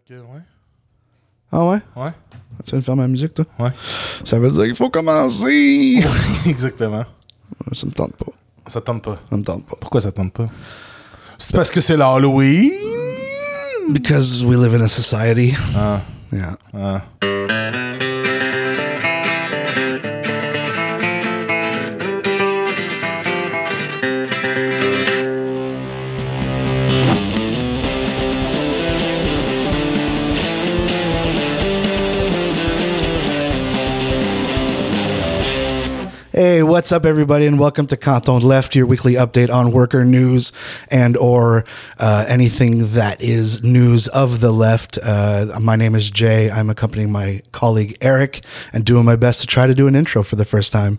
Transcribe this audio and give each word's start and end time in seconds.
Ok, 0.00 0.10
ouais. 0.10 0.40
Ah 1.52 1.64
ouais? 1.66 1.78
Ouais. 1.96 2.10
Tu 2.64 2.70
viens 2.70 2.78
de 2.78 2.84
faire 2.84 2.96
ma 2.96 3.08
musique, 3.08 3.34
toi? 3.34 3.44
Ouais. 3.58 3.70
Ça 4.24 4.38
veut 4.38 4.50
dire 4.50 4.64
qu'il 4.64 4.74
faut 4.74 4.88
commencer! 4.90 6.02
Exactement. 6.46 7.04
Ça 7.72 7.86
me 7.86 7.92
tente 7.92 8.14
pas. 8.16 8.32
Ça 8.66 8.80
te 8.80 8.86
tente 8.86 9.02
pas. 9.02 9.20
Ça 9.30 9.36
me 9.36 9.42
tente 9.42 9.66
pas. 9.66 9.76
Pourquoi 9.80 10.00
ça 10.00 10.10
te 10.12 10.16
tente 10.16 10.32
pas? 10.32 10.46
C'est 11.38 11.54
parce 11.54 11.70
que 11.70 11.80
c'est 11.80 11.96
l'Halloween? 11.96 12.72
Because 13.90 14.42
we 14.44 14.56
live 14.56 14.74
in 14.74 14.82
a 14.82 14.88
society. 14.88 15.54
Ah, 15.76 16.00
Yeah. 16.32 16.56
ah. 16.74 17.02
Hey, 36.40 36.62
what's 36.62 36.90
up, 36.90 37.04
everybody, 37.04 37.44
and 37.44 37.58
welcome 37.58 37.86
to 37.88 37.98
Canton 37.98 38.40
Left, 38.40 38.74
your 38.74 38.86
weekly 38.86 39.12
update 39.12 39.52
on 39.52 39.72
worker 39.72 40.06
news 40.06 40.52
and 40.90 41.14
or 41.18 41.66
uh, 41.98 42.24
anything 42.28 42.94
that 42.94 43.20
is 43.20 43.62
news 43.62 44.08
of 44.08 44.40
the 44.40 44.50
left. 44.50 44.98
Uh, 45.02 45.58
my 45.60 45.76
name 45.76 45.94
is 45.94 46.10
Jay. 46.10 46.50
I'm 46.50 46.70
accompanying 46.70 47.12
my 47.12 47.42
colleague 47.52 47.98
Eric 48.00 48.42
and 48.72 48.86
doing 48.86 49.04
my 49.04 49.16
best 49.16 49.42
to 49.42 49.46
try 49.46 49.66
to 49.66 49.74
do 49.74 49.86
an 49.86 49.94
intro 49.94 50.22
for 50.22 50.36
the 50.36 50.46
first 50.46 50.72
time. 50.72 50.98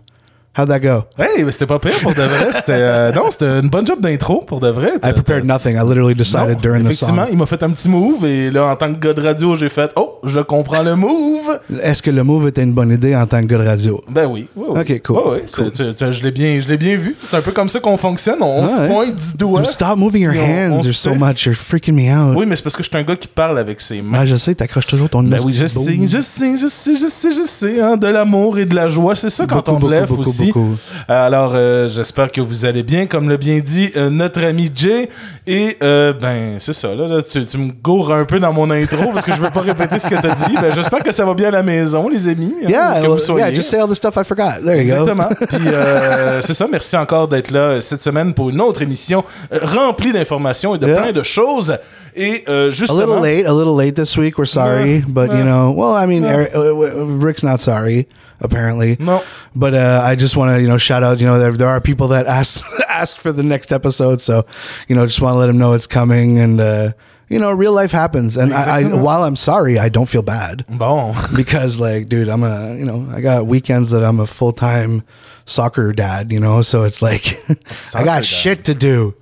How'd 0.54 0.68
that 0.68 0.80
go? 0.80 1.04
Hey, 1.18 1.44
mais 1.44 1.52
c'était 1.52 1.64
pas 1.66 1.78
pire 1.78 1.98
pour 2.02 2.12
de 2.12 2.20
vrai. 2.20 2.52
C'était, 2.52 2.72
euh, 2.72 3.12
non, 3.14 3.30
c'était 3.30 3.46
une 3.60 3.70
bonne 3.70 3.86
job 3.86 4.00
d'intro 4.02 4.42
pour 4.46 4.60
de 4.60 4.68
vrai. 4.68 4.90
I 5.02 5.12
prepared 5.14 5.46
nothing. 5.46 5.76
I 5.76 5.80
literally 5.80 6.14
decided 6.14 6.56
Non, 6.56 6.60
during 6.60 6.82
the 6.82 6.86
effectivement, 6.90 7.22
song. 7.24 7.28
il 7.32 7.38
m'a 7.38 7.46
fait 7.46 7.62
un 7.62 7.70
petit 7.70 7.88
move 7.88 8.26
et 8.26 8.50
là, 8.50 8.66
en 8.66 8.76
tant 8.76 8.92
que 8.92 8.98
gars 8.98 9.14
de 9.14 9.22
radio, 9.22 9.56
j'ai 9.56 9.70
fait 9.70 9.90
Oh, 9.96 10.18
je 10.24 10.40
comprends 10.40 10.82
le 10.82 10.94
move. 10.94 11.58
Est-ce 11.82 12.02
que 12.02 12.10
le 12.10 12.22
move 12.22 12.48
était 12.48 12.62
une 12.64 12.74
bonne 12.74 12.90
idée 12.90 13.16
en 13.16 13.26
tant 13.26 13.40
que 13.40 13.46
gars 13.46 13.56
de 13.58 13.66
radio? 13.66 14.02
Ben 14.10 14.26
oui. 14.26 14.46
oui, 14.54 14.66
oui. 14.68 14.80
Ok, 14.80 15.02
cool. 15.06 15.40
C'est- 15.46 15.70
tu- 15.72 15.94
tu- 15.94 16.12
je 16.12 16.22
l'ai 16.22 16.30
bien, 16.30 16.60
je 16.60 16.68
l'ai 16.68 16.76
bien 16.76 16.96
vu. 16.96 17.16
C'est 17.22 17.36
un 17.36 17.40
peu 17.40 17.52
comme 17.52 17.70
ça 17.70 17.80
qu'on 17.80 17.96
fonctionne. 17.96 18.42
On 18.42 18.68
se 18.68 18.86
pointe 18.88 19.14
du 19.16 19.38
doigt. 19.38 19.64
Stop 19.64 19.96
moving 19.96 20.22
your 20.24 20.34
on- 20.34 20.38
hands. 20.76 20.82
There's 20.82 20.98
so 20.98 21.14
much. 21.14 21.46
You're 21.46 21.56
freaking 21.56 21.94
me 21.94 22.12
out. 22.14 22.36
Oui, 22.36 22.44
mais 22.44 22.56
c'est 22.56 22.62
parce 22.62 22.76
que 22.76 22.82
je 22.82 22.90
suis 22.90 22.98
un 22.98 23.04
gars 23.04 23.16
qui 23.16 23.26
parle 23.28 23.58
avec 23.58 23.80
ses 23.80 24.02
mains. 24.02 24.18
Ah, 24.20 24.26
je 24.26 24.36
sais, 24.36 24.54
t'accroches 24.54 24.86
toujours 24.86 25.08
ton 25.08 25.22
Ben 25.22 25.38
oui, 25.42 25.50
je 25.52 25.64
sais, 25.64 25.98
je 26.06 26.20
sais, 26.20 26.56
je 26.58 26.66
sais, 26.66 26.96
je 26.96 27.06
sais, 27.06 27.32
je 27.32 27.46
sais, 27.46 27.80
hein, 27.80 27.96
de 27.96 28.06
l'amour 28.08 28.58
et 28.58 28.66
de 28.66 28.74
la 28.74 28.90
joie, 28.90 29.14
c'est 29.14 29.30
ça 29.30 29.46
quand 29.46 29.56
Beaucoup, 29.56 29.70
on 29.70 29.74
beaucoup, 29.78 29.90
lève 29.90 30.08
beaucoup, 30.08 30.20
aussi. 30.20 30.41
Beaucoup. 30.46 30.76
Alors, 31.08 31.52
euh, 31.54 31.88
j'espère 31.88 32.30
que 32.30 32.40
vous 32.40 32.64
allez 32.64 32.82
bien, 32.82 33.06
comme 33.06 33.28
l'a 33.28 33.36
bien 33.36 33.58
dit 33.60 33.90
euh, 33.96 34.10
notre 34.10 34.42
ami 34.44 34.70
Jay. 34.74 35.08
Et 35.46 35.76
euh, 35.82 36.12
ben, 36.12 36.56
c'est 36.58 36.72
ça, 36.72 36.94
là, 36.94 37.06
là, 37.08 37.22
tu, 37.22 37.44
tu 37.44 37.58
me 37.58 37.72
gourres 37.72 38.12
un 38.12 38.24
peu 38.24 38.38
dans 38.38 38.52
mon 38.52 38.70
intro 38.70 39.10
parce 39.12 39.24
que 39.24 39.32
je 39.32 39.40
veux 39.40 39.50
pas 39.50 39.60
répéter 39.60 39.98
ce 39.98 40.08
que 40.08 40.14
t'as 40.20 40.34
dit. 40.34 40.54
Ben, 40.60 40.72
j'espère 40.74 41.02
que 41.02 41.12
ça 41.12 41.24
va 41.24 41.34
bien 41.34 41.48
à 41.48 41.52
la 41.52 41.62
maison, 41.62 42.08
les 42.08 42.28
amis. 42.28 42.54
hein, 42.64 42.68
Yeah, 42.68 43.00
que 43.02 43.06
vous 43.08 43.18
soyez. 43.18 43.44
yeah, 43.46 43.54
just 43.54 43.68
say 43.68 43.78
all 43.80 43.88
the 43.88 43.94
stuff 43.94 44.16
I 44.16 44.24
forgot. 44.24 44.60
There 44.64 44.76
you 44.76 44.82
Exactement. 44.82 45.28
go. 45.28 45.46
Puis 45.48 45.58
euh, 45.68 46.40
c'est 46.42 46.54
ça, 46.54 46.66
merci 46.70 46.96
encore 46.96 47.26
d'être 47.28 47.50
là 47.50 47.80
cette 47.80 48.02
semaine 48.02 48.34
pour 48.34 48.50
une 48.50 48.60
autre 48.60 48.82
émission 48.82 49.24
remplie 49.50 50.12
d'informations 50.12 50.74
et 50.74 50.78
de 50.78 50.86
Yeah. 50.86 51.00
plein 51.02 51.12
de 51.12 51.22
choses. 51.22 51.76
Et 52.14 52.44
euh, 52.48 52.66
A 52.66 52.70
justement, 52.70 53.20
little 53.22 53.22
late, 53.22 53.46
a 53.46 53.52
little 53.54 53.74
late 53.76 53.94
this 53.94 54.16
week. 54.18 54.36
We're 54.36 54.44
sorry, 54.46 55.02
but 55.08 55.30
you 55.32 55.42
know, 55.44 55.70
well, 55.74 55.94
I 55.96 56.06
mean, 56.06 56.24
uh, 56.24 56.44
uh, 56.54 57.06
Rick's 57.24 57.42
not 57.42 57.58
sorry 57.58 58.06
apparently. 58.42 58.96
non. 58.98 59.22
But 59.54 59.74
uh, 59.74 60.02
I 60.04 60.16
just 60.16 60.36
want 60.36 60.54
to, 60.54 60.60
you 60.60 60.68
know, 60.68 60.78
shout 60.78 61.02
out. 61.02 61.20
You 61.20 61.26
know, 61.26 61.38
there, 61.38 61.52
there 61.52 61.68
are 61.68 61.80
people 61.80 62.08
that 62.08 62.26
ask 62.40 62.64
ask 62.88 63.18
for 63.18 63.32
the 63.32 63.42
next 63.42 63.72
episode, 63.72 64.20
so 64.20 64.44
you 64.88 64.96
know, 64.96 65.06
just 65.06 65.20
want 65.20 65.34
to 65.34 65.38
let 65.38 65.46
them 65.46 65.58
know 65.58 65.72
it's 65.72 65.86
coming, 65.86 66.38
and 66.38 66.60
uh, 66.60 66.92
you 67.28 67.38
know, 67.38 67.50
real 67.50 67.72
life 67.72 67.92
happens. 67.92 68.36
And 68.36 68.52
I, 68.52 68.80
I, 68.80 68.94
while 68.94 69.24
I'm 69.24 69.36
sorry, 69.36 69.78
I 69.78 69.88
don't 69.88 70.08
feel 70.08 70.22
bad 70.22 70.66
Bon. 70.68 71.14
because, 71.36 71.80
like, 71.80 72.08
dude, 72.08 72.28
I'm 72.28 72.42
a, 72.42 72.74
you 72.76 72.84
know, 72.84 73.08
I 73.10 73.22
got 73.22 73.46
weekends 73.46 73.90
that 73.90 74.04
I'm 74.04 74.20
a 74.20 74.26
full 74.26 74.52
time 74.52 75.02
soccer 75.46 75.92
dad. 75.92 76.30
You 76.30 76.40
know, 76.40 76.60
so 76.60 76.84
it's 76.84 77.00
like 77.00 77.42
I 77.94 78.04
got 78.04 78.16
dad. 78.16 78.26
shit 78.26 78.64
to 78.66 78.74
do. 78.74 79.14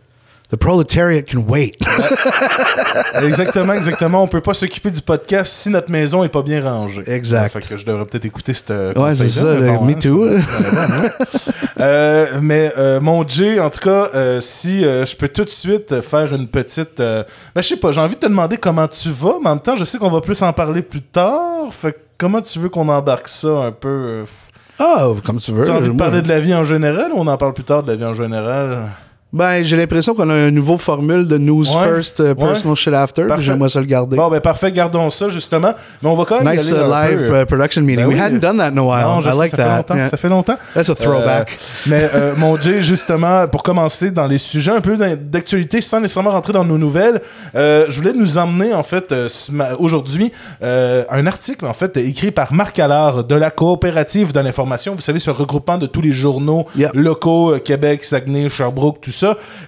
The 0.51 0.57
proletariat 0.57 1.23
can 1.23 1.45
wait. 1.47 1.77
Exactement, 3.23 3.73
exactement. 3.75 4.23
On 4.23 4.27
peut 4.27 4.41
pas 4.41 4.55
s'occuper 4.55 4.91
du 4.91 5.01
podcast 5.01 5.53
si 5.53 5.71
notre 5.71 5.91
maison 5.91 6.25
est 6.25 6.29
pas 6.29 6.43
bien 6.43 6.63
rangée. 6.63 7.03
Exact. 7.07 7.53
Fait 7.53 7.61
que 7.69 7.77
je 7.77 7.85
devrais 7.85 8.05
peut-être 8.07 8.25
écouter 8.25 8.53
cette. 8.55 8.71
Ouais, 8.97 9.13
c'est 9.13 9.29
ça. 9.29 9.55
le- 9.55 9.67
bon, 9.67 9.85
me 9.85 9.93
hein, 9.93 9.99
too. 10.01 10.29
Euh, 11.79 12.27
mais 12.43 12.73
euh, 12.77 13.01
mon 13.01 13.27
Jay, 13.27 13.59
en 13.61 13.71
tout 13.71 13.81
cas, 13.81 14.09
euh, 14.15 14.41
si 14.41 14.85
euh, 14.85 15.07
je 15.07 15.17
peux 15.17 15.29
tout 15.29 15.45
de 15.45 15.49
suite 15.51 16.01
faire 16.03 16.35
une 16.35 16.47
petite. 16.49 17.01
euh, 17.01 17.23
ben, 17.55 17.63
je 17.63 17.69
sais 17.69 17.77
pas, 17.77 17.91
j'ai 17.91 18.01
envie 18.01 18.17
de 18.17 18.21
te 18.21 18.27
demander 18.27 18.57
comment 18.59 18.87
tu 18.89 19.11
vas, 19.11 19.35
mais 19.41 19.49
en 19.49 19.55
même 19.55 19.61
temps, 19.63 19.77
je 19.77 19.85
sais 19.85 19.99
qu'on 19.99 20.11
va 20.11 20.21
plus 20.21 20.43
en 20.43 20.53
parler 20.53 20.83
plus 20.83 21.01
tard. 21.03 21.73
Fait 21.73 21.93
que 21.93 21.99
comment 22.19 22.41
tu 22.43 22.59
veux 22.59 22.69
qu'on 22.69 22.89
embarque 22.89 23.29
ça 23.29 23.49
un 23.49 23.73
peu 23.73 23.89
euh, 23.89 24.25
Oh, 24.79 25.17
comme 25.25 25.39
tu 25.39 25.53
veux. 25.53 25.65
Tu 25.65 25.71
as 25.71 25.75
envie 25.75 25.91
de 25.91 25.97
parler 25.97 26.23
de 26.23 26.29
la 26.29 26.41
vie 26.41 26.55
en 26.55 26.65
général 26.65 27.13
ou 27.13 27.19
on 27.21 27.27
en 27.27 27.37
parle 27.37 27.53
plus 27.55 27.65
tard 27.65 27.83
de 27.83 27.93
la 27.93 27.97
vie 27.97 28.05
en 28.05 28.15
général? 28.15 28.89
Ben, 29.33 29.65
j'ai 29.65 29.77
l'impression 29.77 30.13
qu'on 30.15 30.29
a 30.29 30.49
une 30.49 30.55
nouvelle 30.57 30.79
formule 30.79 31.29
de 31.29 31.39
news 31.39 31.65
Ouais. 31.73 31.85
first, 31.89 32.19
uh, 32.19 32.35
personal 32.35 32.75
shit 32.77 32.93
after. 32.93 33.27
J'aimerais 33.39 33.69
ça 33.69 33.79
le 33.79 33.87
garder. 33.87 34.17
Bon, 34.17 34.29
ben 34.29 34.41
parfait, 34.41 34.73
gardons 34.73 35.09
ça 35.11 35.29
justement. 35.29 35.73
Mais 36.03 36.09
on 36.09 36.17
va 36.17 36.25
quand 36.25 36.43
même. 36.43 36.53
y 36.53 36.57
nice 36.57 36.73
aller 36.73 36.81
uh, 36.81 36.85
un 36.93 37.09
live 37.11 37.29
peu, 37.31 37.41
uh, 37.43 37.45
production 37.47 37.83
meeting. 37.83 37.97
Ben 38.05 38.07
we 38.09 38.15
oui. 38.17 38.21
hadn't 38.21 38.41
done 38.41 38.57
that 38.59 38.71
in 38.71 38.77
a 38.79 38.83
while. 38.83 39.05
Non, 39.07 39.21
je 39.21 39.29
I 39.29 39.33
sais, 39.33 39.39
like 39.39 39.51
ça 39.51 39.57
fait 39.57 39.63
that. 39.65 39.77
longtemps. 39.77 39.95
Yeah. 39.95 40.05
Ça 40.05 40.17
fait 40.17 40.29
longtemps. 40.29 40.57
That's 40.75 40.91
a 40.91 40.95
throwback. 40.97 41.51
Euh, 41.53 41.65
mais 41.87 42.11
euh, 42.13 42.35
mon 42.37 42.61
Jay, 42.61 42.83
justement, 42.83 43.47
pour 43.47 43.63
commencer 43.63 44.11
dans 44.11 44.27
les 44.27 44.39
sujets 44.39 44.73
un 44.73 44.81
peu 44.81 44.97
d'actualité, 44.97 45.81
sans 45.81 46.01
nécessairement 46.01 46.31
rentrer 46.33 46.53
dans 46.53 46.65
nos 46.65 46.79
nouvelles, 46.79 47.21
euh, 47.55 47.87
je 47.89 47.97
voulais 48.01 48.13
nous 48.13 48.37
emmener 48.37 48.75
en 48.75 48.83
fait 48.83 49.13
euh, 49.13 49.29
aujourd'hui 49.79 50.33
euh, 50.63 51.05
un 51.09 51.27
article 51.27 51.67
en 51.67 51.73
fait 51.73 51.97
écrit 51.99 52.33
par 52.33 52.53
Marc 52.53 52.79
Allard 52.81 53.23
de 53.23 53.35
la 53.37 53.51
coopérative 53.53 54.33
de 54.33 54.41
l'information. 54.41 54.95
Vous 54.97 55.01
savez, 55.03 55.21
ce 55.21 55.31
regroupement 55.31 55.79
de 55.79 55.87
tous 55.87 56.01
les 56.01 56.11
journaux 56.13 56.67
Yep. 56.77 56.91
locaux, 56.95 57.53
euh, 57.53 57.59
Québec, 57.59 58.05
Saguenay, 58.05 58.49
Sherbrooke, 58.49 59.01
tout 59.01 59.11
ça. 59.13 59.20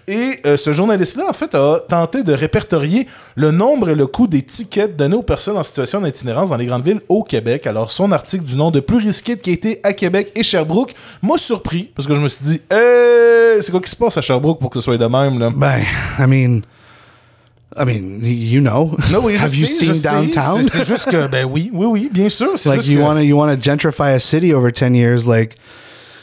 Et 0.08 0.38
euh, 0.46 0.56
ce 0.56 0.72
journaliste-là, 0.72 1.24
en 1.28 1.32
fait, 1.32 1.54
a 1.54 1.80
tenté 1.88 2.22
de 2.22 2.32
répertorier 2.32 3.06
le 3.34 3.50
nombre 3.50 3.90
et 3.90 3.94
le 3.94 4.06
coût 4.06 4.26
des 4.26 4.42
tickets 4.42 4.96
donnés 4.96 5.16
aux 5.16 5.22
personnes 5.22 5.56
en 5.56 5.62
situation 5.62 6.00
d'itinérance 6.00 6.50
dans 6.50 6.56
les 6.56 6.66
grandes 6.66 6.84
villes 6.84 7.00
au 7.08 7.22
Québec. 7.22 7.66
Alors, 7.66 7.91
son 7.91 8.10
article 8.12 8.44
du 8.44 8.56
nom 8.56 8.70
de 8.70 8.80
Plus 8.80 8.98
risqué 8.98 9.36
qui 9.36 9.50
a 9.50 9.52
été 9.52 9.80
à 9.82 9.92
Québec 9.92 10.32
et 10.34 10.42
Sherbrooke 10.42 10.92
m'a 11.22 11.36
surpris 11.38 11.91
parce 11.94 12.06
que 12.08 12.14
je 12.14 12.20
me 12.20 12.28
suis 12.28 12.44
dit, 12.44 12.60
hey, 12.70 13.60
c'est 13.62 13.70
quoi 13.70 13.80
qui 13.80 13.91
se 13.91 13.96
passe 13.96 14.16
à 14.16 14.20
Sherbrooke 14.22 14.58
pour 14.60 14.70
que 14.70 14.78
ce 14.80 14.84
soit 14.84 14.98
de 14.98 15.06
même, 15.06 15.38
là? 15.38 15.50
Ben, 15.54 15.80
I 16.18 16.26
mean, 16.26 16.62
I 17.76 17.84
mean, 17.86 18.20
you 18.22 18.60
know. 18.60 18.94
Oui, 19.22 19.36
Have 19.41 19.54
you 19.54 19.66
sais, 19.66 19.92
seen 19.94 20.02
downtown? 20.02 20.62
C'est- 20.62 20.84
juste 20.84 21.10
que, 21.10 21.26
ben 21.26 21.44
oui, 21.46 21.70
oui, 21.72 21.86
oui, 21.86 22.10
bien 22.12 22.28
sûr. 22.28 22.50
C'est 22.56 22.68
like 22.68 22.80
juste 22.80 22.91
you 22.92 22.98
que- 22.98 23.32
want 23.34 23.54
to 23.56 23.60
gentrify 23.62 24.10
a 24.14 24.18
city 24.18 24.52
over 24.52 24.70
10 24.70 24.94
years 24.94 25.26
like 25.26 25.54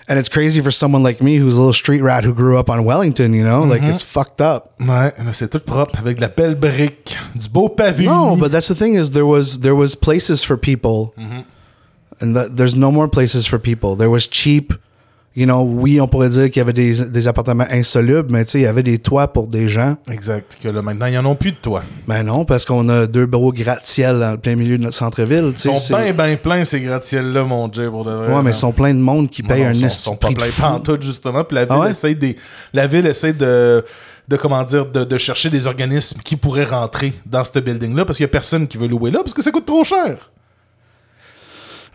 and 0.10 0.18
it's 0.20 0.28
crazy 0.30 0.60
for 0.60 0.72
someone 0.72 1.04
like 1.04 1.22
me 1.24 1.38
who's 1.38 1.56
a 1.56 1.60
little 1.60 1.72
street 1.74 2.02
rat 2.02 2.24
who 2.26 2.34
grew 2.34 2.58
up 2.58 2.70
on 2.70 2.84
Wellington, 2.84 3.34
you 3.34 3.44
know? 3.44 3.64
Like 3.64 3.82
Mm-hmm. 3.82 3.92
it's 3.92 4.02
fucked 4.04 4.42
up. 4.42 4.74
Ouais, 4.80 5.14
c'est 5.34 5.50
tout 5.50 5.64
propre 5.64 6.00
avec 6.00 6.18
de 6.18 6.22
la 6.22 6.28
belle 6.30 6.56
brique, 6.56 7.16
du 7.36 7.48
beau 7.50 7.70
pavé. 7.70 8.06
No, 8.06 8.36
but 8.36 8.52
that's 8.52 8.68
the 8.68 8.76
thing 8.76 8.96
is 8.96 9.12
there 9.12 9.26
was 9.26 9.60
there 9.60 9.76
was 9.76 9.96
places 9.96 10.44
for 10.44 10.58
people, 10.58 11.14
and 12.20 12.34
th- 12.36 12.50
there's 12.52 12.76
no 12.76 12.92
more 12.92 13.08
places 13.08 13.46
for 13.48 13.60
people. 13.60 13.96
There 13.96 14.10
was 14.10 14.28
cheap, 14.28 14.74
you 15.40 15.46
know. 15.46 15.62
Oui, 15.64 16.00
on 16.02 16.08
pourrait 16.08 16.30
dire 16.30 16.46
qu'il 16.52 16.58
y 16.58 16.62
avait 16.62 16.74
des, 16.74 17.06
des 17.10 17.28
appartements 17.28 17.66
insolubles, 17.72 18.28
mais 18.32 18.46
tu 18.46 18.52
sais, 18.52 18.60
il 18.60 18.64
y 18.64 18.68
avait 18.68 18.84
des 18.84 19.00
toits 19.00 19.28
pour 19.30 19.48
des 19.48 19.70
gens. 19.70 19.96
Exact. 20.12 20.58
Que 20.62 20.68
là, 20.70 20.82
maintenant, 20.82 21.06
ils 21.08 21.18
en 21.18 21.26
ont 21.26 21.36
plus 21.36 21.52
de 21.52 21.58
toi. 21.58 21.84
Ben 22.08 22.24
non, 22.24 22.46
parce 22.46 22.66
qu'on 22.66 22.88
a 22.90 23.08
deux 23.08 23.26
beaux 23.26 23.52
gratte-ciel 23.52 24.20
dans 24.20 24.32
le 24.32 24.38
plein 24.38 24.56
milieu 24.56 24.78
de 24.78 24.84
notre 24.84 24.98
centre-ville. 24.98 25.54
Ils 25.54 25.58
sont 25.80 25.96
bien, 25.98 26.14
bien 26.14 26.36
pleins, 26.36 26.66
ces 26.66 26.82
gratte-ciels-là, 26.82 27.44
mon 27.44 27.72
Jay, 27.72 27.88
pour 27.90 28.04
de 28.04 28.12
vrai. 28.12 28.28
Ouais, 28.28 28.38
mais 28.38 28.44
là. 28.44 28.50
ils 28.50 28.60
sont 28.60 28.72
pleins 28.72 28.94
de 28.94 29.00
monde 29.00 29.30
qui 29.30 29.42
paye 29.44 29.64
un 29.64 29.74
ils 29.74 29.90
sont, 29.92 30.16
pas 30.16 30.30
pleins 30.30 30.48
pantoute, 30.60 31.04
justement. 31.04 31.44
Puis 31.44 31.56
la 31.56 31.66
ville 31.66 31.74
Ah 31.76 31.80
ouais? 31.82 31.92
essaie 31.92 32.16
des, 32.16 32.36
la 32.74 32.88
ville 32.88 33.06
essaie 33.06 33.34
de, 33.34 33.84
de 34.28 34.36
comment 34.38 34.64
dire, 34.64 34.86
de, 34.86 35.04
de 35.04 35.18
chercher 35.18 35.50
des 35.50 35.68
organismes 35.68 36.20
qui 36.24 36.36
pourraient 36.36 36.66
rentrer 36.66 37.14
dans 37.26 37.44
ce 37.44 37.58
building-là 37.60 38.06
parce 38.06 38.18
qu'il 38.18 38.26
y 38.26 38.30
a 38.30 38.32
personne 38.32 38.68
qui 38.68 38.78
veut 38.78 38.88
louer 38.88 39.12
là 39.12 39.20
parce 39.20 39.34
que 39.34 39.42
ça 39.42 39.52
coûte 39.52 39.66
trop 39.66 39.84
cher. 39.84 40.30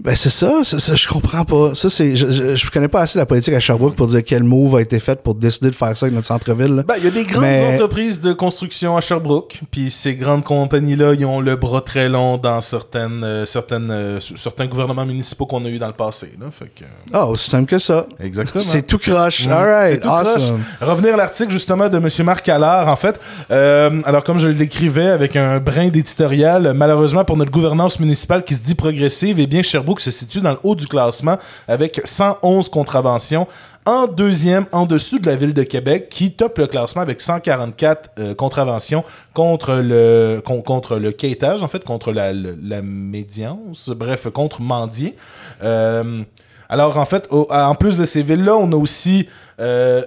Ben 0.03 0.17
c'est 0.17 0.31
ça, 0.31 0.65
ça, 0.65 0.95
je 0.97 1.07
comprends 1.09 1.45
pas. 1.45 1.75
Ça 1.75 1.89
c'est, 1.89 2.17
je, 2.17 2.29
je, 2.31 2.57
je 2.57 2.71
connais 2.71 2.89
pas 2.89 3.03
assez 3.03 3.19
la 3.19 3.27
politique 3.27 3.55
à 3.55 3.61
Sherbrooke 3.61 3.95
pour 3.95 4.09
dire 4.09 4.23
quel 4.25 4.43
move 4.43 4.75
a 4.77 4.83
été 4.83 4.99
fait 4.99 5.23
pour 5.23 5.35
décider 5.37 5.71
de 5.71 5.75
faire 5.75 5.97
ça 5.97 6.07
avec 6.07 6.15
notre 6.15 6.27
centre-ville. 6.27 6.75
là. 6.75 6.83
Ben, 6.83 6.95
il 6.99 7.05
y 7.05 7.07
a 7.07 7.11
des 7.11 7.25
grandes 7.25 7.43
Mais- 7.43 7.75
entreprises 7.75 8.21
de 8.21 8.33
construction 8.33 8.97
à 8.97 9.01
Sherbrooke, 9.01 9.61
puis 9.71 9.91
ces 9.93 10.15
grandes 10.17 10.43
compagnies-là, 10.43 11.15
ils 11.15 11.25
ont 11.25 11.41
le 11.41 11.55
bras 11.57 11.81
très 11.81 12.09
long 12.09 12.39
dans 12.39 12.61
certaines, 12.61 13.23
euh, 13.23 13.47
certaines, 13.47 13.91
euh, 13.91 14.19
certains 14.21 14.67
gouvernements 14.67 15.07
municipaux 15.07 15.47
qu'on 15.47 15.65
a 15.65 15.69
eu 15.69 15.79
dans 15.79 15.87
le 15.87 15.93
passé. 15.93 16.33
Là. 16.41 16.47
Fait 16.51 16.67
que, 16.75 16.85
Oh, 17.15 17.31
aussi 17.33 17.49
simple 17.49 17.71
que 17.71 17.79
ça. 17.79 18.07
exactement. 18.19 18.63
C'est 18.65 18.83
tout 18.87 18.99
croche. 18.99 19.47
Mm. 19.47 19.53
All 19.53 19.65
right, 19.65 20.01
croche. 20.01 20.27
awesome. 20.27 20.61
Revenir 20.81 21.15
à 21.15 21.19
l'article 21.19 21.53
justement 21.53 21.89
de 21.89 21.99
M. 21.99 22.09
Marc 22.25 22.49
Allard, 22.49 22.89
en 22.89 22.97
fait. 22.97 23.21
Euh, 23.53 24.01
alors, 24.05 24.25
comme 24.25 24.39
je 24.41 24.49
l'écrivais 24.49 25.09
avec 25.09 25.37
un 25.37 25.61
brin 25.61 25.89
d'éditorial, 25.89 26.73
malheureusement 26.75 27.25
pour 27.25 27.37
notre 27.37 27.53
gouvernance 27.53 28.01
municipale 28.01 28.43
qui 28.45 28.55
se 28.55 28.63
dit 28.63 28.75
progressive, 28.75 29.39
eh 29.39 29.47
bien, 29.47 29.63
Sherbrooke 29.63 29.84
Sherbrooke 29.85 30.01
se 30.01 30.11
situe 30.11 30.41
dans 30.41 30.53
le 30.53 30.59
haut 30.63 30.75
du 30.75 30.87
classement 30.87 31.37
avec 31.69 32.01
111 32.05 32.69
contraventions. 32.71 33.47
En 33.87 34.07
deuxième, 34.07 34.65
en 34.73 34.87
dessous 34.87 35.19
de 35.19 35.27
la 35.27 35.37
ville 35.37 35.53
de 35.53 35.63
Québec, 35.63 36.09
qui 36.09 36.33
top 36.33 36.57
le 36.57 36.67
classement 36.67 37.03
avec 37.03 37.21
144 37.21 38.11
euh, 38.19 38.35
contraventions 38.35 39.05
contre 39.35 39.75
le, 39.75 40.41
con- 40.43 40.63
contre 40.63 40.97
le 40.97 41.13
quêtage, 41.13 41.63
en 41.63 41.69
fait, 41.69 41.85
contre 41.85 42.11
la, 42.13 42.33
la 42.33 42.81
médiance, 42.81 43.91
bref, 43.91 44.29
contre 44.31 44.63
mendier. 44.63 45.15
Euh, 45.63 46.23
alors, 46.71 46.97
en 46.97 47.05
fait, 47.05 47.29
en 47.31 47.75
plus 47.75 47.99
de 47.99 48.07
ces 48.07 48.23
villes-là, 48.23 48.57
on 48.57 48.73
a 48.73 48.77
aussi 48.77 49.29
euh, 49.61 50.03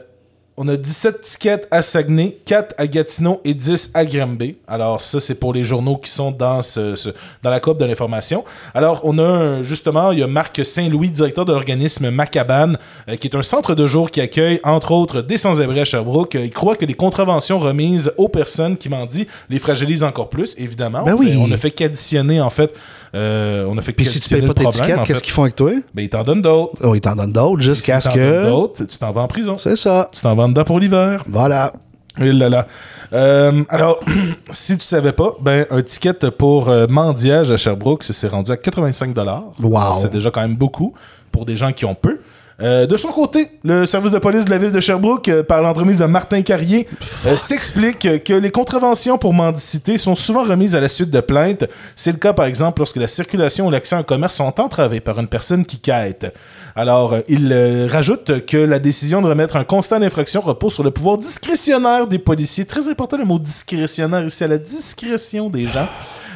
on 0.60 0.68
a 0.70 0.76
17 0.76 1.22
tickets 1.22 1.68
à 1.70 1.84
Saguenay, 1.84 2.38
4 2.46 2.74
à 2.80 2.88
Gatineau 2.88 3.40
et 3.46 3.54
10 3.54 3.92
à 3.94 4.04
Granby. 4.06 4.56
Alors 4.68 5.02
ça, 5.02 5.20
c'est 5.20 5.36
pour 5.40 5.54
les 5.54 5.64
journaux 5.64 5.98
qui 5.98 6.10
sont 6.10 6.32
dans, 6.32 6.64
ce, 6.64 6.96
ce- 6.96 7.10
dans 7.44 7.52
la 7.52 7.60
coop 7.60 7.78
de 7.80 7.86
l'information. 7.86 8.44
Alors, 8.74 9.02
on 9.04 9.20
a 9.20 9.24
un- 9.24 9.62
justement, 9.64 10.12
il 10.12 10.18
y 10.20 10.24
a 10.24 10.28
Marc 10.28 10.66
Saint-Louis, 10.66 11.12
directeur 11.12 11.46
de 11.46 11.54
l'organisme 11.54 12.10
Macabane, 12.10 12.80
euh, 13.08 13.16
qui 13.18 13.28
est 13.28 13.36
un 13.36 13.44
centre 13.44 13.76
de 13.76 13.86
jour 13.86 14.10
qui 14.10 14.20
accueille, 14.20 14.60
entre 14.64 14.92
autres, 14.94 15.22
des 15.22 15.38
sans-abri 15.38 15.80
à 15.80 15.86
Sherbrooke. 15.86 16.34
Euh, 16.36 16.46
Il 16.46 16.52
croit 16.52 16.76
que 16.76 16.86
les 16.86 16.96
contraventions 16.96 17.60
remises 17.60 18.12
aux 18.18 18.28
personnes 18.28 18.78
qui 18.78 18.90
mendient 18.90 19.28
les 19.52 19.60
fragilisent 19.60 20.04
encore 20.04 20.30
plus, 20.30 20.56
évidemment. 20.58 21.04
Ben 21.04 21.14
on, 21.14 21.20
oui. 21.20 21.34
fait- 21.34 21.38
on 21.38 21.52
a 21.52 21.58
fait 21.58 21.70
qu'additionner, 21.72 22.42
en 22.42 22.50
fait, 22.50 22.74
euh, 23.14 23.66
on 23.70 23.78
a 23.78 23.82
fait 23.82 23.92
Puis 23.94 24.06
si 24.08 24.20
tu 24.20 24.30
payes 24.30 24.42
pas 24.48 24.54
tes 24.56 24.66
tickets, 24.70 25.04
qu'est-ce 25.04 25.22
qu'ils 25.22 25.34
font 25.34 25.44
avec 25.44 25.56
toi? 25.56 25.72
Ben, 25.94 26.02
ils 26.02 26.10
t'en 26.10 26.24
donnent 26.24 26.42
d'autres. 26.42 26.74
Oh, 26.84 26.96
ils 26.96 27.02
t'en 27.02 27.16
donnent 27.16 27.32
d'autres 27.32 27.62
jusqu'à 27.62 28.02
Si 28.02 28.10
ce 28.10 28.14
que. 28.16 28.84
tu 28.86 28.98
t'en 28.98 29.12
vas 29.12 29.22
en 29.22 29.28
prison. 29.28 29.58
C'est 29.60 29.76
ça. 29.76 30.10
Tu 30.12 30.20
t'en 30.22 30.34
vas 30.36 30.47
pour 30.54 30.80
l'hiver. 30.80 31.24
Voilà. 31.28 31.74
Et 32.20 32.32
là 32.32 32.50
là. 32.50 32.68
Euh, 33.14 33.64
alors, 33.70 34.00
si 34.52 34.78
tu 34.78 34.84
savais 34.84 35.12
pas, 35.12 35.34
ben 35.40 35.66
un 35.70 35.82
ticket 35.82 36.32
pour 36.38 36.70
euh, 36.70 36.88
mendiage 36.88 37.52
à 37.52 37.58
Sherbrooke, 37.58 38.04
ça 38.04 38.14
s'est 38.14 38.28
rendu 38.28 38.52
à 38.52 38.58
85 38.58 39.14
dollars. 39.14 39.44
Wow. 39.62 39.94
C'est 39.94 40.12
déjà 40.12 40.32
quand 40.32 40.42
même 40.42 40.56
beaucoup 40.56 40.94
pour 41.32 41.46
des 41.46 41.56
gens 41.56 41.72
qui 41.72 41.86
ont 41.86 41.96
peu. 41.96 42.20
Euh, 42.60 42.88
de 42.88 42.98
son 42.98 43.10
côté, 43.10 43.52
le 43.64 43.86
service 43.86 44.12
de 44.12 44.18
police 44.18 44.46
de 44.46 44.50
la 44.50 44.58
ville 44.58 44.72
de 44.72 44.80
Sherbrooke, 44.80 45.30
euh, 45.30 45.44
par 45.44 45.62
l'entremise 45.62 45.98
de 46.00 46.06
Martin 46.06 46.42
Carrier, 46.42 46.88
euh, 47.28 47.38
s'explique 47.38 48.24
que 48.24 48.34
les 48.34 48.50
contraventions 48.50 49.20
pour 49.20 49.34
mendicité 49.34 50.00
sont 50.00 50.16
souvent 50.16 50.44
remises 50.44 50.76
à 50.76 50.82
la 50.82 50.90
suite 50.90 51.12
de 51.12 51.20
plaintes. 51.20 51.66
C'est 51.96 52.12
le 52.12 52.18
cas, 52.18 52.34
par 52.34 52.46
exemple, 52.46 52.80
lorsque 52.80 52.96
la 52.96 53.08
circulation 53.08 53.68
ou 53.68 53.70
l'accès 53.70 53.96
à 53.96 54.00
un 54.00 54.04
commerce 54.04 54.36
sont 54.36 54.60
entravés 54.60 55.02
par 55.02 55.20
une 55.20 55.28
personne 55.28 55.66
qui 55.66 55.78
quête. 55.78 56.34
Alors, 56.78 57.14
euh, 57.14 57.22
il 57.28 57.52
euh, 57.52 57.88
rajoute 57.92 58.46
que 58.46 58.56
la 58.56 58.78
décision 58.78 59.20
de 59.24 59.28
remettre 59.28 59.56
un 59.56 59.64
constat 59.64 59.98
d'infraction 59.98 60.42
repose 60.42 60.76
sur 60.76 60.84
le 60.84 60.92
pouvoir 60.92 61.18
discrétionnaire 61.18 62.06
des 62.06 62.20
policiers. 62.20 62.66
Très 62.66 62.88
important 62.88 63.18
le 63.18 63.26
mot 63.26 63.40
discrétionnaire 63.40 64.24
ici, 64.24 64.44
à 64.44 64.48
la 64.48 64.60
discrétion 64.60 65.50
des 65.50 65.66
gens. 65.66 65.88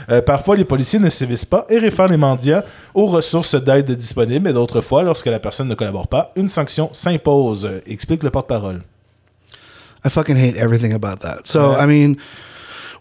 Euh, 0.10 0.20
parfois, 0.24 0.56
les 0.56 0.66
policiers 0.66 0.98
ne 0.98 1.12
sévissent 1.12 1.46
pas 1.46 1.68
et 1.70 1.78
réfèrent 1.78 2.08
les 2.08 2.18
mendiants 2.18 2.64
aux 2.96 3.06
ressources 3.06 3.54
d'aide 3.54 3.92
disponibles, 3.92 4.44
mais 4.46 4.52
d'autres 4.52 4.82
fois, 4.82 5.04
lorsque 5.04 5.28
la 5.28 5.40
personne 5.40 5.68
ne 5.68 5.76
collabore 5.76 6.08
pas, 6.08 6.32
une 6.36 6.50
sanction 6.50 6.90
s'impose, 6.92 7.70
explique 7.86 8.24
le 8.24 8.32
porte-parole. 8.32 8.82
I 10.04 10.10
fucking 10.10 10.38
hate 10.38 10.58
everything 10.58 10.94
about 10.94 11.18
that. 11.22 11.42
So, 11.44 11.74
Yeah. 11.74 11.84
I 11.84 11.86
mean, 11.86 12.16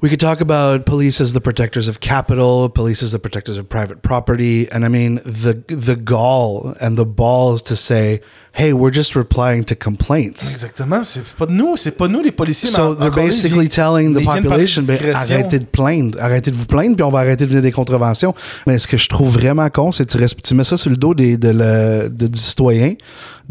we 0.03 0.09
could 0.09 0.21
talk 0.21 0.41
about 0.41 0.85
police 0.87 1.21
as 1.21 1.33
the 1.33 1.41
protectors 1.41 1.89
of 1.89 2.01
capital, 2.01 2.69
police 2.71 3.03
as 3.03 3.13
the 3.13 3.19
protectors 3.19 3.59
of 3.59 3.69
private 3.69 4.01
property, 4.03 4.67
and 4.73 4.85
I 4.85 4.89
mean 4.89 5.21
the 5.25 5.55
the 5.69 5.97
gall 5.97 6.75
and 6.81 6.97
the 6.97 7.05
balls 7.05 7.63
to 7.65 7.75
say, 7.77 8.21
"Hey, 8.53 8.73
we're 8.73 8.93
just 8.95 9.15
replying 9.15 9.65
to 9.65 9.75
complaints." 9.75 10.51
Exactement, 10.51 11.03
c'est 11.05 11.25
pas 11.37 11.47
nous, 11.49 11.77
c'est 11.77 11.91
pas 11.97 12.09
nous 12.09 12.23
les 12.23 12.33
policiers. 12.33 12.71
So 12.71 12.95
they're 12.95 13.11
basically 13.27 13.69
telling 13.69 14.15
the 14.15 14.25
population, 14.25 14.83
ben, 14.87 14.97
arrêtez 15.35 15.59
de 15.59 15.67
plaindre, 15.67 16.19
arrêtez 16.21 16.51
de 16.51 16.57
vous 16.57 16.67
plaindre, 16.67 16.97
puis 16.97 17.05
on 17.05 17.11
va 17.11 17.21
arrêter 17.21 17.45
de 17.45 17.51
donner 17.51 17.63
des 17.63 17.73
contraventions. 17.73 18.35
Mais 18.67 18.79
ce 18.79 18.87
que 18.87 18.97
je 18.97 19.09
trouve 19.09 19.31
vraiment 19.33 19.69
con, 19.71 19.93
c'est 19.93 20.07
que 20.11 20.17
tu, 20.19 20.35
tu 20.43 20.55
mets 20.55 20.65
ça 20.65 20.77
sur 20.77 20.91
le 20.91 20.97
dos 20.97 21.15
des, 21.15 21.37
de 21.37 21.51
le- 21.51 22.09
de- 22.09 22.27
du 22.27 22.39
citoyen, 22.39 22.95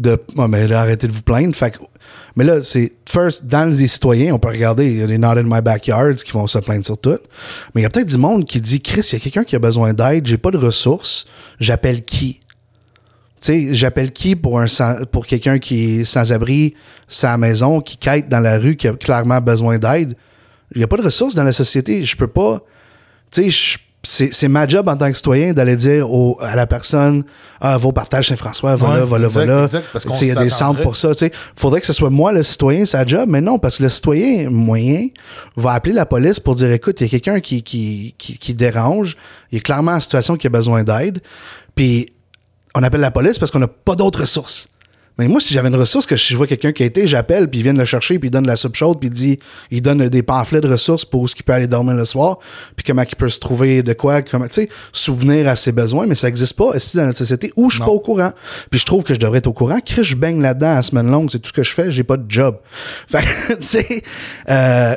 de, 0.00 0.18
ouais, 0.36 0.48
mais 0.48 0.66
là, 0.66 0.80
arrêtez 0.80 1.06
de 1.06 1.12
vous 1.12 1.22
plaindre. 1.22 1.54
Fait 1.54 1.70
que- 1.72 1.78
mais 2.36 2.44
là, 2.44 2.62
c'est, 2.62 2.92
first, 3.08 3.46
dans 3.46 3.70
les 3.70 3.86
citoyens, 3.86 4.34
on 4.34 4.38
peut 4.38 4.48
regarder, 4.48 4.86
il 4.86 4.96
y 4.98 5.02
a 5.02 5.06
les 5.06 5.18
Not 5.18 5.36
in 5.38 5.42
My 5.44 5.60
Backyards 5.60 6.16
qui 6.16 6.32
vont 6.32 6.46
se 6.46 6.58
plaindre 6.58 6.84
sur 6.84 6.98
tout. 6.98 7.18
Mais 7.74 7.80
il 7.80 7.82
y 7.82 7.86
a 7.86 7.90
peut-être 7.90 8.08
du 8.08 8.16
monde 8.18 8.44
qui 8.44 8.60
dit, 8.60 8.80
Chris, 8.80 9.02
il 9.12 9.12
y 9.12 9.16
a 9.16 9.20
quelqu'un 9.20 9.44
qui 9.44 9.56
a 9.56 9.58
besoin 9.58 9.92
d'aide, 9.92 10.26
j'ai 10.26 10.38
pas 10.38 10.50
de 10.50 10.56
ressources, 10.58 11.26
j'appelle 11.58 12.04
qui? 12.04 12.40
Tu 13.42 13.46
sais, 13.46 13.74
j'appelle 13.74 14.12
qui 14.12 14.36
pour 14.36 14.60
un 14.60 14.66
sans- 14.66 15.04
pour 15.10 15.26
quelqu'un 15.26 15.58
qui 15.58 16.00
est 16.00 16.04
sans-abri, 16.04 16.74
sa 17.08 17.36
maison, 17.38 17.80
qui 17.80 17.96
quête 17.96 18.28
dans 18.28 18.40
la 18.40 18.58
rue, 18.58 18.76
qui 18.76 18.86
a 18.88 18.92
clairement 18.92 19.40
besoin 19.40 19.78
d'aide? 19.78 20.14
Il 20.74 20.78
n'y 20.78 20.84
a 20.84 20.86
pas 20.86 20.98
de 20.98 21.02
ressources 21.02 21.34
dans 21.34 21.42
la 21.44 21.52
société. 21.54 22.04
Je 22.04 22.16
peux 22.16 22.26
pas. 22.28 22.60
Tu 23.32 23.44
sais, 23.44 23.50
je- 23.50 23.78
c'est 24.02 24.32
c'est 24.32 24.48
ma 24.48 24.66
job 24.66 24.88
en 24.88 24.96
tant 24.96 25.10
que 25.10 25.16
citoyen 25.16 25.52
d'aller 25.52 25.76
dire 25.76 26.10
au- 26.10 26.38
à 26.40 26.56
la 26.56 26.66
personne 26.66 27.22
Ah, 27.60 27.76
va 27.76 27.88
au 27.88 27.92
partage 27.92 28.28
Saint-François, 28.28 28.74
va 28.76 28.88
Ouais, 28.88 28.96
là, 29.00 29.04
va 29.04 29.18
là, 29.18 29.28
va 29.28 29.42
exact, 29.42 29.46
là. 29.46 29.62
exact, 29.64 29.84
parce 29.92 30.04
Tu 30.06 30.24
Il 30.24 30.28
y 30.28 30.30
a 30.30 30.34
des 30.36 30.48
centres 30.48 30.80
pour 30.82 30.96
ça. 30.96 31.10
Il 31.20 31.30
faudrait 31.56 31.80
que 31.80 31.86
ce 31.86 31.92
soit 31.92 32.08
moi 32.08 32.32
le 32.32 32.42
citoyen, 32.42 32.86
sa 32.86 33.04
job, 33.04 33.26
mais 33.28 33.42
non, 33.42 33.58
parce 33.58 33.76
que 33.76 33.82
le 33.82 33.90
citoyen 33.90 34.48
moyen 34.48 35.08
va 35.56 35.72
appeler 35.74 35.94
la 35.94 36.06
police 36.06 36.40
pour 36.40 36.54
dire 36.54 36.70
écoute, 36.72 36.98
il 37.00 37.04
y 37.04 37.06
a 37.06 37.10
quelqu'un 37.10 37.40
qui, 37.40 37.62
qui, 37.62 38.14
qui, 38.16 38.38
qui 38.38 38.54
dérange, 38.54 39.16
il 39.52 39.58
est 39.58 39.60
clairement 39.60 39.92
en 39.92 40.00
situation 40.00 40.36
qui 40.36 40.46
a 40.46 40.50
besoin 40.50 40.82
d'aide. 40.84 41.20
Puis 41.74 42.12
on 42.74 42.82
appelle 42.82 43.00
la 43.02 43.10
police 43.10 43.38
parce 43.38 43.50
qu'on 43.50 43.58
n'a 43.58 43.68
pas 43.68 43.94
d'autres 43.96 44.22
ressources. 44.22 44.68
Mais 45.20 45.28
moi, 45.28 45.38
si 45.40 45.52
j'avais 45.54 45.68
une 45.68 45.76
ressource, 45.76 46.06
que 46.06 46.16
je 46.16 46.34
vois 46.36 46.46
quelqu'un 46.46 46.72
qui 46.72 46.82
a 46.82 46.86
été, 46.86 47.06
j'appelle, 47.06 47.48
puis 47.48 47.60
il 47.60 47.62
vient 47.62 47.74
de 47.74 47.78
le 47.78 47.84
chercher, 47.84 48.18
puis 48.18 48.28
il 48.28 48.30
donne 48.30 48.44
de 48.44 48.48
la 48.48 48.56
soupe 48.56 48.74
chaude, 48.74 48.98
puis 48.98 49.08
il 49.08 49.12
dit, 49.12 49.38
il 49.70 49.82
donne 49.82 50.08
des 50.08 50.22
pamphlets 50.22 50.62
de 50.62 50.66
ressources 50.68 51.04
pour 51.04 51.20
où 51.20 51.28
ce 51.28 51.34
qu'il 51.34 51.44
peut 51.44 51.52
aller 51.52 51.66
dormir 51.66 51.94
le 51.94 52.06
soir, 52.06 52.38
puis 52.74 52.84
comment 52.86 53.02
il 53.02 53.16
peut 53.16 53.28
se 53.28 53.38
trouver 53.38 53.82
de 53.82 53.92
quoi, 53.92 54.22
comment, 54.22 54.48
tu 54.48 54.54
sais, 54.62 54.68
souvenir 54.92 55.46
à 55.46 55.56
ses 55.56 55.72
besoins, 55.72 56.06
mais 56.06 56.14
ça 56.14 56.26
n'existe 56.28 56.54
pas 56.54 56.72
ici 56.74 56.96
dans 56.96 57.04
notre 57.04 57.18
société 57.18 57.52
où 57.56 57.68
je 57.70 57.76
suis 57.76 57.84
pas 57.84 57.90
au 57.90 58.00
courant. 58.00 58.32
Puis 58.70 58.80
je 58.80 58.86
trouve 58.86 59.04
que 59.04 59.12
je 59.14 59.18
devrais 59.20 59.38
être 59.38 59.46
au 59.46 59.52
courant. 59.52 59.78
Chris, 59.84 60.04
je 60.04 60.16
baigne 60.16 60.40
là-dedans 60.40 60.76
à 60.76 60.82
semaine 60.82 61.10
longue, 61.10 61.28
c'est 61.30 61.38
tout 61.38 61.48
ce 61.50 61.52
que 61.52 61.62
je 61.62 61.72
fais, 61.72 61.90
j'ai 61.92 62.02
pas 62.04 62.16
de 62.16 62.30
job. 62.30 62.56
Fait 63.06 63.20
que, 63.22 63.54
tu 63.60 63.66
sais, 63.66 64.02
euh, 64.48 64.96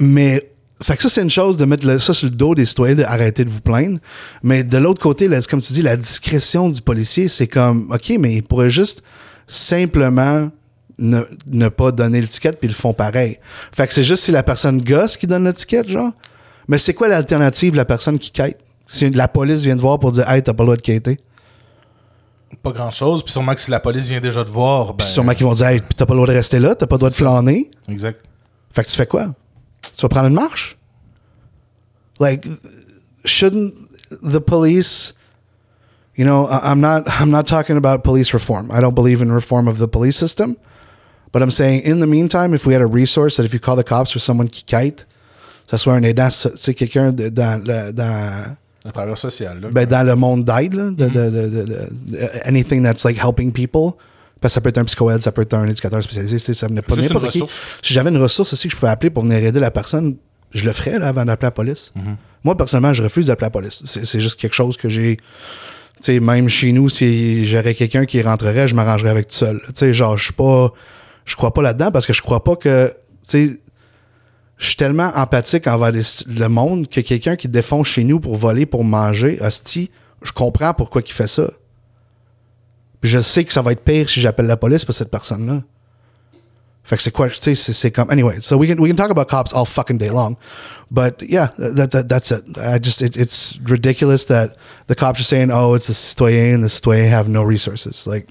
mais 0.00 0.50
fait 0.82 0.96
que 0.96 1.02
ça, 1.02 1.10
c'est 1.10 1.20
une 1.20 1.28
chose 1.30 1.58
de 1.58 1.66
mettre 1.66 1.86
le- 1.86 1.98
ça 1.98 2.14
sur 2.14 2.26
le 2.26 2.34
dos 2.34 2.54
des 2.54 2.64
citoyens, 2.64 2.94
d'arrêter 2.94 3.44
de 3.44 3.50
vous 3.50 3.60
plaindre. 3.60 3.98
Mais 4.42 4.64
de 4.64 4.78
l'autre 4.78 5.00
côté, 5.02 5.28
là, 5.28 5.38
comme 5.42 5.60
tu 5.60 5.74
dis, 5.74 5.82
la 5.82 5.96
discrétion 5.96 6.70
du 6.70 6.80
policier, 6.80 7.28
c'est 7.28 7.46
comme, 7.48 7.90
OK, 7.92 8.12
mais 8.18 8.36
il 8.36 8.42
pourrait 8.42 8.70
juste 8.70 9.02
simplement 9.50 10.50
ne, 10.98 11.22
ne 11.46 11.68
pas 11.68 11.92
donner 11.92 12.20
l'étiquette, 12.20 12.58
puis 12.58 12.68
ils 12.68 12.72
le 12.72 12.76
font 12.76 12.92
pareil. 12.92 13.38
Fait 13.72 13.86
que 13.86 13.94
c'est 13.94 14.02
juste 14.02 14.24
si 14.24 14.32
la 14.32 14.42
personne 14.42 14.80
gosse 14.80 15.16
qui 15.16 15.26
donne 15.26 15.44
l'étiquette, 15.44 15.88
genre. 15.88 16.12
Mais 16.68 16.78
c'est 16.78 16.94
quoi 16.94 17.08
l'alternative, 17.08 17.74
la 17.74 17.84
personne 17.84 18.18
qui 18.18 18.30
quête? 18.30 18.60
Si 18.86 19.10
la 19.10 19.28
police 19.28 19.62
vient 19.62 19.76
te 19.76 19.80
voir 19.80 19.98
pour 19.98 20.12
dire, 20.12 20.28
hey, 20.28 20.42
t'as 20.42 20.52
pas 20.52 20.62
le 20.62 20.66
droit 20.66 20.76
de 20.76 20.82
quêter. 20.82 21.18
Pas 22.62 22.72
grand 22.72 22.90
chose, 22.90 23.22
puis 23.22 23.32
sûrement 23.32 23.54
que 23.54 23.60
si 23.60 23.70
la 23.70 23.80
police 23.80 24.06
vient 24.08 24.20
déjà 24.20 24.44
te 24.44 24.50
voir, 24.50 24.88
ben. 24.88 24.96
Puis 24.98 25.06
sûrement 25.06 25.34
qu'ils 25.34 25.46
vont 25.46 25.54
dire, 25.54 25.68
hey, 25.68 25.80
t'as 25.96 26.06
pas 26.06 26.14
le 26.14 26.18
droit 26.18 26.26
de 26.28 26.32
rester 26.32 26.58
là, 26.58 26.74
t'as 26.74 26.86
pas 26.86 26.96
le 26.96 26.98
droit 26.98 27.10
de 27.10 27.14
flâner. 27.14 27.70
Exact. 27.88 28.20
Fait 28.72 28.84
que 28.84 28.88
tu 28.88 28.96
fais 28.96 29.06
quoi? 29.06 29.34
Tu 29.82 30.02
vas 30.02 30.08
prendre 30.08 30.28
une 30.28 30.34
marche? 30.34 30.76
Like, 32.18 32.46
shouldn't 33.24 33.72
the 34.22 34.38
police, 34.38 35.14
you 36.20 36.24
know, 36.26 36.46
I'm 36.70 36.80
not, 36.80 37.02
I'm 37.20 37.30
not 37.30 37.46
talking 37.46 37.76
about 37.78 38.02
police 38.04 38.34
reform. 38.34 38.70
I 38.70 38.80
don't 38.80 38.94
believe 38.94 39.22
in 39.22 39.32
reform 39.32 39.66
of 39.68 39.78
the 39.78 39.88
police 39.88 40.16
system. 40.18 40.56
But 41.32 41.42
I'm 41.42 41.50
saying, 41.50 41.82
in 41.84 42.00
the 42.00 42.06
meantime, 42.06 42.54
if 42.54 42.66
we 42.66 42.74
had 42.74 42.82
a 42.82 42.86
resource 42.86 43.36
that 43.36 43.44
if 43.46 43.52
you 43.54 43.60
call 43.60 43.76
the 43.76 43.84
cops 43.84 44.12
for 44.12 44.20
someone 44.20 44.48
qui 44.48 44.64
kite, 44.64 45.06
ça 45.70 45.78
soit 45.78 45.94
un 45.94 46.02
aidant, 46.02 46.28
sais, 46.30 46.74
quelqu'un 46.74 47.12
dans, 47.12 47.62
le- 47.64 47.92
dans, 47.92 48.56
Un 48.84 48.90
travailleur 48.90 49.16
social, 49.18 49.60
là. 49.60 49.68
ben, 49.70 49.86
dans 49.86 50.04
le 50.06 50.16
monde 50.16 50.44
d'aide, 50.44 50.74
là, 50.74 50.90
de, 50.90 51.08
de- 51.08 51.30
de- 51.30 51.48
de- 51.48 51.64
de- 51.64 52.30
anything 52.44 52.82
that's 52.82 53.04
like 53.04 53.16
helping 53.16 53.52
people. 53.52 53.92
Parce 54.40 54.52
que 54.52 54.54
ça 54.54 54.60
peut 54.62 54.70
être 54.70 54.78
un 54.78 54.84
psychoaide, 54.84 55.22
ça 55.22 55.30
peut 55.32 55.42
être 55.42 55.54
un 55.54 55.66
éducateur 55.68 56.02
spécialisé, 56.02 56.38
ça 56.54 56.66
venait 56.66 56.82
pas 56.82 56.96
Juste 56.96 57.10
n'importe 57.10 57.30
qui. 57.30 57.40
ressource. 57.42 57.60
Si 57.82 57.92
j'avais 57.94 58.10
une 58.10 58.16
ressource 58.20 58.52
aussi 58.54 58.68
que 58.68 58.72
je 58.74 58.76
pouvais 58.80 58.90
appeler 58.90 59.10
pour 59.10 59.22
venir 59.22 59.36
aider 59.38 59.60
la 59.60 59.70
personne, 59.70 60.16
je 60.50 60.64
le 60.64 60.72
ferais 60.72 60.98
là, 60.98 61.08
avant 61.08 61.24
d'appeler 61.24 61.46
la 61.46 61.50
police. 61.52 61.92
Moi, 62.42 62.56
personnellement, 62.56 62.92
je 62.94 63.02
refuse 63.04 63.26
d'appeler 63.26 63.46
la 63.46 63.50
police. 63.50 63.82
C'est 63.84 64.04
c'est 64.06 64.18
juste 64.20 64.40
quelque 64.40 64.54
chose 64.54 64.76
que 64.78 64.88
j'ai. 64.88 65.18
Sais, 66.00 66.18
même 66.18 66.48
chez 66.48 66.72
nous, 66.72 66.88
si 66.88 67.46
j'aurais 67.46 67.74
quelqu'un 67.74 68.06
qui 68.06 68.22
rentrerait, 68.22 68.68
je 68.68 68.74
m'arrangerais 68.74 69.10
avec 69.10 69.28
tout 69.28 69.34
seul. 69.34 69.60
Tu 69.66 69.72
sais, 69.74 69.94
genre, 69.94 70.16
je 70.16 70.24
suis 70.24 70.32
pas. 70.32 70.72
Je 71.26 71.36
crois 71.36 71.52
pas 71.52 71.62
là-dedans 71.62 71.90
parce 71.90 72.06
que 72.06 72.12
je 72.12 72.22
crois 72.22 72.42
pas 72.42 72.56
que. 72.56 72.88
Tu 73.22 73.48
sais, 73.48 73.60
je 74.56 74.66
suis 74.66 74.76
tellement 74.76 75.10
empathique 75.14 75.66
envers 75.66 75.92
le 75.92 76.48
monde 76.48 76.88
que 76.88 77.00
quelqu'un 77.00 77.36
qui 77.36 77.48
défonce 77.48 77.88
chez 77.88 78.04
nous 78.04 78.20
pour 78.20 78.36
voler, 78.36 78.66
pour 78.66 78.84
manger, 78.84 79.38
hostie, 79.40 79.90
je 80.22 80.32
comprends 80.32 80.74
pourquoi 80.74 81.02
il 81.04 81.12
fait 81.12 81.28
ça. 81.28 81.50
Puis 83.00 83.10
je 83.10 83.18
sais 83.18 83.44
que 83.44 83.52
ça 83.52 83.62
va 83.62 83.72
être 83.72 83.82
pire 83.82 84.08
si 84.08 84.20
j'appelle 84.20 84.46
la 84.46 84.58
police 84.58 84.84
pour 84.84 84.94
cette 84.94 85.10
personne-là. 85.10 85.62
Fait 86.90 86.96
que 86.96 87.02
c'est 87.04 87.12
quoi, 87.12 87.28
tu 87.28 87.36
sais, 87.54 87.54
c'est 87.54 87.92
comme. 87.92 88.10
Anyway, 88.10 88.38
so 88.40 88.56
we 88.56 88.68
can, 88.68 88.76
we 88.82 88.90
can 88.90 88.96
talk 88.96 89.12
about 89.12 89.26
cops 89.28 89.52
all 89.54 89.64
fucking 89.64 89.96
day 89.96 90.08
long. 90.10 90.34
But 90.90 91.22
yeah, 91.22 91.52
that, 91.56 91.92
that, 91.92 92.08
that's 92.08 92.32
it. 92.32 92.42
I 92.58 92.80
just, 92.82 93.00
it, 93.00 93.16
it's 93.16 93.60
ridiculous 93.64 94.24
that 94.26 94.56
the 94.88 94.96
cops 94.96 95.20
are 95.20 95.24
saying, 95.24 95.52
oh, 95.52 95.74
it's 95.76 95.86
the 95.86 95.94
citoyen, 95.94 96.62
the 96.62 96.68
citoyen 96.68 97.08
have 97.12 97.28
no 97.28 97.44
resources. 97.44 98.08
Like, 98.08 98.26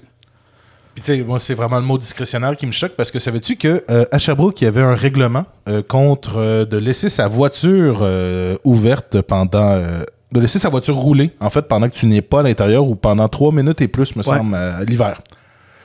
Puis 0.94 1.02
tu 1.02 1.16
sais, 1.16 1.24
moi, 1.24 1.38
c'est 1.38 1.54
vraiment 1.54 1.78
le 1.78 1.86
mot 1.86 1.96
discrétionnaire 1.96 2.54
qui 2.54 2.66
me 2.66 2.72
choque 2.72 2.92
parce 2.96 3.10
que 3.10 3.18
savais-tu 3.18 3.56
que 3.56 3.82
euh, 3.90 4.04
à 4.12 4.18
Sherbrooke, 4.18 4.60
il 4.60 4.64
y 4.64 4.66
avait 4.66 4.82
un 4.82 4.94
règlement 4.94 5.46
euh, 5.66 5.82
contre 5.82 6.36
euh, 6.36 6.66
de 6.66 6.76
laisser 6.76 7.08
sa 7.08 7.28
voiture 7.28 8.00
euh, 8.02 8.58
ouverte 8.64 9.22
pendant 9.22 9.70
euh, 9.72 10.02
de 10.32 10.38
laisser 10.40 10.58
sa 10.58 10.68
voiture 10.68 10.96
rouler, 10.96 11.30
en 11.40 11.48
fait, 11.48 11.62
pendant 11.62 11.88
que 11.88 11.94
tu 11.94 12.04
n'es 12.04 12.20
pas 12.20 12.40
à 12.40 12.42
l'intérieur 12.42 12.84
ou 12.86 12.94
pendant 12.94 13.26
trois 13.28 13.52
minutes 13.52 13.80
et 13.80 13.88
plus, 13.88 14.14
me 14.16 14.22
Ouais. 14.28 14.36
semble, 14.36 14.54
l'hiver. 14.86 15.22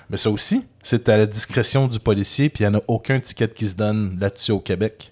Mais 0.09 0.17
ça 0.17 0.29
aussi, 0.29 0.63
c'est 0.85 1.09
à 1.09 1.17
la 1.17 1.25
discrétion 1.25 1.87
du 1.87 1.99
policier, 1.99 2.49
puis 2.49 2.63
il 2.63 2.69
n'y 2.69 2.75
en 2.75 2.79
a 2.79 2.83
aucun 2.87 3.19
ticket 3.19 3.47
qui 3.47 3.65
se 3.65 3.75
donne 3.75 4.19
là-dessus 4.19 4.51
au 4.51 4.59
Québec. 4.59 5.11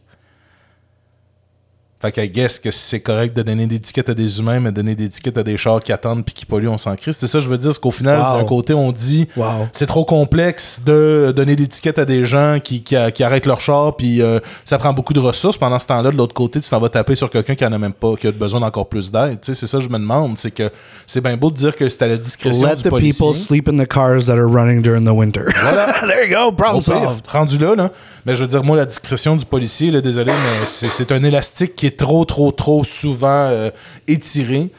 Fait 2.03 2.11
qu'à 2.11 2.27
guess 2.27 2.59
que 2.59 2.69
c'est 2.69 2.99
correct 2.99 3.33
de 3.33 3.43
donner 3.43 3.65
des 3.65 3.79
tickets 3.79 4.09
à 4.09 4.13
des 4.13 4.37
humains, 4.39 4.59
mais 4.59 4.73
donner 4.73 4.93
des 4.93 5.07
tickets 5.07 5.37
à 5.37 5.43
des 5.43 5.55
chars 5.55 5.79
qui 5.81 5.93
attendent 5.93 6.25
puis 6.25 6.33
qui 6.33 6.45
polluent, 6.45 6.67
on 6.67 6.77
s'en 6.77 6.97
crisse. 6.97 7.15
C'est 7.17 7.27
ça, 7.27 7.39
je 7.39 7.47
veux 7.47 7.57
dire, 7.57 7.71
c'est 7.71 7.79
qu'au 7.79 7.91
final, 7.91 8.19
Wow. 8.19 8.39
d'un 8.39 8.45
côté, 8.45 8.73
on 8.73 8.91
dit 8.91 9.27
Wow. 9.37 9.69
c'est 9.71 9.85
trop 9.85 10.03
complexe 10.03 10.81
de 10.85 11.33
donner 11.33 11.55
des 11.55 11.65
tickets 11.67 11.97
à 11.99 12.03
des 12.03 12.25
gens 12.25 12.59
qui, 12.61 12.83
qui, 12.83 12.97
qui 13.13 13.23
arrêtent 13.23 13.45
leur 13.45 13.61
char, 13.61 13.95
puis 13.95 14.21
euh, 14.21 14.39
ça 14.65 14.77
prend 14.77 14.91
beaucoup 14.91 15.13
de 15.13 15.21
ressources. 15.21 15.55
Pendant 15.57 15.79
ce 15.79 15.87
temps-là, 15.87 16.11
de 16.11 16.17
l'autre 16.17 16.33
côté, 16.33 16.59
tu 16.59 16.69
t'en 16.69 16.79
vas 16.81 16.89
taper 16.89 17.15
sur 17.15 17.29
quelqu'un 17.29 17.55
qui 17.55 17.65
en 17.65 17.71
a 17.71 17.77
même 17.77 17.93
pas, 17.93 18.15
qui 18.19 18.27
a 18.27 18.31
besoin 18.33 18.59
d'encore 18.59 18.89
plus 18.89 19.09
d'aide. 19.09 19.37
C'est 19.41 19.55
ça 19.55 19.77
que 19.77 19.83
je 19.85 19.89
me 19.89 19.97
demande. 19.97 20.37
C'est 20.37 20.51
que 20.51 20.69
c'est 21.07 21.21
bien 21.21 21.37
beau 21.37 21.49
de 21.51 21.55
dire 21.55 21.73
que 21.75 21.87
c'est 21.87 22.01
à 22.01 22.07
la 22.07 22.17
discrétion 22.17 22.67
Let 22.67 22.75
du 22.75 22.83
the 22.83 22.89
policier. 22.89 23.25
people 23.25 23.33
sleep 23.39 23.69
in 23.69 23.77
the 23.77 23.87
cars 23.87 24.25
that 24.25 24.33
are 24.37 24.49
running 24.49 24.81
during 24.81 25.05
the 25.05 25.15
winter. 25.15 25.45
Voilà. 25.61 25.93
There 26.07 26.27
you 26.29 26.35
go, 26.35 26.51
problem 26.51 26.81
solved. 26.81 27.25
rendu 27.31 27.57
là, 27.57 27.75
là. 27.75 27.91
Mais 28.25 28.35
je 28.35 28.41
veux 28.43 28.49
dire, 28.49 28.63
moi, 28.63 28.77
la 28.77 28.85
discrétion 28.85 29.35
du 29.35 29.45
policier, 29.45 29.91
là, 29.91 30.01
désolé, 30.01 30.31
mais 30.31 30.65
c'est 30.65 31.11
un 31.11 31.23
élastique 31.23 31.75
qui 31.75 31.87
est 31.87 31.97
trop, 31.97 32.23
trop, 32.25 32.51
trop 32.51 32.83
souvent 32.83 33.47
euh, 33.49 33.69
étiré. 34.07 34.69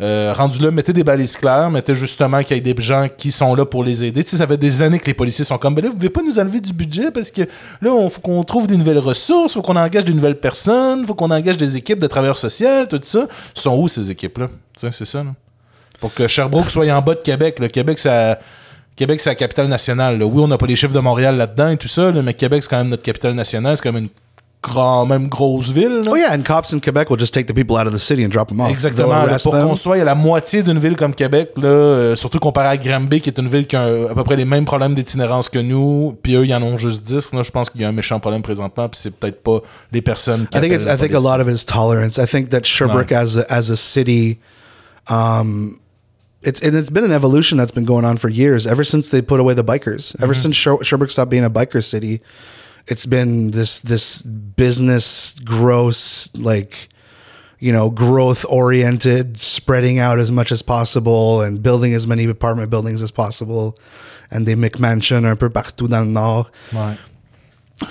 Euh, 0.00 0.32
rendu 0.36 0.60
là, 0.60 0.72
mettez 0.72 0.92
des 0.92 1.04
balises 1.04 1.36
claires, 1.36 1.70
mettez 1.70 1.94
justement 1.94 2.42
qu'il 2.42 2.56
y 2.56 2.58
ait 2.58 2.74
des 2.74 2.82
gens 2.82 3.06
qui 3.16 3.30
sont 3.30 3.54
là 3.54 3.64
pour 3.64 3.84
les 3.84 4.04
aider. 4.04 4.24
Tu 4.24 4.30
sais, 4.30 4.36
ça 4.38 4.46
fait 4.46 4.56
des 4.56 4.82
années 4.82 4.98
que 4.98 5.06
les 5.06 5.14
policiers 5.14 5.44
sont 5.44 5.56
comme, 5.56 5.74
ben 5.74 5.84
là, 5.84 5.90
vous 5.90 5.96
pouvez 5.96 6.10
pas 6.10 6.22
nous 6.22 6.38
enlever 6.38 6.60
du 6.60 6.72
budget 6.72 7.12
parce 7.12 7.30
que 7.30 7.42
là, 7.80 8.08
faut 8.08 8.20
qu'on 8.20 8.42
trouve 8.42 8.66
des 8.66 8.76
nouvelles 8.76 8.98
ressources, 8.98 9.54
faut 9.54 9.62
qu'on 9.62 9.76
engage 9.76 10.04
des 10.04 10.14
nouvelles 10.14 10.40
personnes, 10.40 11.06
faut 11.06 11.14
qu'on 11.14 11.30
engage 11.30 11.56
des 11.56 11.76
équipes 11.76 12.00
de 12.00 12.08
travailleurs 12.08 12.36
sociaux, 12.36 12.86
tout 12.90 13.00
ça. 13.02 13.28
Sont 13.54 13.76
où 13.76 13.86
ces 13.86 14.10
équipes-là? 14.10 14.48
Tu 14.76 14.90
c'est 14.90 15.04
ça, 15.04 15.22
là. 15.22 15.30
Pour 16.00 16.12
que 16.12 16.26
Sherbrooke 16.26 16.70
soit 16.70 16.90
en 16.90 17.00
bas 17.00 17.14
de 17.14 17.22
Québec. 17.22 17.60
Le 17.60 17.68
Québec, 17.68 17.98
ça. 17.98 18.38
Québec, 18.96 19.20
c'est 19.20 19.30
la 19.30 19.34
capitale 19.34 19.68
nationale. 19.68 20.18
là. 20.18 20.26
Oui, 20.26 20.42
on 20.42 20.48
n'a 20.48 20.58
pas 20.58 20.66
les 20.66 20.76
chiffres 20.76 20.92
de 20.94 21.00
Montréal 21.00 21.36
là-dedans 21.36 21.70
et 21.70 21.76
tout 21.76 21.88
ça, 21.88 22.10
là, 22.10 22.22
mais 22.22 22.34
Québec, 22.34 22.62
c'est 22.62 22.70
quand 22.70 22.78
même 22.78 22.88
notre 22.88 23.02
capitale 23.02 23.34
nationale. 23.34 23.76
C'est 23.76 23.82
quand 23.82 23.92
même 23.92 24.04
une 24.04 24.10
grand, 24.62 25.04
même 25.04 25.28
grosse 25.28 25.70
ville. 25.70 25.98
là. 26.04 26.10
Oh 26.10 26.16
yeah, 26.16 26.32
and 26.32 26.42
cops 26.42 26.72
in 26.72 26.78
Quebec 26.78 27.10
will 27.10 27.18
just 27.18 27.34
take 27.34 27.46
the 27.46 27.54
people 27.54 27.76
out 27.76 27.86
of 27.86 27.92
the 27.92 27.98
city 27.98 28.24
and 28.24 28.30
drop 28.30 28.48
them 28.48 28.60
off. 28.60 28.70
Exactement. 28.70 29.24
Là, 29.26 29.36
pour 29.42 29.52
qu'on 29.52 29.74
soit 29.74 29.96
à 30.00 30.04
la 30.04 30.14
moitié 30.14 30.62
d'une 30.62 30.78
ville 30.78 30.96
comme 30.96 31.14
Québec, 31.14 31.50
là, 31.56 31.68
euh, 31.68 32.16
surtout 32.16 32.38
comparé 32.38 32.68
à 32.68 32.76
Granby, 32.76 33.20
qui 33.20 33.28
est 33.28 33.38
une 33.38 33.48
ville 33.48 33.66
qui 33.66 33.76
a 33.76 33.82
à 34.10 34.14
peu 34.14 34.24
près 34.24 34.36
les 34.36 34.44
mêmes 34.46 34.64
problèmes 34.64 34.94
d'itinérance 34.94 35.48
que 35.48 35.58
nous, 35.58 36.16
puis 36.22 36.34
eux, 36.34 36.46
ils 36.46 36.54
en 36.54 36.62
ont 36.62 36.78
juste 36.78 37.04
10. 37.04 37.34
Là, 37.34 37.42
je 37.42 37.50
pense 37.50 37.68
qu'il 37.68 37.82
y 37.82 37.84
a 37.84 37.88
un 37.88 37.92
méchant 37.92 38.18
problème 38.20 38.42
présentement, 38.42 38.88
puis 38.88 38.98
c'est 39.00 39.14
peut-être 39.18 39.42
pas 39.42 39.60
les 39.92 40.00
personnes 40.02 40.46
qui 40.46 40.56
I 40.56 40.60
think 40.62 40.72
it's. 40.72 40.84
I 40.84 40.96
think 40.96 41.14
a 41.14 41.20
lot 41.20 41.40
of 41.40 41.48
it 41.48 41.54
is 41.54 41.64
tolerance. 41.66 42.16
I 42.16 42.26
think 42.26 42.48
that 42.50 42.64
Sherbrooke 42.64 43.12
as 43.12 43.36
a, 43.36 43.44
as 43.50 43.70
a 43.70 43.76
city, 43.76 44.38
um, 45.10 45.76
it's 46.46 46.60
and 46.60 46.76
it's 46.76 46.90
been 46.90 47.04
an 47.04 47.12
evolution 47.12 47.58
that's 47.58 47.72
been 47.72 47.84
going 47.84 48.04
on 48.04 48.16
for 48.16 48.28
years. 48.28 48.66
Ever 48.66 48.84
since 48.84 49.08
they 49.08 49.22
put 49.22 49.40
away 49.40 49.54
the 49.54 49.64
bikers, 49.64 50.14
ever 50.22 50.32
mm-hmm. 50.32 50.42
since 50.42 50.56
Sher- 50.56 50.82
Sherbrooke 50.82 51.10
stopped 51.10 51.30
being 51.30 51.44
a 51.44 51.50
biker 51.50 51.82
city, 51.84 52.20
it's 52.86 53.06
been 53.06 53.50
this 53.50 53.80
this 53.80 54.22
business 54.22 55.38
gross 55.40 56.34
like 56.34 56.88
you 57.58 57.72
know 57.72 57.90
growth 57.90 58.44
oriented, 58.48 59.38
spreading 59.38 59.98
out 59.98 60.18
as 60.18 60.30
much 60.30 60.52
as 60.52 60.62
possible 60.62 61.40
and 61.40 61.62
building 61.62 61.94
as 61.94 62.06
many 62.06 62.24
apartment 62.24 62.70
buildings 62.70 63.02
as 63.02 63.10
possible, 63.10 63.76
and 64.30 64.46
des 64.46 64.56
McMansion 64.56 65.24
un 65.24 65.36
peu 65.36 65.48
partout 65.48 65.88
dans 65.88 66.04
le 66.04 66.12
nord. 66.12 66.50
Ouais. 66.72 66.96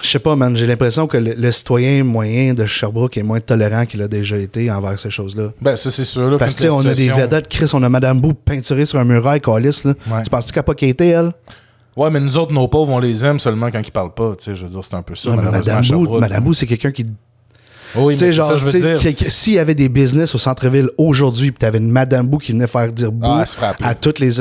Je 0.01 0.07
sais 0.07 0.19
pas, 0.19 0.35
man. 0.35 0.55
J'ai 0.55 0.65
l'impression 0.65 1.07
que 1.07 1.17
le, 1.17 1.33
le 1.37 1.51
citoyen 1.51 2.03
moyen 2.05 2.53
de 2.53 2.65
Sherbrooke 2.65 3.17
est 3.17 3.23
moins 3.23 3.41
tolérant 3.41 3.85
qu'il 3.85 4.01
a 4.01 4.07
déjà 4.07 4.37
été 4.37 4.71
envers 4.71 4.97
ces 4.97 5.09
choses-là. 5.09 5.49
Ben, 5.61 5.75
ça, 5.75 5.91
c'est 5.91 6.05
sûr. 6.05 6.29
Là, 6.29 6.37
Parce 6.37 6.55
que, 6.55 6.67
on 6.67 6.85
a 6.85 6.93
des 6.93 7.09
vedettes, 7.09 7.49
Chris, 7.49 7.69
on 7.73 7.83
a 7.83 7.89
Madame 7.89 8.21
Bou 8.21 8.33
peinturée 8.33 8.85
sur 8.85 8.97
un 8.99 9.03
muraille, 9.03 9.41
calice, 9.41 9.83
là. 9.83 9.93
Ouais. 10.09 10.21
Tu 10.23 10.29
penses-tu 10.29 10.53
qu'elle 10.53 10.61
a 10.61 10.63
pas 10.63 10.73
quitté, 10.75 11.09
elle? 11.09 11.33
Ouais, 11.97 12.09
mais 12.09 12.19
nous 12.21 12.37
autres, 12.37 12.53
nos 12.53 12.67
pauvres, 12.69 12.91
on 12.93 12.99
les 12.99 13.25
aime 13.25 13.39
seulement 13.39 13.69
quand 13.71 13.81
ils 13.85 13.91
parlent 13.91 14.13
pas. 14.13 14.35
Tu 14.37 14.45
sais, 14.45 14.55
je 14.55 14.63
veux 14.63 14.69
dire, 14.71 14.83
c'est 14.83 14.95
un 14.95 15.01
peu 15.03 15.15
ça. 15.15 15.29
Ouais, 15.31 15.35
Madame 15.37 15.83
Bou. 15.85 16.17
Madame 16.19 16.43
Bou, 16.43 16.53
c'est 16.53 16.65
quelqu'un 16.65 16.91
qui. 16.91 17.05
Oui, 17.95 18.13
Tu 18.13 18.19
sais, 18.21 18.25
mais 18.27 18.31
genre, 18.31 18.47
ça, 18.47 18.55
je 18.55 18.65
veux 18.65 18.79
dire. 18.79 18.99
s'il 19.01 19.53
y 19.53 19.59
avait 19.59 19.75
des 19.75 19.89
business 19.89 20.33
au 20.33 20.39
centre-ville 20.39 20.89
aujourd'hui, 20.97 21.51
puis 21.51 21.59
t'avais 21.59 21.77
une 21.77 21.91
Madame 21.91 22.25
Bou 22.25 22.39
qui 22.39 22.51
venait 22.53 22.65
faire 22.65 22.91
dire 22.91 23.11
Bou 23.11 23.27
Ah, 23.29 23.43
appeler. 23.61 23.87
à 23.87 23.93
toutes 23.93 24.17
les 24.19 24.31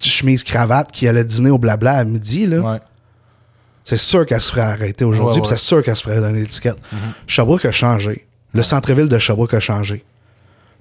chemises 0.00 0.44
cravates 0.44 0.92
qui 0.92 1.08
allaient 1.08 1.24
dîner 1.24 1.48
au 1.50 1.56
blabla 1.56 1.92
à 1.94 2.04
midi, 2.04 2.46
là. 2.46 2.58
Ouais. 2.58 2.78
C'est 3.84 3.96
sûr 3.96 4.24
qu'elle 4.26 4.40
se 4.40 4.50
ferait 4.50 4.60
arrêter 4.62 5.04
aujourd'hui, 5.04 5.40
Ouais, 5.40 5.46
c'est 5.48 5.58
sûr 5.58 5.82
qu'elle 5.82 5.96
se 5.96 6.02
ferait 6.02 6.20
donner 6.20 6.40
l'étiquette. 6.40 6.76
Sherbrooke 7.26 7.64
a 7.64 7.72
changé. 7.72 8.26
Le 8.54 8.62
centre-ville 8.62 9.08
de 9.08 9.18
Sherbrooke 9.18 9.54
a 9.54 9.60
changé. 9.60 10.04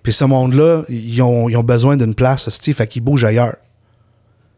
Puis 0.03 0.13
ce 0.13 0.25
monde-là, 0.25 0.84
ils 0.89 1.22
ont, 1.22 1.48
ils 1.50 1.55
ont 1.58 1.63
besoin 1.63 1.96
d'une 1.98 2.15
place, 2.15 2.50
Steve, 2.50 2.75
fait 2.75 2.88
qu'ils 2.88 3.03
bougent 3.03 3.25
ailleurs. 3.25 3.55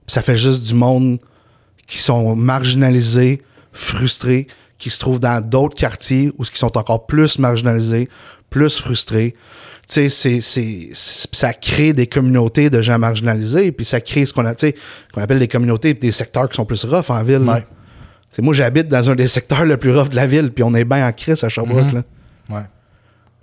Puis 0.05 0.13
ça 0.13 0.21
fait 0.21 0.37
juste 0.37 0.65
du 0.65 0.73
monde 0.73 1.19
qui 1.87 1.99
sont 2.01 2.35
marginalisés, 2.35 3.41
frustrés, 3.71 4.47
qui 4.77 4.89
se 4.89 4.99
trouvent 4.99 5.19
dans 5.19 5.41
d'autres 5.41 5.75
quartiers 5.77 6.31
où 6.37 6.43
qui 6.43 6.57
sont 6.57 6.77
encore 6.77 7.05
plus 7.05 7.39
marginalisés, 7.39 8.09
plus 8.49 8.79
frustrés. 8.79 9.33
Tu 9.87 10.09
sais, 10.09 10.39
c'est, 10.41 10.89
ça 10.93 11.53
crée 11.53 11.91
des 11.91 12.07
communautés 12.07 12.69
de 12.69 12.81
gens 12.81 12.97
marginalisés, 12.97 13.71
puis 13.73 13.85
ça 13.85 13.99
crée 13.99 14.25
ce 14.25 14.33
qu'on, 14.33 14.43
qu'on 14.43 15.21
appelle 15.21 15.39
des 15.39 15.47
communautés, 15.49 15.93
des 15.93 16.11
secteurs 16.11 16.47
qui 16.47 16.55
sont 16.55 16.65
plus 16.65 16.85
rough 16.85 17.09
en 17.09 17.21
ville. 17.23 17.39
Ouais. 17.39 17.65
C'est 18.35 18.41
moi, 18.41 18.55
j'habite 18.55 18.87
dans 18.87 19.11
un 19.11 19.15
des 19.15 19.27
secteurs 19.27 19.63
le 19.63 19.77
plus 19.77 19.95
rough 19.95 20.09
de 20.09 20.15
la 20.15 20.25
ville, 20.25 20.49
puis 20.51 20.63
on 20.63 20.73
est 20.73 20.85
bien 20.85 21.07
en 21.07 21.11
crise 21.11 21.43
à 21.43 21.49
Sherbrooke. 21.49 21.93
Mhm. 21.93 22.03
là. 22.49 22.55
Ouais. 22.57 22.63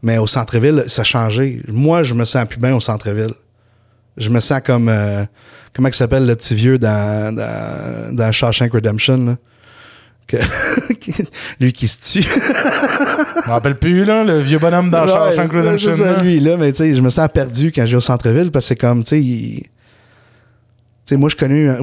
Mais 0.03 0.19
au 0.19 0.27
centre-ville, 0.27 0.83
ça 0.89 1.03
a 1.03 1.05
changé. 1.05 1.63
Moi, 1.69 2.03
je 2.03 2.13
me 2.15 2.25
sens 2.25 2.45
plus 2.49 2.59
bien 2.59 2.75
au 2.75 2.81
centre-ville. 2.81 3.35
Je 4.17 4.31
me 4.31 4.41
sens 4.41 4.61
comme. 4.65 4.89
euh, 4.89 5.25
comment 5.73 5.87
il 5.89 5.95
s'appelle 5.95 6.27
le 6.27 6.35
petit 6.35 6.57
vieux 6.57 6.77
dans, 6.77 7.33
dans, 7.37 8.17
dans 8.17 8.33
Shawshank 8.33 8.73
Redemption? 8.73 9.25
là? 9.27 9.37
Lui 11.61 11.73
qui 11.73 11.87
se 11.89 12.13
tue. 12.21 12.23
Je 12.29 13.49
me 13.49 13.53
rappelle 13.53 13.77
plus, 13.79 14.05
là, 14.05 14.25
le 14.25 14.41
vieux 14.41 14.59
bonhomme 14.59 14.91
dans 14.91 15.03
Ouais, 15.03 15.07
Shawshank 15.09 15.53
Redemption. 15.53 15.93
C'est 15.93 16.21
lui, 16.23 16.41
là. 16.41 16.57
Mais 16.57 16.73
tu 16.73 16.79
sais, 16.79 16.95
je 16.95 17.01
me 17.01 17.11
sens 17.11 17.29
perdu 17.33 17.71
quand 17.73 17.85
je 17.87 17.91
vais 17.93 17.97
au 17.97 18.01
centre-ville 18.01 18.51
parce 18.51 18.65
que 18.65 18.69
c'est 18.71 18.77
comme, 18.77 19.03
tu 19.03 19.09
sais, 19.11 19.21
il- 19.21 19.67
sais, 21.11 21.17
moi, 21.17 21.29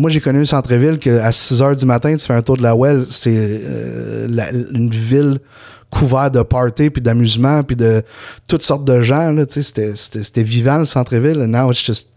j'ai 0.10 0.19
connu 0.22 0.39
le 0.39 0.46
centre-ville 0.46 1.00
qu'à 1.00 1.31
6 1.31 1.62
h 1.62 1.75
du 1.77 1.86
matin, 1.86 2.15
tu 2.15 2.25
fais 2.25 2.34
un 2.34 2.41
tour 2.41 2.57
de 2.57 2.63
la 2.63 2.75
well, 2.75 3.05
c'est 3.10 3.31
euh, 3.34 4.27
une 4.74 4.89
ville 4.89 5.39
couverte 5.89 6.34
de 6.34 6.41
parties, 6.43 6.89
puis 6.89 7.01
d'amusement, 7.01 7.63
puis 7.63 7.75
de 7.75 8.03
toutes 8.48 8.62
sortes 8.62 8.84
de 8.86 9.01
gens, 9.01 9.31
là, 9.31 9.46
tu 9.46 9.62
sais, 9.63 9.96
c'était- 9.96 10.43
vivant, 10.43 10.77
le 10.79 10.86
centre-ville, 10.86 11.41
and 11.41 11.48
now 11.48 11.72
it's 11.72 11.81
just, 11.84 12.10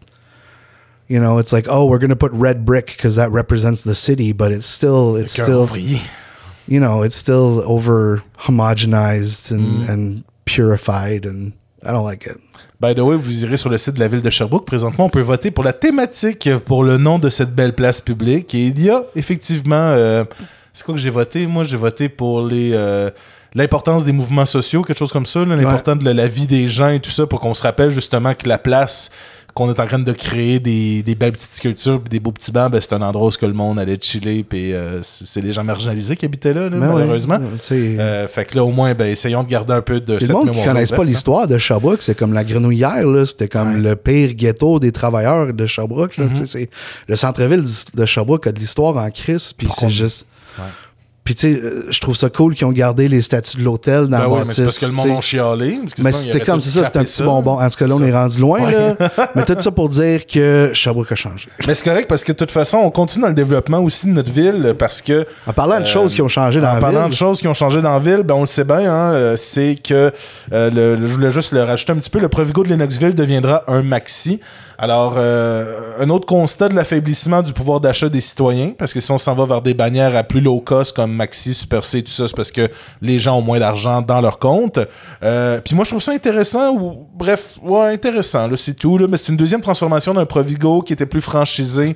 you 1.08 1.18
know, 1.20 1.38
it's 1.38 1.52
like, 1.52 1.66
oh, 1.70 1.86
we're 1.88 1.98
going 2.00 2.10
to 2.10 2.16
put 2.16 2.32
red 2.32 2.64
brick 2.64 2.94
because 2.96 3.14
that 3.16 3.30
represents 3.30 3.82
the 3.84 3.94
city, 3.94 4.32
but 4.32 4.50
it's 4.50 4.66
still, 4.66 5.16
it's 5.16 5.32
still, 5.32 5.62
ouvrier. 5.66 6.00
you 6.68 6.80
know, 6.80 7.02
it's 7.04 7.16
still 7.16 7.62
over 7.64 8.22
homogenized 8.46 9.50
and, 9.52 9.60
Mm. 9.84 9.88
and 9.88 10.24
purified, 10.44 11.24
and 11.26 11.52
I 11.84 11.92
don't 11.92 12.04
like 12.04 12.26
it. 12.26 12.38
By 12.80 12.94
the 12.94 13.00
way, 13.00 13.16
vous 13.16 13.44
irez 13.44 13.58
sur 13.58 13.68
le 13.68 13.76
site 13.76 13.94
de 13.94 14.00
la 14.00 14.08
ville 14.08 14.22
de 14.22 14.30
Sherbrooke. 14.30 14.64
Présentement, 14.64 15.04
on 15.06 15.10
peut 15.10 15.20
voter 15.20 15.50
pour 15.50 15.64
la 15.64 15.74
thématique 15.74 16.48
pour 16.64 16.82
le 16.82 16.96
nom 16.96 17.18
de 17.18 17.28
cette 17.28 17.54
belle 17.54 17.74
place 17.74 18.00
publique. 18.00 18.54
Et 18.54 18.68
il 18.68 18.82
y 18.82 18.88
a 18.88 19.02
effectivement. 19.14 19.74
euh, 19.92 20.24
c'est 20.72 20.84
quoi 20.84 20.94
que 20.94 21.00
j'ai 21.00 21.10
voté? 21.10 21.46
Moi, 21.46 21.64
j'ai 21.64 21.76
voté 21.76 22.08
pour 22.08 22.40
les. 22.46 22.70
euh, 22.72 23.10
L'importance 23.52 24.04
des 24.04 24.12
mouvements 24.12 24.46
sociaux, 24.46 24.82
quelque 24.84 25.00
chose 25.00 25.10
comme 25.10 25.26
ça, 25.26 25.44
l'importance 25.44 25.98
de 25.98 26.10
la 26.12 26.28
vie 26.28 26.46
des 26.46 26.68
gens 26.68 26.90
et 26.90 27.00
tout 27.00 27.10
ça, 27.10 27.26
pour 27.26 27.40
qu'on 27.40 27.52
se 27.52 27.64
rappelle 27.64 27.90
justement 27.90 28.32
que 28.32 28.48
la 28.48 28.58
place 28.58 29.10
qu'on 29.54 29.68
est 29.72 29.80
en 29.80 29.86
train 29.86 29.98
de 29.98 30.12
créer 30.12 30.60
des, 30.60 31.02
des 31.02 31.14
belles 31.14 31.32
petites 31.32 31.52
sculptures 31.52 32.00
puis 32.00 32.08
des 32.08 32.20
beaux 32.20 32.32
petits 32.32 32.52
bancs, 32.52 32.70
ben, 32.72 32.80
c'est 32.80 32.92
un 32.94 33.02
endroit 33.02 33.28
où 33.28 33.30
ce 33.30 33.38
que 33.38 33.46
le 33.46 33.52
monde 33.52 33.78
allait 33.78 33.98
chiller 34.00 34.44
puis 34.44 34.72
euh, 34.74 35.00
c'est 35.02 35.40
les 35.40 35.52
gens 35.52 35.64
marginalisés 35.64 36.16
qui 36.16 36.24
habitaient 36.24 36.52
là, 36.52 36.68
ouais, 36.68 36.76
malheureusement. 36.76 37.38
sais, 37.56 37.96
Euh, 37.98 38.28
fait 38.28 38.44
que 38.44 38.56
là, 38.56 38.64
au 38.64 38.70
moins, 38.70 38.94
ben, 38.94 39.06
essayons 39.06 39.42
de 39.42 39.48
garder 39.48 39.72
un 39.72 39.82
peu 39.82 40.00
de 40.00 40.14
le 40.14 40.20
cette 40.20 40.30
monde 40.32 40.50
qui 40.52 40.62
connaissent 40.64 40.90
pas 40.92 41.02
hein. 41.02 41.04
l'histoire 41.04 41.46
de 41.48 41.58
Sherbrooke, 41.58 42.02
c'est 42.02 42.16
comme 42.16 42.32
la 42.32 42.44
grenouillère. 42.44 43.04
C'était 43.26 43.48
comme 43.48 43.74
Ouais. 43.74 43.80
le 43.80 43.96
pire 43.96 44.34
ghetto 44.34 44.78
des 44.78 44.92
travailleurs 44.92 45.52
de 45.52 45.66
Sherbrooke, 45.66 46.16
là. 46.16 46.24
C'est- 46.44 46.68
Le 47.08 47.16
centre-ville 47.16 47.64
de 47.94 48.06
Sherbrooke 48.06 48.46
a 48.46 48.52
de 48.52 48.58
l'histoire 48.58 48.96
en 48.96 49.10
crise, 49.10 49.52
puis 49.52 49.68
c'est 49.70 49.88
juste. 49.90 50.26
Ouais. 50.58 50.64
Puis 51.30 51.36
tu 51.36 51.54
sais, 51.54 51.60
euh, 51.62 51.84
je 51.90 52.00
trouve 52.00 52.16
ça 52.16 52.28
cool 52.28 52.56
qu'ils 52.56 52.66
ont 52.66 52.72
gardé 52.72 53.06
les 53.06 53.22
statuts 53.22 53.56
de 53.58 53.62
l'hôtel 53.62 54.08
dans 54.08 54.18
Ben 54.18 54.44
mais 54.48 54.52
c'est 54.52 54.64
parce 54.64 54.80
que 54.80 54.86
le 54.86 54.90
monde 54.92 55.10
ont 55.10 55.20
chialé. 55.20 55.78
Mais 55.98 56.10
c'était 56.10 56.40
comme 56.40 56.58
ça, 56.58 56.82
c'est 56.82 56.96
un 56.96 57.04
petit 57.04 57.22
bonbon. 57.22 57.60
En 57.60 57.68
tout 57.70 57.76
cas, 57.78 57.86
là, 57.86 57.94
on 57.94 58.02
est 58.02 58.12
rendu 58.12 58.40
loin, 58.40 58.60
Ouais. 58.64 58.72
là. 58.98 59.28
Mais 59.36 59.44
tout 59.44 59.54
ça 59.60 59.70
pour 59.70 59.88
dire 59.88 60.26
que 60.26 60.72
Sherbrooke 60.74 61.12
a 61.12 61.14
changé. 61.14 61.46
Mais 61.68 61.74
c'est 61.76 61.84
correct 61.84 62.08
parce 62.08 62.24
que 62.24 62.32
de 62.32 62.36
toute 62.36 62.50
façon, 62.50 62.78
on 62.78 62.90
continue 62.90 63.22
dans 63.22 63.28
le 63.28 63.34
développement 63.34 63.78
aussi 63.78 64.06
de 64.08 64.10
notre 64.10 64.32
ville 64.32 64.74
parce 64.76 65.00
que. 65.00 65.24
En 65.46 65.52
parlant 65.52 65.76
de 65.78 65.82
Euh, 65.84 65.86
choses 65.86 66.14
qui 66.14 66.20
ont 66.22 66.26
changé 66.26 66.60
dans 66.60 66.70
en 66.70 66.74
la 66.74 66.80
parlant 66.80 67.02
ville. 67.02 67.10
de 67.10 67.14
choses 67.14 67.38
qui 67.40 67.46
ont 67.46 67.54
changé 67.54 67.80
dans 67.80 67.92
la 67.92 68.00
ville, 68.00 68.24
ben 68.24 68.34
on 68.34 68.40
le 68.40 68.46
sait 68.46 68.64
bien, 68.64 68.80
hein, 68.92 69.12
euh, 69.12 69.36
c'est 69.36 69.76
que 69.76 70.10
euh, 70.52 70.70
le, 70.70 70.96
le- 70.96 71.06
je 71.06 71.12
voulais 71.12 71.30
juste 71.30 71.52
le 71.52 71.62
rajouter 71.62 71.92
un 71.92 71.96
petit 71.98 72.10
peu. 72.10 72.18
Le 72.18 72.28
Provigo 72.28 72.64
de 72.64 72.70
Lennoxville 72.70 73.14
deviendra 73.14 73.62
un 73.68 73.82
maxi. 73.84 74.40
Alors, 74.82 75.16
euh, 75.18 76.02
un 76.02 76.08
autre 76.08 76.24
constat 76.24 76.70
de 76.70 76.74
l'affaiblissement 76.74 77.42
du 77.42 77.52
pouvoir 77.52 77.80
d'achat 77.80 78.08
des 78.08 78.22
citoyens, 78.22 78.72
parce 78.78 78.94
que 78.94 79.00
si 79.00 79.12
on 79.12 79.18
s'en 79.18 79.34
va 79.34 79.44
vers 79.44 79.60
des 79.60 79.74
bannières 79.74 80.16
à 80.16 80.24
plus 80.24 80.40
low 80.40 80.58
cost 80.60 80.96
comme 80.96 81.12
Maxi, 81.12 81.52
Super 81.52 81.84
C, 81.84 82.02
tout 82.02 82.10
ça, 82.10 82.26
c'est 82.26 82.34
parce 82.34 82.50
que 82.50 82.66
les 83.02 83.18
gens 83.18 83.36
ont 83.36 83.42
moins 83.42 83.58
d'argent 83.58 84.00
dans 84.00 84.22
leur 84.22 84.38
compte. 84.38 84.78
Euh, 85.22 85.60
puis 85.62 85.74
moi, 85.74 85.84
je 85.84 85.90
trouve 85.90 86.00
ça 86.00 86.12
intéressant. 86.12 86.74
Ou, 86.74 87.06
bref, 87.14 87.58
ouais, 87.62 87.92
intéressant, 87.92 88.48
là, 88.48 88.56
c'est 88.56 88.72
tout. 88.72 88.96
Là, 88.96 89.06
mais 89.06 89.18
c'est 89.18 89.28
une 89.28 89.36
deuxième 89.36 89.60
transformation 89.60 90.14
d'un 90.14 90.24
Provigo 90.24 90.80
qui 90.80 90.94
était 90.94 91.04
plus 91.04 91.20
franchisé 91.20 91.94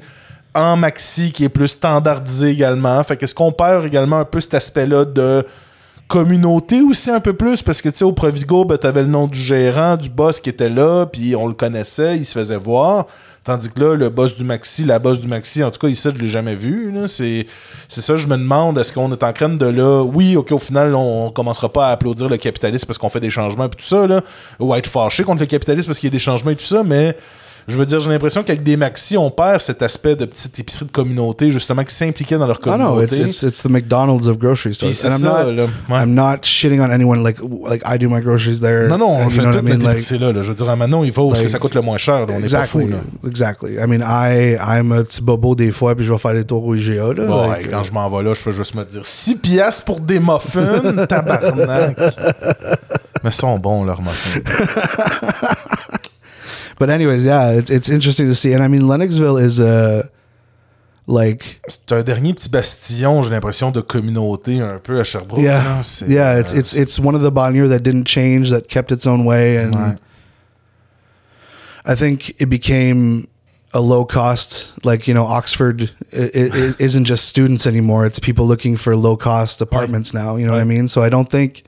en 0.55 0.77
Maxi, 0.77 1.33
qui 1.33 1.45
est 1.45 1.49
plus 1.49 1.69
standardisé 1.69 2.51
également. 2.51 3.03
Fait 3.03 3.17
que 3.17 3.27
ce 3.27 3.35
qu'on 3.35 3.51
perd 3.51 3.87
également 3.87 4.19
un 4.19 4.27
peu 4.27 4.43
cet 4.43 4.53
aspect-là 4.53 5.07
de 5.07 5.47
communauté 6.09 6.81
aussi 6.83 7.11
un 7.11 7.21
peu 7.21 7.33
plus 7.33 7.63
parce 7.63 7.81
que 7.81 7.89
tu 7.89 7.99
sais 7.99 8.05
au 8.05 8.13
Provigo 8.13 8.65
ben, 8.65 8.77
t'avais 8.77 9.03
le 9.03 9.09
nom 9.09 9.27
du 9.27 9.39
gérant 9.39 9.97
du 9.97 10.11
boss 10.11 10.41
qui 10.41 10.51
était 10.51 10.69
là 10.69 11.07
puis 11.07 11.35
on 11.35 11.47
le 11.47 11.55
connaissait 11.55 12.17
il 12.17 12.25
se 12.25 12.35
faisait 12.39 12.57
voir. 12.57 13.07
Tandis 13.43 13.71
que 13.71 13.81
là 13.81 13.95
le 13.95 14.09
boss 14.09 14.37
du 14.37 14.45
maxi 14.45 14.85
la 14.85 14.99
boss 14.99 15.21
du 15.21 15.29
maxi 15.29 15.63
en 15.63 15.71
tout 15.71 15.79
cas 15.79 15.89
ici 15.89 16.09
je 16.15 16.21
l'ai 16.21 16.29
jamais 16.29 16.55
vu 16.55 16.93
c'est 17.07 17.47
c'est 17.89 18.01
ça 18.01 18.17
je 18.17 18.27
me 18.27 18.37
demande 18.37 18.79
est-ce 18.79 18.93
qu'on 18.93 19.11
est 19.13 19.23
en 19.23 19.33
train 19.33 19.49
de 19.49 19.67
là? 19.67 20.03
Oui 20.03 20.37
ok 20.37 20.53
au 20.53 20.59
final 20.59 20.95
on 20.95 21.31
commencera 21.31 21.73
pas 21.73 21.89
à 21.89 21.93
applaudir 21.93 22.29
le 22.29 22.37
capitalisme 22.37 22.87
parce 22.87 22.99
qu'on 22.99 23.11
fait 23.11 23.21
des 23.21 23.31
changements 23.31 23.67
et 23.67 23.71
tout 23.71 23.85
ça 23.85 24.07
là 24.07 24.23
ou 24.61 24.73
à 24.73 24.79
être 24.79 24.89
fâché 24.89 25.25
contre 25.25 25.41
le 25.41 25.47
capitalisme 25.47 25.89
parce 25.89 25.99
qu'il 25.99 26.09
y 26.09 26.13
a 26.13 26.17
des 26.17 26.19
changements 26.19 26.51
et 26.51 26.57
tout 26.57 26.65
ça 26.65 26.83
mais 26.85 27.17
je 27.67 27.77
veux 27.77 27.87
dire, 27.87 28.01
j'ai 28.01 28.11
l'impression 28.11 28.43
qu'avec 28.43 28.63
des 28.63 28.77
maxi, 28.77 29.17
on 29.17 29.31
perd 29.31 29.61
cet 29.61 29.83
aspect 29.83 30.17
de 30.17 30.25
petite 30.25 30.59
épicerie 30.59 30.85
de 30.87 30.91
communauté, 30.91 31.51
justement, 31.51 31.83
qui 31.85 31.95
s'impliquait 31.95 32.37
dans 32.37 32.47
leur 32.47 32.61
know 32.61 32.73
communauté. 32.73 33.17
it's, 33.17 33.43
it's 33.43 33.43
it's 33.43 33.63
the 33.63 33.71
McDonald's 33.71 34.29
of 34.29 34.39
grocery 34.39 34.75
stores, 34.75 35.05
and 35.05 35.11
I'm 35.11 35.19
ça, 35.19 35.45
not 35.45 35.51
là. 35.53 35.65
Ouais. 35.65 35.99
I'm 36.03 36.15
not 36.15 36.45
shitting 36.45 36.81
on 36.81 36.91
anyone 36.91 37.23
like 37.23 37.39
like 37.67 37.83
I 37.87 37.99
do 37.99 38.09
my 38.09 38.21
groceries 38.21 38.61
there. 38.61 38.89
Non, 38.89 38.99
non, 38.99 39.09
on 39.09 39.31
fait 39.31 39.37
you 39.37 39.43
know 39.43 39.53
tout 39.53 39.59
what 39.59 39.71
I 39.71 39.77
mean, 39.77 39.83
like 39.83 40.11
là, 40.11 40.33
là. 40.33 40.43
Je 40.43 40.49
veux 40.49 40.55
dire, 40.55 40.69
à 40.69 40.77
Manon, 40.77 41.05
il 41.05 41.13
où 41.19 41.33
est-ce 41.33 41.43
que 41.43 41.49
ça 41.49 41.59
coûte 41.59 41.75
le 41.75 41.83
moins 41.83 41.99
cher. 41.99 42.27
là. 42.27 42.35
On 42.37 42.41
n'est 42.41 42.49
pas 42.49 42.67
fou, 42.67 42.81
exactly, 42.81 42.91
là. 42.91 43.29
exactly. 43.29 43.73
I 43.75 43.87
mean, 43.87 44.03
I 44.03 44.57
I'm 44.61 44.93
a 44.93 45.03
petit 45.05 45.23
bobo 45.23 45.55
des 45.55 45.71
fois, 45.73 45.95
puis 45.95 46.05
je 46.05 46.13
vais 46.13 46.19
faire 46.19 46.35
des 46.35 46.45
tours 46.45 46.65
au 46.65 46.75
IGA 46.75 47.15
là. 47.15 47.27
Bon, 47.27 47.49
like, 47.51 47.71
quand 47.71 47.83
je 47.83 47.93
m'en 47.93 48.09
vais 48.11 48.23
là, 48.23 48.35
je 48.35 48.43
fais 48.43 48.53
juste 48.53 48.75
me 48.75 48.85
dire 48.85 49.05
6 49.05 49.37
piastres 49.37 49.85
pour 49.85 50.01
des 50.01 50.19
muffins, 50.19 51.07
tabarnak. 51.09 51.97
Mais 53.23 53.31
sont 53.31 53.59
bons, 53.59 53.85
leurs 53.85 54.03
muffins. 54.03 54.41
But 56.79 56.91
anyways, 56.91 57.25
yeah, 57.25 57.51
it's 57.53 57.71
it's 57.71 57.89
interesting 57.89 58.27
to 58.29 58.35
see, 58.35 58.53
and 58.53 58.63
I 58.63 58.69
mean, 58.69 58.83
Lennoxville 58.89 59.39
is 59.39 59.61
a 59.61 60.09
like 61.07 61.61
C'est 61.69 61.93
un 61.93 62.03
dernier 62.03 62.33
petit 62.35 62.49
bastion, 62.49 63.23
j'ai 63.23 63.31
l'impression, 63.31 63.71
de 63.71 63.81
communauté 63.83 64.61
un 64.61 64.79
peu 64.79 64.99
à 64.99 65.05
Sherbrooke. 65.05 65.41
yeah. 65.43 65.83
C'est, 65.83 66.09
yeah, 66.09 66.33
euh, 66.37 66.41
it's 66.41 66.53
it's 66.53 66.75
it's 66.75 66.99
one 66.99 67.15
of 67.15 67.23
the 67.23 67.31
banlieues 67.31 67.69
that 67.69 67.81
didn't 67.83 68.07
change, 68.07 68.51
that 68.51 68.69
kept 68.69 68.91
its 68.91 69.07
own 69.07 69.25
way, 69.25 69.57
and 69.59 69.75
Ouais. 69.75 69.97
I 71.87 71.95
think 71.95 72.31
it 72.41 72.49
became 72.49 73.29
a 73.75 73.81
low 73.81 74.05
cost, 74.07 74.73
like 74.85 75.07
you 75.07 75.13
know, 75.15 75.27
Oxford 75.27 75.91
isn't 76.13 77.05
just 77.05 77.27
students 77.29 77.67
anymore; 77.67 78.07
it's 78.07 78.19
people 78.19 78.47
looking 78.47 78.77
for 78.77 78.97
low 78.97 79.17
cost 79.17 79.61
apartments 79.61 80.15
now. 80.15 80.37
You 80.37 80.47
know 80.47 80.53
what 80.53 80.61
I 80.61 80.65
mean? 80.65 80.89
So 80.89 81.03
I 81.03 81.09
don't 81.11 81.29
think, 81.29 81.65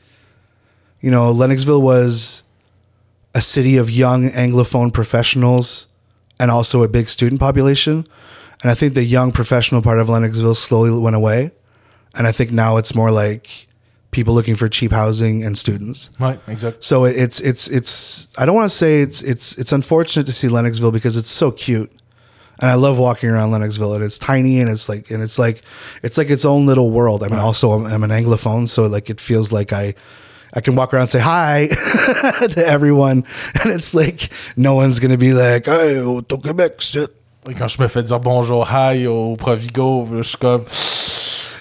you 1.03 1.11
know, 1.11 1.33
Lennoxville 1.35 1.83
was 1.83 2.45
a 3.37 3.43
city 3.43 3.77
of 3.77 3.91
young 3.91 4.31
anglophone 4.31 4.91
professionals 4.91 5.89
and 6.41 6.51
also 6.51 6.83
a 6.83 6.89
big 6.89 7.07
student 7.11 7.39
population. 7.39 8.07
And 8.63 8.71
I 8.71 8.75
think 8.75 8.95
the 8.95 9.05
young 9.05 9.31
professional 9.31 9.83
part 9.83 9.99
of 9.99 10.09
Lennoxville 10.09 10.57
slowly 10.57 10.91
went 10.99 11.15
away. 11.15 11.51
And 12.15 12.27
I 12.27 12.33
think 12.33 12.51
now 12.51 12.79
it's 12.79 12.95
more 12.95 13.11
like 13.11 13.67
people 14.11 14.33
looking 14.33 14.55
for 14.55 14.71
cheap 14.71 14.91
housing 14.91 15.45
and 15.45 15.59
students. 15.59 16.11
Right, 16.19 16.41
exactly. 16.49 16.81
So 16.81 17.05
it's 17.05 17.39
it's 17.41 17.69
it's 17.69 18.31
I 18.39 18.47
don't 18.47 18.55
want 18.55 18.71
to 18.71 18.77
say 18.77 19.03
it's 19.03 19.23
it's 19.23 19.59
it's 19.59 19.73
unfortunate 19.73 20.27
to 20.29 20.33
see 20.33 20.49
Lennoxville 20.49 20.95
because 20.95 21.19
it's 21.19 21.31
so 21.31 21.51
cute. 21.51 21.93
And 22.59 22.71
I 22.71 22.75
love 22.75 22.99
walking 22.99 23.29
around 23.29 23.51
Lennoxville 23.51 23.97
and 23.97 24.03
it's 24.03 24.19
tiny 24.19 24.61
and 24.61 24.71
it's 24.71 24.89
like 24.89 25.11
and 25.11 25.23
it's 25.23 25.39
like 25.39 25.61
it's 26.03 26.17
like 26.17 26.31
its 26.31 26.47
own 26.47 26.65
little 26.65 26.91
world. 26.91 27.23
I 27.23 27.29
mean 27.29 27.39
also 27.39 27.73
I'm, 27.73 27.85
I'm 27.85 28.03
an 28.03 28.11
anglophone 28.11 28.67
so 28.67 28.87
like 28.87 29.11
it 29.11 29.21
feels 29.21 29.53
like 29.53 29.75
I 29.75 29.95
I 30.57 30.61
can 30.61 30.75
walk 30.75 30.93
around 30.93 31.03
and 31.03 31.11
say 31.11 31.21
hi 31.21 31.67
to 32.51 32.67
everyone 32.67 33.25
and 33.63 33.73
it's 33.73 33.95
like 33.95 34.31
no 34.57 34.75
one's 34.75 34.99
going 34.99 35.13
to 35.13 35.19
be 35.19 35.33
like 35.33 35.67
hey 35.67 35.99
au 36.01 36.23
Québec 36.23 36.77
c'est 36.81 37.11
Et 37.49 37.55
quand 37.55 37.69
je 37.69 37.81
me 37.81 37.87
fais 37.87 38.03
dire 38.03 38.19
bonjour, 38.19 38.69
hi 38.73 39.07
au 39.07 39.37
Provigo, 39.37 40.09
je 40.17 40.23
suis 40.23 40.37
comme. 40.37 40.65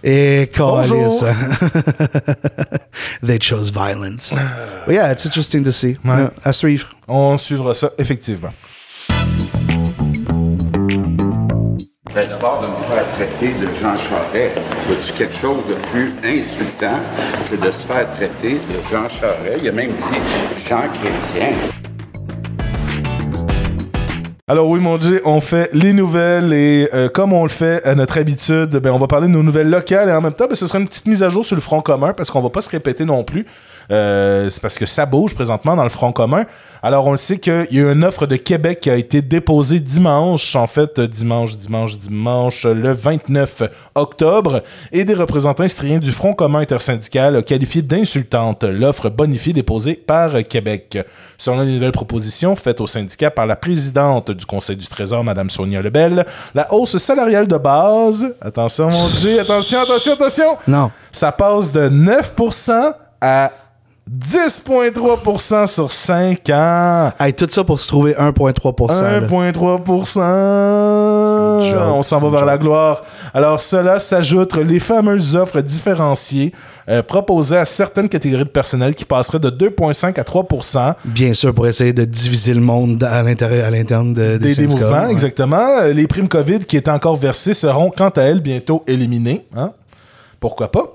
Câlisse. 0.04 1.24
they 3.24 3.40
chose 3.40 3.72
violence. 3.72 4.36
But 4.86 4.96
yeah, 4.96 5.12
it's 5.12 5.26
interesting 5.26 5.64
to 5.64 5.72
see. 5.72 5.98
Ouais. 6.04 6.28
À 6.44 6.54
suivre. 6.54 6.88
On 7.08 7.38
suivra 7.38 7.74
ça, 7.74 7.90
effectivement. 7.98 8.54
Ben, 12.16 12.30
D'abord, 12.30 12.62
de 12.62 12.68
me 12.68 12.76
faire 12.76 13.06
traiter 13.16 13.54
de 13.60 13.68
Jean 13.82 13.94
Charest. 13.98 14.58
Vois-tu 14.88 15.12
quelque 15.12 15.36
chose 15.36 15.58
de 15.68 15.74
plus 15.92 16.14
insultant 16.24 16.98
que 17.52 17.58
de 17.58 17.70
se 17.70 17.82
faire 17.82 18.10
traiter 18.12 18.54
de 18.54 18.90
Jean 18.90 19.10
Charest? 19.10 19.60
Il 19.62 19.68
a 19.68 19.72
même 19.74 19.92
dit 19.92 20.66
Jean 20.66 20.84
Chrétien. 20.94 21.58
Alors 24.48 24.70
oui, 24.70 24.80
mon 24.80 24.98
Dieu, 24.98 25.22
on 25.26 25.42
fait 25.42 25.70
les 25.74 25.92
nouvelles 25.92 26.54
et 26.54 26.88
euh, 26.94 27.10
comme 27.10 27.34
on 27.34 27.44
le 27.44 27.50
fait 27.50 27.84
à 27.84 27.96
notre 27.96 28.18
habitude, 28.18 28.70
ben, 28.70 28.92
on 28.92 28.98
va 28.98 29.08
parler 29.08 29.28
de 29.28 29.34
nos 29.34 29.44
nouvelles 29.44 29.70
locales 29.70 30.08
et 30.08 30.14
en 30.14 30.22
même 30.22 30.32
temps, 30.32 30.48
ben, 30.48 30.56
ce 30.56 30.68
sera 30.68 30.80
une 30.80 30.88
petite 30.88 31.08
mise 31.08 31.22
à 31.22 31.28
jour 31.28 31.44
sur 31.44 31.56
le 31.56 31.62
front 31.62 31.82
commun 31.82 32.14
parce 32.14 32.32
qu'on 32.32 32.42
va 32.42 32.50
pas 32.50 32.62
se 32.62 32.70
répéter 32.70 33.04
non 33.04 33.26
plus. 33.26 33.46
Euh, 33.92 34.50
c'est 34.50 34.62
parce 34.62 34.78
que 34.78 34.86
ça 34.86 35.06
bouge 35.06 35.36
présentement 35.36 35.76
dans 35.76 35.84
le 35.84 35.90
front 35.90 36.12
commun. 36.12 36.46
Alors 36.82 37.08
on 37.08 37.12
le 37.12 37.18
sait 37.18 37.40
qu'il 37.40 37.68
y 37.72 37.80
a 37.80 37.92
une 37.92 38.04
offre 38.04 38.26
de 38.28 38.36
Québec 38.36 38.80
qui 38.82 38.90
a 38.90 38.96
été 38.96 39.22
déposée 39.22 39.80
dimanche, 39.80 40.56
en 40.56 40.68
fait 40.68 41.00
euh, 41.00 41.08
dimanche, 41.08 41.58
dimanche, 41.58 41.98
dimanche, 41.98 42.66
le 42.66 42.92
29 42.94 43.64
octobre, 43.96 44.62
et 44.92 45.04
des 45.06 45.14
représentants 45.14 45.64
estriens 45.64 46.00
du 46.00 46.12
Front 46.12 46.34
commun 46.34 46.60
intersyndical 46.60 47.38
ont 47.38 47.42
qualifié 47.42 47.82
d'insultante 47.82 48.64
l'offre 48.64 49.10
bonifiée 49.10 49.54
déposée 49.54 49.96
par 49.96 50.32
Québec. 50.48 50.98
Selon 51.38 51.62
les 51.62 51.74
nouvelles 51.74 51.92
propositions 51.92 52.56
faites 52.56 52.82
au 52.82 52.88
syndicat 52.88 53.32
par 53.32 53.46
la 53.46 53.56
présidente 53.56 54.32
du 54.32 54.46
Conseil 54.46 54.76
du 54.76 54.88
Trésor, 54.88 55.24
Mme 55.24 55.50
Sonia 55.50 55.82
Lebel, 55.82 56.26
la 56.54 56.72
hausse 56.74 56.98
salariale 56.98 57.48
de 57.48 57.58
base, 57.58 58.36
attention 58.42 58.90
mon 58.90 59.08
Dieu, 59.10 59.40
attention, 59.40 59.80
attention, 59.82 60.14
attention, 60.14 60.58
Non. 60.68 60.92
ça 61.12 61.32
passe 61.32 61.72
de 61.72 61.90
9% 61.90 62.94
à 63.22 63.52
10,3% 64.12 65.66
sur 65.66 65.92
5 65.92 66.50
ans. 66.52 67.12
Hey, 67.20 67.34
tout 67.34 67.48
ça 67.50 67.64
pour 67.64 67.80
se 67.80 67.88
trouver 67.88 68.14
1,3%. 68.14 69.02
là. 69.02 69.20
1,3%. 69.22 71.62
C'est 71.62 71.68
une 71.68 71.74
joke, 71.74 71.82
On 71.96 72.04
s'en 72.04 72.20
va 72.20 72.30
vers 72.30 72.46
la 72.46 72.58
gloire. 72.60 73.02
Alors, 73.34 73.60
cela 73.62 73.98
s'ajoute 73.98 74.56
les 74.58 74.80
fameuses 74.80 75.36
offres 75.36 75.62
différenciées 75.62 76.54
euh, 76.88 77.02
proposées 77.02 77.58
à 77.58 77.66
certaines 77.66 78.08
catégories 78.08 78.44
de 78.44 78.50
personnel 78.50 78.94
qui 78.94 79.06
passeraient 79.06 79.40
de 79.40 79.50
2,5 79.50 80.20
à 80.20 80.24
3% 80.24 80.94
Bien 81.06 81.34
sûr, 81.34 81.52
pour 81.54 81.66
essayer 81.66 81.94
de 81.94 82.06
diviser 82.06 82.54
le 82.54 82.62
monde 82.62 83.04
à 83.04 83.24
l'intérieur, 83.24 83.66
à 83.66 83.72
l'interne 83.72 84.14
de- 84.14 84.38
des, 84.38 84.50
des, 84.50 84.56
des 84.56 84.68
mouvements, 84.68 85.06
Ouais. 85.06 85.12
exactement. 85.12 85.80
Euh, 85.82 85.94
Les 85.94 86.06
primes 86.08 86.28
COVID 86.28 86.60
qui 86.60 86.78
étaient 86.78 86.92
encore 86.92 87.16
versées 87.16 87.56
seront, 87.56 87.90
quant 87.90 88.10
à 88.10 88.22
elles, 88.22 88.42
bientôt 88.42 88.84
éliminées. 88.86 89.48
Hein? 89.58 89.72
Pourquoi 90.40 90.72
pas? 90.72 90.95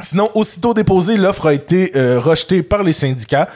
Sinon, 0.00 0.30
aussitôt 0.34 0.74
déposée, 0.74 1.16
l'offre 1.16 1.46
a 1.46 1.54
été 1.54 1.92
euh, 1.96 2.18
rejetée 2.18 2.62
par 2.62 2.82
les 2.82 2.92
syndicats. 2.92 3.48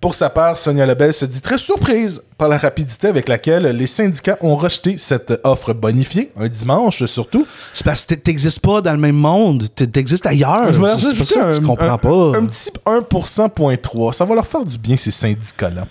Pour 0.00 0.14
sa 0.14 0.28
part, 0.28 0.58
Sonia 0.58 0.84
Lebel 0.84 1.12
se 1.12 1.24
dit 1.24 1.40
très 1.40 1.58
surprise 1.58 2.22
par 2.38 2.48
la 2.48 2.58
rapidité 2.58 3.06
avec 3.08 3.28
laquelle 3.28 3.64
les 3.64 3.86
syndicats 3.86 4.36
ont 4.42 4.56
rejeté 4.56 4.96
cette 4.98 5.32
offre 5.42 5.72
bonifiée, 5.72 6.30
un 6.38 6.48
dimanche 6.48 7.04
surtout. 7.06 7.46
C'est 7.72 7.84
parce 7.84 8.04
que 8.04 8.14
t'existes 8.14 8.60
pas 8.60 8.82
dans 8.82 8.92
le 8.92 8.98
même 8.98 9.16
monde. 9.16 9.64
T'existes 9.74 10.26
ailleurs. 10.26 10.72
Je 10.72 10.74
C'est- 10.74 10.80
pas 10.80 10.98
ça 11.24 11.34
que 11.40 11.54
tu 11.56 11.64
un- 11.64 11.66
comprends 11.66 11.92
un- 11.94 11.98
pas. 11.98 12.38
Un, 12.38 12.44
petit 12.44 12.70
1%.3. 12.84 14.12
Ça 14.12 14.24
va 14.24 14.34
leur 14.34 14.46
faire 14.46 14.64
du 14.64 14.76
bien, 14.78 14.96
ces 14.96 15.10
syndicats-là. 15.10 15.86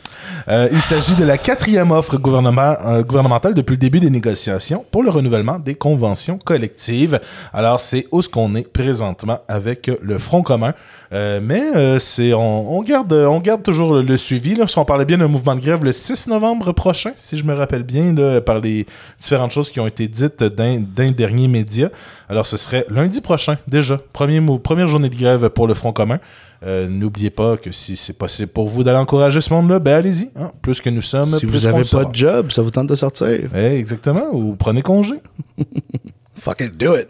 Euh, 0.48 0.70
il 0.72 0.82
s'agit 0.82 1.16
de 1.16 1.24
la 1.24 1.38
quatrième 1.38 1.92
offre 1.92 2.18
gouvernement- 2.18 2.76
euh, 2.86 3.02
gouvernementale 3.02 3.54
depuis 3.56 3.74
le 3.74 3.78
début 3.78 4.00
des 4.00 4.10
négociations 4.12 4.86
pour 4.92 5.02
le 5.04 5.10
renouvellement 5.10 5.58
des 5.58 5.76
conventions 5.76 6.38
collectives. 6.38 7.20
Alors, 7.54 7.82
c'est 7.82 8.08
où 8.12 8.22
ce 8.22 8.30
qu'on 8.30 8.54
est 8.56 8.68
présentement 8.68 9.40
avec 9.48 9.90
le 10.02 10.20
Front 10.20 10.44
commun. 10.44 10.74
Euh, 11.14 11.40
mais 11.42 12.00
c'est 12.00 12.34
on, 12.34 12.78
on 12.78 12.82
garde, 12.84 13.14
on 13.14 13.40
garde 13.40 13.64
toujours 13.64 13.94
le, 13.96 14.02
le 14.02 14.18
suivi. 14.18 14.56
Là. 14.56 14.68
Si 14.68 14.78
on 14.78 14.86
parlait 14.86 15.06
bien 15.06 15.18
d'un 15.18 15.28
mouvement 15.28 15.56
de 15.56 15.62
grève 15.62 15.84
le 15.84 15.92
6 15.92 16.28
novembre 16.28 16.35
prochain, 16.76 17.12
si 17.16 17.38
je 17.38 17.44
me 17.44 17.54
rappelle 17.54 17.84
bien, 17.84 18.14
là, 18.14 18.42
par 18.42 18.60
les 18.60 18.86
différentes 19.20 19.52
choses 19.52 19.72
qui 19.72 19.80
ont 19.80 19.88
été 19.88 20.08
dites 20.08 20.44
d'un 20.44 21.12
dernier 21.12 21.48
média. 21.48 21.90
Alors, 22.30 22.46
ce 22.48 22.58
serait 22.58 22.86
lundi 22.90 23.22
prochain, 23.22 23.58
déjà. 23.68 24.00
Premier 24.14 24.42
première 24.60 24.88
journée 24.88 25.10
de 25.10 25.16
grève 25.16 25.50
pour 25.50 25.68
le 25.68 25.74
Front 25.74 25.94
commun. 25.94 26.20
Euh, 26.66 26.88
N'oubliez 26.88 27.30
pas 27.30 27.58
que 27.58 27.72
si 27.72 27.96
c'est 27.96 28.18
possible 28.18 28.52
pour 28.52 28.70
vous 28.70 28.84
d'aller 28.84 28.98
encourager 28.98 29.40
ce 29.42 29.54
monde-là, 29.54 29.78
ben 29.80 29.96
allez-y. 29.98 30.30
hein. 30.36 30.52
Plus 30.62 30.82
que 30.82 30.90
nous 30.90 31.02
sommes, 31.02 31.26
Si 31.26 31.40
plus 31.46 31.48
vous 31.48 31.60
qu'on 31.60 31.68
avez 31.68 31.78
le 31.80 31.84
pas 31.84 31.90
sera. 31.90 32.06
de 32.06 32.16
job, 32.16 32.52
ça 32.52 32.62
vous 32.62 32.72
tente 32.72 32.88
de 32.88 32.96
sortir. 32.96 33.50
Eh, 33.56 33.76
exactement. 33.78 34.26
Ou 34.32 34.56
prenez 34.56 34.82
congé. 34.82 35.16
Fucking 36.38 36.72
do 36.72 36.96
it. 36.98 37.08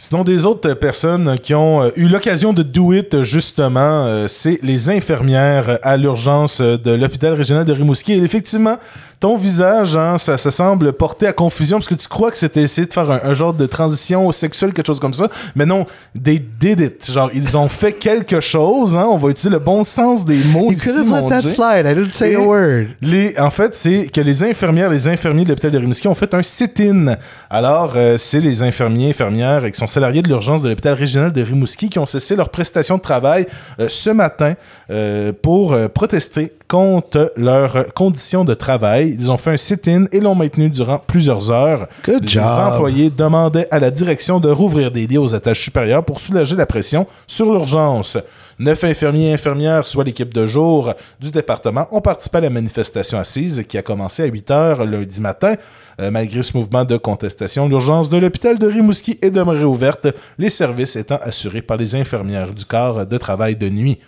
Sinon, 0.00 0.22
des 0.22 0.46
autres 0.46 0.74
personnes 0.74 1.40
qui 1.40 1.54
ont 1.56 1.82
euh, 1.82 1.90
eu 1.96 2.06
l'occasion 2.06 2.52
de 2.52 2.62
do 2.62 2.92
it, 2.92 3.24
justement, 3.24 4.04
euh, 4.06 4.28
c'est 4.28 4.60
les 4.62 4.90
infirmières 4.90 5.80
à 5.82 5.96
l'urgence 5.96 6.60
de 6.60 6.92
l'hôpital 6.92 7.34
régional 7.34 7.64
de 7.64 7.72
Rimouski. 7.72 8.12
Et 8.12 8.22
effectivement, 8.22 8.78
ton 9.20 9.36
visage, 9.36 9.96
hein, 9.96 10.16
ça, 10.16 10.38
ça 10.38 10.50
semble 10.50 10.92
porter 10.92 11.26
à 11.26 11.32
confusion 11.32 11.78
parce 11.78 11.88
que 11.88 11.94
tu 11.94 12.06
crois 12.06 12.30
que 12.30 12.38
c'était 12.38 12.62
essayer 12.62 12.86
de 12.86 12.92
faire 12.92 13.10
un, 13.10 13.20
un 13.24 13.34
genre 13.34 13.52
de 13.52 13.66
transition 13.66 14.30
sexuelle, 14.30 14.72
quelque 14.72 14.86
chose 14.86 15.00
comme 15.00 15.14
ça. 15.14 15.28
Mais 15.56 15.66
non, 15.66 15.86
they 16.22 16.38
did 16.38 16.80
it. 16.80 17.10
Genre, 17.10 17.30
ils 17.34 17.56
ont 17.56 17.68
fait 17.68 17.92
quelque 17.92 18.40
chose. 18.40 18.96
Hein, 18.96 19.06
on 19.10 19.16
va 19.16 19.30
utiliser 19.30 19.50
le 19.50 19.58
bon 19.58 19.82
sens 19.82 20.24
des 20.24 20.38
mots 20.44 20.66
You 20.66 20.72
ici, 20.72 20.86
could 20.86 20.98
have 20.98 21.06
mon 21.06 21.28
that 21.28 21.40
slide. 21.40 21.84
I 21.84 21.94
didn't 21.94 22.10
say 22.10 22.32
Et 22.32 22.36
a 22.36 22.40
word. 22.40 22.86
Les, 23.02 23.38
en 23.38 23.50
fait, 23.50 23.74
c'est 23.74 24.06
que 24.06 24.20
les 24.20 24.44
infirmières, 24.44 24.90
les 24.90 25.08
infirmiers 25.08 25.44
de 25.44 25.48
l'hôpital 25.48 25.72
de 25.72 25.78
Rimouski 25.78 26.06
ont 26.06 26.14
fait 26.14 26.32
un 26.34 26.42
sit-in. 26.42 27.16
Alors, 27.50 27.94
euh, 27.96 28.16
c'est 28.18 28.40
les 28.40 28.62
infirmiers, 28.62 29.10
infirmières 29.10 29.70
qui 29.70 29.78
sont 29.78 29.88
salariés 29.88 30.22
de 30.22 30.28
l'urgence 30.28 30.62
de 30.62 30.68
l'hôpital 30.68 30.94
régional 30.94 31.32
de 31.32 31.42
Rimouski 31.42 31.90
qui 31.90 31.98
ont 31.98 32.06
cessé 32.06 32.36
leur 32.36 32.50
prestation 32.50 32.96
de 32.98 33.02
travail 33.02 33.46
euh, 33.80 33.86
ce 33.88 34.10
matin 34.10 34.54
euh, 34.90 35.32
pour 35.32 35.74
euh, 35.74 35.88
protester 35.88 36.52
contre 36.66 37.32
leurs 37.36 37.92
conditions 37.92 38.44
de 38.44 38.54
travail. 38.54 39.16
Ils 39.18 39.30
ont 39.30 39.36
fait 39.36 39.52
un 39.52 39.56
sit-in 39.56 40.04
et 40.12 40.20
l'ont 40.20 40.34
maintenu 40.34 40.70
durant 40.70 40.98
plusieurs 40.98 41.50
heures. 41.50 41.88
Good 42.04 42.22
les 42.22 42.28
job. 42.28 42.44
employés 42.44 43.10
demandaient 43.10 43.68
à 43.70 43.78
la 43.78 43.90
direction 43.90 44.40
de 44.40 44.48
rouvrir 44.50 44.90
des 44.90 45.06
lits 45.06 45.18
aux 45.18 45.26
étages 45.26 45.60
supérieurs 45.60 46.04
pour 46.04 46.20
soulager 46.20 46.56
la 46.56 46.66
pression 46.66 47.06
sur 47.26 47.52
l'urgence. 47.52 48.18
Neuf 48.58 48.82
infirmiers 48.82 49.28
et 49.28 49.32
infirmières, 49.34 49.84
soit 49.84 50.04
l'équipe 50.04 50.32
de 50.34 50.46
jour 50.46 50.92
du 51.20 51.30
département, 51.30 51.86
ont 51.90 52.00
participé 52.00 52.38
à 52.38 52.40
la 52.42 52.50
manifestation 52.50 53.18
assise 53.18 53.64
qui 53.68 53.78
a 53.78 53.82
commencé 53.82 54.22
à 54.22 54.26
8 54.26 54.50
heures 54.50 54.86
lundi 54.86 55.20
matin. 55.20 55.54
Euh, 56.00 56.10
malgré 56.10 56.42
ce 56.42 56.56
mouvement 56.56 56.84
de 56.84 56.96
contestation, 56.96 57.68
l'urgence 57.68 58.08
de 58.08 58.16
l'hôpital 58.16 58.58
de 58.58 58.66
Rimouski 58.66 59.18
est 59.20 59.30
demeurée 59.30 59.64
ouverte, 59.64 60.08
les 60.38 60.50
services 60.50 60.96
étant 60.96 61.18
assurés 61.22 61.62
par 61.62 61.76
les 61.76 61.94
infirmières 61.94 62.54
du 62.54 62.64
corps 62.64 63.06
de 63.06 63.18
travail 63.18 63.56
de 63.56 63.68
nuit. 63.68 63.98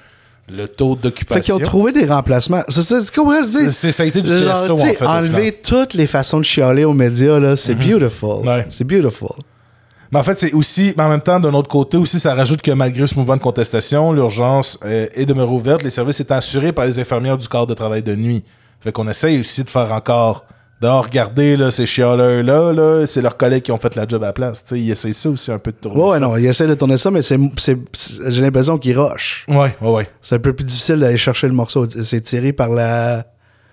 Le 0.52 0.66
taux 0.68 0.90
Fait 0.94 0.96
qu'ils 0.96 1.02
d'occupation... 1.02 1.56
ont 1.56 1.60
trouvé 1.60 1.92
des 1.92 2.06
remplacements. 2.06 2.62
C'est 2.68 2.82
ce 2.82 3.10
que 3.12 3.20
je? 3.42 3.46
C'est- 3.46 3.70
c'est- 3.70 3.92
ça 3.92 4.02
a 4.02 4.06
été 4.06 4.20
du 4.22 4.28
Genre, 4.36 4.54
TSO, 4.56 4.72
en 4.72 4.76
fait, 4.76 5.06
enlever 5.06 5.52
toutes 5.52 5.94
les 5.94 6.06
façons 6.06 6.38
de 6.38 6.44
chialer 6.44 6.84
aux 6.84 6.92
médias, 6.92 7.38
là, 7.38 7.56
c'est 7.56 7.74
beautiful. 7.74 8.46
Ouais. 8.46 8.66
C'est 8.68 8.84
beautiful. 8.84 9.30
Mais 10.12 10.18
en 10.18 10.24
fait, 10.24 10.38
c'est 10.40 10.52
aussi, 10.52 10.92
mais 10.96 11.04
en 11.04 11.08
même 11.08 11.20
temps, 11.20 11.38
d'un 11.38 11.54
autre 11.54 11.68
côté, 11.68 11.96
aussi, 11.96 12.18
ça 12.18 12.34
rajoute 12.34 12.62
que 12.62 12.72
malgré 12.72 13.06
ce 13.06 13.14
mouvement 13.14 13.36
de 13.36 13.42
contestation, 13.42 14.12
l'urgence 14.12 14.78
euh, 14.84 15.06
est 15.14 15.24
demeurée 15.24 15.52
ouverte, 15.52 15.82
les 15.84 15.90
services 15.90 16.18
étant 16.18 16.34
assurés 16.36 16.72
par 16.72 16.86
les 16.86 16.98
infirmières 16.98 17.38
du 17.38 17.46
corps 17.46 17.66
de 17.68 17.74
travail 17.74 18.02
de 18.02 18.16
nuit. 18.16 18.42
Fait 18.80 18.90
qu'on 18.90 19.08
essaye 19.08 19.38
aussi 19.38 19.62
de 19.62 19.70
faire 19.70 19.92
encore. 19.92 20.44
De 20.80 20.88
regarder 20.88 21.58
là, 21.58 21.70
ces 21.70 21.84
chialeurs-là, 21.84 22.72
là, 22.72 23.06
c'est 23.06 23.20
leurs 23.20 23.36
collègues 23.36 23.64
qui 23.64 23.72
ont 23.72 23.78
fait 23.78 23.94
la 23.96 24.08
job 24.08 24.22
à 24.22 24.28
la 24.28 24.32
place. 24.32 24.64
Tu 24.64 24.68
sais, 24.70 24.80
ils 24.80 24.90
essayent 24.90 25.12
ça 25.12 25.28
aussi 25.28 25.52
un 25.52 25.58
peu 25.58 25.72
de 25.72 25.76
tourner. 25.76 26.02
Ouais, 26.02 26.18
ça. 26.18 26.20
non, 26.20 26.36
il 26.38 26.46
essaie 26.46 26.66
de 26.66 26.74
tourner 26.74 26.96
ça, 26.96 27.10
mais 27.10 27.20
c'est, 27.20 27.38
j'ai 28.28 28.40
l'impression 28.40 28.78
qu'il 28.78 28.98
rush. 28.98 29.44
Ouais, 29.46 29.76
ouais, 29.82 29.90
ouais. 29.90 30.08
C'est 30.22 30.36
un 30.36 30.38
peu 30.38 30.54
plus 30.54 30.64
difficile 30.64 30.98
d'aller 31.00 31.18
chercher 31.18 31.48
le 31.48 31.52
morceau. 31.52 31.86
C'est 31.86 32.22
tiré 32.22 32.54
par 32.54 32.70
la. 32.70 33.24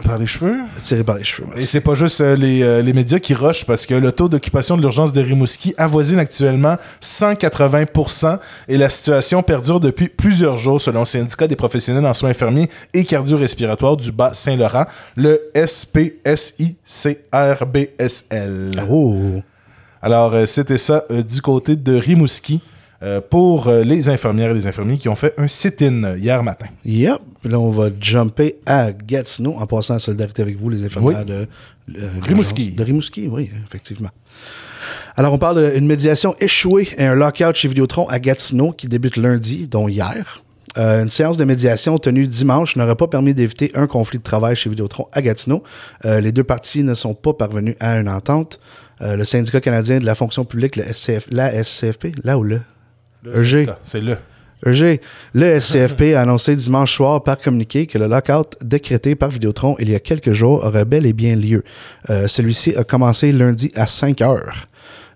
Par 0.03 0.17
les 0.17 0.27
cheveux? 0.27 0.57
Tiré 0.81 1.03
par 1.03 1.15
les 1.15 1.23
cheveux. 1.23 1.47
Et 1.55 1.61
c'est 1.61 1.81
pas 1.81 1.95
juste 1.95 2.21
euh, 2.21 2.35
les, 2.35 2.61
euh, 2.61 2.83
les 2.83 2.93
médias 2.93 3.19
qui 3.19 3.33
rushent 3.33 3.65
parce 3.65 3.87
que 3.87 3.95
le 3.95 4.11
taux 4.11 4.29
d'occupation 4.29 4.77
de 4.77 4.81
l'urgence 4.81 5.11
de 5.11 5.21
Rimouski 5.21 5.73
avoisine 5.77 6.19
actuellement 6.19 6.77
180% 7.01 8.37
et 8.67 8.77
la 8.77 8.89
situation 8.89 9.41
perdure 9.41 9.79
depuis 9.79 10.07
plusieurs 10.07 10.57
jours 10.57 10.79
selon 10.79 10.99
le 10.99 11.05
syndicat 11.05 11.47
des 11.47 11.55
professionnels 11.55 12.05
en 12.05 12.13
soins 12.13 12.29
infirmiers 12.29 12.69
et 12.93 13.05
cardio-respiratoires 13.05 13.97
du 13.97 14.11
Bas-Saint-Laurent, 14.11 14.85
le 15.15 15.41
SPSICRBSL. 15.55 16.75
Oh. 18.89 19.41
Alors, 20.01 20.33
euh, 20.35 20.45
c'était 20.45 20.77
ça 20.77 21.05
du 21.09 21.41
côté 21.41 21.75
de 21.75 21.95
Rimouski 21.95 22.61
euh, 23.03 23.21
pour 23.21 23.67
euh, 23.67 23.83
les 23.83 24.09
infirmières 24.09 24.51
et 24.51 24.53
les 24.53 24.67
infirmiers 24.67 24.97
qui 24.97 25.09
ont 25.09 25.15
fait 25.15 25.33
un 25.37 25.47
sit-in 25.47 26.15
hier 26.17 26.43
matin. 26.43 26.67
Yep. 26.85 27.19
Puis 27.41 27.51
là, 27.51 27.59
on 27.59 27.69
va 27.69 27.89
jumper 27.99 28.55
à 28.65 28.91
Gatineau 28.91 29.55
en 29.57 29.67
passant 29.67 29.95
en 29.95 29.99
solidarité 29.99 30.41
avec 30.41 30.57
vous, 30.57 30.69
les 30.69 30.85
infirmières 30.85 31.25
de, 31.25 31.33
euh, 31.33 31.45
de 31.89 32.23
Rimouski. 32.23 32.71
De 32.71 32.83
Rimouski, 32.83 33.27
oui, 33.27 33.49
effectivement. 33.65 34.09
Alors, 35.15 35.33
on 35.33 35.37
parle 35.37 35.73
d'une 35.73 35.87
médiation 35.87 36.35
échouée 36.39 36.87
et 36.97 37.05
un 37.05 37.15
lockout 37.15 37.55
chez 37.55 37.67
Vidéotron 37.67 38.07
à 38.07 38.19
Gatineau 38.19 38.71
qui 38.71 38.87
débute 38.87 39.17
lundi, 39.17 39.67
dont 39.67 39.87
hier. 39.87 40.43
Euh, 40.77 41.03
une 41.03 41.09
séance 41.09 41.37
de 41.37 41.43
médiation 41.43 41.97
tenue 41.97 42.27
dimanche 42.27 42.75
n'aurait 42.75 42.95
pas 42.95 43.07
permis 43.07 43.33
d'éviter 43.33 43.71
un 43.73 43.87
conflit 43.87 44.19
de 44.19 44.23
travail 44.23 44.55
chez 44.55 44.69
Vidéotron 44.69 45.07
à 45.11 45.21
Gatineau. 45.21 45.63
Euh, 46.05 46.19
les 46.19 46.31
deux 46.31 46.43
parties 46.43 46.83
ne 46.83 46.93
sont 46.93 47.15
pas 47.15 47.33
parvenues 47.33 47.75
à 47.79 47.97
une 47.97 48.09
entente. 48.09 48.59
Euh, 49.01 49.15
le 49.15 49.25
syndicat 49.25 49.59
canadien 49.59 49.99
de 49.99 50.05
la 50.05 50.15
fonction 50.15 50.45
publique, 50.45 50.75
le 50.75 50.83
SCF, 50.83 51.27
la 51.31 51.63
SCFP, 51.63 52.13
là 52.23 52.37
ou 52.37 52.43
là? 52.43 52.57
EG. 53.35 53.69
C'est 53.83 54.01
le. 54.01 54.17
EG, 54.65 55.01
le 55.33 55.59
SCFP 55.59 56.15
a 56.15 56.21
annoncé 56.21 56.55
dimanche 56.55 56.95
soir 56.95 57.23
par 57.23 57.37
communiqué 57.37 57.85
que 57.85 57.99
le 57.99 58.07
lockout 58.07 58.57
décrété 58.61 59.13
par 59.13 59.29
Vidéotron 59.29 59.75
il 59.77 59.89
y 59.89 59.93
a 59.95 59.99
quelques 59.99 60.31
jours 60.31 60.63
aurait 60.65 60.85
bel 60.85 61.05
et 61.05 61.13
bien 61.13 61.35
lieu. 61.35 61.63
Euh, 62.09 62.27
Celui-ci 62.27 62.75
a 62.75 62.83
commencé 62.83 63.31
lundi 63.31 63.71
à 63.75 63.85
5 63.85 64.21
heures. 64.21 64.67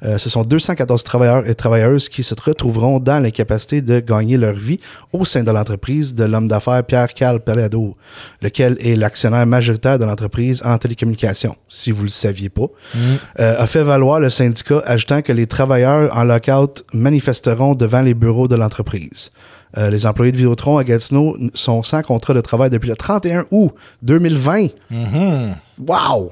Euh, 0.03 0.17
ce 0.17 0.29
sont 0.29 0.43
214 0.43 1.03
travailleurs 1.03 1.47
et 1.47 1.55
travailleuses 1.55 2.09
qui 2.09 2.23
se 2.23 2.33
retrouveront 2.33 2.99
dans 2.99 3.21
l'incapacité 3.21 3.81
de 3.81 3.99
gagner 3.99 4.37
leur 4.37 4.55
vie 4.55 4.79
au 5.13 5.25
sein 5.25 5.43
de 5.43 5.51
l'entreprise 5.51 6.15
de 6.15 6.23
l'homme 6.23 6.47
d'affaires 6.47 6.83
Pierre 6.83 7.13
Cal 7.13 7.39
Pelado, 7.39 7.95
lequel 8.41 8.77
est 8.79 8.95
l'actionnaire 8.95 9.45
majoritaire 9.45 9.99
de 9.99 10.05
l'entreprise 10.05 10.61
en 10.65 10.77
télécommunications, 10.77 11.55
si 11.69 11.91
vous 11.91 12.01
ne 12.01 12.07
le 12.07 12.11
saviez 12.11 12.49
pas, 12.49 12.67
euh, 13.39 13.55
a 13.59 13.67
fait 13.67 13.83
valoir 13.83 14.19
le 14.19 14.29
syndicat, 14.29 14.81
ajoutant 14.85 15.21
que 15.21 15.31
les 15.31 15.47
travailleurs 15.47 16.15
en 16.17 16.23
lockout 16.23 16.83
manifesteront 16.93 17.75
devant 17.75 18.01
les 18.01 18.13
bureaux 18.13 18.47
de 18.47 18.55
l'entreprise. 18.55 19.31
Euh, 19.77 19.89
les 19.89 20.05
employés 20.05 20.31
de 20.31 20.37
Vidéotron 20.37 20.77
à 20.77 20.83
Gatineau 20.83 21.37
sont 21.53 21.83
sans 21.83 22.01
contrat 22.01 22.33
de 22.33 22.41
travail 22.41 22.69
depuis 22.69 22.89
le 22.89 22.95
31 22.95 23.45
août 23.51 23.73
2020. 24.01 24.67
Wow! 25.87 26.31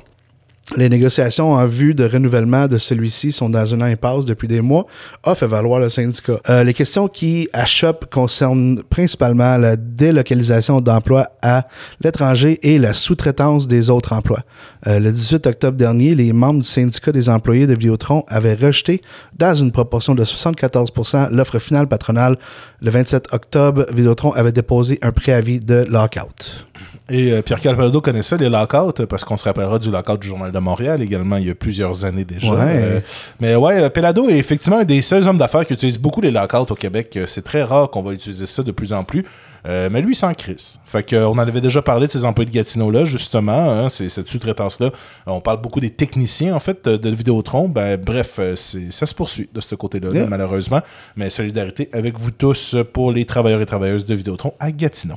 Les 0.78 0.88
négociations 0.88 1.54
en 1.54 1.66
vue 1.66 1.96
de 1.96 2.04
renouvellement 2.04 2.68
de 2.68 2.78
celui-ci 2.78 3.32
sont 3.32 3.50
dans 3.50 3.66
une 3.66 3.82
impasse 3.82 4.26
depuis 4.26 4.48
des 4.48 4.62
mois, 4.62 4.86
a 5.24 5.34
fait 5.34 5.48
valoir 5.48 5.80
le 5.80 5.90
syndicat. 5.90 6.40
Euh, 6.48 6.64
les 6.64 6.76
questions 6.76 7.08
qui 7.08 7.50
achoppent 7.54 8.06
concernent 8.14 8.84
principalement 8.84 9.58
la 9.58 9.76
délocalisation 9.76 10.80
d'emplois 10.80 11.28
à 11.42 11.66
l'étranger 12.02 12.60
et 12.62 12.78
la 12.78 12.94
sous-traitance 12.94 13.68
des 13.68 13.90
autres 13.90 14.14
emplois. 14.14 14.42
Euh, 14.86 15.00
le 15.00 15.12
18 15.12 15.48
octobre 15.48 15.76
dernier, 15.76 16.14
les 16.14 16.34
membres 16.34 16.60
du 16.60 16.68
syndicat 16.68 17.12
des 17.12 17.30
employés 17.30 17.66
de 17.66 17.74
Vidéotron 17.74 18.24
avaient 18.28 18.54
rejeté, 18.54 19.02
dans 19.38 19.56
une 19.56 19.72
proportion 19.72 20.14
de 20.14 20.24
74% 20.24 21.32
l'offre 21.32 21.58
finale 21.58 21.88
patronale. 21.88 22.38
Le 22.82 22.92
27 22.92 23.34
octobre, 23.34 23.88
Vidéotron 23.92 24.34
avait 24.34 24.52
déposé 24.52 25.00
un 25.02 25.12
préavis 25.12 25.60
de 25.60 25.86
lockout. 25.90 26.68
Et 27.10 27.32
euh, 27.32 27.42
Pierre 27.42 27.60
Calpado 27.60 28.02
connaît 28.02 28.22
ça, 28.24 28.38
les 28.38 28.50
lockouts, 28.50 29.06
parce 29.08 29.24
qu'on 29.24 29.38
se 29.38 29.46
rappellera 29.46 29.80
du 29.80 29.90
lockout 29.90 30.20
du 30.20 30.28
Journal 30.28 30.52
de 30.52 30.60
Montréal 30.60 31.02
également 31.02 31.38
il 31.38 31.48
y 31.48 31.50
a 31.50 31.56
plusieurs 31.56 32.06
années 32.06 32.26
déjà. 32.26 32.52
Ouais. 32.54 32.60
Euh, 32.62 33.00
mais 33.40 33.56
ouais, 33.56 33.84
euh, 33.84 33.90
Pelado 33.90 34.30
est 34.30 34.38
effectivement 34.38 34.80
un 34.80 34.84
des 34.84 35.02
seuls 35.02 35.28
hommes 35.28 35.38
d'affaires 35.38 35.66
qui 35.66 35.74
utilise 35.74 35.98
beaucoup 36.00 36.22
les 36.22 36.32
lockouts 36.32 36.72
au 36.72 36.76
Québec. 36.76 37.16
Euh, 37.18 37.24
C'est 37.26 37.44
très 37.44 37.64
rare 37.64 37.90
qu'on 37.90 38.04
va 38.04 38.14
utiliser 38.14 38.46
ça 38.46 38.64
de 38.64 38.72
plus 38.72 38.94
en 38.94 39.04
plus. 39.04 39.26
Euh, 39.68 39.90
mais 39.92 40.02
lui, 40.02 40.16
sans 40.16 40.34
crise. 40.34 40.80
Fait 40.86 41.04
que, 41.04 41.16
euh, 41.16 41.28
on 41.28 41.32
en 41.34 41.40
avait 41.40 41.60
déjà 41.60 41.82
parlé 41.82 42.08
de 42.08 42.12
ces 42.12 42.24
employés 42.24 42.50
de 42.50 42.56
Gatineau-là, 42.56 43.04
justement. 43.06 43.70
hein, 43.72 43.90
c'est 43.90 44.08
cette 44.08 44.30
sous-traitance-là. 44.30 44.92
On 45.26 45.42
parle 45.42 45.62
beaucoup 45.62 45.82
des 45.82 45.90
techniciens, 45.90 46.56
en 46.56 46.60
fait, 46.60 46.88
de, 46.88 47.10
Vidéotron. 47.10 47.68
Ben, 47.68 47.98
bref, 48.00 48.40
ça 48.56 49.06
se 49.06 49.14
poursuit 49.14 49.50
de 49.54 49.60
ce 49.60 49.76
côté-là, 49.76 50.10
Yeah. 50.14 50.28
malheureusement. 50.28 50.80
Mais 51.18 51.30
solidarité 51.30 51.90
avec 51.92 52.18
vous 52.18 52.32
tous 52.32 52.76
pour 52.94 53.12
les 53.12 53.26
travailleurs 53.26 53.62
et 53.62 53.66
travailleuses 53.66 54.06
de 54.06 54.16
Vidéotron 54.16 54.54
à 54.60 54.72
Gatineau. 54.72 55.16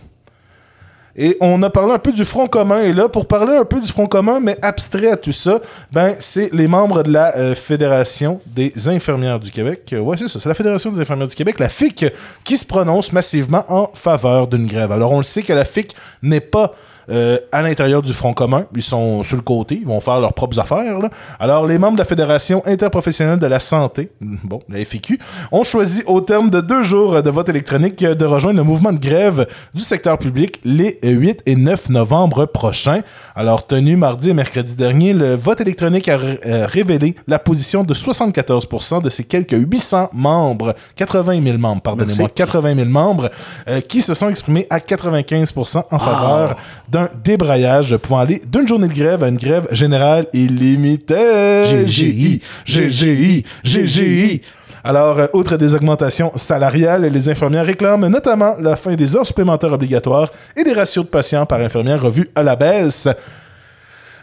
Et 1.15 1.37
on 1.41 1.63
a 1.63 1.71
parlé 1.71 1.93
un 1.93 1.99
peu 1.99 2.13
du 2.13 2.25
Front 2.25 2.47
commun. 2.47 2.81
Et 2.81 2.93
là, 2.93 3.09
pour 3.09 3.27
parler 3.27 3.57
un 3.57 3.65
peu 3.65 3.81
du 3.81 3.91
Front 3.91 4.07
commun, 4.07 4.41
mais 4.41 4.57
abstrait 4.63 5.11
à 5.11 5.17
tout 5.17 5.33
ça, 5.33 5.61
ben, 5.91 6.15
c'est 6.19 6.53
les 6.53 6.67
membres 6.67 7.03
de 7.03 7.13
la 7.13 7.37
euh, 7.37 7.55
Fédération 7.55 8.41
des 8.47 8.73
infirmières 8.89 9.39
du 9.39 9.51
Québec. 9.51 9.91
Euh, 9.93 10.01
ouais, 10.01 10.17
c'est 10.17 10.29
ça. 10.29 10.41
C'est 10.41 10.49
la 10.49 10.55
Fédération 10.55 10.91
des 10.91 11.01
infirmières 11.01 11.29
du 11.29 11.37
Québec, 11.37 11.59
la 11.59 11.69
FIC, 11.69 12.07
qui 12.45 12.57
se 12.57 12.65
prononce 12.65 13.13
massivement 13.13 13.65
en 13.69 13.91
faveur 13.93 14.47
d'une 14.49 14.67
grève. 14.67 14.91
Alors, 14.93 15.13
on 15.13 15.19
le 15.19 15.23
sait 15.23 15.43
que 15.43 15.53
la 15.53 15.65
FIC 15.65 15.95
n'est 16.23 16.41
pas 16.41 16.75
euh, 17.11 17.39
à 17.51 17.63
l'intérieur 17.63 18.03
du 18.03 18.13
Front 18.13 18.33
commun. 18.33 18.67
Ils 18.75 18.83
sont 18.83 19.23
sur 19.23 19.37
le 19.37 19.43
côté. 19.43 19.77
Ils 19.81 19.87
vont 19.87 20.01
faire 20.01 20.21
leurs 20.21 20.33
propres 20.33 20.59
affaires. 20.59 20.99
là. 20.99 21.11
Alors, 21.39 21.67
les 21.67 21.79
membres 21.79 21.95
de 21.95 21.99
la 21.99 22.05
Fédération 22.05 22.63
interprofessionnelle 22.67 23.39
de 23.39 23.47
la 23.47 23.61
santé, 23.61 24.11
bon, 24.21 24.61
la 24.69 24.85
FIQ, 24.85 25.19
ont 25.51 25.65
choisi 25.65 26.03
au 26.07 26.21
terme 26.21 26.51
de 26.51 26.61
deux 26.61 26.83
jours 26.83 27.23
de 27.23 27.31
vote 27.31 27.49
électronique 27.49 28.03
de 28.05 28.25
rejoindre 28.25 28.59
le 28.59 28.65
mouvement 28.65 28.93
de 28.93 28.99
grève 28.99 29.47
du 29.75 29.83
secteur 29.83 30.19
public 30.19 30.61
les 30.65 30.99
8 31.03 31.43
et 31.47 31.57
9 31.57 31.91
novembre 31.91 32.47
prochains. 32.47 33.03
Alors, 33.35 33.67
tenu 33.67 33.97
mardi 33.97 34.31
et 34.31 34.35
mercredi 34.35 34.75
dernier, 34.75 35.13
le 35.13 35.35
vote 35.37 35.61
électronique 35.61 36.09
a 36.09 36.19
euh, 36.19 36.67
révélé 36.67 37.17
la 37.27 37.39
position 37.39 37.85
de 37.85 37.95
74% 37.95 39.03
de 39.03 39.11
ces 39.11 39.25
quelques 39.25 39.57
800 39.57 40.11
membres, 40.13 40.75
80 40.97 41.43
000 41.43 41.59
membres, 41.59 41.83
pardonnez-moi, 41.83 42.29
Merci. 42.29 42.35
80 42.35 42.75
000 42.77 42.89
membres, 42.89 43.31
euh, 43.69 43.81
qui 43.81 44.03
se 44.03 44.15
sont 44.15 44.29
exprimés 44.29 44.67
à 44.71 44.79
95% 44.79 45.85
en 45.91 45.99
faveur 45.99 46.57
d'un 46.93 47.09
débrayage 47.25 47.97
pouvant 47.97 48.19
aller 48.19 48.43
d'une 48.47 48.69
journée 48.69 48.87
de 48.87 48.93
grève 48.93 49.25
à 49.25 49.29
une 49.29 49.39
grève 49.39 49.67
générale 49.73 50.27
illimitée. 50.35 51.65
GGI, 51.65 52.43
GGI, 52.67 53.45
GGI. 53.65 54.43
Alors, 54.85 55.19
euh, 55.19 55.27
outre 55.33 55.57
des 55.57 55.75
augmentations 55.75 56.33
salariales, 56.37 57.07
les 57.07 57.29
infirmières 57.31 57.65
réclament 57.65 58.09
notamment 58.09 58.57
la 58.61 58.77
fin 58.77 58.95
des 58.95 59.17
heures 59.17 59.27
supplémentaires 59.27 59.73
obligatoires 59.73 60.31
et 60.55 60.65
des 60.65 60.73
ratios 60.73 61.05
de 61.05 61.11
patients 61.11 61.47
par 61.47 61.61
infirmière 61.61 62.03
revus 62.03 62.29
à 62.35 62.43
la 62.43 62.57
baisse. 62.57 63.09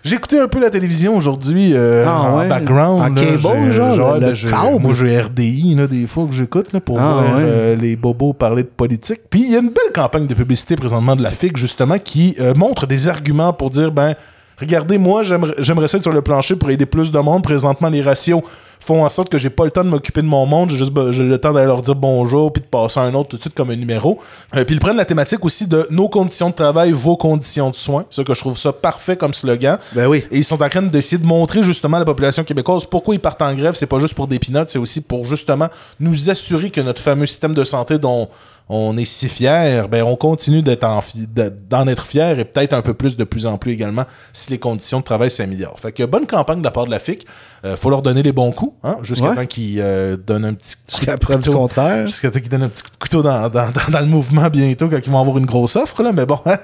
J'ai 0.04 0.16
écouté 0.16 0.40
un 0.40 0.48
peu 0.48 0.60
la 0.62 0.70
télévision 0.70 1.16
aujourd'hui 1.18 1.74
euh, 1.76 2.06
Ah, 2.08 2.22
en 2.22 2.40
ouais? 2.40 2.48
background. 2.48 3.02
En 3.02 3.10
là, 3.14 3.22
cable, 3.22 3.38
j'ai- 3.38 3.96
genre, 3.96 4.16
le-? 4.20 4.80
Moi, 4.80 4.94
j'ai 4.94 5.20
RDI 5.20 5.76
là, 5.76 5.88
des 5.88 6.08
fois 6.08 6.26
que 6.26 6.34
j'écoute 6.34 6.68
pour 6.80 7.00
Ah, 7.00 7.14
voir 7.14 7.36
ouais? 7.36 7.44
euh, 7.46 7.76
les 7.76 7.96
bobos 7.96 8.34
parler 8.34 8.64
de 8.64 8.70
politique. 8.70 9.22
Puis 9.30 9.42
il 9.42 9.52
y 9.52 9.56
a 9.56 9.60
une 9.60 9.68
belle 9.70 9.92
campagne 9.94 10.26
de 10.28 10.34
publicité 10.34 10.76
présentement 10.76 11.16
de 11.16 11.22
la 11.24 11.32
FIC, 11.32 11.58
justement, 11.58 11.98
qui 12.00 12.36
euh, 12.40 12.54
montre 12.56 12.88
des 12.88 13.08
arguments 13.10 13.52
pour 13.54 13.70
dire 13.72 13.92
ben 13.92 14.16
regardez, 14.60 14.98
moi, 14.98 15.24
j'aimerais 15.24 15.54
j'aimerais 15.58 15.88
ça 15.88 15.98
être 15.98 16.04
sur 16.04 16.14
le 16.14 16.22
plancher 16.22 16.56
pour 16.56 16.70
aider 16.70 16.86
plus 16.86 17.12
de 17.12 17.20
monde. 17.20 17.44
Présentement, 17.44 17.90
les 17.90 18.02
ratios 18.02 18.42
font 18.80 19.04
en 19.04 19.10
sorte 19.10 19.30
que 19.30 19.38
j'ai 19.38 19.50
pas 19.50 19.66
le 19.66 19.72
temps 19.72 19.84
de 19.84 19.90
m'occuper 19.90 20.22
de 20.22 20.28
mon 20.28 20.46
monde. 20.46 20.70
J'ai 20.72 20.78
juste 20.78 20.94
j'ai 21.12 21.24
le 21.24 21.38
temps 21.38 21.54
d'aller 21.54 21.68
leur 21.68 21.82
dire 21.82 21.96
bonjour 21.96 22.52
puis 22.52 22.62
de 22.62 22.68
passer 22.68 23.00
à 23.00 23.04
un 23.04 23.14
autre 23.14 23.30
tout 23.30 23.38
de 23.38 23.42
suite 23.42 23.54
comme 23.54 23.70
un 23.70 23.76
numéro. 23.76 24.20
Euh, 24.56 24.64
puis 24.66 24.76
ils 24.76 24.80
prennent 24.80 24.98
la 24.98 25.06
thématique 25.06 25.44
aussi 25.46 25.68
de 25.68 25.88
nos 25.90 26.10
conditions 26.10 26.50
de 26.50 26.56
travail, 26.56 26.92
vos 26.92 27.18
conditions 27.18 27.70
de 27.70 27.76
soins. 27.76 28.06
Ça 28.10 28.24
que 28.24 28.34
je 28.34 28.40
trouve 28.40 28.58
ça 28.58 28.74
parfait 28.74 29.18
comme 29.18 29.34
slogan. 29.34 29.78
Ben 29.94 30.08
oui. 30.08 30.26
Et 30.32 30.38
ils 30.38 30.46
sont 30.46 30.62
en 30.62 30.70
train 30.70 30.82
d'essayer 30.82 31.22
de 31.22 31.28
montrer 31.28 31.64
justement 31.64 31.98
à 31.98 32.00
la 32.00 32.06
population 32.06 32.44
québécoise 32.44 32.86
pourquoi 32.86 33.16
ils 33.16 33.20
partent 33.20 33.42
en 33.42 33.54
grève. 33.54 33.76
C'est 33.76 33.88
pas 33.88 34.00
juste 34.00 34.14
pour 34.14 34.28
des 34.28 34.40
pinottes, 34.40 34.70
c'est 34.70 34.80
aussi 34.80 35.02
pour 35.02 35.26
justement 35.26 35.70
nous 36.00 36.30
assurer 36.30 36.70
que 36.70 36.82
notre 36.82 37.02
fameux 37.02 37.26
système 37.26 37.54
de 37.54 37.64
santé 37.64 37.98
dont 37.98 38.30
on 38.70 38.96
est 38.98 39.06
si 39.06 39.28
fier, 39.30 39.88
ben 39.90 40.04
on 40.04 40.16
continue 40.16 40.64
fi- 41.02 41.28
d'en 41.70 41.88
être 41.88 42.06
fier 42.06 42.38
et 42.40 42.46
peut-être 42.46 42.74
un 42.74 42.82
peu 42.84 42.94
plus 42.94 43.18
de 43.18 43.24
plus 43.24 43.48
en 43.48 43.58
plus 43.58 43.72
également 43.72 44.06
si 44.32 44.52
les 44.52 44.60
conditions 44.60 45.00
de 45.00 45.04
travail 45.06 45.32
s'améliorent. 45.32 45.80
Fait 45.80 45.92
que 45.92 46.04
bonne 46.04 46.28
campagne 46.28 46.60
de 46.60 46.64
la 46.64 46.72
part 46.72 46.86
de 46.86 46.92
la 46.92 47.00
FIC. 47.00 47.26
Euh, 47.66 47.76
faut 47.76 47.90
leur 47.90 48.02
donner 48.02 48.24
les 48.24 48.32
bons 48.32 48.54
coups, 48.54 48.74
hein, 48.84 49.00
jusqu'à 49.04 49.32
Ouais. 49.32 49.36
temps 49.36 49.46
qu'ils 49.46 49.82
euh, 49.82 50.16
donnent 50.16 50.46
un 50.46 50.54
petit 50.54 50.76
coup 50.78 51.06
de 51.06 51.12
du 51.12 51.18
couteau. 51.50 51.58
contraire. 51.58 52.08
Jusqu'à 52.08 52.32
temps 52.32 52.40
qu'ils 52.40 52.48
donnent 52.48 52.64
un 52.64 52.70
petit 52.70 52.84
coup 52.84 52.90
de 52.92 52.96
couteau 52.98 53.22
dans, 53.22 53.50
dans- 53.50 53.70
dans- 53.72 53.92
dans 53.92 54.00
le 54.00 54.06
mouvement 54.06 54.48
bientôt 54.48 54.88
quand 54.88 55.00
ils 55.06 55.12
vont 55.12 55.20
avoir 55.20 55.38
une 55.40 55.46
grosse 55.46 55.76
offre, 55.76 56.02
là. 56.02 56.14
Mais 56.14 56.26
bon, 56.26 56.40
hein, 56.46 56.56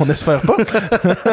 on 0.00 0.06
n'espère 0.06 0.40
pas. 0.40 0.56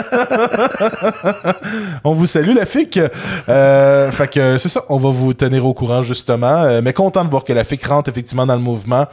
on 2.04 2.14
vous 2.14 2.26
salue, 2.26 2.54
la 2.56 2.66
FIC. 2.66 3.00
Euh, 3.48 4.12
fait 4.12 4.28
que 4.28 4.58
c'est 4.58 4.68
ça, 4.70 4.82
on 4.90 4.98
va 4.98 5.10
vous 5.10 5.34
tenir 5.34 5.66
au 5.66 5.74
courant, 5.74 6.04
justement. 6.04 6.64
Euh, 6.64 6.82
mais 6.84 6.92
content 6.94 7.24
de 7.24 7.30
voir 7.30 7.44
que 7.46 7.54
la 7.54 7.64
FIC 7.64 7.86
rentre 7.86 8.10
effectivement 8.10 8.46
dans 8.46 8.56
le 8.56 8.62
mouvement. 8.62 9.06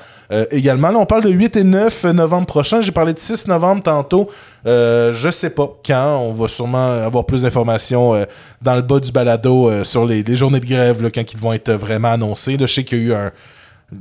Également, 0.62 0.90
là, 0.90 0.98
on 0.98 1.06
parle 1.06 1.24
de 1.24 1.30
8 1.30 1.56
et 1.56 1.64
9 1.64 2.04
novembre 2.04 2.46
prochain. 2.46 2.80
J'ai 2.80 2.92
parlé 2.92 3.12
de 3.12 3.18
6 3.18 3.48
novembre 3.48 3.82
tantôt. 3.82 4.30
Euh, 4.64 5.12
je 5.12 5.28
sais 5.28 5.50
pas 5.50 5.68
quand. 5.84 6.18
On 6.18 6.32
va 6.32 6.46
sûrement 6.46 7.02
avoir 7.04 7.26
plus 7.26 7.42
d'informations 7.42 8.14
euh, 8.14 8.24
dans 8.60 8.76
le 8.76 8.82
bas 8.82 9.00
du 9.00 9.10
balado 9.10 9.68
euh, 9.68 9.82
sur 9.82 10.06
les, 10.06 10.24
journées 10.36 10.60
de 10.60 10.66
grève, 10.66 11.02
là, 11.02 11.10
quand 11.10 11.32
ils 11.32 11.38
vont 11.38 11.52
être 11.52 11.72
vraiment 11.72 12.12
annoncés. 12.12 12.56
Là, 12.56 12.66
je 12.66 12.74
sais 12.74 12.84
qu'il 12.84 12.98
y 12.98 13.00
a 13.00 13.04
eu 13.04 13.12
un. 13.12 13.32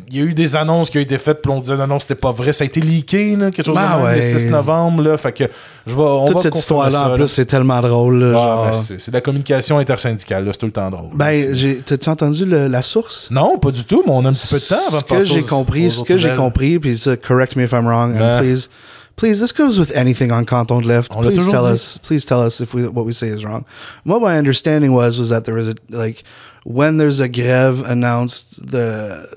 Il 0.09 0.17
y 0.17 0.19
a 0.21 0.23
eu 0.23 0.33
des 0.33 0.55
annonces 0.55 0.89
qui 0.89 0.97
ont 0.97 1.01
été 1.01 1.17
faites, 1.17 1.41
puis 1.41 1.51
on 1.51 1.59
disait 1.59 1.75
non, 1.75 1.87
non, 1.87 1.99
c'était 1.99 2.15
pas 2.15 2.31
vrai. 2.31 2.53
Ça 2.53 2.63
a 2.63 2.67
été 2.67 2.79
leaké, 2.79 3.35
là, 3.35 3.51
quelque 3.51 3.65
chose 3.65 3.75
de 3.75 3.79
même, 3.81 3.99
le 3.99 4.03
ouais. 4.05 4.21
6 4.21 4.47
novembre. 4.49 5.03
Là, 5.03 5.17
fait 5.17 5.31
que 5.33 5.43
je 5.85 5.95
vais, 5.95 6.01
on 6.01 6.25
Toute 6.27 6.35
va 6.37 6.41
cette 6.43 6.55
histoire-là, 6.55 7.05
en 7.05 7.09
là. 7.09 7.15
plus, 7.15 7.27
c'est 7.27 7.45
tellement 7.45 7.81
drôle. 7.81 8.31
genre. 8.31 8.65
ben, 8.65 8.71
c'est 8.71 9.07
de 9.09 9.13
la 9.13 9.21
communication 9.21 9.77
intersyndicale, 9.79 10.45
là, 10.45 10.51
c'est 10.53 10.59
tout 10.59 10.65
le 10.67 10.71
temps 10.71 10.89
drôle. 10.89 11.09
Ben, 11.15 11.53
t'as-tu 11.85 12.09
entendu 12.09 12.45
le- 12.45 12.67
la 12.67 12.81
source? 12.81 13.29
non, 13.31 13.57
pas 13.57 13.71
du 13.71 13.83
tout, 13.83 14.03
mais 14.05 14.11
on 14.13 14.23
a 14.25 14.29
un 14.29 14.33
petit 14.33 14.47
peu 14.47 14.59
de 14.59 14.65
temps 14.67 14.87
avant 14.87 14.99
ce 14.99 15.03
que 15.03 15.25
j'ai 15.25 15.41
compris, 15.47 15.91
ce 15.91 16.03
que 16.03 16.17
j'ai 16.17 16.35
compris, 16.35 16.79
puis 16.79 16.97
ça, 16.97 17.17
correct 17.17 17.55
me 17.55 17.63
if 17.65 17.71
I'm 17.73 17.85
wrong, 17.87 18.13
and 18.15 18.19
Ben. 18.19 18.39
please, 18.39 18.69
please, 19.17 19.39
this 19.41 19.51
goes 19.53 19.77
with 19.77 19.91
anything 19.95 20.31
on 20.31 20.45
Canton 20.45 20.79
de 20.81 20.87
Left. 20.87 21.13
On 21.15 21.21
Please 21.21 21.49
tell 21.49 21.65
dit. 21.65 21.73
us, 21.73 21.97
please 22.01 22.25
tell 22.25 22.39
us 22.41 22.59
if 22.61 22.73
we, 22.73 22.87
what 22.87 23.03
we 23.05 23.13
say 23.13 23.27
is 23.27 23.43
wrong. 23.43 23.65
What 24.05 24.21
my 24.21 24.37
understanding 24.37 24.93
was 24.93 25.17
was 25.19 25.29
that 25.29 25.41
there 25.41 25.55
was 25.55 25.67
a 25.67 25.73
like 25.89 26.23
when 26.63 26.97
there's 26.97 27.19
a 27.19 27.27
grève 27.27 27.83
announced, 27.89 28.65
the 28.65 29.27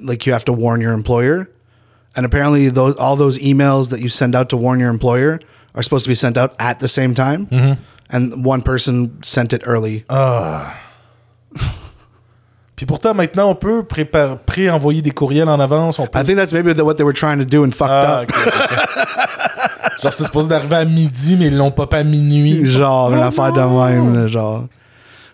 like 0.00 0.26
you 0.26 0.32
have 0.32 0.44
to 0.46 0.52
warn 0.52 0.80
your 0.80 0.92
employer, 0.92 1.48
and 2.16 2.24
apparently 2.26 2.68
those 2.70 2.96
all 2.96 3.16
those 3.16 3.38
emails 3.38 3.90
that 3.90 4.00
you 4.00 4.08
send 4.08 4.34
out 4.34 4.48
to 4.50 4.56
warn 4.56 4.80
your 4.80 4.90
employer 4.90 5.38
are 5.74 5.82
supposed 5.82 6.04
to 6.04 6.10
be 6.10 6.14
sent 6.14 6.36
out 6.38 6.54
at 6.58 6.78
the 6.78 6.88
same 6.88 7.14
time, 7.14 7.46
Mm-hmm. 7.46 7.74
and 8.10 8.44
one 8.44 8.62
person 8.62 9.22
sent 9.22 9.52
it 9.52 9.62
early. 9.66 10.04
Ah. 10.08 10.74
Puis 12.76 12.84
pourtant, 12.84 13.14
maintenant, 13.14 13.48
on 13.50 13.54
peut 13.54 13.82
préparer- 13.84 14.38
pré-envoyer 14.44 15.00
des 15.00 15.10
courriels 15.10 15.48
en 15.48 15.58
avance. 15.60 15.98
On 15.98 16.06
peut... 16.06 16.18
I 16.18 16.24
think 16.24 16.36
that's 16.36 16.52
maybe 16.52 16.72
what 16.82 16.94
they 16.98 17.04
were 17.04 17.14
trying 17.14 17.38
to 17.38 17.46
do 17.46 17.64
and 17.64 17.70
fucked 17.72 17.90
Ah, 17.90 18.20
up. 18.20 18.28
ok, 18.28 18.36
ok, 18.36 18.54
ok. 18.54 19.98
Genre, 20.02 20.12
c'est 20.12 20.24
supposé 20.24 20.48
d'arriver 20.48 20.76
à 20.76 20.84
midi, 20.84 21.36
mais 21.38 21.46
ils 21.46 21.56
l'ont 21.56 21.70
pas 21.70 21.88
à 21.90 22.04
minuit. 22.04 22.66
genre 22.66 23.12
une 23.14 23.20
affaire 23.22 23.50
de 23.52 23.60
même 23.60 24.26
genre 24.28 24.66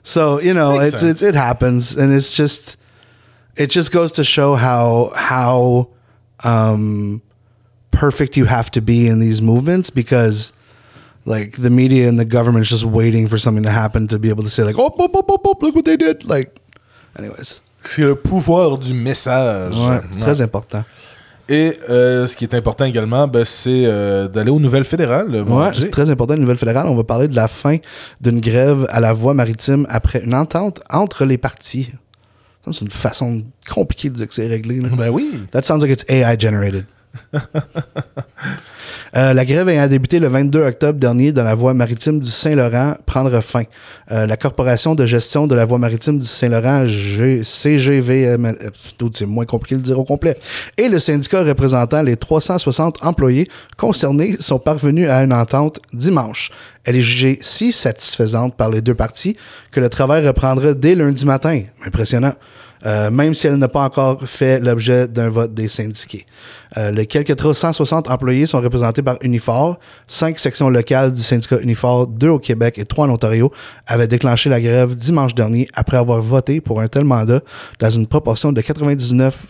so 0.04 0.40
you 0.40 0.52
know 0.52 0.80
it's, 0.80 1.02
it's 1.02 1.20
it 1.22 1.34
happens 1.36 1.96
and 1.98 2.12
it's 2.12 2.32
just 2.36 2.76
it 3.56 3.70
just 3.70 3.92
goes 3.92 4.12
to 4.12 4.24
show 4.24 4.54
how 4.54 5.12
how 5.14 5.88
um 6.44 7.20
perfect 7.90 8.36
you 8.36 8.46
have 8.46 8.70
to 8.70 8.80
be 8.80 9.06
in 9.06 9.20
these 9.20 9.42
movements 9.42 9.90
because 9.90 10.52
like 11.24 11.52
the 11.60 11.70
media 11.70 12.08
and 12.08 12.18
the 12.18 12.24
government 12.24 12.64
is 12.64 12.70
just 12.70 12.84
waiting 12.84 13.28
for 13.28 13.38
something 13.38 13.62
to 13.62 13.70
happen 13.70 14.08
to 14.08 14.18
be 14.18 14.28
able 14.30 14.42
to 14.42 14.50
say 14.50 14.64
like 14.64 14.78
oh, 14.78 14.92
oh, 14.98 15.08
oh, 15.14 15.24
oh, 15.28 15.38
oh 15.44 15.56
look 15.60 15.74
what 15.74 15.84
they 15.84 15.96
did 15.96 16.24
like 16.24 16.58
anyways 17.18 17.60
C'est 17.84 18.02
le 18.02 18.14
pouvoir 18.14 18.78
du 18.78 18.94
message. 18.94 19.74
ouais, 19.76 20.00
très 20.20 20.40
important 20.40 20.84
Et 21.48 21.76
euh, 21.90 22.26
ce 22.28 22.36
qui 22.36 22.44
est 22.44 22.54
important 22.54 22.84
également, 22.84 23.26
ben, 23.26 23.44
c'est 23.44 23.84
euh, 23.86 24.28
d'aller 24.28 24.50
aux 24.50 24.60
nouvelles 24.60 24.84
fédérales. 24.84 25.42
Ouais, 25.42 25.70
c'est 25.74 25.90
très 25.90 26.08
important, 26.08 26.34
une 26.34 26.40
nouvelle 26.42 26.58
fédérale. 26.58 26.86
On 26.86 26.94
va 26.94 27.02
parler 27.02 27.26
de 27.26 27.34
la 27.34 27.48
fin 27.48 27.78
d'une 28.20 28.40
grève 28.40 28.86
à 28.90 29.00
la 29.00 29.12
voie 29.12 29.34
maritime 29.34 29.84
après 29.90 30.22
une 30.22 30.34
entente 30.34 30.80
entre 30.90 31.24
les 31.24 31.38
partis. 31.38 31.90
C'est 32.70 32.82
une 32.82 32.90
façon 32.90 33.44
compliquée 33.68 34.08
de 34.08 34.14
dire 34.14 34.28
que 34.28 34.34
c'est 34.34 34.46
réglé. 34.46 34.80
là. 34.80 34.88
Ben 34.96 35.10
oui. 35.10 35.42
That 35.50 35.62
sounds 35.62 35.82
like 35.82 35.90
it's 35.90 36.04
AI 36.08 36.36
generated. 36.38 36.86
Euh, 39.14 39.34
la 39.34 39.44
grève 39.44 39.68
ayant 39.68 39.86
débuté 39.88 40.18
le 40.18 40.28
22 40.28 40.64
octobre 40.64 40.98
dernier 40.98 41.32
dans 41.32 41.42
la 41.42 41.54
voie 41.54 41.74
maritime 41.74 42.18
du 42.18 42.30
Saint-Laurent 42.30 42.94
prendra 43.04 43.42
fin. 43.42 43.64
Euh, 44.10 44.26
la 44.26 44.38
Corporation 44.38 44.94
de 44.94 45.04
gestion 45.04 45.46
de 45.46 45.54
la 45.54 45.66
voie 45.66 45.78
maritime 45.78 46.18
du 46.18 46.26
Saint-Laurent, 46.26 46.86
CGVM, 47.42 48.46
euh, 48.46 49.08
c'est 49.12 49.26
moins 49.26 49.44
compliqué 49.44 49.74
de 49.74 49.80
le 49.80 49.84
dire 49.84 49.98
au 49.98 50.04
complet, 50.04 50.38
et 50.78 50.88
le 50.88 50.98
syndicat 50.98 51.42
représentant 51.42 52.02
les 52.02 52.16
360 52.16 53.04
employés 53.04 53.48
concernés 53.76 54.36
sont 54.40 54.58
parvenus 54.58 55.10
à 55.10 55.22
une 55.22 55.34
entente 55.34 55.80
dimanche. 55.92 56.50
Elle 56.84 56.96
est 56.96 57.02
jugée 57.02 57.38
si 57.42 57.72
satisfaisante 57.72 58.56
par 58.56 58.70
les 58.70 58.80
deux 58.80 58.94
parties 58.94 59.36
que 59.70 59.80
le 59.80 59.88
travail 59.88 60.26
reprendra 60.26 60.72
dès 60.72 60.94
lundi 60.94 61.26
matin. 61.26 61.62
Impressionnant. 61.84 62.32
Euh, 62.84 63.10
même 63.10 63.34
si 63.34 63.46
elle 63.46 63.56
n'a 63.56 63.68
pas 63.68 63.82
encore 63.82 64.22
fait 64.24 64.60
l'objet 64.60 65.06
d'un 65.08 65.28
vote 65.28 65.54
des 65.54 65.68
syndiqués. 65.68 66.26
Euh, 66.76 66.90
les 66.90 67.06
quelques 67.06 67.36
360 67.36 68.10
employés 68.10 68.46
sont 68.46 68.60
représentés 68.60 69.02
par 69.02 69.18
Unifor. 69.22 69.78
Cinq 70.06 70.38
sections 70.38 70.68
locales 70.68 71.12
du 71.12 71.22
syndicat 71.22 71.58
Unifor, 71.60 72.06
deux 72.06 72.28
au 72.28 72.38
Québec 72.38 72.78
et 72.78 72.84
trois 72.84 73.06
en 73.06 73.10
Ontario, 73.10 73.52
avaient 73.86 74.08
déclenché 74.08 74.50
la 74.50 74.60
grève 74.60 74.94
dimanche 74.94 75.34
dernier 75.34 75.68
après 75.74 75.96
avoir 75.96 76.20
voté 76.20 76.60
pour 76.60 76.80
un 76.80 76.88
tel 76.88 77.04
mandat 77.04 77.40
dans 77.78 77.90
une 77.90 78.06
proportion 78.06 78.52
de 78.52 78.60
99 78.60 79.46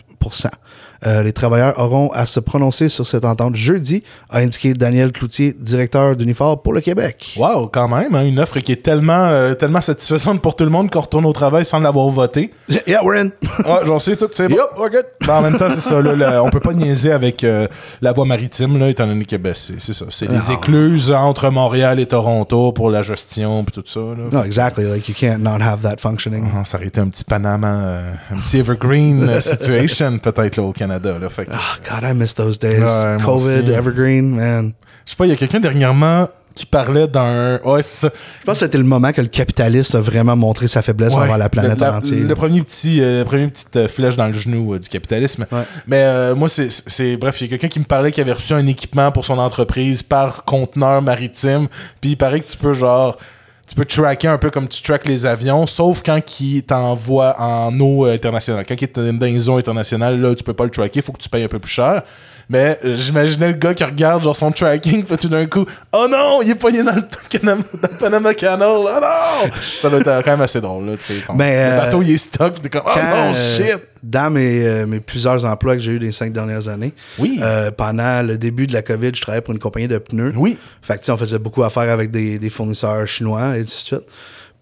euh, 1.05 1.23
les 1.23 1.33
travailleurs 1.33 1.79
auront 1.79 2.09
à 2.13 2.25
se 2.25 2.39
prononcer 2.39 2.89
sur 2.89 3.05
cette 3.05 3.25
entente 3.25 3.55
jeudi, 3.55 4.03
a 4.29 4.39
indiqué 4.39 4.73
Daniel 4.73 5.11
Cloutier, 5.11 5.53
directeur 5.59 6.15
d'Unifor 6.15 6.61
pour 6.61 6.73
le 6.73 6.81
Québec. 6.81 7.35
Wow, 7.37 7.67
quand 7.67 7.87
même, 7.87 8.15
hein, 8.15 8.25
une 8.25 8.39
offre 8.39 8.59
qui 8.59 8.71
est 8.71 8.83
tellement, 8.83 9.27
euh, 9.27 9.53
tellement 9.53 9.81
satisfaisante 9.81 10.41
pour 10.41 10.55
tout 10.55 10.63
le 10.63 10.69
monde 10.69 10.89
qu'on 10.89 11.01
retourne 11.01 11.25
au 11.25 11.33
travail 11.33 11.65
sans 11.65 11.79
l'avoir 11.79 12.07
voté. 12.09 12.51
Yeah, 12.87 13.03
we're 13.03 13.19
in. 13.19 13.29
Ah, 13.65 13.79
j'en 13.83 13.99
sais 13.99 14.15
tout, 14.15 14.27
c'est 14.31 14.47
bon. 14.47 14.55
Yup, 14.55 14.77
we're 14.77 14.89
good. 14.89 15.05
Ben, 15.25 15.35
en 15.35 15.41
même 15.41 15.57
temps, 15.57 15.69
c'est 15.69 15.81
ça. 15.81 16.01
Là, 16.01 16.13
là, 16.15 16.43
on 16.43 16.49
peut 16.49 16.59
pas 16.59 16.73
niaiser 16.73 17.11
avec 17.11 17.43
euh, 17.43 17.67
la 18.01 18.11
voie 18.11 18.25
maritime, 18.25 18.77
là, 18.77 18.89
étant 18.89 19.07
donné 19.07 19.25
que 19.25 19.35
ben, 19.37 19.53
c'est 19.53 19.79
c'est 19.79 19.93
ça. 19.93 20.05
C'est 20.09 20.29
les 20.29 20.51
écluses 20.51 21.11
entre 21.11 21.49
Montréal 21.49 21.99
et 21.99 22.05
Toronto 22.05 22.71
pour 22.71 22.89
la 22.89 23.03
gestion 23.03 23.63
puis 23.63 23.73
tout 23.73 23.87
ça. 23.87 23.99
Là. 23.99 24.29
No, 24.31 24.43
exactly. 24.43 24.83
Like 24.85 25.07
you 25.07 25.15
can't 25.17 25.39
not 25.39 25.61
have 25.61 25.81
that 25.81 25.97
functioning. 25.99 26.45
Ah, 26.55 26.63
Ça 26.63 26.77
aurait 26.77 26.87
été 26.87 26.99
un 26.99 27.07
petit 27.07 27.23
Panama, 27.23 27.99
un 28.31 28.37
petit 28.37 28.57
Evergreen 28.57 29.39
situation 29.41 30.17
peut-être 30.17 30.57
là, 30.57 30.63
au 30.63 30.71
Canada. 30.73 30.92
Là. 31.01 31.29
Fait 31.29 31.45
que, 31.45 31.51
Oh, 31.53 31.79
God, 31.89 32.09
I 32.09 32.13
miss 32.13 32.33
those 32.35 32.59
days. 32.59 32.79
Ouais, 32.79 33.17
COVID. 33.23 33.71
Evergreen, 33.71 34.35
man. 34.35 34.73
je 35.05 35.11
sais 35.11 35.15
pas, 35.15 35.25
il 35.25 35.29
y 35.29 35.33
a 35.33 35.35
quelqu'un 35.35 35.59
dernièrement 35.59 36.27
qui 36.55 36.67
parlait 36.67 37.07
d'un. 37.07 37.59
Ouais, 37.65 37.81
c'est 37.81 38.07
ça. 38.07 38.13
Je 38.41 38.45
pense 38.45 38.59
que 38.59 38.65
c'était 38.65 38.77
le 38.77 38.83
moment 38.83 39.11
que 39.11 39.21
le 39.21 39.27
capitaliste 39.27 39.95
a 39.95 40.01
vraiment 40.01 40.35
montré 40.35 40.67
sa 40.67 40.83
faiblesse 40.83 41.15
Ouais, 41.15 41.21
envers 41.21 41.39
la 41.39 41.49
planète 41.49 41.79
le, 41.79 41.85
la- 41.85 41.95
entière. 41.97 42.27
Le 42.27 42.35
premier 42.35 42.61
petit, 42.61 43.01
euh, 43.01 43.19
la 43.19 43.25
première 43.25 43.49
petite 43.49 43.75
euh, 43.75 43.87
flèche 43.87 44.15
dans 44.15 44.27
le 44.27 44.33
genou 44.33 44.75
euh, 44.75 44.79
du 44.79 44.87
capitalisme. 44.87 45.47
Ouais. 45.51 45.63
Mais 45.87 46.03
euh, 46.03 46.35
moi, 46.35 46.47
c'est- 46.49 46.69
c'est. 46.69 47.17
Bref, 47.17 47.41
il 47.41 47.45
y 47.45 47.47
a 47.47 47.49
quelqu'un 47.57 47.69
qui 47.69 47.79
me 47.79 47.85
parlait 47.85 48.11
qui 48.11 48.21
avait 48.21 48.33
reçu 48.33 48.53
un 48.53 48.67
équipement 48.67 49.11
pour 49.11 49.25
son 49.25 49.39
entreprise 49.39 50.03
par 50.03 50.43
conteneur 50.43 51.01
maritime. 51.01 51.67
Puis 52.01 52.11
il 52.11 52.17
paraît 52.17 52.39
que 52.39 52.47
tu 52.47 52.57
peux, 52.57 52.73
genre. 52.73 53.17
Tu 53.65 53.75
peux 53.75 53.85
tracker 53.85 54.27
un 54.27 54.37
peu 54.37 54.49
comme 54.49 54.67
tu 54.67 54.81
traques 54.81 55.07
les 55.07 55.25
avions, 55.25 55.65
sauf 55.67 56.03
quand 56.03 56.19
il 56.41 56.63
t'envoie 56.63 57.39
en 57.39 57.79
eau 57.79 58.05
euh, 58.05 58.13
internationale. 58.13 58.65
Quand 58.67 58.75
il 58.75 58.83
est 58.83 58.99
dans 58.99 59.25
les 59.25 59.49
eaux 59.49 59.57
internationales, 59.57 60.19
là, 60.19 60.35
tu 60.35 60.43
peux 60.43 60.53
pas 60.53 60.65
le 60.65 60.69
tracker, 60.69 60.99
il 60.99 61.01
faut 61.01 61.13
que 61.13 61.21
tu 61.21 61.29
payes 61.29 61.43
un 61.43 61.47
peu 61.47 61.59
plus 61.59 61.71
cher. 61.71 62.03
Mais 62.49 62.77
euh, 62.83 62.95
j'imaginais 62.95 63.47
le 63.47 63.53
gars 63.53 63.73
qui 63.73 63.83
regarde 63.83 64.23
genre 64.23 64.35
son 64.35 64.51
tracking, 64.51 65.03
puis 65.03 65.17
tout 65.17 65.29
d'un 65.29 65.45
coup, 65.45 65.65
oh 65.91 66.07
non, 66.09 66.41
il 66.41 66.51
est 66.51 66.55
pogné 66.55 66.83
dans 66.83 66.95
le 66.95 67.01
Panama, 67.01 67.63
dans 67.81 67.89
le 67.91 67.97
Panama 67.97 68.33
Canal, 68.33 68.69
oh 68.69 68.83
non! 69.01 69.49
Ça 69.79 69.89
doit 69.89 69.99
être 69.99 70.23
quand 70.23 70.31
même 70.31 70.41
assez 70.41 70.61
drôle, 70.61 70.85
là, 70.85 70.93
tu 70.97 71.03
sais. 71.03 71.13
Ben, 71.33 71.37
le 71.37 71.73
euh, 71.73 71.77
bateau, 71.85 72.01
il 72.01 72.11
est 72.11 72.17
stock, 72.17 72.61
t'es 72.61 72.69
comme, 72.69 72.83
oh 72.85 72.89
non, 72.97 73.31
euh, 73.31 73.35
shit! 73.35 73.77
dans 74.03 74.29
mes, 74.29 74.67
euh, 74.67 74.85
mes 74.85 74.99
plusieurs 74.99 75.45
emplois 75.45 75.75
que 75.75 75.81
j'ai 75.81 75.93
eu 75.93 75.97
les 75.99 76.11
cinq 76.11 76.33
dernières 76.33 76.67
années, 76.67 76.93
Oui. 77.19 77.39
euh, 77.41 77.71
pendant 77.71 78.21
le 78.25 78.37
début 78.37 78.67
de 78.67 78.73
la 78.73 78.81
COVID, 78.81 79.11
je 79.15 79.21
travaillais 79.21 79.41
pour 79.41 79.53
une 79.53 79.59
compagnie 79.61 79.87
de 79.87 79.97
pneus. 79.97 80.33
Oui. 80.35 80.59
Fait 80.81 80.95
que, 80.95 80.99
tu 80.99 81.05
sais, 81.05 81.11
on 81.13 81.17
faisait 81.17 81.39
beaucoup 81.39 81.63
affaire 81.63 81.89
avec 81.89 82.11
des, 82.11 82.37
des 82.37 82.49
fournisseurs 82.49 83.07
chinois 83.07 83.55
et 83.55 83.61
ainsi 83.61 83.91
de 83.91 83.95
suite. 83.97 84.05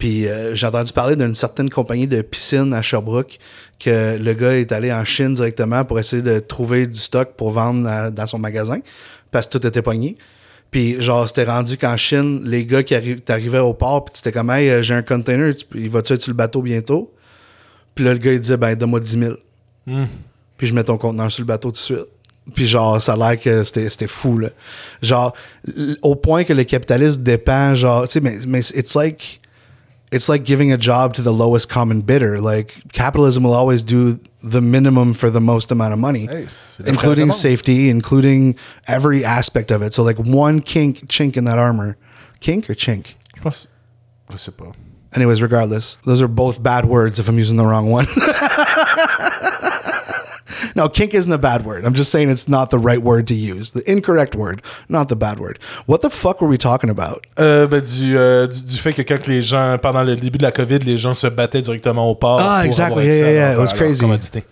Puis 0.02 0.28
euh, 0.28 0.56
j'ai 0.56 0.66
entendu 0.66 0.92
parler 0.94 1.16
d'une 1.16 1.36
certaine 1.36 1.70
compagnie 1.70 2.08
de 2.08 2.24
piscine 2.24 2.74
à 2.74 2.82
Sherbrooke 2.82 3.38
que 3.80 4.18
le 4.18 4.34
gars 4.34 4.58
est 4.58 4.72
allé 4.72 4.92
en 4.92 5.06
Chine 5.06 5.36
directement 5.36 5.86
pour 5.86 6.00
essayer 6.00 6.24
de 6.24 6.40
trouver 6.40 6.88
du 6.88 6.98
stock 6.98 7.34
pour 7.38 7.52
vendre 7.52 7.88
à- 7.88 8.10
dans 8.10 8.26
son 8.26 8.40
magasin 8.40 8.80
parce 9.30 9.46
que 9.46 9.60
tout 9.60 9.68
était 9.68 9.84
pogné. 9.84 10.18
Puis 10.72 11.00
genre, 11.04 11.28
c'était 11.28 11.44
rendu 11.44 11.78
qu'en 11.78 11.98
Chine, 11.98 12.42
les 12.46 12.66
gars 12.66 12.82
qui 12.82 12.96
arri- 12.96 13.22
t'arrivaient 13.22 13.60
au 13.60 13.76
port, 13.76 14.04
puis 14.06 14.14
tu 14.16 14.20
étais 14.22 14.32
comme, 14.32 14.50
hey, 14.50 14.70
euh, 14.72 14.82
j'ai 14.82 14.96
un 14.96 15.04
container, 15.04 15.54
tu- 15.54 15.66
il 15.76 15.90
va-tu 15.92 16.14
être 16.14 16.22
sur 16.24 16.32
le 16.32 16.36
bateau 16.38 16.64
bientôt? 16.64 17.14
Puis 17.94 18.04
là, 18.04 18.14
le 18.14 18.20
gars, 18.20 18.34
il 18.34 18.40
disait, 18.40 18.58
ben, 18.58 18.74
donne-moi 18.74 19.02
10 19.02 19.20
000. 19.20 19.34
Puis 20.58 20.66
je 20.68 20.74
mets 20.74 20.84
ton 20.84 20.98
conteneur 20.98 21.32
sur 21.32 21.42
le 21.44 21.48
bateau 21.48 21.68
tout 21.70 21.74
de 21.74 21.78
suite. 21.78 22.00
Puis 22.56 22.66
genre, 22.66 23.00
ça 23.02 23.14
a 23.14 23.18
l'air 23.18 23.40
que 23.40 23.64
c'était 23.64 23.88
c'était 23.90 24.08
fou, 24.08 24.40
là. 24.40 24.50
Genre, 25.04 25.32
au 26.02 26.16
point 26.16 26.44
que 26.44 26.54
le 26.54 26.64
capitalisme 26.64 27.22
dépend, 27.22 27.76
genre, 27.76 28.08
tu 28.08 28.14
sais, 28.14 28.20
mais, 28.22 28.38
mais 28.48 28.62
it's 28.74 28.96
like... 28.96 29.41
It's 30.12 30.28
like 30.28 30.43
giving 30.43 30.74
a 30.74 30.78
job 30.78 31.13
to 31.15 31.21
the 31.21 31.32
lowest 31.32 31.69
common 31.69 32.02
bidder. 32.02 32.41
Like, 32.41 32.76
capitalism 32.91 33.43
will 33.43 33.54
always 33.54 33.82
do 33.82 34.19
the 34.43 34.62
minimum 34.62 35.13
for 35.13 35.30
the 35.30 35.39
most 35.39 35.71
amount 35.71 35.93
of 35.93 36.00
money, 36.00 36.28
le 36.28 36.45
including 36.86 37.32
safety, 37.32 37.89
including 37.89 38.56
every 38.88 39.24
aspect 39.24 39.71
of 39.71 39.82
it. 39.82 39.93
So, 39.93 40.04
like, 40.04 40.17
one 40.17 40.60
kink, 40.60 41.08
chink 41.08 41.38
in 41.38 41.45
that 41.45 41.58
armor. 41.58 41.97
Kink 42.41 42.69
or 42.69 42.74
chink? 42.76 43.13
Je 43.36 43.41
pense, 43.41 43.67
je 44.30 44.38
sais 44.38 44.54
pas. 44.54 44.74
Anyways, 45.13 45.41
regardless, 45.41 45.97
those 46.06 46.21
are 46.21 46.28
both 46.28 46.62
bad 46.62 46.86
words 46.86 47.19
if 47.19 47.28
I'm 47.30 47.38
using 47.38 47.58
the 47.58 47.65
wrong 47.65 47.89
one. 47.89 48.08
no, 50.76 50.88
kink 50.90 51.14
isn't 51.14 51.32
a 51.32 51.38
bad 51.38 51.66
word. 51.66 51.86
I'm 51.86 51.94
just 51.96 52.12
saying 52.12 52.30
it's 52.30 52.48
not 52.48 52.68
the 52.70 52.78
right 52.78 53.02
word 53.02 53.28
to 53.28 53.36
use. 53.36 53.72
The 53.72 53.84
incorrect 53.90 54.36
word, 54.36 54.62
not 54.90 55.08
the 55.10 55.16
bad 55.16 55.40
word. 55.40 55.60
What 55.88 56.02
the 56.02 56.10
fuck 56.10 56.42
were 56.42 56.50
we 56.50 56.58
talking 56.58 56.90
about? 56.90 57.26
Euh, 57.40 57.68
ben, 57.68 57.82
du, 57.82 58.18
euh, 58.18 58.48
du, 58.48 58.62
du 58.62 58.78
fait 58.78 58.94
que 58.94 59.02
quand 59.04 59.28
les 59.28 59.42
gens, 59.42 59.78
pendant 59.82 60.04
le 60.04 60.16
début 60.16 60.38
de 60.38 60.44
la 60.44 60.52
COVID, 60.52 60.80
les 60.80 60.98
gens 60.98 61.14
se 61.14 61.28
battaient 61.28 61.62
directement 61.62 62.08
au 62.10 62.16
port. 62.16 62.40
Ah, 62.42 62.58
pour 62.60 62.66
exactly. 62.66 63.06
Yeah, 63.06 63.14
yeah, 63.16 63.32
yeah. 63.32 63.54
It 63.54 63.58
was 63.58 63.70
à 63.72 63.76
leur 63.76 63.84
crazy. 63.86 64.02
commodité. 64.02 64.44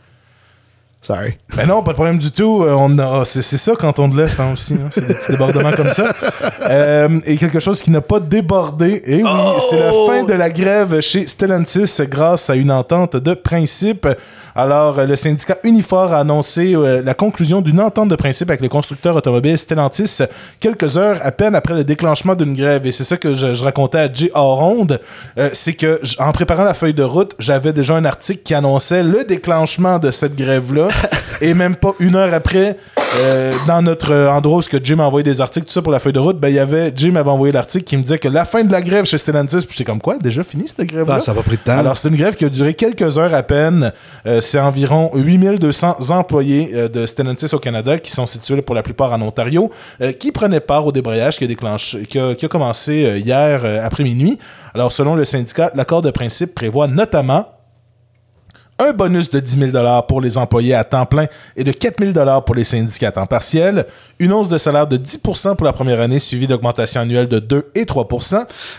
Sorry. 1.02 1.38
Ben 1.56 1.66
non, 1.66 1.82
pas 1.82 1.92
de 1.92 1.96
problème 1.96 2.18
du 2.20 2.30
tout. 2.30 2.62
Euh, 2.62 2.74
On 2.78 2.98
a, 3.00 3.22
ah, 3.22 3.24
c'est, 3.24 3.42
c'est 3.42 3.58
ça 3.58 3.72
quand 3.80 4.00
on 4.00 4.10
de 4.10 4.18
lève 4.18 4.36
hein, 4.38 4.52
aussi. 4.54 4.74
hein. 4.74 4.90
C'est 4.92 5.08
des 5.08 5.14
petits 5.14 5.32
débordements 5.32 5.72
comme 5.72 5.88
ça. 5.88 6.14
Euh, 6.62 7.22
et 7.26 7.38
quelque 7.38 7.62
chose 7.62 7.82
qui 7.82 7.90
n'a 7.90 8.02
pas 8.02 8.20
débordé. 8.20 9.02
Et 9.06 9.24
oui, 9.24 9.30
c'est 9.70 9.80
la 9.80 9.92
fin 10.08 10.24
de 10.26 10.34
la 10.34 10.50
grève 10.50 11.00
chez 11.00 11.26
Stellantis 11.26 11.90
grâce 12.10 12.50
à 12.50 12.56
une 12.56 12.70
entente 12.70 13.16
de 13.16 13.34
principe. 13.34 14.10
Alors, 14.56 15.00
euh, 15.00 15.06
le 15.06 15.16
syndicat 15.16 15.58
Unifor 15.64 16.14
a 16.14 16.20
annoncé 16.20 16.76
euh, 16.76 17.02
la 17.04 17.14
conclusion 17.14 17.62
d'une 17.62 17.80
entente 17.80 18.10
de 18.10 18.16
principe 18.16 18.50
avec 18.50 18.62
le 18.62 18.70
constructeur 18.70 19.16
automobile 19.16 19.58
Stellantis 19.58 20.20
quelques 20.60 20.98
heures 20.98 21.20
à 21.24 21.32
peine 21.32 21.56
après 21.56 21.74
le 21.74 21.84
déclenchement 21.84 22.36
d'une 22.36 22.56
grève. 22.56 22.86
Et 22.86 22.92
c'est 22.92 23.04
ça 23.04 23.18
que 23.18 23.34
je, 23.34 23.54
je 23.54 23.64
racontais 23.64 24.00
à 24.00 24.14
Jay 24.14 24.32
hors 24.34 24.60
ronde. 24.60 25.00
Euh, 25.38 25.50
c'est 25.54 25.74
que, 25.74 26.02
en 26.20 26.32
préparant 26.32 26.64
la 26.64 26.74
feuille 26.74 26.94
de 26.94 27.04
route, 27.04 27.36
j'avais 27.40 27.74
déjà 27.74 27.96
un 27.96 28.06
article 28.06 28.42
qui 28.44 28.54
annonçait 28.54 29.04
le 29.04 29.24
déclenchement 29.24 30.00
de 30.00 30.12
cette 30.12 30.36
grève-là. 30.36 30.88
et 31.42 31.54
même 31.54 31.76
pas 31.76 31.94
une 32.00 32.16
heure 32.16 32.34
après, 32.34 32.78
euh, 33.18 33.54
dans 33.68 33.82
notre 33.82 34.12
euh, 34.12 34.30
endroit 34.30 34.60
où 34.60 34.78
Jim 34.84 34.98
m'a 34.98 35.06
envoyé 35.06 35.24
des 35.24 35.42
articles, 35.42 35.66
tout 35.66 35.74
ça 35.74 35.82
pour 35.82 35.92
la 35.92 36.00
feuille 36.00 36.14
de 36.14 36.20
route, 36.20 36.40
ben, 36.40 36.50
il 36.50 36.56
y 36.56 36.60
avait, 36.60 36.94
Jim 36.96 37.16
avait 37.16 37.30
envoyé 37.30 37.52
l'article 37.52 37.86
qui 37.86 37.98
me 37.98 38.04
disait 38.04 38.20
que 38.20 38.28
la 38.28 38.46
fin 38.46 38.64
de 38.64 38.72
la 38.72 38.82
grève 38.82 39.06
chez 39.06 39.18
Stellantis, 39.18 39.66
puis 39.66 39.70
j'étais 39.72 39.84
comme 39.84 40.00
quoi, 40.00 40.18
déjà 40.18 40.44
fini 40.44 40.68
cette 40.68 40.88
grève-là? 40.88 41.16
Ah, 41.18 41.22
ça 41.22 41.32
a 41.32 41.36
pas 41.36 41.42
pris 41.42 41.58
de 41.58 41.62
temps. 41.62 41.78
Alors, 41.78 41.98
c'est 41.98 42.08
une 42.10 42.16
grève 42.16 42.36
qui 42.36 42.46
a 42.46 42.50
duré 42.50 42.74
quelques 42.74 43.18
heures 43.18 43.34
à 43.34 43.44
peine. 43.44 43.92
Euh, 44.26 44.42
c'est 44.42 44.60
environ 44.60 45.12
8200 45.16 45.98
employés 46.12 46.72
euh, 46.74 46.88
de 46.88 47.06
Stellantis 47.06 47.54
au 47.54 47.60
Canada 47.60 47.98
qui 47.98 48.12
sont 48.12 48.26
situés 48.26 48.62
pour 48.62 48.76
la 48.76 48.84
plupart 48.84 49.12
en 49.12 49.22
Ontario, 49.22 49.72
euh, 50.02 50.12
qui 50.12 50.32
prenaient 50.32 50.60
part 50.60 50.86
au 50.86 50.92
débrayage 50.92 51.38
qui 51.38 51.46
a, 51.46 51.48
déclenché, 51.48 52.06
qui 52.06 52.20
a, 52.20 52.36
qui 52.36 52.46
a 52.46 52.48
commencé 52.48 53.06
euh, 53.06 53.18
hier 53.18 53.66
après 53.84 54.04
minuit. 54.04 54.38
Alors, 54.74 54.92
selon 54.92 55.16
le 55.16 55.26
syndicat, 55.26 55.72
l'accord 55.74 56.02
de 56.02 56.12
principe 56.12 56.54
prévoit 56.54 56.88
notamment 56.88 57.48
un 58.80 58.94
bonus 58.94 59.30
de 59.30 59.40
10 59.40 59.72
000 59.74 60.02
pour 60.08 60.22
les 60.22 60.38
employés 60.38 60.74
à 60.74 60.84
temps 60.84 61.06
plein 61.06 61.28
et 61.56 61.64
de 61.64 61.72
4 61.72 62.14
000 62.14 62.42
pour 62.46 62.56
les 62.56 62.64
syndicats 62.64 63.10
à 63.10 63.12
temps 63.12 63.26
partiel, 63.26 63.86
une 64.20 64.32
hausse 64.34 64.48
de 64.50 64.58
salaire 64.58 64.88
de 64.88 64.98
10 64.98 65.18
pour 65.18 65.36
la 65.66 65.74
première 65.74 66.00
année 66.02 66.20
suivie 66.20 66.48
d'augmentation 66.48 67.02
annuelle 67.02 67.28
de 67.28 67.40
2 67.40 67.72
et 67.76 67.86
3 67.86 68.08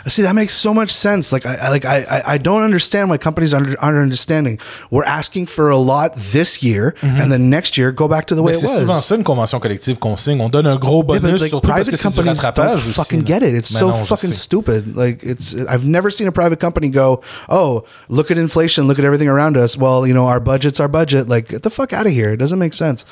See, 0.07 0.23
that 0.23 0.33
makes 0.33 0.53
so 0.55 0.73
much 0.73 0.91
sense. 0.91 1.33
Like, 1.33 1.45
I, 1.47 1.71
like, 1.71 1.85
I, 1.85 2.35
I- 2.37 2.39
don't 2.39 2.63
understand 2.63 3.11
why 3.11 3.19
companies 3.19 3.53
aren't, 3.55 3.77
understanding. 3.81 4.59
We're 4.91 5.05
asking 5.07 5.47
for 5.47 5.71
a 5.71 5.79
lot 5.79 6.13
this 6.33 6.63
year, 6.63 6.95
and 7.03 7.31
then 7.31 7.51
next 7.51 7.77
year 7.77 7.93
go 7.93 8.09
back 8.09 8.27
to 8.27 8.35
the 8.35 8.41
way 8.43 8.53
it 8.53 8.59
c'est 8.59 8.67
was. 8.67 8.81
souvent 8.81 9.01
ça 9.01 9.17
une 9.17 9.25
convention 9.25 9.61
collective 9.61 9.99
qu'on 9.99 10.17
signe. 10.17 10.41
On 10.41 10.49
donne 10.49 10.67
un 10.67 10.77
gros 10.77 11.05
Yeah, 11.09 11.21
bonus, 11.21 11.33
but 11.33 11.41
like 11.41 11.51
surtout 11.51 11.69
parce 11.69 11.89
que 11.91 11.97
c'est 11.97 12.09
du 12.09 12.15
companies 12.15 12.37
don't 12.37 12.45
rattrapage 12.45 12.77
aussi. 12.87 12.93
fucking 12.95 13.21
là. 13.29 13.39
get 13.41 13.47
it. 13.49 13.55
It's 13.57 13.69
so 13.73 13.89
non, 13.89 13.95
fucking 14.05 14.33
stupid. 14.33 14.97
Like 14.97 15.21
it's 15.23 15.55
I've 15.69 15.85
never 15.85 16.11
seen 16.11 16.27
a 16.27 16.33
private 16.33 16.59
company 16.61 16.89
go, 16.91 17.21
"Oh, 17.51 17.83
look 18.09 18.31
at 18.31 18.37
inflation, 18.39 18.87
look 18.87 18.99
at 18.99 19.05
everything 19.05 19.29
around 19.29 19.57
us. 19.57 19.77
Well, 19.77 19.90
you 20.07 20.15
know, 20.15 20.27
our 20.27 20.41
budget's 20.41 20.81
our 20.81 20.89
budget. 20.89 21.29
Like 21.29 21.49
get 21.49 21.63
the 21.63 21.71
fuck 21.71 21.93
out 21.93 22.07
of 22.07 22.13
here. 22.13 22.33
It 22.33 22.39
doesn't 22.39 22.59
make 22.59 22.75
sense." 22.75 23.05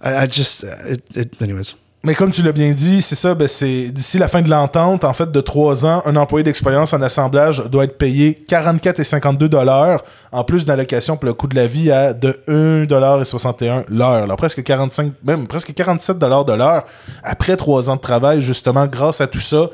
I, 0.00 0.26
just 0.26 0.64
uh, 0.64 1.24
anyways. 1.40 1.74
Mais 2.04 2.14
comme 2.14 2.30
tu 2.30 2.42
l'as 2.42 2.52
bien 2.52 2.72
dit, 2.72 3.02
c'est 3.02 3.16
ça, 3.16 3.34
ben 3.34 3.48
c'est 3.48 3.90
d'ici 3.90 4.18
la 4.18 4.28
fin 4.28 4.40
de 4.40 4.48
l'entente, 4.48 5.02
en 5.02 5.12
fait, 5.12 5.32
de 5.32 5.40
trois 5.40 5.84
ans, 5.84 6.00
un 6.06 6.14
employé 6.14 6.44
d'expérience 6.44 6.92
en 6.92 7.02
assemblage 7.02 7.58
doit 7.66 7.84
être 7.84 7.98
payé 7.98 8.40
44 8.46 9.00
et 9.00 9.04
52 9.04 9.48
dollars, 9.48 10.04
en 10.30 10.44
plus 10.44 10.60
d'une 10.62 10.70
allocation 10.70 11.16
pour 11.16 11.26
le 11.26 11.32
coût 11.32 11.48
de 11.48 11.56
la 11.56 11.66
vie 11.66 11.90
à 11.90 12.14
de 12.14 12.38
1 12.46 12.84
dollar 12.84 13.20
et 13.20 13.24
61 13.24 13.84
l'heure. 13.88 14.22
Alors, 14.22 14.36
presque 14.36 14.62
45, 14.62 15.12
même 15.24 15.48
presque 15.48 15.74
47 15.74 16.20
dollars 16.20 16.44
de 16.44 16.52
l'heure 16.52 16.84
après 17.24 17.56
trois 17.56 17.90
ans 17.90 17.96
de 17.96 18.00
travail, 18.00 18.42
justement, 18.42 18.86
grâce 18.86 19.20
à 19.20 19.26
tout 19.26 19.40
ça. 19.40 19.68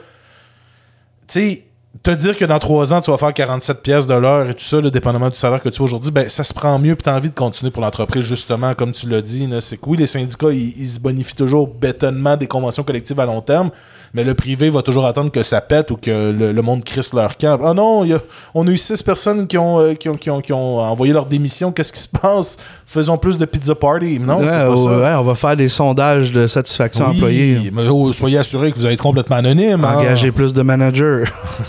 Tu 1.29 1.41
sais, 1.41 1.65
te 2.03 2.11
dire 2.11 2.37
que 2.37 2.45
dans 2.45 2.59
trois 2.59 2.93
ans, 2.93 3.01
tu 3.01 3.11
vas 3.11 3.19
faire 3.19 3.33
47 3.33 3.83
pièces 3.83 4.07
de 4.07 4.15
l'heure 4.15 4.51
et 4.51 4.55
tout 4.55 4.65
ça, 4.65 4.81
le 4.81 4.91
dépendamment 4.91 5.29
du 5.29 5.37
salaire 5.37 5.63
que 5.63 5.69
tu 5.69 5.81
as 5.81 5.85
aujourd'hui, 5.85 6.11
ben, 6.11 6.29
ça 6.29 6.45
se 6.45 6.53
prend 6.53 6.79
mieux 6.79 6.97
puis 6.97 7.05
tu 7.05 7.09
as 7.09 7.15
envie 7.15 7.31
de 7.31 7.35
continuer 7.35 7.71
pour 7.71 7.83
l'entreprise, 7.83 8.25
justement, 8.25 8.75
comme 8.75 8.93
tu 8.93 9.09
l'as 9.09 9.23
dit. 9.23 9.49
C'est 9.61 9.77
que 9.77 9.89
oui, 9.89 9.97
les 9.97 10.07
syndicats, 10.07 10.51
ils, 10.51 10.75
ils 10.79 10.89
se 10.89 11.01
bonifient 11.01 11.37
toujours 11.37 11.69
bétonnement 11.69 12.37
des 12.37 12.47
conventions 12.47 12.83
collectives 12.83 13.21
à 13.21 13.27
long 13.27 13.41
terme, 13.41 13.71
mais 14.15 14.23
le 14.23 14.35
privé 14.35 14.71
va 14.71 14.83
toujours 14.83 15.07
attendre 15.07 15.31
que 15.31 15.43
ça 15.43 15.61
pète 15.61 15.91
ou 15.91 15.97
que 15.97 16.31
le, 16.31 16.63
monde 16.63 16.85
crisse 16.85 17.13
leur 17.13 17.37
camp. 17.37 17.59
Ah 17.63 17.75
non, 17.75 18.07
on 18.55 18.67
a 18.67 18.71
eu 18.71 18.79
six 18.79 19.03
personnes 19.03 19.47
euh, 19.53 19.95
qui 19.95 20.53
ont 20.53 20.81
envoyé 20.81 21.13
leur 21.13 21.27
démission. 21.27 21.73
Qu'est-ce 21.73 21.93
qui 21.93 22.01
se 22.01 22.09
passe? 22.09 22.59
Faisons 22.87 23.17
plus 23.19 23.39
de 23.39 23.45
pizza 23.47 23.75
party. 23.75 24.19
Non, 24.21 24.39
Ouais, 24.39 24.47
c'est 24.49 24.55
pas 24.59 24.71
ouais, 24.71 24.77
ça. 24.77 24.91
ouais, 24.99 25.15
on 25.19 25.23
va 25.25 25.35
faire 25.35 25.57
des 25.57 25.69
sondages 25.69 26.31
de 26.33 26.47
satisfaction 26.47 27.07
Oui, 27.09 27.17
employée. 27.17 27.71
mais 27.73 27.89
oh, 27.91 28.13
soyez 28.13 28.39
assurés 28.39 28.71
que 28.73 28.77
vous 28.77 28.85
allez 28.87 28.95
être 28.95 29.03
complètement 29.03 29.37
anonyme. 29.37 29.85
hein. 29.85 29.95
Engager 29.97 30.31
plus 30.31 30.53
de 30.53 30.63
managers. 30.63 31.25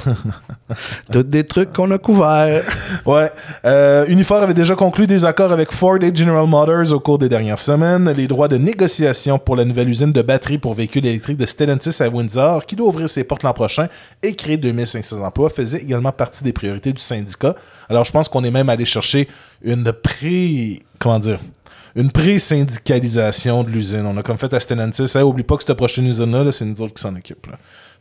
Tous 1.11 1.23
des 1.23 1.43
trucs 1.43 1.71
qu'on 1.73 1.89
a 1.91 1.97
couverts. 1.97 2.63
Ouais. 3.05 3.31
Euh, 3.65 4.05
Unifor 4.07 4.37
avait 4.37 4.53
déjà 4.53 4.75
conclu 4.75 5.05
des 5.07 5.23
accords 5.23 5.51
avec 5.51 5.71
Ford 5.71 5.97
et 6.01 6.13
General 6.13 6.47
Motors 6.47 6.91
au 6.91 6.99
cours 6.99 7.19
des 7.19 7.29
dernières 7.29 7.59
semaines. 7.59 8.11
Les 8.11 8.27
droits 8.27 8.47
de 8.47 8.57
négociation 8.57 9.37
pour 9.37 9.55
la 9.55 9.63
nouvelle 9.65 9.89
usine 9.89 10.11
de 10.11 10.21
batterie 10.21 10.57
pour 10.57 10.73
véhicules 10.73 11.05
électriques 11.05 11.37
de 11.37 11.45
Stellantis 11.45 12.01
à 12.01 12.09
Windsor, 12.09 12.65
qui 12.65 12.75
doit 12.75 12.87
ouvrir 12.87 13.09
ses 13.09 13.23
portes 13.23 13.43
l'an 13.43 13.53
prochain 13.53 13.87
et 14.23 14.35
créer 14.35 14.57
2500 14.57 15.23
emplois, 15.23 15.49
faisaient 15.49 15.81
également 15.81 16.11
partie 16.11 16.43
des 16.43 16.53
priorités 16.53 16.91
du 16.93 17.01
syndicat. 17.01 17.55
Alors, 17.87 18.03
je 18.03 18.11
pense 18.11 18.27
qu'on 18.27 18.43
est 18.43 18.51
même 18.51 18.69
allé 18.69 18.85
chercher 18.85 19.27
une 19.65 19.91
pré... 19.91 20.79
Comment 20.99 21.19
dire 21.19 21.39
une 21.97 22.11
pré-syndicalisation 22.11 23.63
de 23.63 23.69
l'usine. 23.69 24.03
On 24.05 24.17
a 24.17 24.21
comme 24.21 24.37
fait 24.37 24.53
à 24.53 24.59
Stellantis, 24.59 25.05
Hey, 25.15 25.21
oublie 25.23 25.43
pas 25.43 25.55
que 25.55 25.63
cette 25.63 25.77
prochaine 25.77 26.05
usine-là, 26.05 26.43
là, 26.43 26.51
c'est 26.51 26.65
nous 26.65 26.81
autres 26.81 26.93
qui 26.93 27.01
s'en 27.01 27.15
occupent. 27.15 27.47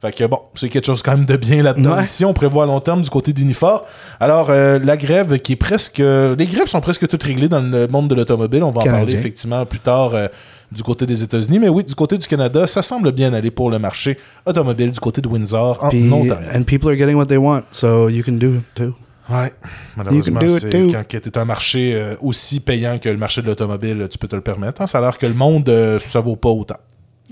Fait 0.03 0.13
que 0.13 0.25
bon, 0.25 0.41
c'est 0.57 0.69
quelque 0.69 0.85
chose 0.87 1.01
quand 1.01 1.13
même 1.17 1.25
de 1.25 1.37
bien 1.37 1.63
là-dedans. 1.63 1.97
Ouais. 1.97 2.03
Ici, 2.03 2.25
on 2.25 2.33
prévoit 2.35 2.65
à 2.65 2.67
long 2.67 2.81
terme 2.81 3.03
du 3.03 3.09
côté 3.09 3.33
d'Unifor. 3.33 3.85
Alors, 4.19 4.51
euh, 4.51 4.81
la 4.83 4.97
grève 4.97 5.39
qui 5.39 5.53
est 5.53 5.57
presque... 5.57 5.99
Les 5.99 6.47
grèves 6.47 6.67
sont 6.67 6.81
presque 6.81 7.07
toutes 7.07 7.23
réglées 7.23 7.49
dans 7.49 7.61
le 7.61 7.87
monde 7.87 8.09
de 8.09 8.17
l'automobile. 8.17 8.65
On 8.65 8.73
va 8.73 8.81
en 8.81 8.85
parler 8.85 9.15
effectivement 9.15 9.65
plus 9.65 9.79
tard 9.79 10.13
euh, 10.15 10.27
du 10.73 10.83
côté 10.83 11.07
des 11.07 11.23
États-Unis. 11.23 11.61
Mais 11.61 11.69
oui, 11.69 11.85
du 11.85 11.95
côté 11.95 12.19
du 12.19 12.27
Canada, 12.27 12.67
ça 12.67 12.83
semble 12.83 13.13
bien 13.13 13.33
aller 13.33 13.53
pour 13.53 13.71
le 13.71 13.79
marché 13.79 14.19
automobile 14.45 14.91
du 14.91 14.99
côté 14.99 15.21
de 15.21 15.29
Windsor, 15.29 15.79
en 15.83 15.89
Puis- 15.91 16.11
Ontario. 16.13 16.49
and 16.53 16.65
people 16.65 16.89
are 16.91 16.97
getting 16.97 17.15
what 17.15 17.27
they 17.27 17.39
want, 17.39 17.63
so 17.71 18.09
you 18.09 18.25
can 18.25 18.33
do 18.33 18.57
it 18.57 18.65
too. 18.75 18.93
Ouais, 19.31 19.53
malheureusement, 19.97 20.41
c'est 20.59 20.71
quand 20.93 21.05
tu 21.09 21.39
un 21.39 21.45
marché 21.45 21.95
euh, 21.95 22.15
aussi 22.21 22.61
payant 22.61 22.99
que 22.99 23.09
le 23.09 23.17
marché 23.17 23.41
de 23.41 23.47
l'automobile, 23.47 24.07
tu 24.11 24.19
peux 24.19 24.29
te 24.29 24.37
le 24.37 24.43
permettre. 24.43 24.83
hein. 24.83 24.87
Ça 24.87 24.99
a 24.99 25.01
l'air 25.01 25.17
que 25.17 25.27
le 25.27 25.35
monde, 25.35 25.69
euh, 25.69 25.99
ça 25.99 26.21
vaut 26.21 26.37
pas 26.37 26.51
autant. 26.51 26.77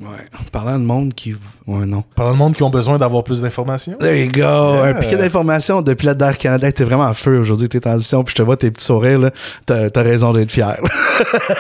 Ouais. 0.00 0.08
Parlant 0.50 0.78
de 0.78 0.84
monde 0.84 1.12
qui. 1.12 1.34
Ouais, 1.66 1.84
non. 1.84 2.02
Parlant 2.14 2.32
de 2.32 2.38
monde 2.38 2.54
qui 2.54 2.62
ont 2.62 2.70
besoin 2.70 2.98
d'avoir 2.98 3.22
plus 3.24 3.42
d'informations. 3.42 3.98
There 3.98 4.18
you 4.24 4.32
go. 4.32 4.42
Un 4.42 4.94
piquet 4.94 5.18
d'informations 5.18 5.82
de 5.82 5.92
pilote 5.92 6.16
d'Air 6.16 6.38
Canada. 6.38 6.72
T'es 6.72 6.84
vraiment 6.84 7.04
en 7.04 7.12
feu 7.12 7.38
aujourd'hui, 7.38 7.68
tes 7.68 7.78
transitions. 7.78 8.24
Puis 8.24 8.32
je 8.32 8.36
te 8.36 8.42
vois 8.42 8.56
tes 8.56 8.70
petits 8.70 8.84
sourires, 8.84 9.18
là. 9.18 9.30
T'as 9.66 10.02
raison 10.02 10.32
d'être 10.32 10.50
fier. 10.50 10.76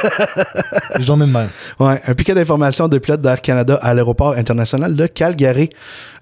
Les 0.98 1.04
journées 1.04 1.26
de 1.26 1.30
même. 1.30 1.50
Ouais, 1.78 2.00
un 2.06 2.14
piquet 2.14 2.34
d'information 2.34 2.88
de 2.88 2.96
pilote 2.98 3.20
d'Air 3.20 3.42
Canada 3.42 3.78
à 3.82 3.92
l'aéroport 3.92 4.32
international 4.32 4.96
de 4.96 5.06
Calgary. 5.06 5.68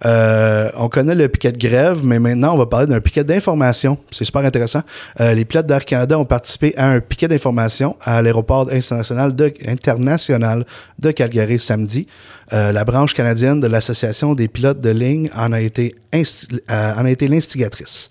Euh, 0.05 0.71
on 0.77 0.89
connaît 0.89 1.15
le 1.15 1.29
piquet 1.29 1.53
de 1.53 1.59
grève, 1.59 2.01
mais 2.03 2.19
maintenant, 2.19 2.55
on 2.55 2.59
va 2.59 2.67
parler 2.67 2.87
d'un 2.87 3.01
piquet 3.01 3.23
d'information. 3.23 3.99
C'est 4.11 4.25
super 4.25 4.45
intéressant. 4.45 4.83
Euh, 5.21 5.35
les 5.35 5.45
pilotes 5.45 5.67
d'Air 5.67 5.85
Canada 5.85 6.19
ont 6.19 6.25
participé 6.25 6.77
à 6.77 6.89
un 6.89 7.01
piquet 7.01 7.29
d'information 7.29 7.97
à 8.03 8.21
l'aéroport 8.21 8.69
international 8.73 9.35
de, 9.35 9.53
international 9.67 10.65
de 10.99 11.11
Calgary 11.13 11.59
samedi. 11.59 12.00
Euh, 12.53 12.73
la 12.73 12.85
branche 12.85 13.15
canadienne 13.15 13.61
de 13.61 13.67
l'Association 13.67 14.35
des 14.35 14.49
pilotes 14.49 14.81
de 14.81 14.91
ligne 14.91 15.31
en 15.37 15.53
a 15.53 15.61
été, 15.61 15.95
euh, 16.15 16.95
en 16.97 17.05
a 17.05 17.11
été 17.11 17.29
l'instigatrice. 17.29 18.11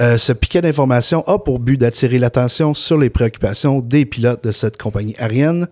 Euh, 0.00 0.16
ce 0.16 0.32
piquet 0.32 0.62
d'information 0.62 1.22
a 1.26 1.38
pour 1.38 1.58
but 1.58 1.76
d'attirer 1.76 2.18
l'attention 2.18 2.74
sur 2.74 2.98
les 2.98 3.10
préoccupations 3.10 3.80
des 3.80 4.04
pilotes 4.06 4.44
de 4.44 4.52
cette 4.52 4.78
compagnie 4.78 5.14
aérienne. 5.18 5.68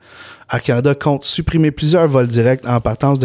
Air 0.52 0.62
Canada 0.62 0.94
compte 0.94 1.24
supprimer 1.24 1.70
plusieurs 1.70 2.06
vols 2.08 2.28
directs 2.28 2.66
en 2.66 2.80
partance 2.80 3.18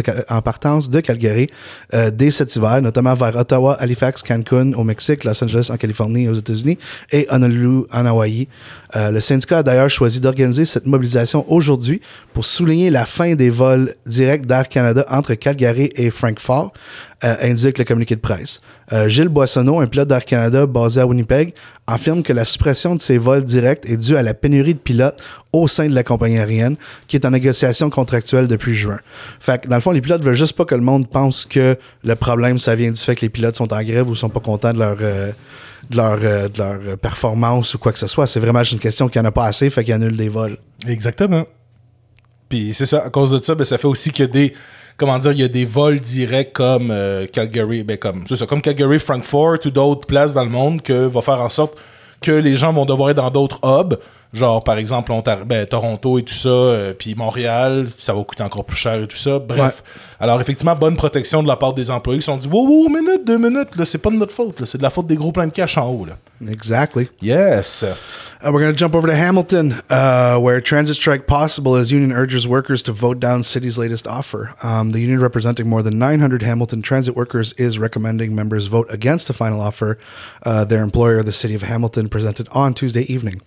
de, 0.89 0.99
Calgary 1.01 1.49
euh, 1.93 2.09
dès 2.09 2.32
cet 2.32 2.55
hiver, 2.55 2.82
notamment 2.82 3.13
vers 3.13 3.36
Ottawa, 3.36 3.75
Halifax, 3.80 4.23
Cancun 4.23 4.73
au 4.73 4.84
Mexique, 4.84 5.23
Los 5.23 5.43
Angeles 5.43 5.69
en 5.71 5.78
Californie 5.78 6.30
aux 6.30 6.36
États-Unis 6.36 6.78
et 7.11 7.28
Honolulu 7.30 7.84
en 7.91 8.05
Hawaï. 8.05 8.47
Euh, 8.95 9.11
le 9.11 9.19
syndicat 9.19 9.59
a 9.59 9.63
d'ailleurs 9.63 9.89
choisi 9.89 10.21
d'organiser 10.21 10.65
cette 10.65 10.86
mobilisation 10.86 11.45
aujourd'hui 11.51 12.01
pour 12.34 12.45
souligner 12.45 12.89
la 12.89 13.05
fin 13.05 13.36
des 13.36 13.49
vols 13.49 13.93
directs 14.05 14.45
d'Air 14.45 14.69
Canada 14.69 15.05
entre 15.09 15.34
Calgary 15.34 15.91
et 15.95 16.09
Francfort, 16.09 16.71
euh, 17.24 17.36
indique 17.41 17.80
le 17.80 17.84
communiqué 17.84 18.15
de 18.15 18.22
presse. 18.22 18.61
Euh, 18.93 19.09
Gilles 19.09 19.28
Boissonneau, 19.28 19.80
un 19.80 19.88
pilote 19.88 20.07
d'Air 20.07 20.24
Canada 20.24 20.68
basé 20.68 21.01
à 21.01 21.07
Winnipeg, 21.07 21.53
affirme 21.88 22.22
que 22.22 22.32
la 22.32 22.45
suppression 22.45 22.95
de 22.95 23.01
ces 23.01 23.18
vols 23.18 23.43
directs 23.43 23.89
est 23.89 23.97
due 23.97 24.15
à 24.15 24.22
la 24.22 24.36
pénurie 24.36 24.76
de 24.76 24.80
pilotes 24.80 25.20
au 25.51 25.68
sein 25.68 25.88
de 25.88 25.95
la 25.95 26.03
compagnie 26.03 26.38
aérienne, 26.38 26.76
qui 27.07 27.15
est 27.15 27.26
en 27.26 27.32
négociation 27.32 27.89
contractuelle 27.89 28.47
depuis 28.47 28.76
juin. 28.76 28.99
Fait 29.39 29.61
que, 29.61 29.68
dans 29.68 29.76
le 29.76 29.82
fond, 29.82 29.91
les 29.91 30.01
pilotes 30.01 30.24
veulent 30.24 30.36
juste 30.36 30.53
pas 30.53 30.65
que 30.65 30.76
le 30.76 30.82
monde 30.82 31.09
pense 31.09 31.45
que 31.45 31.76
le 32.03 32.15
problème, 32.15 32.59
ça 32.59 32.76
vient 32.76 32.91
du 32.91 33.01
fait 33.01 33.15
que 33.15 33.22
les 33.22 33.30
pilotes 33.30 33.55
sont 33.55 33.74
en 33.74 33.82
grève 33.82 34.07
ou 34.07 34.15
sont 34.15 34.30
pas 34.30 34.39
contents 34.39 34.74
de 34.74 34.80
leur, 34.80 34.97
euh, 35.01 35.32
de 35.89 35.97
leur, 35.97 36.20
de 36.20 36.57
leur 36.59 36.97
performance 36.99 37.74
ou 37.74 37.80
quoi 37.80 37.93
que 37.93 37.99
ce 37.99 38.07
soit. 38.07 38.28
C'est 38.28 38.39
vraiment 38.39 38.59
juste 38.59 38.74
une 38.74 38.80
question 38.80 39.09
qu'il 39.09 39.20
n'y 39.20 39.26
en 39.26 39.30
a 39.30 39.34
pas 39.34 39.45
assez, 39.45 39.70
fait 39.72 39.84
qu'ils 39.84 39.93
annulent 39.93 40.18
des 40.18 40.30
vols. 40.30 40.57
Exactement. 40.88 41.45
Puis 42.49 42.74
c'est 42.74 42.86
ça, 42.86 43.03
à 43.05 43.09
cause 43.09 43.32
de 43.32 43.43
ça, 43.43 43.55
ben, 43.55 43.65
ça 43.65 43.78
fait 43.78 43.88
aussi 43.88 44.11
que 44.11 44.24
des. 44.24 44.53
Comment 44.98 45.20
dire, 45.20 45.32
il 45.32 45.39
y 45.39 45.43
a 45.43 45.48
des 45.48 45.66
vols 45.66 46.00
directs 46.00 46.54
comme 46.54 46.89
euh, 46.89 47.28
Calgary, 47.28 47.84
ben 47.84 47.98
comme, 47.98 48.26
ça, 48.28 48.48
comme 48.48 48.62
Calgary, 48.64 48.98
Frankfurt 48.98 49.64
ou 49.66 49.70
d'autres 49.70 50.08
places 50.08 50.34
dans 50.34 50.43
le 50.43 50.50
monde 50.50 50.82
que 50.82 51.06
va 51.06 51.22
faire 51.22 51.39
en 51.39 51.50
sorte 51.50 51.78
que 52.20 52.32
les 52.32 52.56
gens 52.56 52.74
vont 52.74 52.86
devoir 52.86 53.12
être 53.12 53.18
dans 53.18 53.30
d'autres 53.30 53.60
hubs, 53.64 54.00
genre 54.34 54.63
par 54.63 54.78
exemple 54.78 55.11
Ontar- 55.11 55.45
ben, 55.45 55.65
Toronto 55.65 56.19
et 56.19 56.23
tout 56.23 56.34
ça, 56.34 56.49
euh, 56.49 56.93
puis 56.93 57.15
Montréal, 57.15 57.88
ça 57.97 58.13
va 58.13 58.23
coûter 58.23 58.43
encore 58.43 58.65
plus 58.65 58.78
cher 58.78 59.01
et 59.01 59.07
tout 59.07 59.17
ça. 59.17 59.39
Bref. 59.39 59.59
Ouais. 59.86 60.01
Alors 60.19 60.41
effectivement, 60.41 60.75
bonne 60.75 60.95
protection 60.95 61.43
de 61.43 61.47
la 61.47 61.55
part 61.55 61.73
des 61.73 61.91
employés 61.91 62.19
qui 62.19 62.25
sont 62.25 62.38
dit 62.38 62.47
Wow, 62.47 62.67
wow, 62.67 62.89
minute, 62.89 63.23
deux 63.25 63.38
minutes, 63.38 63.75
là, 63.75 63.86
c'est 63.86 63.99
pas 63.99 64.09
de 64.09 64.15
notre 64.15 64.34
faute, 64.34 64.59
là, 64.59 64.65
c'est 64.65 64.78
de 64.78 64.84
la 64.84 64.89
faute 64.89 65.07
des 65.07 65.15
gros 65.15 65.32
plans 65.32 65.45
de 65.45 65.51
cash 65.51 65.78
en 65.78 65.88
haut. 65.89 66.05
Là. 66.05 66.17
Exactly. 66.47 67.09
Yes. 67.19 67.84
Uh, 67.84 68.51
we're 68.51 68.61
going 68.61 68.71
to 68.71 68.78
jump 68.78 68.93
over 68.93 69.07
to 69.07 69.15
Hamilton, 69.15 69.82
uh, 69.89 70.38
where 70.38 70.61
transit 70.61 70.95
strike 70.95 71.25
possible 71.25 71.75
as 71.75 71.91
union 71.91 72.11
urges 72.11 72.47
workers 72.47 72.84
to 72.84 72.93
vote 72.93 73.19
down 73.19 73.41
city's 73.41 73.80
latest 73.80 74.05
offer. 74.05 74.53
Um, 74.61 74.91
the 74.91 74.99
union 74.99 75.19
representing 75.19 75.67
more 75.67 75.82
than 75.82 75.97
900 75.97 76.43
Hamilton 76.43 76.84
transit 76.84 77.15
workers 77.15 77.53
is 77.53 77.80
recommending 77.80 78.36
members 78.36 78.67
vote 78.67 78.86
against 78.91 79.28
the 79.28 79.34
final 79.34 79.59
offer 79.59 79.97
uh, 80.43 80.63
their 80.65 80.84
employer, 80.84 81.23
the 81.23 81.34
city 81.34 81.55
of 81.55 81.63
Hamilton, 81.63 82.09
presented 82.09 82.47
on 82.51 82.75
Tuesday 82.75 83.11
evening. 83.11 83.41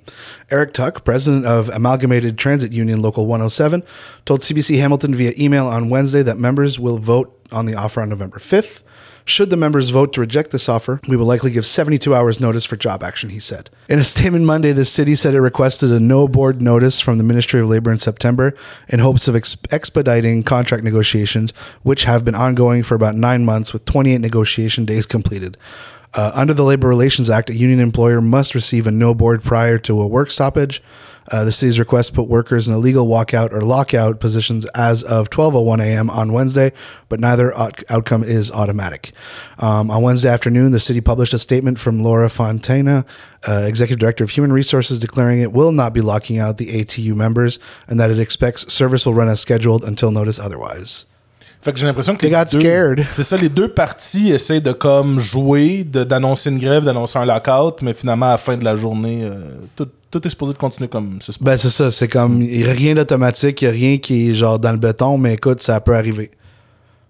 Eric 0.50 0.72
Tuck, 0.80 1.04
president 1.04 1.44
of 1.44 1.68
Amalgamated 1.68 2.38
Transit 2.38 2.72
Union 2.72 3.02
Local 3.02 3.26
107, 3.26 3.82
told 4.24 4.40
CBC 4.40 4.78
Hamilton 4.80 5.14
via 5.14 5.34
email 5.38 5.66
on 5.66 5.90
Wednesday 5.90 6.22
that 6.22 6.38
members 6.38 6.80
will 6.80 6.96
vote 6.96 7.38
on 7.52 7.66
the 7.66 7.74
offer 7.74 8.00
on 8.00 8.08
November 8.08 8.38
5th. 8.38 8.82
Should 9.26 9.50
the 9.50 9.58
members 9.58 9.90
vote 9.90 10.14
to 10.14 10.22
reject 10.22 10.52
this 10.52 10.70
offer, 10.70 10.98
we 11.06 11.18
will 11.18 11.26
likely 11.26 11.50
give 11.50 11.66
72 11.66 12.14
hours 12.14 12.40
notice 12.40 12.64
for 12.64 12.76
job 12.76 13.02
action, 13.02 13.28
he 13.28 13.38
said. 13.38 13.68
In 13.90 13.98
a 13.98 14.04
statement 14.04 14.46
Monday, 14.46 14.72
the 14.72 14.86
city 14.86 15.14
said 15.14 15.34
it 15.34 15.42
requested 15.42 15.92
a 15.92 16.00
no 16.00 16.26
board 16.26 16.62
notice 16.62 16.98
from 16.98 17.18
the 17.18 17.24
Ministry 17.24 17.60
of 17.60 17.66
Labor 17.66 17.92
in 17.92 17.98
September 17.98 18.54
in 18.88 19.00
hopes 19.00 19.28
of 19.28 19.36
ex- 19.36 19.58
expediting 19.70 20.42
contract 20.42 20.82
negotiations, 20.82 21.52
which 21.82 22.04
have 22.04 22.24
been 22.24 22.34
ongoing 22.34 22.82
for 22.82 22.94
about 22.94 23.14
nine 23.14 23.44
months 23.44 23.74
with 23.74 23.84
28 23.84 24.16
negotiation 24.16 24.86
days 24.86 25.04
completed. 25.04 25.58
Uh, 26.12 26.32
under 26.34 26.52
the 26.52 26.64
Labor 26.64 26.88
Relations 26.88 27.30
Act, 27.30 27.50
a 27.50 27.56
union 27.56 27.78
employer 27.78 28.20
must 28.20 28.54
receive 28.54 28.86
a 28.86 28.90
no 28.90 29.14
board 29.14 29.42
prior 29.42 29.78
to 29.78 30.00
a 30.00 30.06
work 30.06 30.30
stoppage. 30.30 30.82
Uh, 31.30 31.44
the 31.44 31.52
city's 31.52 31.78
request 31.78 32.12
put 32.12 32.28
workers 32.28 32.66
in 32.66 32.74
a 32.74 32.78
legal 32.78 33.06
walkout 33.06 33.52
or 33.52 33.60
lockout 33.60 34.18
positions 34.18 34.66
as 34.74 35.04
of 35.04 35.30
12:01 35.30 35.80
a.m. 35.80 36.10
on 36.10 36.32
Wednesday, 36.32 36.72
but 37.08 37.20
neither 37.20 37.56
out- 37.56 37.84
outcome 37.88 38.24
is 38.24 38.50
automatic. 38.50 39.12
Um, 39.60 39.90
on 39.90 40.02
Wednesday 40.02 40.28
afternoon, 40.28 40.72
the 40.72 40.80
city 40.80 41.00
published 41.00 41.32
a 41.32 41.38
statement 41.38 41.78
from 41.78 42.02
Laura 42.02 42.28
Fontana, 42.28 43.04
uh, 43.46 43.64
executive 43.66 44.00
director 44.00 44.24
of 44.24 44.30
human 44.30 44.52
resources, 44.52 44.98
declaring 44.98 45.40
it 45.40 45.52
will 45.52 45.72
not 45.72 45.94
be 45.94 46.00
locking 46.00 46.38
out 46.38 46.56
the 46.56 46.80
ATU 46.80 47.14
members 47.14 47.60
and 47.86 48.00
that 48.00 48.10
it 48.10 48.18
expects 48.18 48.72
service 48.72 49.06
will 49.06 49.14
run 49.14 49.28
as 49.28 49.40
scheduled 49.40 49.84
until 49.84 50.10
notice 50.10 50.40
otherwise. 50.40 51.06
Fait 51.62 51.72
que 51.74 51.78
j'ai 51.78 51.84
l'impression 51.86 52.14
que 52.14 52.20
They 52.20 52.30
les 52.30 52.36
got 52.36 52.44
deux- 52.50 52.60
scared. 52.60 53.06
C'est 53.10 53.22
ça, 53.24 53.36
les 53.36 53.50
deux 53.50 53.68
parties 53.68 54.30
essaient 54.30 54.60
de 54.62 54.72
comme 54.72 55.18
jouer, 55.18 55.84
de- 55.84 56.04
d'annoncer 56.04 56.48
une 56.50 56.58
grève, 56.58 56.84
d'annoncer 56.84 57.18
un 57.18 57.26
lockout, 57.26 57.82
mais 57.82 57.92
finalement 57.92 58.26
à 58.26 58.30
la 58.32 58.38
fin 58.38 58.56
de 58.56 58.64
la 58.64 58.76
journée, 58.76 59.24
euh, 59.24 59.56
tout, 59.76 59.86
tout 60.10 60.26
est 60.26 60.30
supposé 60.30 60.54
de 60.54 60.58
continuer 60.58 60.88
comme 60.88 61.20
supposé. 61.20 61.38
Ben 61.44 61.56
c'est 61.58 61.68
ça, 61.68 61.90
c'est 61.90 62.08
comme 62.08 62.40
il 62.40 62.60
y 62.60 62.68
a 62.68 62.72
rien 62.72 62.94
d'automatique, 62.94 63.60
il 63.60 63.64
y 63.66 63.68
a 63.68 63.72
rien 63.72 63.98
qui 63.98 64.30
est 64.30 64.34
genre 64.34 64.58
dans 64.58 64.72
le 64.72 64.78
béton, 64.78 65.18
mais 65.18 65.34
écoute, 65.34 65.62
ça 65.62 65.78
peut 65.80 65.94
arriver. 65.94 66.30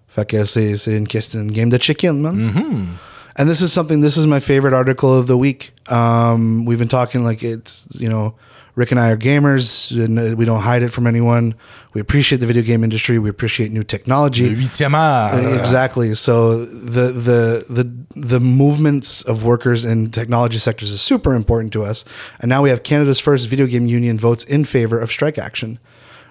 Fait 0.09 0.27
que 0.27 0.43
c'est 0.43 0.75
c'est 0.75 0.97
une 0.97 1.07
question, 1.07 1.39
une 1.39 1.51
game 1.53 1.69
de 1.69 1.81
chicken, 1.81 2.19
man. 2.19 2.51
And 3.39 3.45
this 3.47 3.61
is 3.61 3.69
something. 3.69 4.01
This 4.03 4.17
is 4.17 4.27
my 4.27 4.41
favorite 4.41 4.73
article 4.75 5.07
of 5.17 5.27
the 5.27 5.37
week. 5.37 5.71
Um, 5.89 6.65
we've 6.67 6.77
been 6.77 6.89
talking 6.89 7.23
like 7.23 7.41
it's 7.41 7.87
you 7.97 8.09
know, 8.09 8.33
Rick 8.75 8.91
and 8.91 8.99
I 8.99 9.09
are 9.09 9.17
gamers, 9.17 9.91
and 9.91 10.17
uh, 10.17 10.35
we 10.35 10.45
don't 10.45 10.61
hide 10.61 10.81
it 10.81 10.89
from 10.93 11.05
anyone. 11.05 11.55
We 11.93 11.99
appreciate 11.99 12.39
the 12.39 12.45
video 12.45 12.63
game 12.63 12.83
industry. 12.83 13.19
We 13.19 13.29
appreciate 13.29 13.71
new 13.71 13.83
technology. 13.83 14.47
Le 14.49 14.55
huitième 14.55 14.95
art. 14.95 15.59
Exactly. 15.59 16.15
So 16.15 16.63
the 16.65 17.11
the 17.11 17.65
the 17.69 17.91
the 18.15 18.39
movements 18.39 19.21
of 19.23 19.43
workers 19.43 19.83
in 19.83 20.07
technology 20.11 20.57
sectors 20.57 20.91
is 20.91 21.01
super 21.01 21.33
important 21.35 21.73
to 21.73 21.83
us. 21.83 22.05
And 22.39 22.47
now 22.49 22.61
we 22.61 22.69
have 22.69 22.83
Canada's 22.83 23.19
first 23.19 23.49
video 23.49 23.65
game 23.67 23.87
union 23.87 24.17
votes 24.17 24.43
in 24.45 24.63
favor 24.63 24.97
of 24.99 25.09
strike 25.11 25.37
action, 25.37 25.77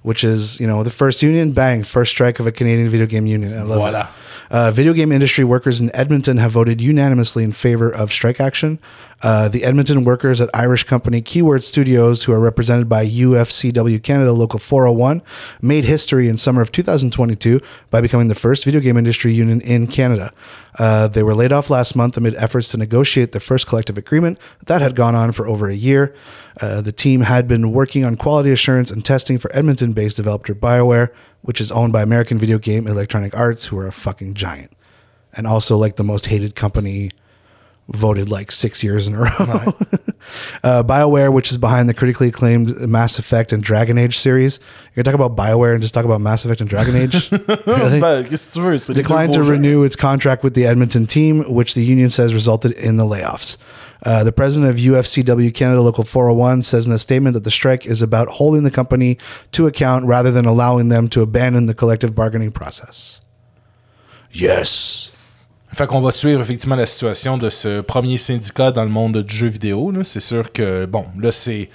which 0.03 0.24
is 0.24 0.59
you 0.61 0.66
know 0.66 0.82
the 0.82 0.91
first 0.91 1.22
union 1.22 1.53
bang 1.53 1.82
first 1.84 2.11
strike 2.12 2.41
of 2.41 2.47
a 2.47 2.53
Canadian 2.53 2.88
video 2.88 3.07
game 3.07 3.26
union. 3.26 3.53
I 3.53 3.62
love 3.64 3.80
Voilà. 3.80 4.05
it. 4.09 4.11
Uh, 4.53 4.70
video 4.72 4.93
game 4.93 5.12
industry 5.12 5.45
workers 5.45 5.80
in 5.80 5.95
Edmonton 5.95 6.38
have 6.38 6.51
voted 6.51 6.80
unanimously 6.80 7.45
in 7.45 7.53
favor 7.53 7.88
of 7.88 8.11
strike 8.12 8.41
action. 8.41 8.80
Uh, 9.23 9.49
the 9.49 9.64
Edmonton 9.64 10.03
workers 10.03 10.41
at 10.41 10.49
Irish 10.55 10.85
company 10.85 11.21
Keyword 11.21 11.62
Studios, 11.62 12.25
who 12.25 12.33
are 12.33 12.41
represented 12.41 12.89
by 12.89 13.07
UFCW 13.07 14.03
Canada 14.03 14.33
Local 14.33 14.59
401, 14.59 15.23
made 15.61 15.85
history 15.85 16.29
in 16.29 16.39
summer 16.39 16.62
of 16.62 16.73
2022 16.73 17.61
by 17.91 18.01
becoming 18.01 18.29
the 18.29 18.35
first 18.35 18.64
video 18.64 18.81
game 18.81 18.97
industry 18.97 19.33
union 19.33 19.61
in 19.61 19.87
Canada. 19.87 20.33
Uh, 20.79 21.07
they 21.07 21.23
were 21.23 21.35
laid 21.35 21.53
off 21.53 21.68
last 21.68 21.95
month 21.95 22.16
amid 22.16 22.35
efforts 22.37 22.68
to 22.68 22.79
negotiate 22.79 23.33
the 23.33 23.41
first 23.41 23.66
collective 23.66 23.99
agreement 23.99 24.39
that 24.66 24.81
had 24.81 24.97
gone 24.97 25.14
on 25.14 25.33
for 25.33 25.47
over 25.47 25.68
a 25.68 25.75
year. 25.75 26.14
Uh, 26.61 26.81
the 26.81 26.93
team 26.93 27.23
had 27.23 27.47
been 27.47 27.73
working 27.73 28.05
on 28.05 28.16
quality 28.16 28.51
assurance 28.51 28.91
and 28.91 29.05
testing 29.05 29.37
for 29.37 29.55
Edmonton 29.55 29.93
based 29.93 30.16
developer 30.16 30.55
BioWare, 30.55 31.12
which 31.43 31.61
is 31.61 31.71
owned 31.71 31.93
by 31.93 32.03
American 32.03 32.39
video 32.39 32.59
game 32.59 32.87
Electronic 32.87 33.37
Arts, 33.37 33.66
who 33.66 33.79
are 33.79 33.87
a 33.87 33.93
fucking 33.93 34.35
giant. 34.35 34.73
And 35.37 35.47
also 35.47 35.77
like 35.77 35.97
the 35.97 36.05
most 36.05 36.27
hated 36.27 36.55
company 36.55 37.11
voted 37.93 38.28
like 38.28 38.53
six 38.53 38.82
years 38.82 39.09
in 39.09 39.14
a 39.14 39.18
row. 39.20 39.26
uh, 40.62 40.82
BioWare, 40.82 41.32
which 41.32 41.51
is 41.51 41.59
behind 41.59 41.88
the 41.88 41.95
critically 41.95 42.28
acclaimed 42.28 42.76
Mass 42.88 43.18
Effect 43.18 43.53
and 43.53 43.62
Dragon 43.62 43.99
Age 43.99 44.16
series. 44.16 44.59
You're 44.95 45.03
gonna 45.03 45.16
talk 45.16 45.26
about 45.26 45.36
BioWare 45.36 45.72
and 45.72 45.82
just 45.82 45.95
talk 45.95 46.05
about 46.05 46.20
Mass 46.20 46.45
Effect 46.45 46.61
and 46.61 46.70
Dragon 46.70 46.97
Age? 46.97 47.30
Really? 47.66 48.01
Ben, 48.01 48.24
qu'est-ce 48.24 48.55
que 48.55 48.61
tu 48.61 48.62
veux? 48.62 48.78
C'est 48.78 48.93
les 48.93 49.03
declined 49.03 49.32
to 49.34 49.43
renew 49.43 49.84
its 49.84 49.97
contract 49.97 50.43
with 50.43 50.55
the 50.55 50.66
Edmonton 50.66 51.07
team, 51.07 51.43
which 51.53 51.74
the 51.74 51.84
union 51.84 52.11
says 52.11 52.34
resulted 52.34 52.72
in 52.72 52.97
the 52.97 53.05
layoffs. 53.05 53.57
Uh, 54.03 54.24
the 54.24 54.32
president 54.32 54.70
of 54.70 54.78
UFCW 54.78 55.53
Canada 55.55 55.82
Local 55.82 56.05
401 56.05 56.62
says 56.62 56.86
in 56.86 56.93
a 56.93 56.99
statement 56.99 57.34
that 57.34 57.45
the 57.45 57.51
strike 57.51 57.86
is 57.86 58.01
about 58.01 58.28
holding 58.28 58.62
the 58.62 58.70
company 58.70 59.18
to 59.53 59.66
account 59.66 60.07
rather 60.07 60.30
than 60.30 60.47
allowing 60.47 60.88
them 60.88 61.09
to 61.09 61.20
abandon 61.20 61.66
the 61.66 61.74
collective 61.74 62.14
bargaining 62.14 62.51
process. 62.51 63.20
Yes. 64.30 65.00
Fait 65.73 65.87
qu'on 65.87 66.01
va 66.01 66.11
suivre 66.11 66.41
effectivement 66.41 66.77
la 66.77 66.87
situation 66.87 67.39
de 67.39 67.49
ce 67.49 67.81
premier 67.81 68.18
syndicat 68.18 68.73
dans 68.73 68.85
le 68.85 68.91
monde 68.91 69.18
du 69.18 69.35
jeu 69.35 69.47
vidéo. 69.47 69.93
C'est 70.03 70.21
sûr 70.21 70.53
que, 70.53 70.85
bon, 70.87 71.07
là, 71.18 71.31
c'est. 71.33 71.71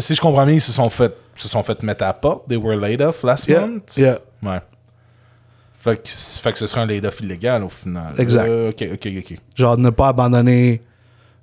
Si 0.00 0.14
je 0.14 0.20
comprends 0.20 0.44
bien, 0.44 0.54
ils 0.54 0.60
se 0.60 0.72
sont 0.72 0.90
fait, 0.90 1.14
se 1.34 1.48
sont 1.48 1.62
fait 1.62 1.82
mettre 1.82 2.02
à 2.04 2.08
la 2.08 2.12
porte. 2.14 2.48
They 2.48 2.56
were 2.58 2.76
laid 2.76 3.00
off 3.00 3.22
last 3.22 3.48
Yeah, 3.48 3.66
month. 3.66 3.96
yeah. 3.96 4.18
Ouais. 4.42 4.58
Fait 5.78 6.00
que, 6.02 6.08
fait 6.08 6.52
que 6.52 6.58
ce 6.58 6.66
serait 6.66 6.82
un 6.82 6.86
laid-off 6.86 7.20
illégal 7.20 7.64
au 7.64 7.68
final. 7.68 8.12
Exact. 8.18 8.48
Euh, 8.48 8.70
ok, 8.70 8.84
ok, 8.94 9.08
ok. 9.18 9.38
Genre, 9.56 9.78
ne 9.78 9.90
pas 9.90 10.08
abandonner 10.08 10.80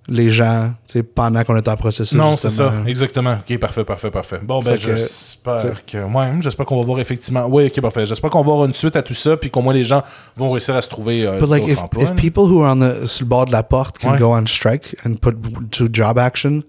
les 0.07 0.31
gens 0.31 0.73
pendant 1.13 1.43
qu'on 1.43 1.55
est 1.55 1.67
en 1.67 1.75
processus. 1.75 2.17
Non, 2.17 2.35
c'est 2.35 2.49
ça, 2.49 2.73
exactement. 2.87 3.37
Ok, 3.47 3.57
parfait, 3.59 3.83
parfait, 3.83 4.09
parfait. 4.09 4.39
Bon, 4.41 4.61
ben, 4.61 4.75
j'espère 4.75 5.85
que. 5.85 5.97
Ouais, 5.97 6.31
j'espère 6.41 6.65
qu'on 6.65 6.77
va 6.77 6.83
voir 6.85 6.99
effectivement. 6.99 7.45
Oui, 7.47 7.67
ok, 7.67 7.79
parfait. 7.81 8.05
J'espère 8.07 8.29
qu'on 8.31 8.41
va 8.43 8.51
avoir 8.53 8.65
une 8.65 8.73
suite 8.73 8.95
à 8.95 9.01
tout 9.03 9.13
ça, 9.13 9.37
puis 9.37 9.51
qu'au 9.51 9.61
moins 9.61 9.73
les 9.73 9.83
gens 9.85 10.01
vont 10.35 10.49
réussir 10.51 10.75
à 10.75 10.81
se 10.81 10.87
trouver 10.89 11.27
euh, 11.27 11.39
But 11.39 11.49
like, 11.49 11.67
if, 11.67 11.79
emplois. 11.81 12.03
if 12.03 12.15
people 12.15 12.43
who 12.43 12.63
are 12.63 12.75
on 12.75 12.79
the 12.79 13.05
sur 13.05 13.25
le 13.25 13.29
bord 13.29 13.45
de 13.45 13.51
la 13.51 13.61
porte 13.63 13.99
can 13.99 14.13
Ouais. 14.13 14.17
go 14.19 14.33
on 14.33 14.45
strike 14.47 14.95
and 15.05 15.15
put 15.21 15.35
to 15.71 15.87
job 15.91 16.17
action, 16.17 16.63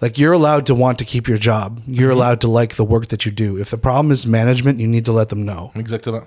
like 0.00 0.16
you're 0.18 0.32
allowed 0.34 0.64
to 0.66 0.74
want 0.74 0.94
to 0.98 1.04
keep 1.04 1.28
your 1.28 1.38
job. 1.38 1.80
You're 1.86 2.12
Mm-hmm. 2.12 2.18
allowed 2.20 2.40
to 2.40 2.48
like 2.48 2.76
the 2.76 2.82
work 2.84 3.08
that 3.08 3.26
you 3.26 3.30
do. 3.32 3.58
If 3.60 3.70
the 3.70 3.76
problem 3.76 4.10
is 4.10 4.26
management, 4.26 4.78
you 4.78 4.88
need 4.88 5.04
to 5.04 5.12
let 5.12 5.28
them 5.28 5.44
know. 5.44 5.70
Exactement. 5.76 6.24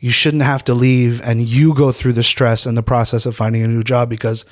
You 0.00 0.10
shouldn't 0.10 0.44
have 0.44 0.62
to 0.64 0.74
leave 0.74 1.20
and 1.24 1.40
you 1.40 1.74
go 1.74 1.90
through 1.92 2.12
the 2.14 2.22
stress 2.22 2.66
and 2.66 2.76
the 2.76 2.82
process 2.82 3.26
of 3.26 3.34
finding 3.34 3.64
a 3.64 3.68
new 3.68 3.82
job 3.82 4.08
because 4.08 4.44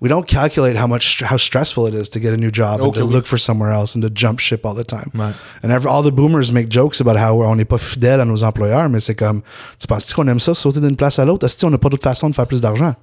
we 0.00 0.08
don't 0.08 0.26
calculate 0.26 0.76
how 0.76 0.86
much 0.86 1.22
how 1.22 1.36
stressful 1.36 1.86
it 1.86 1.94
is 1.94 2.08
to 2.10 2.20
get 2.20 2.32
a 2.32 2.36
new 2.36 2.50
job 2.50 2.80
and 2.80 2.94
to 2.94 3.04
look 3.04 3.26
for 3.26 3.38
somewhere 3.38 3.72
else 3.72 3.94
and 3.94 4.02
to 4.02 4.10
jump 4.10 4.38
ship 4.40 4.64
all 4.64 4.74
the 4.74 4.84
time. 4.84 5.10
Ouais. 5.14 5.32
And 5.62 5.72
every, 5.72 5.88
all 5.88 6.02
the 6.02 6.12
boomers 6.12 6.52
make 6.52 6.68
jokes 6.68 7.00
about 7.00 7.16
how 7.16 7.34
we're, 7.34 7.46
on 7.46 7.56
n'est 7.56 7.64
pas 7.68 7.78
fidèle 7.78 8.20
à 8.20 8.24
nos 8.24 8.42
employeurs, 8.42 8.88
mais 8.88 9.00
c'est 9.00 9.14
comme 9.14 9.42
tu 9.78 9.86
penses 9.86 10.12
qu'on 10.12 10.28
aime 10.28 10.40
ça 10.40 10.54
sauter 10.54 10.80
d'une 10.80 10.96
place 10.96 11.18
à 11.18 11.24
l'autre, 11.24 11.48
si 11.48 11.64
on 11.64 11.70
n'a 11.70 11.78
pas 11.78 11.88
d'autre 11.88 12.02
façon 12.02 12.28
de 12.30 12.34
faire 12.34 12.46
plus 12.46 12.60
d'argent. 12.60 12.94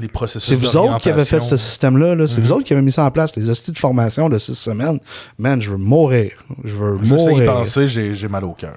Les 0.00 0.08
processus. 0.08 0.48
C'est 0.48 0.56
vous 0.56 0.76
autres 0.76 1.00
qui 1.00 1.10
avez 1.10 1.24
fait 1.24 1.40
ce 1.40 1.56
système-là, 1.56 2.14
là. 2.14 2.24
Mm-hmm. 2.24 2.26
c'est 2.28 2.40
vous 2.40 2.52
autres 2.52 2.64
qui 2.64 2.72
avez 2.72 2.82
mis 2.82 2.92
ça 2.92 3.04
en 3.04 3.10
place, 3.10 3.34
les 3.36 3.48
hosties 3.48 3.72
de 3.72 3.78
formation 3.78 4.28
de 4.28 4.38
six 4.38 4.54
semaines. 4.54 4.98
Man, 5.38 5.62
je 5.62 5.70
veux 5.70 5.76
mourir. 5.76 6.32
Je 6.64 6.74
veux 6.76 6.98
Juste 7.02 7.28
à 7.28 7.30
y 7.30 7.34
mourir. 7.34 7.52
penser, 7.52 7.88
j'ai 7.88 8.14
j'ai 8.14 8.28
mal 8.28 8.44
au 8.44 8.52
cœur. 8.52 8.76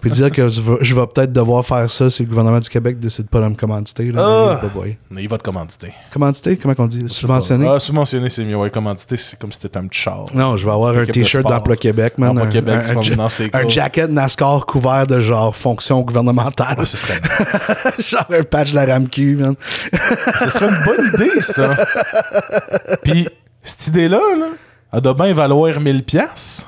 Puis 0.00 0.10
dire 0.10 0.30
que 0.30 0.48
je 0.48 0.60
vais, 0.94 1.06
peut-être 1.06 1.32
devoir 1.32 1.64
faire 1.64 1.90
ça 1.90 2.10
si 2.10 2.22
le 2.24 2.28
gouvernement 2.28 2.58
du 2.58 2.68
Québec 2.68 2.98
décide 2.98 3.28
pas 3.28 3.40
de 3.40 3.46
me 3.46 3.54
commanditer. 3.54 4.10
Là, 4.10 4.22
Ah! 4.22 4.60
Mais, 4.62 4.68
boy. 4.68 4.96
Mais 5.10 5.22
il 5.22 5.28
va 5.28 5.38
te 5.38 5.42
commanditer. 5.42 5.92
Commanditer, 6.12 6.56
comment 6.56 6.74
on 6.78 6.86
dit? 6.86 7.04
Subventionner? 7.08 7.68
Ah, 7.68 7.78
subventionné, 7.78 8.30
c'est 8.30 8.44
mieux. 8.44 8.56
Ouais, 8.56 8.70
commandité, 8.70 9.16
c'est 9.16 9.38
comme 9.38 9.52
si 9.52 9.60
t'étais 9.60 9.78
un 9.78 9.86
petit 9.86 10.00
char. 10.00 10.26
Non, 10.34 10.56
je 10.56 10.66
vais 10.66 10.72
avoir 10.72 10.96
un 10.96 11.04
t-shirt 11.04 11.46
d'Emploi 11.46 11.76
Québec, 11.76 12.14
man. 12.18 12.30
Emploi 12.30 12.46
un, 12.46 12.50
Québec, 12.50 13.68
jacket 13.68 14.10
NASCAR 14.10 14.66
couvert 14.66 15.06
de 15.06 15.20
genre 15.20 15.54
fonction 15.56 16.00
gouvernementale. 16.00 16.76
Ah, 16.78 16.86
ce 16.86 16.96
serait, 16.96 17.20
genre 17.98 18.26
un 18.30 18.42
patch 18.42 18.70
de 18.70 18.76
la 18.76 18.86
RAMQ, 18.86 19.36
man. 19.36 19.54
ce 20.40 20.50
serait 20.50 20.68
une 20.68 20.84
bonne 20.84 21.06
idée, 21.14 21.42
ça. 21.42 21.76
Puis, 23.02 23.28
cette 23.62 23.88
idée-là, 23.88 24.20
là, 24.38 24.46
elle 24.92 25.00
doit 25.00 25.14
bien 25.14 25.32
valoir 25.32 25.78
1000 25.78 26.04
pièces. 26.04 26.66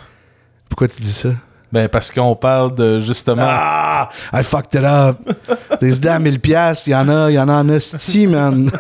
Pourquoi 0.73 0.89
tu 0.89 1.03
dis 1.03 1.13
ça? 1.13 1.29
Ben, 1.71 1.87
parce 1.87 2.11
qu'on 2.11 2.35
parle 2.35 2.75
de, 2.75 2.99
justement... 3.01 3.43
Ah! 3.47 4.09
I 4.33 4.43
fucked 4.43 4.75
it 4.81 4.85
up. 4.87 5.19
Des 5.83 5.99
idées 5.99 6.09
à 6.09 6.19
1000 6.19 6.41
pièces, 6.41 6.87
il 6.87 6.91
y 6.91 6.95
en 6.95 7.07
a, 7.11 7.31
il 7.31 7.35
y 7.35 7.39
en 7.39 7.47
a 7.51 7.53
en 7.63 7.69
hostie, 7.69 8.27
man. 8.27 8.71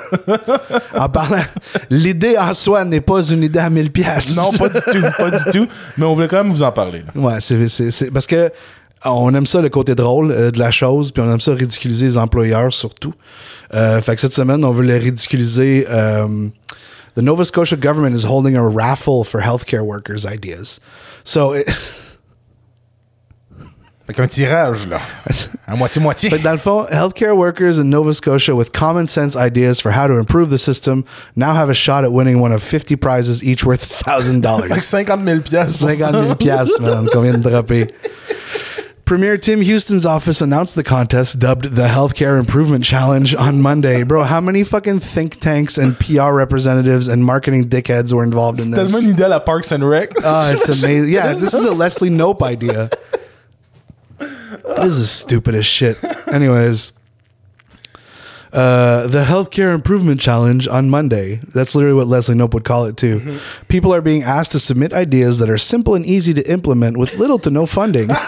En 0.96 1.08
parlant, 1.10 1.42
l'idée 1.90 2.36
en 2.38 2.54
soi 2.54 2.82
n'est 2.86 3.02
pas 3.02 3.22
une 3.28 3.42
idée 3.42 3.58
à 3.58 3.68
1000 3.68 3.92
pièces. 3.92 4.34
Non, 4.36 4.52
pas 4.54 4.70
du 4.70 4.78
tout, 4.80 5.02
pas 5.18 5.30
du 5.30 5.50
tout. 5.50 5.66
Mais 5.98 6.06
on 6.06 6.14
voulait 6.14 6.28
quand 6.28 6.42
même 6.42 6.50
vous 6.52 6.62
en 6.62 6.72
parler. 6.72 7.02
là. 7.14 7.20
Ouais, 7.20 7.40
c'est- 7.40 8.10
parce 8.10 8.26
que 8.26 8.50
on 9.04 9.34
aime 9.34 9.46
ça 9.46 9.60
le 9.60 9.68
côté 9.68 9.94
drôle 9.94 10.30
euh, 10.30 10.50
de 10.50 10.58
la 10.58 10.70
chose, 10.70 11.10
puis 11.12 11.22
on 11.22 11.30
aime 11.30 11.40
ça 11.40 11.52
ridiculiser 11.54 12.06
les 12.06 12.16
employeurs 12.18 12.72
surtout. 12.72 13.12
Euh, 13.74 14.00
fait 14.00 14.14
que 14.14 14.20
cette 14.22 14.32
semaine, 14.32 14.64
on 14.64 14.70
veut 14.70 14.84
les 14.84 14.98
ridiculiser. 14.98 15.86
euh, 15.90 16.48
the 17.14 17.22
Nova 17.22 17.44
Scotia 17.44 17.76
government 17.76 18.14
is 18.14 18.24
holding 18.24 18.56
a 18.56 18.66
raffle 18.66 19.24
for 19.24 19.40
healthcare 19.40 19.84
workers 19.84 20.24
ideas. 20.26 20.80
So, 21.24 21.52
it- 21.52 21.68
Fait 24.04 24.14
qu'un 24.14 24.26
tirage, 24.26 24.88
là. 24.88 24.98
À 25.64 25.76
moitié-moitié. 25.76 26.28
But 26.28 26.42
dans 26.42 26.50
le 26.52 26.58
fond, 26.58 26.86
healthcare 26.90 27.36
workers 27.36 27.78
in 27.78 27.84
Nova 27.88 28.12
Scotia 28.12 28.52
with 28.56 28.72
common 28.72 29.06
sense 29.06 29.36
ideas 29.36 29.80
for 29.80 29.92
how 29.92 30.08
to 30.08 30.18
improve 30.18 30.50
the 30.50 30.58
system 30.58 31.04
now 31.36 31.52
have 31.54 31.70
a 31.70 31.74
shot 31.74 32.02
at 32.02 32.12
winning 32.12 32.40
one 32.40 32.50
of 32.52 32.64
50 32.64 32.96
prizes, 32.96 33.44
each 33.44 33.64
worth 33.64 34.02
$1,000. 34.04 34.42
Fait 34.62 34.68
que 34.74 34.80
50 34.80 35.24
000 35.24 35.40
pièces. 35.42 35.78
50 35.78 36.12
000 36.12 36.34
piastres, 36.34 36.80
man, 36.80 37.06
qu'on 37.12 37.20
vient 37.22 37.38
de 37.38 37.48
dropper. 37.48 37.94
Premier 39.12 39.36
Tim 39.36 39.60
Houston's 39.60 40.06
office 40.06 40.40
announced 40.40 40.74
the 40.74 40.82
contest, 40.82 41.38
dubbed 41.38 41.64
the 41.64 41.86
Healthcare 41.86 42.38
Improvement 42.38 42.82
Challenge, 42.82 43.34
on 43.34 43.60
Monday. 43.60 44.04
Bro, 44.04 44.22
how 44.22 44.40
many 44.40 44.64
fucking 44.64 45.00
think 45.00 45.38
tanks 45.38 45.76
and 45.76 45.94
PR 46.00 46.32
representatives 46.32 47.08
and 47.08 47.22
marketing 47.22 47.68
dickheads 47.68 48.14
were 48.14 48.24
involved 48.24 48.58
in 48.58 48.72
tellement 48.72 49.04
this? 49.04 49.14
idée 49.14 49.30
à 49.30 49.44
Parks 49.44 49.70
and 49.70 49.86
Rec. 49.86 50.12
Oh, 50.24 50.52
it's 50.54 50.82
amazing. 50.82 51.12
Yeah, 51.12 51.34
this 51.34 51.52
is 51.52 51.62
a 51.62 51.72
Leslie 51.72 52.08
Nope 52.08 52.42
idea. 52.42 52.88
This 54.18 54.96
is 54.96 55.10
stupid 55.10 55.56
as 55.56 55.66
shit. 55.66 56.02
Anyways, 56.32 56.94
uh, 58.54 59.08
the 59.08 59.24
Healthcare 59.24 59.74
Improvement 59.74 60.20
Challenge 60.20 60.66
on 60.68 60.88
Monday. 60.88 61.40
That's 61.54 61.74
literally 61.74 61.96
what 61.96 62.06
Leslie 62.06 62.34
Nope 62.34 62.54
would 62.54 62.64
call 62.64 62.86
it, 62.86 62.96
too. 62.96 63.38
People 63.68 63.94
are 63.94 64.00
being 64.00 64.22
asked 64.22 64.52
to 64.52 64.58
submit 64.58 64.94
ideas 64.94 65.38
that 65.38 65.50
are 65.50 65.58
simple 65.58 65.94
and 65.94 66.06
easy 66.06 66.32
to 66.32 66.50
implement 66.50 66.96
with 66.96 67.18
little 67.18 67.38
to 67.40 67.50
no 67.50 67.66
funding. 67.66 68.08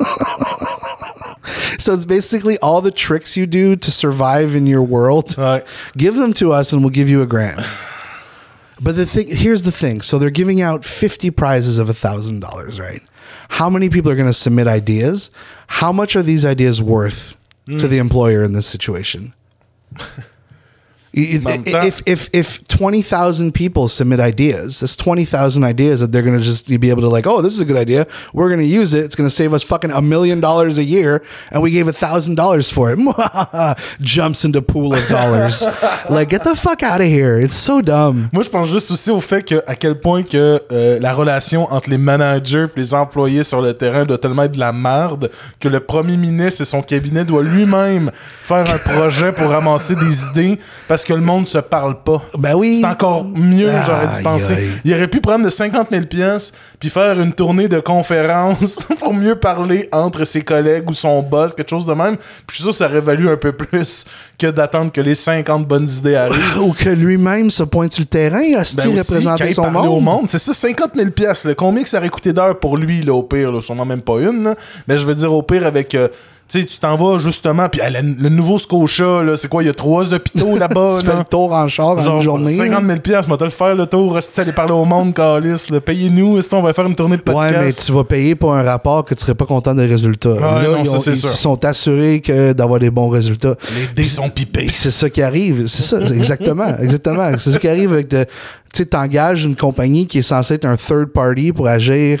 so 1.78 1.92
it's 1.92 2.04
basically 2.04 2.58
all 2.58 2.80
the 2.80 2.90
tricks 2.90 3.36
you 3.36 3.46
do 3.46 3.76
to 3.76 3.90
survive 3.90 4.54
in 4.54 4.66
your 4.66 4.82
world. 4.82 5.34
Give 5.96 6.14
them 6.14 6.32
to 6.34 6.52
us 6.52 6.72
and 6.72 6.82
we'll 6.82 6.90
give 6.90 7.08
you 7.08 7.22
a 7.22 7.26
grant. 7.26 7.60
But 8.82 8.96
the 8.96 9.04
thing 9.04 9.28
here's 9.28 9.62
the 9.62 9.72
thing. 9.72 10.00
So 10.00 10.18
they're 10.18 10.30
giving 10.30 10.60
out 10.62 10.84
50 10.84 11.30
prizes 11.30 11.78
of 11.78 11.88
$1,000, 11.88 12.80
right? 12.80 13.02
How 13.48 13.68
many 13.68 13.90
people 13.90 14.10
are 14.10 14.16
going 14.16 14.28
to 14.28 14.32
submit 14.34 14.66
ideas? 14.66 15.30
How 15.66 15.92
much 15.92 16.16
are 16.16 16.22
these 16.22 16.44
ideas 16.44 16.80
worth 16.80 17.36
to 17.66 17.72
mm. 17.72 17.88
the 17.88 17.98
employer 17.98 18.42
in 18.42 18.52
this 18.52 18.66
situation? 18.66 19.34
If, 21.12 22.02
if, 22.06 22.30
if 22.32 22.64
20,000 22.68 23.52
people 23.52 23.88
submit 23.88 24.20
ideas, 24.20 24.80
that's 24.80 24.96
20,000 24.96 25.64
ideas 25.64 26.00
that 26.00 26.12
they're 26.12 26.22
going 26.22 26.38
to 26.38 26.44
just 26.44 26.68
be 26.68 26.90
able 26.90 27.02
to 27.02 27.08
like, 27.08 27.26
oh, 27.26 27.42
this 27.42 27.52
is 27.52 27.60
a 27.60 27.64
good 27.64 27.76
idea. 27.76 28.06
We're 28.32 28.48
going 28.48 28.60
to 28.60 28.66
use 28.66 28.94
it. 28.94 29.04
It's 29.04 29.16
going 29.16 29.28
to 29.28 29.34
save 29.34 29.52
us 29.52 29.64
fucking 29.64 29.90
a 29.90 30.00
million 30.00 30.40
dollars 30.40 30.78
a 30.78 30.84
year. 30.84 31.22
And 31.50 31.62
we 31.62 31.72
gave 31.72 31.88
a 31.88 31.92
thousand 31.92 32.36
dollars 32.36 32.70
for 32.70 32.92
it. 32.92 32.98
Jumps 34.00 34.44
into 34.44 34.62
pool 34.62 34.94
of 34.94 35.06
dollars. 35.08 35.62
like, 36.10 36.28
get 36.28 36.44
the 36.44 36.54
fuck 36.54 36.82
out 36.82 37.00
of 37.00 37.08
here. 37.08 37.40
It's 37.40 37.56
so 37.56 37.80
dumb. 37.80 38.28
Moi, 38.32 38.44
je 38.44 38.48
pense 38.48 38.68
juste 38.68 38.90
aussi 38.92 39.10
au 39.10 39.20
fait 39.20 39.42
que 39.42 39.62
à 39.66 39.74
quel 39.74 40.00
point 40.00 40.22
que 40.22 40.62
euh, 40.70 41.00
la 41.00 41.12
relation 41.12 41.70
entre 41.72 41.90
les 41.90 41.98
managers 41.98 42.66
et 42.76 42.78
les 42.78 42.94
employés 42.94 43.42
sur 43.42 43.60
le 43.60 43.74
terrain 43.74 44.04
doit 44.04 44.18
tellement 44.18 44.44
être 44.44 44.52
de 44.52 44.60
la 44.60 44.72
merde 44.72 45.30
que 45.58 45.68
le 45.68 45.80
premier 45.80 46.16
ministre 46.16 46.62
et 46.62 46.64
son 46.64 46.82
cabinet 46.82 47.24
doit 47.24 47.42
lui-même 47.42 48.12
faire 48.42 48.68
un 48.70 48.78
projet 48.78 49.32
pour 49.32 49.48
ramasser 49.48 49.94
des 49.96 50.24
idées 50.30 50.58
parce 50.88 50.99
que 51.04 51.12
le 51.12 51.20
monde 51.20 51.46
se 51.46 51.58
parle 51.58 52.02
pas. 52.02 52.22
Ben 52.38 52.54
oui. 52.54 52.76
C'est 52.80 52.86
encore 52.86 53.24
mieux, 53.24 53.70
j'aurais 53.86 54.08
dû 54.14 54.22
penser. 54.22 54.54
aïe. 54.54 54.68
Il 54.84 54.94
aurait 54.94 55.08
pu 55.08 55.20
prendre 55.20 55.44
de 55.44 55.50
50 55.50 55.88
000 55.90 56.04
pièces 56.06 56.52
puis 56.78 56.90
faire 56.90 57.20
une 57.20 57.32
tournée 57.32 57.68
de 57.68 57.80
conférences 57.80 58.86
pour 58.98 59.14
mieux 59.14 59.36
parler 59.36 59.88
entre 59.92 60.24
ses 60.24 60.42
collègues 60.42 60.88
ou 60.90 60.92
son 60.92 61.22
boss, 61.22 61.52
quelque 61.52 61.70
chose 61.70 61.86
de 61.86 61.92
même. 61.94 62.16
Puis 62.46 62.46
je 62.50 62.54
suis 62.56 62.62
sûr 62.62 62.70
que 62.72 62.76
ça 62.76 62.86
aurait 62.86 63.00
valu 63.00 63.28
un 63.28 63.36
peu 63.36 63.52
plus 63.52 64.04
que 64.38 64.46
d'attendre 64.48 64.90
que 64.92 65.00
les 65.00 65.14
50 65.14 65.66
bonnes 65.66 65.88
idées 65.88 66.16
arrivent. 66.16 66.58
Ou 66.62 66.72
que 66.72 66.88
lui-même 66.88 67.50
se 67.50 67.62
pointe 67.62 67.92
sur 67.92 68.02
le 68.02 68.06
terrain, 68.06 68.38
à 68.58 68.62
Ben 68.76 68.98
représenter 68.98 69.52
son 69.52 69.70
monde. 69.70 69.86
au 69.86 70.00
monde. 70.00 70.24
C'est 70.28 70.38
ça, 70.38 70.52
50 70.54 70.92
000 70.96 71.10
pièces. 71.10 71.46
Combien 71.56 71.82
que 71.82 71.88
ça 71.88 71.98
aurait 71.98 72.08
coûté 72.08 72.32
d'heures 72.32 72.58
pour 72.58 72.76
lui, 72.76 73.02
là, 73.02 73.12
au 73.14 73.22
pire? 73.22 73.52
Là, 73.52 73.60
sûrement 73.60 73.84
même 73.84 74.02
pas 74.02 74.18
une. 74.20 74.44
Là. 74.44 74.54
Mais 74.88 74.98
je 74.98 75.06
veux 75.06 75.14
dire, 75.14 75.32
au 75.32 75.42
pire, 75.42 75.66
avec... 75.66 75.94
euh, 75.94 76.08
tu 76.50 76.60
sais, 76.60 76.66
tu 76.66 76.78
t'en 76.78 76.96
vas 76.96 77.18
justement, 77.18 77.68
puis 77.68 77.80
le 77.92 78.28
nouveau 78.28 78.58
Scotia, 78.58 79.22
là, 79.22 79.36
c'est 79.36 79.48
quoi? 79.48 79.62
Il 79.62 79.66
y 79.66 79.70
a 79.70 79.74
trois 79.74 80.12
hôpitaux 80.12 80.56
là-bas. 80.56 80.96
Tu 81.00 81.06
fais 81.06 81.16
le 81.16 81.24
tour 81.24 81.52
en 81.52 81.68
char 81.68 81.98
une 81.98 82.20
journée. 82.20 82.56
50 82.56 82.84
000 82.84 82.98
pièces, 83.00 83.28
moi, 83.28 83.36
te 83.36 83.44
le 83.44 83.50
faire 83.50 83.74
le 83.74 83.86
tour. 83.86 84.20
Si 84.20 84.32
tu 84.32 84.40
aller 84.40 84.52
parler 84.52 84.72
au 84.72 84.84
monde, 84.84 85.14
Calis. 85.14 85.66
Payez-nous, 85.84 86.40
si 86.42 86.52
on 86.54 86.62
va 86.62 86.72
faire 86.72 86.86
une 86.86 86.94
tournée 86.94 87.16
de 87.16 87.22
Ouais, 87.22 87.34
podcast. 87.34 87.60
mais 87.62 87.72
tu 87.72 87.92
vas 87.92 88.04
payer 88.04 88.34
pour 88.34 88.52
un 88.54 88.62
rapport 88.62 89.04
que 89.04 89.14
tu 89.14 89.20
serais 89.20 89.34
pas 89.34 89.46
content 89.46 89.74
des 89.74 89.86
résultats. 89.86 90.30
Là, 90.30 90.62
non, 90.62 90.82
ils, 90.84 90.90
ont- 90.90 90.98
ils 90.98 91.16
sûr. 91.16 91.28
sont 91.30 91.64
assurés 91.64 92.20
que 92.20 92.52
d'avoir 92.52 92.80
des 92.80 92.90
bons 92.90 93.08
résultats. 93.08 93.54
Les 93.76 94.02
dés 94.02 94.08
sont 94.08 94.28
pipés. 94.28 94.66
C'est 94.68 94.90
ça 94.90 95.08
qui 95.08 95.22
arrive. 95.22 95.66
C'est 95.68 95.82
ça, 95.82 96.00
exactement. 96.00 96.76
exactement. 96.80 97.30
C'est 97.38 97.52
ça 97.52 97.58
qui 97.58 97.68
arrive 97.68 97.92
avec. 97.92 98.08
Tu 98.08 98.16
sais, 98.72 98.84
t'engages 98.86 99.44
une 99.44 99.56
compagnie 99.56 100.06
qui 100.06 100.18
est 100.18 100.22
censée 100.22 100.54
être 100.54 100.64
un 100.64 100.76
third 100.76 101.06
party 101.12 101.52
pour 101.52 101.66
agir 101.68 102.20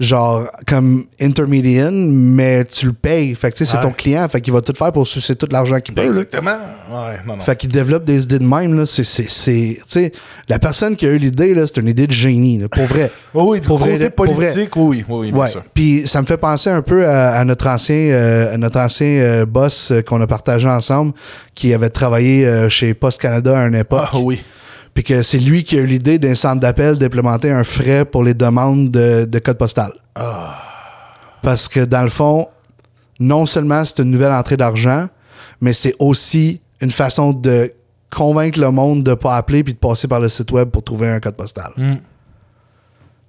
genre 0.00 0.46
comme 0.66 1.04
intermediate, 1.20 1.92
mais 1.92 2.64
tu 2.64 2.86
le 2.86 2.92
payes. 2.92 3.34
Fait 3.34 3.50
que 3.50 3.56
tu 3.56 3.64
sais, 3.64 3.72
c'est 3.74 3.80
ton 3.80 3.90
client. 3.90 4.28
Fait 4.28 4.40
qu'il 4.40 4.52
va 4.52 4.60
tout 4.60 4.72
faire 4.76 4.92
pour 4.92 5.06
sucer 5.06 5.34
tout 5.34 5.48
l'argent 5.50 5.80
qu'il 5.80 5.94
peut. 5.94 6.02
là. 6.02 6.08
Exactement. 6.08 6.56
Ouais, 6.90 7.16
non, 7.26 7.36
non. 7.36 7.42
Fait 7.42 7.56
qu'il 7.56 7.70
développe 7.70 8.04
des 8.04 8.24
idées 8.24 8.38
de 8.38 8.44
même, 8.46 8.78
là. 8.78 8.86
C'est, 8.86 9.04
c'est, 9.04 9.28
c'est, 9.28 9.76
tu 9.78 9.82
sais, 9.86 10.12
la 10.48 10.58
personne 10.58 10.94
qui 10.96 11.06
a 11.06 11.10
eu 11.10 11.18
l'idée, 11.18 11.52
là, 11.54 11.66
c'est 11.66 11.80
une 11.80 11.88
idée 11.88 12.06
de 12.06 12.12
génie, 12.12 12.58
là, 12.58 12.68
pour 12.68 12.84
vrai. 12.84 13.10
Oui, 13.34 13.42
oui, 13.46 13.58
Pour 13.60 13.78
pour 13.78 13.78
vrai, 13.86 13.98
côté 13.98 14.10
pour 14.10 14.26
vrai. 14.26 14.34
politique, 14.46 14.76
oui, 14.76 15.04
oui, 15.08 15.30
bien 15.32 15.40
Ouais. 15.40 15.48
sûr. 15.48 15.62
Puis 15.74 16.06
ça 16.06 16.20
me 16.22 16.26
fait 16.26 16.36
penser 16.38 16.70
un 16.70 16.82
peu 16.82 17.06
à, 17.06 17.32
à 17.32 17.44
notre 17.44 17.66
ancien, 17.68 17.94
euh, 17.96 18.54
à 18.54 18.56
notre 18.56 18.78
ancien 18.80 19.06
euh, 19.06 19.46
boss 19.46 19.90
euh, 19.90 20.00
qu'on 20.02 20.20
a 20.20 20.26
partagé 20.26 20.66
ensemble, 20.68 21.12
qui 21.54 21.74
avait 21.74 21.90
travaillé 21.90 22.46
euh, 22.46 22.68
chez 22.68 22.94
Post 22.94 23.20
Canada 23.20 23.58
à 23.58 23.66
une 23.66 23.74
époque. 23.74 24.08
Ah 24.12 24.18
oui. 24.18 24.40
Puis 24.98 25.04
que 25.04 25.22
c'est 25.22 25.38
lui 25.38 25.62
qui 25.62 25.78
a 25.78 25.82
eu 25.82 25.86
l'idée 25.86 26.18
d'un 26.18 26.34
centre 26.34 26.58
d'appel 26.58 26.98
d'implémenter 26.98 27.52
un 27.52 27.62
frais 27.62 28.04
pour 28.04 28.24
les 28.24 28.34
demandes 28.34 28.90
de, 28.90 29.26
de 29.26 29.38
code 29.38 29.56
postal. 29.56 29.92
Parce 31.40 31.68
que 31.68 31.84
dans 31.84 32.02
le 32.02 32.08
fond, 32.08 32.48
non 33.20 33.46
seulement 33.46 33.84
c'est 33.84 34.02
une 34.02 34.10
nouvelle 34.10 34.32
entrée 34.32 34.56
d'argent, 34.56 35.06
mais 35.60 35.72
c'est 35.72 35.94
aussi 36.00 36.60
une 36.80 36.90
façon 36.90 37.32
de 37.32 37.72
convaincre 38.10 38.58
le 38.58 38.72
monde 38.72 39.04
de 39.04 39.14
pas 39.14 39.36
appeler 39.36 39.62
puis 39.62 39.72
de 39.72 39.78
passer 39.78 40.08
par 40.08 40.18
le 40.18 40.28
site 40.28 40.50
web 40.50 40.68
pour 40.68 40.82
trouver 40.82 41.08
un 41.08 41.20
code 41.20 41.36
postal. 41.36 41.70
Mm. 41.76 41.94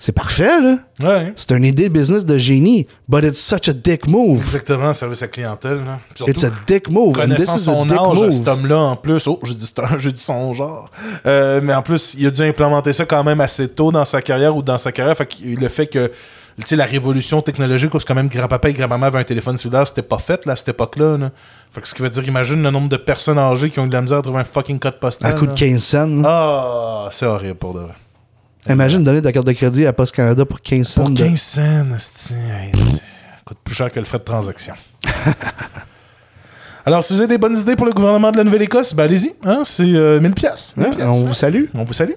C'est 0.01 0.13
parfait, 0.13 0.61
là. 0.61 0.77
Ouais. 1.01 1.33
C'est 1.35 1.51
une 1.51 1.65
idée 1.65 1.89
business 1.89 2.23
de 2.25 2.37
génie, 2.37 2.87
but 3.09 3.25
it's 3.25 3.37
such 3.37 3.67
a 3.67 3.73
dick 3.73 4.07
move. 4.07 4.37
Exactement, 4.37 4.93
service 4.93 5.21
à 5.23 5.27
clientèle. 5.27 5.79
Là. 5.79 5.99
Surtout, 6.15 6.31
It's 6.31 6.43
a 6.45 6.51
dick 6.65 6.89
move. 6.89 7.13
connaissant 7.13 7.57
son 7.57 7.91
âge, 7.91 8.29
cet 8.31 8.47
homme-là, 8.47 8.77
en 8.77 8.95
plus, 8.95 9.27
oh, 9.27 9.39
j'ai 9.43 9.55
dit, 9.55 9.73
j'ai 9.99 10.13
dit 10.13 10.21
son 10.21 10.53
genre. 10.53 10.89
Euh, 11.25 11.59
mais 11.61 11.73
en 11.73 11.81
plus, 11.81 12.15
il 12.17 12.27
a 12.27 12.31
dû 12.31 12.41
implémenter 12.43 12.93
ça 12.93 13.05
quand 13.05 13.25
même 13.25 13.41
assez 13.41 13.67
tôt 13.67 13.91
dans 13.91 14.05
sa 14.05 14.21
carrière 14.21 14.55
ou 14.55 14.63
dans 14.63 14.77
sa 14.77 14.93
carrière. 14.93 15.17
Fait 15.17 15.25
que 15.25 15.35
le 15.43 15.67
fait 15.67 15.87
que 15.87 16.09
tu 16.59 16.67
sais, 16.67 16.75
la 16.75 16.85
révolution 16.85 17.41
technologique 17.41 17.93
où 17.93 17.99
c'est 17.99 18.07
quand 18.07 18.15
même 18.15 18.27
grand-papa 18.27 18.69
et 18.69 18.73
grand-maman 18.73 19.05
avaient 19.07 19.19
un 19.19 19.23
téléphone 19.23 19.57
cellulaire, 19.57 19.87
c'était 19.87 20.01
pas 20.01 20.17
fait 20.17 20.45
là, 20.45 20.53
à 20.53 20.55
cette 20.55 20.69
époque-là. 20.69 21.17
là. 21.17 21.31
Fait 21.71 21.81
que 21.81 21.87
ce 21.87 21.95
qui 21.95 22.01
veut 22.01 22.09
dire, 22.09 22.23
imagine 22.27 22.61
le 22.61 22.69
nombre 22.71 22.89
de 22.89 22.97
personnes 22.97 23.37
âgées 23.37 23.69
qui 23.69 23.79
ont 23.79 23.85
eu 23.85 23.89
de 23.89 23.93
la 23.93 24.01
misère 24.01 24.17
à 24.17 24.21
trouver 24.21 24.39
un 24.39 24.43
fucking 24.45 24.79
code 24.79 24.99
postal. 24.99 25.29
À 25.31 25.33
coup 25.33 25.45
de 25.45 25.51
là. 25.51 25.55
15 25.55 25.83
cents. 25.83 26.23
Ah, 26.25 27.07
c'est 27.11 27.25
horrible 27.25 27.55
pour 27.55 27.73
de 27.73 27.79
vrai. 27.79 27.93
Imagine 28.67 29.03
donner 29.03 29.21
ta 29.21 29.31
carte 29.31 29.45
de 29.47 29.53
crédit 29.53 29.85
à 29.85 29.93
Post 29.93 30.15
Canada 30.15 30.43
pour 30.45 30.61
15 30.61 30.87
cents. 30.87 31.01
Pour 31.01 31.09
de- 31.11 31.23
15 31.23 31.39
cents, 31.39 31.85
c'est- 31.97 32.35
coûte 33.45 33.57
plus 33.63 33.73
cher 33.75 33.91
que 33.91 33.99
le 33.99 34.05
frais 34.05 34.19
de 34.19 34.23
transaction. 34.23 34.73
Alors, 36.85 37.03
si 37.03 37.13
vous 37.13 37.19
avez 37.21 37.27
des 37.27 37.37
bonnes 37.37 37.57
idées 37.57 37.75
pour 37.75 37.85
le 37.85 37.91
gouvernement 37.91 38.31
de 38.31 38.37
la 38.37 38.43
Nouvelle-Écosse, 38.43 38.93
ben 38.93 39.03
allez-y, 39.03 39.33
hein, 39.43 39.61
c'est 39.65 39.83
euh, 39.83 40.19
1000 40.19 40.33
pièces. 40.33 40.73
Hein, 40.79 40.91
on 41.01 41.11
vous 41.11 41.33
salue. 41.33 41.65
On 41.75 41.83
vous 41.83 41.93
salue. 41.93 42.13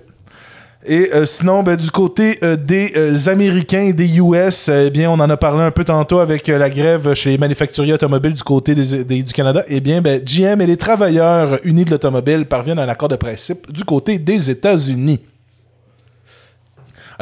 Et 0.85 1.11
euh, 1.15 1.27
sinon, 1.27 1.63
ben, 1.63 1.77
du 1.77 1.91
côté 1.91 2.39
euh, 2.43 2.57
des 2.57 2.93
euh, 2.97 3.17
Américains 3.31 3.83
et 3.83 3.93
des 3.93 4.19
US, 4.19 4.69
eh 4.69 4.91
bien, 4.91 5.11
on 5.11 5.15
en 5.21 5.31
a 5.31 5.37
parlé 5.37 5.63
un 5.63 5.71
peu 5.71 5.85
tantôt 5.85 6.19
avec 6.19 6.49
euh, 6.49 6.59
la 6.59 6.71
grève 6.71 7.15
chez 7.15 7.31
les 7.31 7.39
manufacturiers 7.39 7.93
automobiles 7.93 8.33
du 8.35 8.43
côté 8.43 8.75
des, 8.75 9.05
des- 9.05 9.23
du 9.23 9.33
Canada. 9.33 9.63
Eh 9.69 9.81
bien, 9.81 10.01
ben, 10.03 10.21
GM 10.25 10.61
et 10.61 10.67
les 10.67 10.77
travailleurs 10.77 11.59
unis 11.65 11.85
de 11.85 11.91
l'automobile 11.91 12.47
parviennent 12.47 12.81
à 12.81 12.83
un 12.83 12.89
accord 12.89 13.09
de 13.09 13.17
principe 13.17 13.71
du 13.71 13.85
côté 13.85 14.19
des 14.19 14.51
États-Unis. 14.51 15.21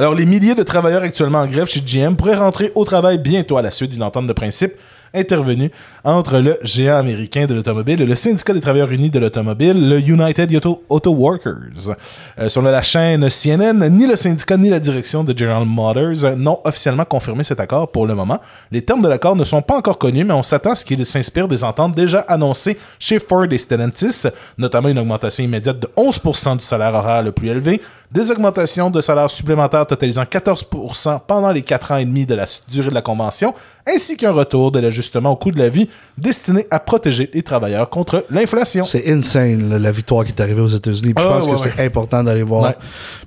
Alors, 0.01 0.15
les 0.15 0.25
milliers 0.25 0.55
de 0.55 0.63
travailleurs 0.63 1.03
actuellement 1.03 1.41
en 1.41 1.47
grève 1.47 1.69
chez 1.69 1.83
GM 1.83 2.17
pourraient 2.17 2.35
rentrer 2.35 2.73
au 2.75 2.87
travail 2.87 3.19
bientôt 3.19 3.59
à 3.59 3.61
la 3.61 3.71
suite 3.71 3.91
d'une 3.91 4.03
entente 4.03 4.27
de 4.27 4.33
principe 4.33 4.73
intervenue 5.13 5.71
entre 6.05 6.39
le 6.39 6.59
géant 6.63 6.97
américain 6.97 7.47
de 7.47 7.55
l'automobile 7.55 8.01
et 8.01 8.07
le 8.07 8.15
syndicat 8.15 8.53
des 8.53 8.61
travailleurs 8.61 8.91
unis 8.91 9.11
de 9.11 9.19
l'automobile, 9.19 9.89
le 9.89 10.01
United 10.01 10.55
Auto, 10.57 10.83
Auto 10.89 11.13
Workers. 11.13 11.95
Euh, 12.39 12.49
sur 12.49 12.63
la 12.63 12.83
chaîne 12.83 13.29
CNN, 13.29 13.89
ni 13.91 14.07
le 14.07 14.17
syndicat 14.17 14.57
ni 14.57 14.69
la 14.69 14.79
direction 14.79 15.25
de 15.25 15.37
General 15.37 15.65
Motors 15.65 16.37
n'ont 16.37 16.61
officiellement 16.65 17.05
confirmé 17.05 17.45
cet 17.45 17.61
accord 17.61 17.91
pour 17.91 18.07
le 18.07 18.15
moment. 18.15 18.39
Les 18.71 18.83
termes 18.83 19.03
de 19.03 19.09
l'accord 19.09 19.37
ne 19.37 19.45
sont 19.45 19.63
pas 19.63 19.77
encore 19.77 19.99
connus, 19.99 20.25
mais 20.25 20.35
on 20.35 20.43
s'attend 20.43 20.73
à 20.73 20.75
ce 20.75 20.85
qu'il 20.85 21.05
s'inspire 21.05 21.49
des 21.49 21.65
ententes 21.65 21.95
déjà 21.95 22.21
annoncées 22.21 22.79
chez 22.99 23.19
Ford 23.19 23.47
et 23.51 23.59
Stellantis, 23.59 24.27
notamment 24.59 24.89
une 24.89 24.99
augmentation 24.99 25.45
immédiate 25.45 25.81
de 25.81 25.89
11% 25.97 26.59
du 26.59 26.65
salaire 26.65 26.95
horaire 26.95 27.23
le 27.23 27.33
plus 27.33 27.49
élevé, 27.49 27.81
des 28.11 28.31
augmentations 28.33 28.91
de 28.91 29.01
salaire 29.01 29.31
supplémentaires 29.31 29.87
totalisant 29.87 30.25
14% 30.25 31.21
pendant 31.27 31.53
les 31.53 31.63
4 31.63 31.93
ans 31.93 31.97
et 31.99 32.05
demi 32.05 32.27
de 32.27 32.35
la 32.35 32.47
durée 32.69 32.91
de 32.91 32.95
la 32.95 33.03
convention, 33.03 33.55
ainsi 33.87 34.17
qu'un 34.17 34.33
retour 34.33 34.73
de 34.73 34.81
l'ajustement 34.81 35.31
au 35.31 35.37
coût 35.37 35.53
de 35.53 35.59
la 35.59 35.69
vie 35.69 35.89
destiné 36.19 36.67
à 36.71 36.79
protéger 36.81 37.31
les 37.33 37.43
travailleurs 37.43 37.89
contre 37.89 38.25
l'inflation. 38.31 38.85
C'est 38.85 39.11
insane 39.11 39.77
la 39.79 39.91
victoire 39.91 40.25
qui 40.25 40.33
est 40.33 40.41
arrivée 40.41 40.61
aux 40.61 40.69
États-Unis. 40.69 41.15
Je 41.17 41.23
Ah, 41.23 41.29
pense 41.29 41.47
ouais, 41.47 41.53
que 41.53 41.59
ouais. 41.59 41.73
c'est 41.77 41.85
important 41.85 42.23
d'aller 42.23 42.43
voir. 42.43 42.63
Ouais. 42.71 42.77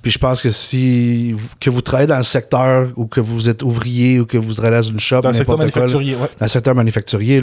Puis 0.01 0.11
je 0.11 0.19
pense 0.19 0.41
que 0.41 0.51
si 0.51 1.33
vous- 1.33 1.47
que 1.59 1.69
vous 1.69 1.81
travaillez 1.81 2.07
dans 2.07 2.17
le 2.17 2.23
secteur 2.23 2.87
ou 2.95 3.07
que 3.07 3.19
vous 3.19 3.49
êtes 3.49 3.63
ouvrier 3.63 4.19
ou 4.19 4.25
que 4.25 4.37
vous 4.37 4.53
travaillez 4.53 4.75
dans 4.77 4.81
une 4.89 4.99
shop, 4.99 5.21
Dans 5.21 5.29
le 5.29 5.33
secteur 5.33 5.55
quoi, 5.55 5.65
là, 5.65 5.71
manufacturier, 5.71 6.13
ouais. 6.15 6.29
dans 6.39 6.45
le 6.45 6.49
secteur 6.49 6.75
manufacturier, 6.75 7.41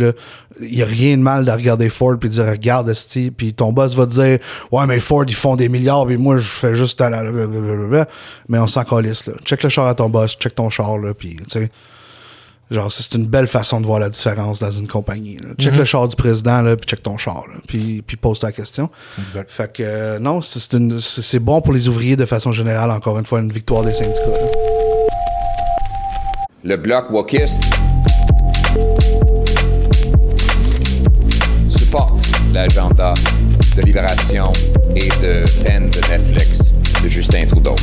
il 0.60 0.70
n'y 0.76 0.82
a 0.82 0.86
rien 0.86 1.16
de 1.16 1.22
mal 1.22 1.44
de 1.44 1.50
regarder 1.50 1.88
Ford 1.88 2.16
puis 2.18 2.28
de 2.28 2.34
dire 2.34 2.46
regarde 2.46 2.88
esti, 2.88 3.30
puis 3.30 3.52
ton 3.52 3.72
boss 3.72 3.94
va 3.94 4.06
te 4.06 4.12
dire 4.12 4.38
ouais 4.70 4.86
mais 4.86 5.00
Ford 5.00 5.24
ils 5.26 5.34
font 5.34 5.56
des 5.56 5.68
milliards 5.68 6.06
puis 6.06 6.16
moi 6.16 6.36
je 6.36 6.48
fais 6.48 6.74
juste 6.74 7.02
mais 8.48 8.58
on 8.58 8.66
s'en 8.66 8.84
calisse 8.84 9.26
là. 9.26 9.34
Check 9.44 9.62
le 9.62 9.68
char 9.68 9.86
à 9.86 9.94
ton 9.94 10.08
boss, 10.08 10.36
check 10.38 10.54
ton 10.54 10.70
char 10.70 10.98
là 10.98 11.14
puis 11.14 11.36
tu 11.36 11.44
sais 11.48 11.70
Genre, 12.70 12.92
ça, 12.92 13.02
c'est 13.02 13.16
une 13.18 13.26
belle 13.26 13.48
façon 13.48 13.80
de 13.80 13.86
voir 13.86 13.98
la 13.98 14.08
différence 14.08 14.60
dans 14.60 14.70
une 14.70 14.86
compagnie. 14.86 15.36
là. 15.38 15.48
Check 15.58 15.74
le 15.76 15.84
char 15.84 16.06
du 16.06 16.14
président, 16.14 16.62
là, 16.62 16.76
puis 16.76 16.86
check 16.86 17.02
ton 17.02 17.18
char, 17.18 17.44
là, 17.48 17.54
puis, 17.66 18.00
puis 18.06 18.16
pose 18.16 18.38
ta 18.38 18.52
question. 18.52 18.88
Exact. 19.18 19.50
Fait 19.50 19.72
que, 19.72 19.82
euh, 19.84 20.18
non, 20.20 20.40
c'est 20.40 21.40
bon 21.40 21.60
pour 21.60 21.72
les 21.72 21.88
ouvriers 21.88 22.14
de 22.14 22.26
façon 22.26 22.52
générale, 22.52 22.92
encore 22.92 23.18
une 23.18 23.26
fois, 23.26 23.40
une 23.40 23.50
victoire 23.52 23.82
des 23.82 23.92
syndicats. 23.92 24.22
là. 24.26 24.46
Le 26.62 26.76
bloc 26.76 27.10
wokiste 27.10 27.64
supporte 31.68 32.20
l'agenda 32.52 33.14
de 33.76 33.82
libération 33.82 34.44
et 34.94 35.08
de 35.08 35.44
peine 35.64 35.90
de 35.90 36.00
Netflix 36.08 36.72
de 37.02 37.08
Justin 37.08 37.46
Trudeau. 37.46 37.74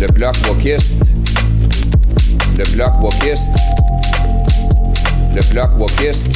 Le 0.00 0.06
bloc 0.12 0.34
wokiste 0.48 1.12
le 2.56 2.64
bloc 2.74 2.90
wokiste 3.00 3.54
le 5.34 5.42
bloc 5.52 5.68
wokiste 5.78 6.32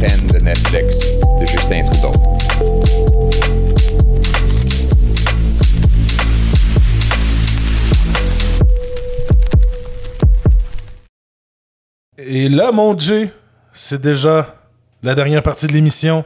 peine 0.00 0.26
de 0.32 0.38
Netflix 0.38 1.00
de 1.40 1.46
Justin 1.46 1.84
Trudeau. 1.88 2.12
Et 12.18 12.48
là, 12.48 12.72
mon 12.72 12.94
Dieu, 12.94 13.30
c'est 13.72 14.00
déjà 14.00 14.54
la 15.02 15.14
dernière 15.14 15.42
partie 15.42 15.66
de 15.66 15.72
l'émission. 15.72 16.24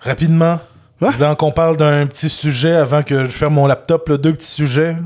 Rapidement, 0.00 0.60
Ouais. 1.00 1.10
je 1.12 1.16
voulais 1.16 1.36
qu'on 1.36 1.50
parle 1.52 1.76
d'un 1.76 2.06
petit 2.06 2.28
sujet 2.28 2.74
avant 2.74 3.02
que 3.02 3.24
je 3.24 3.30
ferme 3.30 3.54
mon 3.54 3.66
laptop. 3.66 4.08
là, 4.08 4.16
deux 4.16 4.32
petits 4.32 4.50
sujets. 4.50 4.96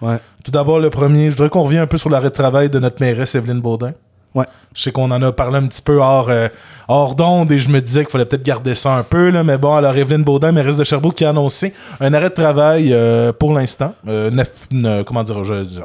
Ouais. 0.00 0.18
Tout 0.44 0.50
d'abord, 0.50 0.78
le 0.80 0.90
premier, 0.90 1.26
je 1.26 1.36
voudrais 1.36 1.48
qu'on 1.50 1.62
revienne 1.62 1.82
un 1.82 1.86
peu 1.86 1.98
sur 1.98 2.10
l'arrêt 2.10 2.30
de 2.30 2.34
travail 2.34 2.70
de 2.70 2.78
notre 2.78 3.00
mairesse 3.00 3.34
Evelyne 3.34 3.60
Baudin. 3.60 3.92
Ouais. 4.34 4.44
Je 4.74 4.82
sais 4.82 4.92
qu'on 4.92 5.10
en 5.10 5.20
a 5.22 5.32
parlé 5.32 5.56
un 5.56 5.66
petit 5.66 5.82
peu 5.82 5.98
hors, 5.98 6.28
euh, 6.28 6.48
hors 6.86 7.14
d'onde 7.14 7.50
et 7.50 7.58
je 7.58 7.68
me 7.70 7.80
disais 7.80 8.02
qu'il 8.04 8.10
fallait 8.10 8.26
peut-être 8.26 8.42
garder 8.44 8.74
ça 8.74 8.96
un 8.96 9.02
peu. 9.02 9.30
Là, 9.30 9.42
mais 9.42 9.58
bon, 9.58 9.74
alors 9.74 9.96
Evelyne 9.96 10.22
Baudin, 10.22 10.52
mairesse 10.52 10.76
de 10.76 10.84
Sherbrooke, 10.84 11.16
qui 11.16 11.24
a 11.24 11.30
annoncé 11.30 11.72
un 11.98 12.12
arrêt 12.12 12.28
de 12.28 12.34
travail 12.34 12.92
euh, 12.92 13.32
pour 13.32 13.52
l'instant. 13.52 13.94
Euh, 14.06 14.30
comment 15.04 15.24
dire, 15.24 15.38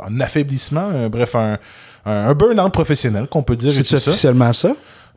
un 0.06 0.20
affaiblissement, 0.20 1.08
bref, 1.10 1.36
un, 1.36 1.58
un, 2.06 2.12
un 2.12 2.34
burn-out 2.34 2.72
professionnel 2.72 3.28
qu'on 3.28 3.44
peut 3.44 3.56
dire. 3.56 3.72
C'est 3.72 3.96
officiellement 3.96 4.54
ça? 4.54 4.74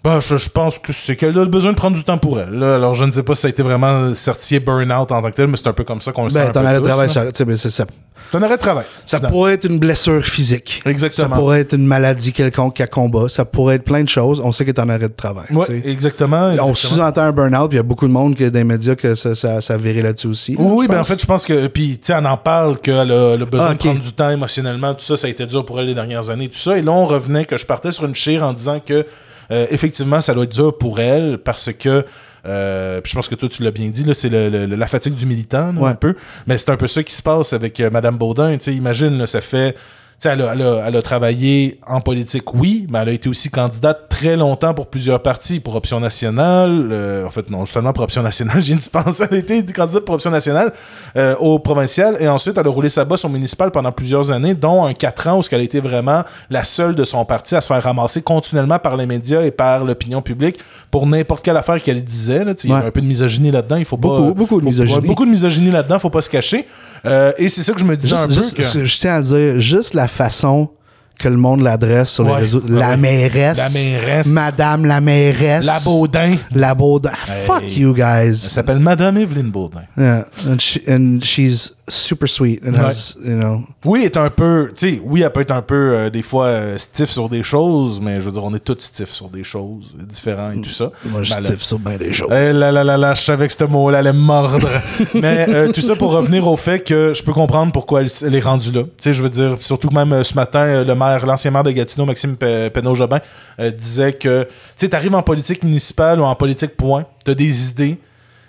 Bah, 0.07 0.21
je, 0.21 0.37
je 0.37 0.49
pense 0.49 0.79
que 0.79 0.93
c'est 0.93 1.17
qu'elle 1.17 1.37
a 1.37 1.45
besoin 1.47 1.73
de 1.73 1.77
prendre 1.77 1.97
du 1.97 2.05
temps 2.05 2.17
pour 2.19 2.39
elle. 2.39 2.53
là. 2.55 2.77
Alors, 2.77 2.95
je 2.95 3.05
ne 3.05 3.11
sais 3.11 3.25
pas 3.25 3.35
si 3.35 3.41
ça 3.43 3.49
a 3.49 3.51
été 3.51 3.63
vraiment 3.63 4.15
certifié 4.15 4.61
burn-out 4.61 5.11
en 5.11 5.21
tant 5.21 5.31
que 5.31 5.35
tel, 5.35 5.49
mais 5.49 5.57
c'est 5.57 5.67
un 5.67 5.73
peu 5.73 5.83
comme 5.83 6.01
ça 6.01 6.13
qu'on 6.13 6.25
le 6.25 6.31
sent. 6.31 6.39
Ben, 6.39 6.49
un 6.49 6.53
ton 6.53 6.61
peu 6.61 6.67
arrêt 6.67 6.79
de 6.81 6.85
travail, 6.85 7.11
ça, 7.11 7.25
ben, 7.45 7.57
c'est 7.57 7.71
ça. 7.71 7.87
C'est 8.31 8.39
un 8.39 8.43
arrêt 8.45 8.57
de 8.57 8.63
travail. 8.63 8.85
Ça 9.05 9.19
pourrait 9.21 9.55
être 9.55 9.65
une 9.65 9.79
blessure 9.79 10.25
physique. 10.25 10.81
Exactement. 10.87 11.29
Ça 11.29 11.35
pourrait 11.35 11.61
être 11.61 11.75
une 11.75 11.87
maladie 11.87 12.33
quelconque 12.33 12.75
qu'elle 12.77 12.89
combat. 12.89 13.29
Ça 13.29 13.45
pourrait 13.45 13.75
être 13.77 13.85
plein 13.85 14.03
de 14.05 14.09
choses. 14.09 14.41
On 14.45 14.53
sait 14.53 14.65
qu'elle 14.65 14.75
est 14.75 14.81
en 14.81 14.89
arrêt 14.89 15.09
de 15.09 15.15
travail. 15.15 15.47
Exactement. 15.85 16.53
On 16.63 16.75
sous-entend 16.75 17.23
un 17.23 17.33
burn-out, 17.33 17.69
puis 17.69 17.77
il 17.77 17.79
y 17.79 17.81
a 17.81 17.83
beaucoup 17.83 18.07
de 18.07 18.13
monde 18.13 18.37
que, 18.37 18.45
dans 18.45 18.59
les 18.59 18.65
médias 18.65 18.95
que 18.95 19.15
ça, 19.17 19.35
ça, 19.35 19.61
ça 19.61 19.77
virait 19.77 20.03
là-dessus 20.03 20.29
aussi. 20.29 20.53
là, 20.53 20.59
Oui, 20.61 20.87
ben 20.89 21.01
en 21.01 21.05
fait, 21.05 21.21
je 21.21 21.27
pense 21.27 21.45
que. 21.45 21.67
Puis, 21.67 21.99
tu 21.99 22.07
sais, 22.07 22.13
elle 22.17 22.27
en 22.27 22.37
parle 22.37 22.79
qu'elle 22.79 23.11
a, 23.11 23.33
a 23.33 23.37
besoin 23.39 23.69
Ah, 23.71 23.75
de 23.75 23.79
prendre 23.79 24.01
du 24.01 24.13
temps 24.13 24.31
émotionnellement, 24.31 24.95
tout 24.95 25.05
ça, 25.05 25.17
ça 25.17 25.27
a 25.27 25.31
été 25.31 25.47
dur 25.47 25.65
pour 25.65 25.81
elle 25.81 25.87
les 25.87 25.95
dernières 25.95 26.31
années, 26.31 26.49
tout 26.49 26.59
ça. 26.59 26.79
Et 26.79 26.83
là, 26.83 26.93
on 26.93 27.07
revenait 27.07 27.45
que 27.45 27.59
je 27.59 27.67
partais 27.67 27.91
sur 27.93 28.05
une 28.05 28.15
chire 28.15 28.45
en 28.45 28.53
disant 28.53 28.79
que, 28.79 29.05
euh, 29.51 29.67
effectivement, 29.71 30.21
ça 30.21 30.35
doit 30.35 30.45
être 30.45 30.55
dur 30.55 30.77
pour 30.77 30.99
elle 31.01 31.39
parce 31.39 31.73
que. 31.73 32.05
euh, 32.47 33.01
puis 33.01 33.11
je 33.11 33.17
pense 33.17 33.29
que 33.29 33.35
toi, 33.35 33.49
tu 33.49 33.63
l'as 33.63 33.71
bien 33.73 33.89
dit, 33.91 34.05
là, 34.05 34.15
c'est 34.15 34.29
la 34.31 34.87
fatigue 34.87 35.15
du 35.15 35.27
militant, 35.27 35.73
là, 35.73 35.81
Ouais. 35.81 35.91
un 35.91 35.95
peu. 35.95 36.15
Mais 36.47 36.59
c'est 36.59 36.71
un 36.71 36.77
peu 36.77 36.87
ça 36.87 37.03
qui 37.03 37.15
se 37.15 37.23
passe 37.23 37.53
avec 37.53 37.79
euh, 37.81 37.91
Madame 37.91 38.19
Baudin. 38.19 38.57
Imagine, 38.69 39.19
là, 39.19 39.27
ça 39.27 39.41
fait. 39.41 39.77
Elle, 40.25 40.43
a, 40.43 40.53
elle 40.55 40.63
a- 40.63 40.85
elle 40.89 40.97
a 40.97 41.03
travaillé 41.03 41.79
en 41.87 42.01
politique, 42.01 42.53
oui, 42.55 42.87
mais 42.91 42.99
elle 43.01 43.11
a 43.11 43.13
été 43.13 43.29
aussi 43.29 43.49
candidate 43.49 44.09
très 44.09 44.35
longtemps 44.37 44.75
pour 44.75 44.87
plusieurs 44.89 45.23
partis, 45.23 45.61
pour 45.61 45.77
Option 45.77 46.01
Nationale. 46.01 46.89
euh, 46.91 47.25
en 47.27 47.31
fait, 47.31 47.49
non 47.51 47.65
seulement 47.67 47.93
pour 47.93 48.03
Option 48.03 48.23
Nationale, 48.23 48.61
j'ai 48.63 48.75
dit 48.75 48.89
penser, 48.89 49.25
elle 49.31 49.37
a 49.37 49.39
été 49.41 49.63
candidate 49.73 50.05
pour 50.05 50.15
Option 50.17 50.31
Nationale 50.33 50.73
euh, 51.17 51.37
au 51.37 51.59
provincial. 51.61 52.17
Et 52.19 52.27
ensuite, 52.29 52.57
elle 52.59 52.67
a 52.67 52.71
roulé 52.71 52.89
sa 52.89 53.05
bosse 53.05 53.25
au 53.25 53.29
municipal 53.29 53.71
pendant 53.71 53.93
plusieurs 53.93 54.33
années, 54.33 54.55
dont 54.55 54.85
un 54.87 54.95
4 54.95 55.29
ans 55.29 55.39
où 55.39 55.43
elle 55.51 55.61
a 55.61 55.63
été 55.63 55.81
vraiment 55.81 56.25
la 56.51 56.65
seule 56.65 56.95
de 56.97 57.05
son 57.05 57.25
parti 57.25 57.55
à 57.55 57.61
se 57.61 57.69
faire 57.69 57.83
ramasser 57.83 58.23
continuellement 58.23 58.79
par 58.81 58.97
les 58.97 59.07
médias 59.07 59.43
et 59.43 59.51
par 59.53 59.85
l'opinion 59.85 60.23
publique 60.23 60.59
pour 60.91 61.07
n'importe 61.07 61.45
quelle 61.45 61.57
affaire 61.59 61.81
qu'elle 61.83 62.03
disait. 62.03 62.43
là. 62.43 62.53
Il 62.65 62.71
y 62.71 62.73
a 62.73 62.77
un 62.77 62.91
peu 62.91 63.03
de 63.03 63.07
misogynie 63.07 63.51
là-dedans. 63.53 63.77
Il 63.77 63.85
faut 63.85 63.97
pas, 63.99 64.09
Beaucoup, 64.09 64.35
beaucoup 64.35 64.61
de 64.61 64.65
misogynie. 64.67 65.07
beaucoup 65.07 65.25
de 65.27 65.31
misogynie 65.31 65.71
là-dedans, 65.71 65.99
faut 66.01 66.11
pas 66.11 66.23
se 66.23 66.31
cacher. 66.31 66.67
Euh, 67.05 67.33
et 67.39 67.49
c'est 67.49 67.63
ça 67.63 67.73
que 67.73 67.79
je 67.79 67.85
me 67.85 67.97
disais 67.97 68.17
Juste- 68.17 68.25
un 68.25 68.27
peu. 68.29 68.33
juste- 68.35 68.57
que- 68.57 68.85
Je 68.87 68.99
tiens 68.99 69.15
à 69.17 69.21
dire, 69.21 69.61
juste 69.61 69.95
la 69.95 70.06
façon 70.09 70.71
que 71.19 71.29
le 71.29 71.37
monde 71.37 71.63
l'adresse 71.63 72.11
sur 72.11 72.25
les 72.25 72.31
Ouais, 72.31 72.39
réseaux. 72.41 72.61
ouais, 72.61 72.69
la 72.69 72.91
ouais. 72.91 72.97
mairesse. 72.99 73.57
La 73.57 73.69
mairesse. 73.71 74.27
Madame 74.29 74.85
la 74.85 75.01
mairesse. 75.01 75.65
La 75.65 75.81
Baudin. 75.81 76.37
La 76.55 76.75
Baudin. 76.75 77.11
Fuck 77.47 77.75
you 77.77 77.95
Elle 77.97 78.29
guys. 78.33 78.37
s'appelle 78.37 78.81
Madame 78.81 79.17
Evelyne 79.17 79.51
Baudin. 79.51 79.83
Yeah. 79.97 80.25
And, 80.47 80.59
she- 80.59 80.83
and 80.87 81.21
she's 81.23 81.73
super 81.89 82.29
sweet 82.29 82.61
and 82.67 82.73
Ouais. 82.73 82.81
has, 82.81 83.17
you 83.25 83.35
know, 83.37 83.63
Oui, 83.85 84.03
est 84.05 84.17
un 84.17 84.29
peu. 84.29 84.71
Tu 84.77 84.89
sais, 84.97 85.03
oui, 85.05 85.23
elle 85.23 85.31
peut 85.31 85.41
être 85.41 85.53
un 85.53 85.63
peu, 85.63 85.75
euh, 85.95 86.11
des 86.11 86.23
fois, 86.23 86.47
euh, 86.47 86.79
stiff 86.79 87.11
sur 87.11 87.29
des 87.29 87.43
choses, 87.45 88.01
mais 88.01 88.17
je 88.21 88.27
veux 88.27 88.33
dire, 88.33 88.43
on 88.43 88.53
est 88.55 88.59
tous 88.65 88.77
stiff 88.81 89.11
sur 89.13 89.29
des 89.29 89.45
choses 89.45 89.95
différents 90.09 90.51
et 90.51 90.61
tout 90.61 90.71
ça. 90.71 90.91
moi, 91.07 91.23
je 91.23 91.31
Ben, 91.33 91.41
là- 91.41 91.49
stiff 91.51 91.63
sur 91.63 91.79
bien 91.79 91.97
des 91.97 92.13
choses. 92.13 92.29
Eh 92.33 92.53
là 92.53 92.73
là 92.73 92.83
là 92.83 92.97
là, 92.97 93.15
je 93.15 93.23
savais 93.23 93.47
que 93.47 93.53
ce 93.55 93.65
mot-là 93.65 93.99
allait 93.99 94.13
me 94.13 94.19
mordre. 94.19 94.69
Mais 95.15 95.47
euh, 95.49 95.73
tout 95.73 95.81
ça 95.81 95.95
pour 95.95 96.11
revenir 96.11 96.47
au 96.49 96.57
fait 96.57 96.81
que 96.81 97.13
je 97.15 97.23
peux 97.23 97.33
comprendre 97.33 97.71
pourquoi 97.73 98.01
elle, 98.03 98.09
elle 98.23 98.35
est 98.35 98.41
rendue 98.41 98.73
là. 98.73 98.83
Tu 98.83 98.91
sais, 98.99 99.15
je 99.15 99.23
veux 99.23 99.31
dire, 99.31 99.57
surtout 99.61 99.89
que 99.89 99.95
même 99.95 100.25
ce 100.25 100.35
matin, 100.35 100.83
le 100.83 100.95
maire, 100.97 101.25
l'ancien 101.25 101.51
maire 101.53 101.65
de 101.65 101.71
Gatineau, 101.71 102.05
Maxime 102.07 102.37
Pe- 102.37 102.69
Penaud-Jobin, 102.71 103.21
euh, 103.61 103.71
disait 103.71 104.13
que, 104.13 104.43
tu 104.45 104.49
sais, 104.77 104.89
t'arrives 104.89 105.15
en 105.15 105.23
politique 105.23 105.63
municipale 105.63 106.21
ou 106.21 106.25
en 106.25 106.35
politique 106.35 106.77
point, 106.77 107.05
t'as 107.25 107.35
des 107.35 107.71
idées, 107.71 107.99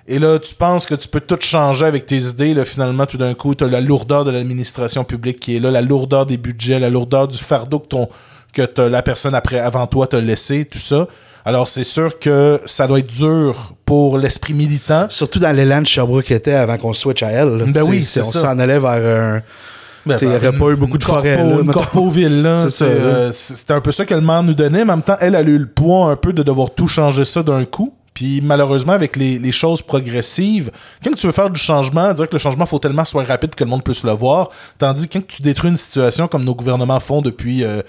et 0.07 0.19
là, 0.19 0.39
tu 0.39 0.53
penses 0.55 0.85
que 0.85 0.95
tu 0.95 1.07
peux 1.07 1.19
tout 1.19 1.37
changer 1.39 1.85
avec 1.85 2.05
tes 2.05 2.17
idées. 2.17 2.53
Là, 2.53 2.65
finalement, 2.65 3.05
tout 3.05 3.17
d'un 3.17 3.33
coup, 3.33 3.53
tu 3.55 3.63
as 3.63 3.67
la 3.67 3.81
lourdeur 3.81 4.23
de 4.25 4.31
l'administration 4.31 5.03
publique 5.03 5.39
qui 5.39 5.55
est 5.55 5.59
là, 5.59 5.69
la 5.71 5.81
lourdeur 5.81 6.25
des 6.25 6.37
budgets, 6.37 6.79
la 6.79 6.89
lourdeur 6.89 7.27
du 7.27 7.37
fardeau 7.37 7.79
que, 7.79 7.87
ton, 7.87 8.07
que 8.53 8.81
la 8.81 9.01
personne 9.01 9.35
après, 9.35 9.59
avant 9.59 9.87
toi 9.87 10.07
t'a 10.07 10.19
laissé, 10.21 10.65
tout 10.65 10.79
ça. 10.79 11.07
Alors, 11.45 11.67
c'est 11.67 11.83
sûr 11.85 12.19
que 12.19 12.59
ça 12.65 12.87
doit 12.87 12.99
être 12.99 13.07
dur 13.13 13.73
pour 13.85 14.17
l'esprit 14.17 14.53
militant. 14.53 15.07
Surtout 15.09 15.39
dans 15.39 15.55
l'élan 15.55 15.81
de 15.81 15.87
Sherbrooke 15.87 16.31
était 16.31 16.53
avant 16.53 16.77
qu'on 16.77 16.93
switch 16.93 17.23
à 17.23 17.29
elle. 17.31 17.57
là. 17.57 17.65
Ben 17.67 17.83
oui, 17.83 18.03
c'est 18.03 18.19
On 18.21 18.23
ça. 18.31 18.41
s'en 18.41 18.59
allait 18.59 18.79
vers 18.79 18.89
un. 18.91 19.41
Ben, 20.05 20.17
il 20.21 20.27
y 20.29 20.35
aurait 20.35 20.49
une- 20.49 20.57
pas 20.59 20.69
eu 20.69 20.75
beaucoup 20.77 20.97
de 20.97 21.03
là, 21.05 21.59
Une 21.61 21.71
corpo-ville, 21.71 22.41
euh, 22.45 23.31
C'était 23.33 23.73
un 23.73 23.81
peu 23.81 23.91
ça 23.91 24.05
que 24.05 24.13
le 24.13 24.21
maire 24.21 24.41
nous 24.43 24.53
donnait, 24.53 24.85
mais 24.85 24.91
en 24.93 24.97
même 24.97 25.01
temps, 25.03 25.17
elle, 25.19 25.35
elle 25.35 25.47
a 25.47 25.49
eu 25.49 25.57
le 25.57 25.67
poids 25.67 26.11
un 26.11 26.15
peu 26.15 26.31
de 26.31 26.43
devoir 26.43 26.69
tout 26.69 26.87
changer 26.87 27.25
ça 27.25 27.43
d'un 27.43 27.65
coup. 27.65 27.93
Puis 28.17 28.41
malheureusement, 28.41 28.93
avec 28.93 29.15
les, 29.15 29.37
les 29.37 29.51
choses 29.51 29.83
progressives, 29.83 30.71
quand 31.03 31.13
tu 31.13 31.27
veux 31.27 31.33
faire 31.33 31.51
du 31.51 31.59
changement, 31.59 32.11
dire 32.15 32.27
que 32.27 32.33
le 32.33 32.39
changement 32.39 32.65
faut 32.65 32.79
tellement 32.79 33.05
soit 33.05 33.23
rapide 33.23 33.53
que 33.53 33.63
le 33.63 33.69
monde 33.69 33.83
puisse 33.83 34.03
le 34.03 34.11
voir, 34.11 34.49
tandis 34.79 35.07
que 35.07 35.19
quand 35.19 35.27
tu 35.27 35.43
détruis 35.43 35.69
une 35.69 35.77
situation 35.77 36.27
comme 36.27 36.43
nos 36.43 36.55
gouvernements 36.55 36.99
font 36.99 37.21
depuis 37.21 37.63
euh, 37.63 37.83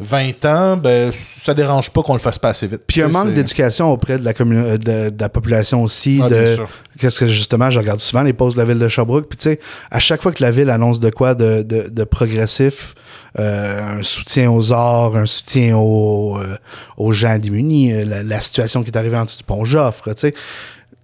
20 0.00 0.44
ans, 0.46 0.76
ben 0.78 1.12
ça 1.12 1.52
dérange 1.52 1.90
pas 1.90 2.02
qu'on 2.02 2.14
le 2.14 2.18
fasse 2.18 2.38
pas 2.38 2.48
assez 2.48 2.66
vite. 2.66 2.80
Puis 2.86 2.96
il 2.96 3.00
y 3.00 3.02
a 3.02 3.08
un 3.08 3.10
manque 3.10 3.34
d'éducation 3.34 3.92
auprès 3.92 4.18
de 4.18 4.24
la, 4.24 4.32
euh, 4.40 4.78
de, 4.78 5.10
de 5.10 5.20
la 5.20 5.28
population 5.28 5.82
aussi. 5.82 6.18
Ah, 6.22 6.28
bien 6.28 6.40
de 6.40 6.46
sûr. 6.54 6.68
Qu'est-ce 6.98 7.20
que 7.20 7.28
justement, 7.28 7.68
je 7.68 7.78
regarde 7.78 8.00
souvent 8.00 8.22
les 8.22 8.32
posts 8.32 8.56
de 8.56 8.62
la 8.62 8.68
ville 8.68 8.78
de 8.78 8.88
Sherbrooke. 8.88 9.28
Puis 9.28 9.36
tu 9.36 9.42
sais, 9.50 9.60
à 9.90 9.98
chaque 9.98 10.22
fois 10.22 10.32
que 10.32 10.42
la 10.42 10.50
ville 10.50 10.70
annonce 10.70 10.98
de 10.98 11.10
quoi 11.10 11.34
de, 11.34 12.04
progressif, 12.04 12.94
euh, 12.96 13.00
un 13.36 14.02
soutien 14.02 14.50
aux 14.50 14.72
arts, 14.72 15.16
un 15.16 15.26
soutien 15.26 15.76
aux, 15.76 16.38
euh, 16.38 16.56
aux 16.96 17.12
gens 17.12 17.36
démunis, 17.38 17.92
euh, 17.92 18.04
la, 18.04 18.22
la 18.22 18.40
situation 18.40 18.82
qui 18.82 18.90
est 18.90 18.96
arrivée 18.96 19.16
en 19.16 19.24
dessous 19.24 19.38
du 19.38 19.44
pont 19.44 19.64
Joffre, 19.64 20.04
tu 20.14 20.20
sais. 20.20 20.34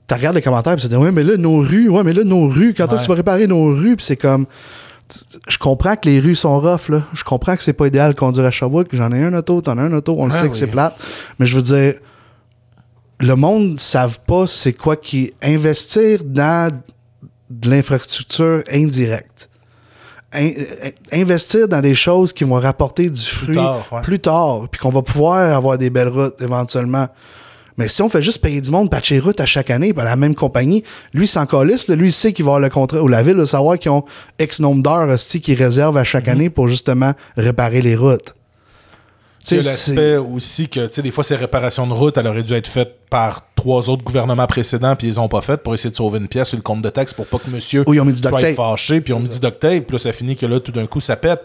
Tu 0.07 0.14
regardes 0.14 0.35
les 0.37 0.43
commentaires 0.43 0.74
puis 0.74 0.83
tu 0.83 0.89
te 0.89 0.95
dis, 0.95 1.01
ouais, 1.01 1.12
mais 1.12 1.22
là, 1.22 1.37
nos 1.37 1.59
rues, 1.59 1.89
ouais, 1.89 2.03
mais 2.03 2.12
là, 2.12 2.24
nos 2.24 2.49
rues, 2.49 2.74
quand 2.76 2.85
est-ce 2.85 2.91
que 2.91 2.95
Ouais. 2.97 3.03
tu 3.05 3.09
vas 3.09 3.14
réparer 3.14 3.47
nos 3.47 3.66
rues? 3.74 3.97
Puis 3.97 4.05
c'est 4.07 4.16
comme, 4.16 4.47
je 5.49 5.59
comprends 5.59 5.95
que 5.97 6.09
les 6.09 6.18
rues 6.20 6.35
sont 6.37 6.59
rough, 6.61 6.89
là. 6.89 7.05
Je 7.12 7.22
comprends 7.24 7.57
que 7.57 7.62
c'est 7.62 7.72
pas 7.72 7.87
idéal 7.89 8.14
de 8.14 8.18
conduire 8.18 8.47
à 8.47 8.51
Sherbrooke. 8.51 8.89
J'en 8.93 9.12
ai 9.12 9.22
un 9.24 9.35
auto, 9.35 9.61
t'en 9.61 9.76
as 9.78 9.83
un 9.83 9.93
auto, 9.93 10.14
on 10.18 10.26
le 10.26 10.33
Ah 10.33 10.41
sait 10.43 10.49
que 10.49 10.57
c'est 10.57 10.66
plate. 10.68 10.97
Mais 11.39 11.47
je 11.47 11.57
veux 11.57 11.62
dire, 11.62 11.95
le 13.20 13.35
monde 13.37 13.72
ne 13.72 13.76
savent 13.76 14.18
pas 14.26 14.47
c'est 14.47 14.72
quoi 14.72 14.97
qui 14.97 15.33
investir 15.43 16.22
dans 16.24 16.72
de 17.51 17.68
l'infrastructure 17.70 18.62
indirecte. 18.72 19.50
In- 20.33 20.43
euh, 20.43 20.91
investir 21.12 21.66
dans 21.66 21.81
des 21.81 21.95
choses 21.95 22.33
qui 22.33 22.45
vont 22.45 22.55
rapporter 22.61 23.11
du 23.11 23.20
fruit 23.20 23.57
tard, 23.57 23.85
ouais. 23.91 24.01
plus 24.03 24.20
tard, 24.20 24.68
puis 24.70 24.81
qu'on 24.81 24.91
va 24.91 25.03
pouvoir 25.03 25.57
avoir 25.57 25.76
des 25.76 25.91
belles 25.91 26.09
routes 26.09 26.41
éventuellement. 26.41 27.09
Mais 27.76 27.89
si 27.89 28.03
on 28.03 28.09
fait 28.09 28.20
juste 28.22 28.41
payer 28.41 28.61
du 28.61 28.70
monde, 28.70 28.91
patcher 28.91 29.14
les 29.14 29.20
routes 29.20 29.41
à 29.41 29.47
chaque 29.47 29.70
année, 29.70 29.93
par 29.95 30.05
la 30.05 30.14
même 30.14 30.35
compagnie, 30.35 30.85
lui, 31.14 31.26
s'en 31.26 31.47
calisse, 31.47 31.89
lui, 31.89 32.09
il 32.09 32.12
sait 32.12 32.33
qu'il 32.33 32.45
va 32.45 32.51
avoir 32.51 32.61
le 32.61 32.68
contrat, 32.68 33.03
ou 33.03 33.09
la 33.09 33.22
ville 33.22 33.37
va 33.37 33.47
savoir 33.47 33.78
qu'ils 33.78 33.91
ont 33.91 34.05
X 34.39 34.61
nombre 34.61 34.83
d'heures 34.83 35.09
hostie, 35.09 35.41
qu'ils 35.41 35.55
réservent 35.61 35.97
à 35.97 36.05
chaque 36.05 36.28
année 36.28 36.51
pour 36.51 36.68
justement 36.68 37.12
réparer 37.37 37.81
les 37.81 37.97
routes. 37.97 38.35
Il 39.51 39.57
y 39.57 39.61
a 39.61 39.62
l'aspect 39.62 40.16
aussi 40.16 40.68
que, 40.68 40.86
tu 40.86 40.95
sais, 40.95 41.03
des 41.03 41.11
fois, 41.11 41.24
ces 41.24 41.36
réparations 41.36 41.86
de 41.86 41.93
route, 41.93 42.16
elles 42.18 42.26
auraient 42.26 42.43
dû 42.43 42.53
être 42.55 42.66
faites 42.66 42.97
par 43.09 43.43
trois 43.55 43.88
autres 43.88 44.05
gouvernements 44.05 44.47
précédents, 44.47 44.95
puis 44.97 45.07
ils 45.07 45.18
ont 45.18 45.28
pas 45.28 45.41
fait 45.41 45.57
pour 45.62 45.74
essayer 45.74 45.91
de 45.91 45.97
sauver 45.97 46.18
une 46.18 46.28
pièce 46.28 46.49
sur 46.49 46.57
le 46.57 46.62
compte 46.62 46.82
de 46.82 46.91
taxe 46.91 47.12
pour 47.14 47.26
pas 47.26 47.38
que 47.38 47.51
monsieur 47.51 47.84
soit 48.28 48.55
fâché, 48.55 49.01
puis 49.01 49.12
ont 49.12 49.20
mis 49.20 49.28
du 49.28 49.38
duct 49.41 49.59
tape, 49.59 49.84
puis 49.86 49.93
là, 49.93 49.99
ça 49.99 50.12
finit 50.12 50.36
que 50.36 50.47
là, 50.47 50.61
tout 50.61 50.72
d'un 50.72 50.86
coup, 50.86 51.01
ça 51.01 51.16
pète. 51.16 51.41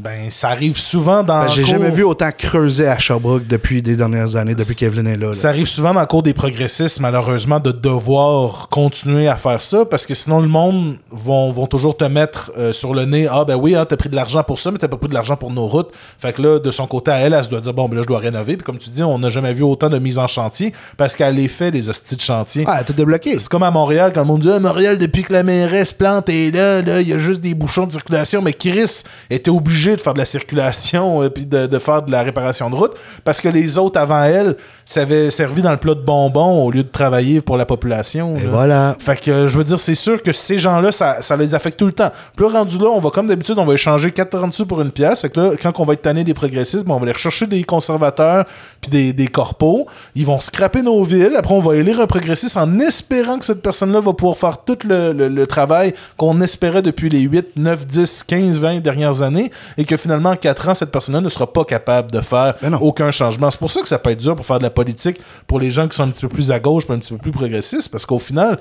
Ben, 0.00 0.30
ça 0.30 0.50
arrive 0.50 0.78
souvent 0.78 1.24
dans. 1.24 1.40
Ben, 1.40 1.48
J'ai 1.48 1.64
jamais 1.64 1.90
vu 1.90 2.04
autant 2.04 2.30
creuser 2.30 2.86
à 2.86 2.96
Sherbrooke 2.98 3.48
depuis 3.48 3.82
des 3.82 3.96
dernières 3.96 4.36
années, 4.36 4.54
depuis 4.54 4.76
qu'Evelyn 4.76 5.06
est 5.06 5.16
là. 5.16 5.26
là. 5.26 5.32
Ça 5.32 5.48
arrive 5.48 5.66
souvent 5.66 5.92
dans 5.92 5.98
le 5.98 6.06
cours 6.06 6.22
des 6.22 6.34
progressistes, 6.34 7.00
malheureusement, 7.00 7.58
de 7.58 7.72
devoir 7.72 8.68
continuer 8.68 9.26
à 9.26 9.34
faire 9.36 9.60
ça 9.60 9.84
parce 9.84 10.06
que 10.06 10.14
sinon, 10.14 10.38
le 10.38 10.46
monde 10.46 10.98
vont, 11.10 11.50
vont 11.50 11.66
toujours 11.66 11.96
te 11.96 12.04
mettre 12.04 12.52
euh, 12.56 12.72
sur 12.72 12.94
le 12.94 13.06
nez. 13.06 13.26
Ah, 13.28 13.44
ben 13.44 13.56
oui, 13.56 13.74
hein, 13.74 13.86
t'as 13.86 13.96
pris 13.96 14.08
de 14.08 14.14
l'argent 14.14 14.44
pour 14.44 14.60
ça, 14.60 14.70
mais 14.70 14.78
t'as 14.78 14.86
pas 14.86 14.98
pris 14.98 15.08
de 15.08 15.14
l'argent 15.14 15.34
pour 15.36 15.50
nos 15.50 15.66
routes. 15.66 15.90
Fait 16.20 16.32
que 16.32 16.42
là, 16.42 16.60
de 16.60 16.70
son 16.70 16.86
côté, 16.86 17.10
à 17.10 17.16
elle, 17.16 17.34
elle 17.34 17.42
se 17.42 17.48
doit 17.48 17.60
dire 17.60 17.74
Bon, 17.74 17.88
ben 17.88 17.96
là, 17.96 18.02
je 18.02 18.06
dois 18.06 18.20
rénover. 18.20 18.56
Puis 18.56 18.64
comme 18.64 18.78
tu 18.78 18.90
dis, 18.90 19.02
on 19.02 19.18
n'a 19.18 19.30
jamais 19.30 19.52
vu 19.52 19.64
autant 19.64 19.88
de 19.88 19.98
mise 19.98 20.20
en 20.20 20.28
chantier 20.28 20.72
parce 20.96 21.16
qu'elle 21.16 21.34
les 21.34 21.48
fait, 21.48 21.72
les 21.72 21.88
hosties 21.90 22.14
de 22.14 22.20
chantier. 22.20 22.62
Ah, 22.68 22.84
tout 22.84 22.92
débloqué. 22.92 23.36
C'est 23.40 23.48
comme 23.48 23.64
à 23.64 23.72
Montréal, 23.72 24.12
quand 24.14 24.20
le 24.20 24.28
monde 24.28 24.42
dit 24.42 24.50
Ah, 24.52 24.60
Montréal, 24.60 24.96
depuis 24.96 25.24
que 25.24 25.32
la 25.32 25.42
mairesse 25.42 25.92
plante 25.92 26.28
est 26.28 26.52
là, 26.54 26.82
là, 26.82 27.00
il 27.00 27.08
y 27.08 27.12
a 27.12 27.18
juste 27.18 27.40
des 27.40 27.54
bouchons 27.54 27.86
de 27.86 27.90
circulation. 27.90 28.42
Mais 28.42 28.52
Chris 28.52 29.02
était 29.28 29.50
obligé 29.50 29.87
de 29.96 30.00
faire 30.00 30.14
de 30.14 30.18
la 30.18 30.24
circulation 30.24 31.22
euh, 31.22 31.28
puis 31.30 31.46
de, 31.46 31.66
de 31.66 31.78
faire 31.78 32.02
de 32.02 32.10
la 32.10 32.22
réparation 32.22 32.70
de 32.70 32.74
route 32.74 32.92
parce 33.24 33.40
que 33.40 33.48
les 33.48 33.78
autres 33.78 33.98
avant 34.00 34.22
elle, 34.24 34.56
ça 34.84 35.02
avait 35.02 35.30
servi 35.30 35.62
dans 35.62 35.70
le 35.70 35.76
plat 35.76 35.94
de 35.94 36.00
bonbons 36.00 36.64
au 36.64 36.70
lieu 36.70 36.82
de 36.82 36.88
travailler 36.88 37.40
pour 37.40 37.56
la 37.56 37.66
population. 37.66 38.36
Et 38.36 38.40
là. 38.44 38.48
voilà. 38.50 38.96
Fait 38.98 39.20
que 39.20 39.48
je 39.48 39.56
veux 39.58 39.64
dire, 39.64 39.78
c'est 39.80 39.94
sûr 39.94 40.22
que 40.22 40.32
ces 40.32 40.58
gens-là, 40.58 40.92
ça, 40.92 41.20
ça 41.22 41.36
les 41.36 41.54
affecte 41.54 41.78
tout 41.78 41.86
le 41.86 41.92
temps. 41.92 42.10
Puis 42.36 42.46
là, 42.46 42.52
rendu 42.58 42.78
là, 42.78 42.86
on 42.92 43.00
va 43.00 43.10
comme 43.10 43.26
d'habitude, 43.26 43.58
on 43.58 43.64
va 43.64 43.74
échanger 43.74 44.08
4,30 44.10 44.52
sous 44.52 44.66
pour 44.66 44.80
une 44.80 44.90
pièce. 44.90 45.20
Fait 45.22 45.30
que 45.30 45.40
là, 45.40 45.50
quand 45.62 45.72
on 45.80 45.84
va 45.84 45.92
être 45.94 46.02
tanné 46.02 46.24
des 46.24 46.34
progressistes, 46.34 46.84
ben, 46.86 46.94
on 46.94 46.98
va 46.98 47.02
aller 47.04 47.12
rechercher 47.12 47.46
des 47.46 47.62
conservateurs 47.64 48.44
puis 48.80 48.90
des, 48.90 49.12
des 49.12 49.26
corpos. 49.28 49.86
Ils 50.14 50.24
vont 50.26 50.40
scraper 50.40 50.82
nos 50.82 51.02
villes. 51.02 51.34
Après, 51.36 51.54
on 51.54 51.60
va 51.60 51.76
élire 51.76 52.00
un 52.00 52.06
progressiste 52.06 52.56
en 52.56 52.78
espérant 52.80 53.38
que 53.38 53.44
cette 53.44 53.62
personne-là 53.62 54.00
va 54.00 54.12
pouvoir 54.12 54.36
faire 54.36 54.58
tout 54.64 54.78
le, 54.84 55.12
le- 55.12 55.28
le 55.28 55.46
travail 55.46 55.94
qu'on 56.16 56.40
espérait 56.40 56.82
depuis 56.82 57.08
les 57.08 57.20
8, 57.20 57.56
9, 57.56 57.86
10, 57.86 58.24
15, 58.24 58.58
20 58.58 58.80
dernières 58.80 59.22
années 59.22 59.50
et 59.78 59.84
que 59.86 59.96
finalement, 59.96 60.30
en 60.30 60.36
4 60.36 60.68
ans, 60.68 60.74
cette 60.74 60.90
personne-là 60.92 61.22
ne 61.22 61.28
sera 61.30 61.50
pas 61.50 61.64
capable 61.64 62.10
de 62.12 62.20
faire 62.20 62.54
Ben 62.60 62.74
aucun 62.80 63.10
changement. 63.10 63.50
C'est 63.50 63.58
pour 63.60 63.70
ça 63.70 63.80
que 63.80 63.88
ça 63.88 63.98
peut 63.98 64.10
être 64.10 64.18
dur 64.20 64.34
pour 64.36 64.44
faire 64.44 64.58
de 64.58 64.64
la 64.64 64.70
politique 64.70 65.18
pour 65.46 65.58
les 65.60 65.70
gens 65.70 65.88
qui 65.88 65.96
sont 65.96 66.02
un 66.02 66.08
petit 66.10 66.22
peu 66.22 66.28
plus 66.28 66.50
à 66.50 66.58
gauche 66.60 66.84
un 66.90 66.98
petit 66.98 67.12
peu 67.14 67.18
plus 67.18 67.30
progressistes 67.32 67.88
parce 67.90 68.04
qu'au 68.04 68.18
final, 68.18 68.58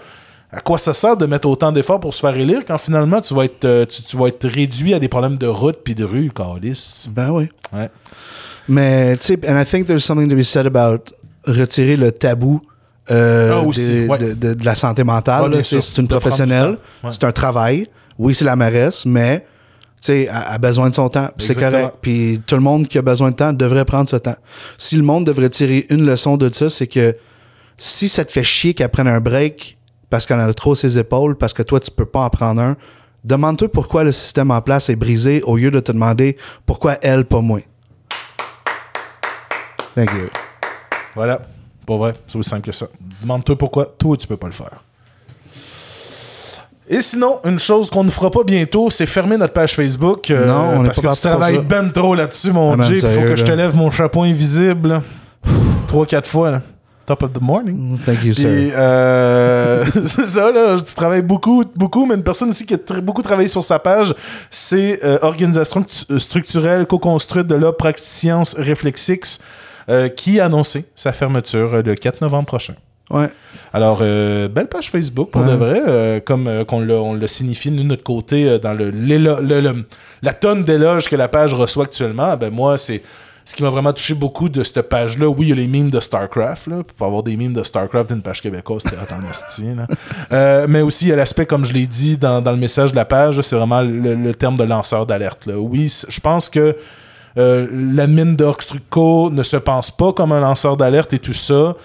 à 0.52 0.62
quoi 0.62 0.78
ça 0.78 0.94
sert 0.94 1.18
de 1.18 1.26
mettre 1.26 1.48
autant 1.50 1.72
d'efforts 1.74 2.00
pour 2.00 2.14
se 2.14 2.22
faire 2.22 2.38
élire 2.38 2.62
quand 2.66 2.78
finalement 2.78 3.20
tu 3.20 3.34
vas 3.34 3.44
être, 3.46 3.66
euh, 3.66 3.86
tu, 3.86 4.02
tu 4.04 4.16
vas 4.16 4.28
être 4.28 4.48
réduit 4.48 4.94
à 4.94 5.00
des 5.00 5.10
problèmes 5.10 5.38
de 5.38 5.48
route 5.48 5.80
puis 5.84 5.94
de 5.96 6.06
rue, 6.06 6.32
calice. 6.34 7.10
Ben 7.12 7.32
oui. 7.32 7.50
Ouais. 7.74 7.90
Mais, 8.70 9.18
tu 9.18 9.24
sais, 9.26 9.40
and 9.50 9.60
I 9.60 9.66
think 9.66 9.88
there's 9.88 10.04
something 10.06 10.30
to 10.30 10.36
be 10.36 10.44
said 10.44 10.66
about 10.66 11.04
retirer 11.46 11.96
le 11.98 12.12
tabou 12.12 12.62
euh, 13.10 13.52
Ah, 13.54 13.66
aussi, 13.66 14.04
de, 14.04 14.08
ouais. 14.08 14.18
de- 14.18 14.34
de- 14.34 14.54
de 14.54 14.66
la 14.66 14.76
santé 14.76 15.04
mentale. 15.04 15.52
Ouais, 15.54 15.64
c'est 15.64 15.98
une 16.02 16.08
professionnelle. 16.08 16.78
Ouais. 17.04 17.10
c'est 17.14 17.24
un 17.24 17.32
travail. 17.32 17.88
Oui, 18.20 18.34
c'est 18.36 18.46
la 18.46 18.56
mairesse, 18.56 19.06
mais 19.06 19.46
sais, 20.06 20.22
elle 20.24 20.30
a 20.30 20.58
besoin 20.58 20.90
de 20.90 20.96
son 20.96 21.10
temps. 21.10 21.30
C'est 21.38 21.56
correct. 21.56 21.96
Puis 22.02 22.42
tout 22.46 22.56
le 22.56 22.62
monde 22.62 22.88
qui 22.88 22.98
a 22.98 23.02
besoin 23.02 23.32
de 23.32 23.36
temps 23.36 23.54
devrait 23.54 23.86
prendre 23.86 24.08
ce 24.10 24.16
temps. 24.16 24.36
Si 24.78 24.96
le 24.96 25.04
monde 25.04 25.26
devrait 25.26 25.50
tirer 25.50 25.86
une 25.90 26.06
leçon 26.06 26.38
de 26.38 26.50
ça, 26.50 26.70
c'est 26.70 26.88
que 26.88 27.16
si 27.78 28.10
ça 28.10 28.26
te 28.26 28.32
fait 28.32 28.44
chier 28.44 28.74
qu'elle 28.74 28.90
prenne 28.90 29.08
un 29.08 29.20
break 29.20 29.78
parce 30.10 30.26
qu'elle 30.26 30.40
en 30.40 30.48
a 30.48 30.54
trop 30.54 30.76
ses 30.76 30.98
épaules, 30.98 31.38
parce 31.38 31.54
que 31.54 31.64
toi, 31.64 31.80
tu 31.80 31.92
peux 31.92 32.06
pas 32.06 32.22
en 32.22 32.30
prendre 32.30 32.62
un, 32.62 32.78
demande-toi 33.24 33.70
pourquoi 33.70 34.04
le 34.04 34.12
système 34.12 34.52
en 34.52 34.62
place 34.62 34.90
est 34.90 34.96
brisé 34.96 35.42
au 35.44 35.58
lieu 35.58 35.72
de 35.72 35.80
te 35.80 35.92
demander 35.92 36.38
pourquoi 36.66 36.98
elle, 37.02 37.26
pas 37.26 37.42
moi. 37.42 37.60
Thank 39.96 40.12
you. 40.14 40.30
Voilà. 41.16 41.42
Pas 41.86 41.98
vrai. 41.98 42.14
C'est 42.28 42.38
aussi 42.38 42.50
simple 42.50 42.66
que 42.66 42.72
ça. 42.72 42.88
Demande-toi 43.22 43.58
pourquoi 43.58 43.86
toi 43.86 44.16
tu 44.16 44.28
peux 44.28 44.38
pas 44.38 44.48
le 44.48 44.54
faire. 44.54 44.84
Et 46.90 47.02
sinon, 47.02 47.38
une 47.44 47.60
chose 47.60 47.90
qu'on 47.90 48.04
ne 48.06 48.10
fera 48.10 48.32
pas 48.32 48.44
bientôt, 48.44 48.90
c'est 48.90 49.06
fermer 49.06 49.38
notre 49.38 49.54
page 49.54 49.76
Facebook. 49.76 50.32
euh, 50.32 50.48
Non, 50.48 50.80
on 50.80 50.84
est 50.84 50.86
parce 50.88 51.00
que 51.02 51.14
tu 51.16 51.22
travailles 51.22 51.60
ben 51.60 51.90
trop 51.92 52.16
là-dessus, 52.16 52.52
mon 52.52 52.80
Ah, 52.80 52.84
Jay. 52.84 52.96
Il 53.00 53.08
faut 53.08 53.22
que 53.22 53.36
je 53.36 53.44
te 53.44 53.52
lève 53.52 53.76
mon 53.76 53.92
chapeau 53.92 54.24
invisible. 54.24 55.02
Trois, 55.88 56.06
quatre 56.06 56.30
fois. 56.30 56.52
là. 56.52 56.62
Top 57.06 57.24
of 57.24 57.32
the 57.34 57.42
morning. 57.42 57.98
Thank 58.06 58.24
you, 58.26 58.34
sir. 58.34 58.48
euh, 58.76 59.86
c'est 60.06 60.26
ça, 60.26 60.52
là. 60.52 60.76
Tu 60.86 60.94
travailles 60.94 61.22
beaucoup, 61.22 61.64
beaucoup, 61.76 62.06
mais 62.06 62.16
une 62.16 62.24
personne 62.24 62.50
aussi 62.50 62.66
qui 62.66 62.74
a 62.74 62.78
beaucoup 63.02 63.22
travaillé 63.22 63.48
sur 63.48 63.64
sa 63.64 63.80
page, 63.80 64.14
c'est 64.52 65.00
euh, 65.06 65.18
Organisation 65.22 65.82
Stru- 65.90 66.20
Structurelle 66.20 66.86
Co-Construite 66.86 67.48
de 67.48 67.56
la 67.56 67.72
Practice 67.72 68.56
Réflexix, 68.58 69.40
euh, 69.90 70.10
qui 70.10 70.40
a 70.42 70.46
annoncé 70.46 70.86
sa 70.96 71.14
fermeture 71.14 71.82
le 71.82 71.96
4 71.96 72.20
novembre 72.22 72.46
prochain. 72.48 72.74
Ouais. 73.10 73.28
Alors, 73.74 74.00
euh, 74.02 74.48
belle 74.50 74.68
page 74.68 74.90
Facebook, 74.92 75.32
pour 75.32 75.42
Ouais. 75.42 75.48
de 75.50 75.54
vrai, 75.54 75.82
euh, 75.88 76.20
comme 76.20 76.48
euh, 76.48 76.66
qu'on 76.66 76.88
on 76.90 77.14
l'a 77.14 77.28
signifié 77.28 77.72
de 77.72 77.82
notre 77.84 78.04
côté 78.04 78.50
euh, 78.50 78.60
dans 78.60 78.74
le, 78.74 78.90
le- 78.92 79.38
le- 79.42 79.86
la 80.22 80.34
tonne 80.34 80.64
d'éloges 80.64 81.08
que 81.10 81.16
la 81.16 81.28
page 81.30 81.54
reçoit 81.54 81.86
actuellement. 81.86 82.36
Ben 82.36 82.52
moi, 82.52 82.78
c'est 82.78 83.02
ce 83.46 83.56
qui 83.56 83.64
m'a 83.64 83.70
vraiment 83.70 83.94
touché 83.94 84.14
beaucoup 84.14 84.50
de 84.50 84.62
cette 84.62 84.82
page-là, 84.82 85.30
oui, 85.30 85.46
il 85.46 85.50
y 85.50 85.52
a 85.54 85.56
les 85.56 85.68
memes 85.68 85.90
de 85.90 86.02
StarCraft, 86.02 86.68
là, 86.68 86.76
pour 86.98 87.08
avoir 87.08 87.24
des 87.24 87.38
memes 87.38 87.54
de 87.54 87.64
StarCraft 87.64 88.12
d'une 88.12 88.22
page 88.22 88.42
québécoise, 88.42 88.82
c'était. 88.84 88.98
Euh, 90.34 90.66
mais 90.68 90.82
aussi, 90.82 91.06
il 91.06 91.10
y 91.10 91.14
a 91.14 91.16
l'aspect, 91.16 91.46
comme 91.46 91.64
je 91.64 91.72
l'ai 91.72 91.88
dit 91.88 92.18
dans, 92.18 92.42
dans 92.42 92.52
le 92.52 92.58
message 92.58 92.92
de 92.92 92.98
la 92.98 93.06
page, 93.06 93.40
c'est 93.40 93.56
vraiment 93.56 93.82
le, 93.82 94.16
le 94.16 94.36
terme 94.36 94.58
de 94.58 94.64
lanceur 94.66 95.06
d'alerte. 95.06 95.48
Oui, 95.56 95.90
je 96.10 96.20
pense 96.20 96.50
que 96.50 96.76
l'admin 97.38 98.34
d'Orgstruco 98.34 99.30
ne 99.30 99.44
se 99.44 99.58
pense 99.58 99.92
pas 99.92 100.12
comme 100.12 100.32
un 100.32 100.40
lanceur 100.40 100.76
d'alerte 100.76 101.14
et 101.14 101.20
tout 101.20 101.34
ça. 101.34 101.76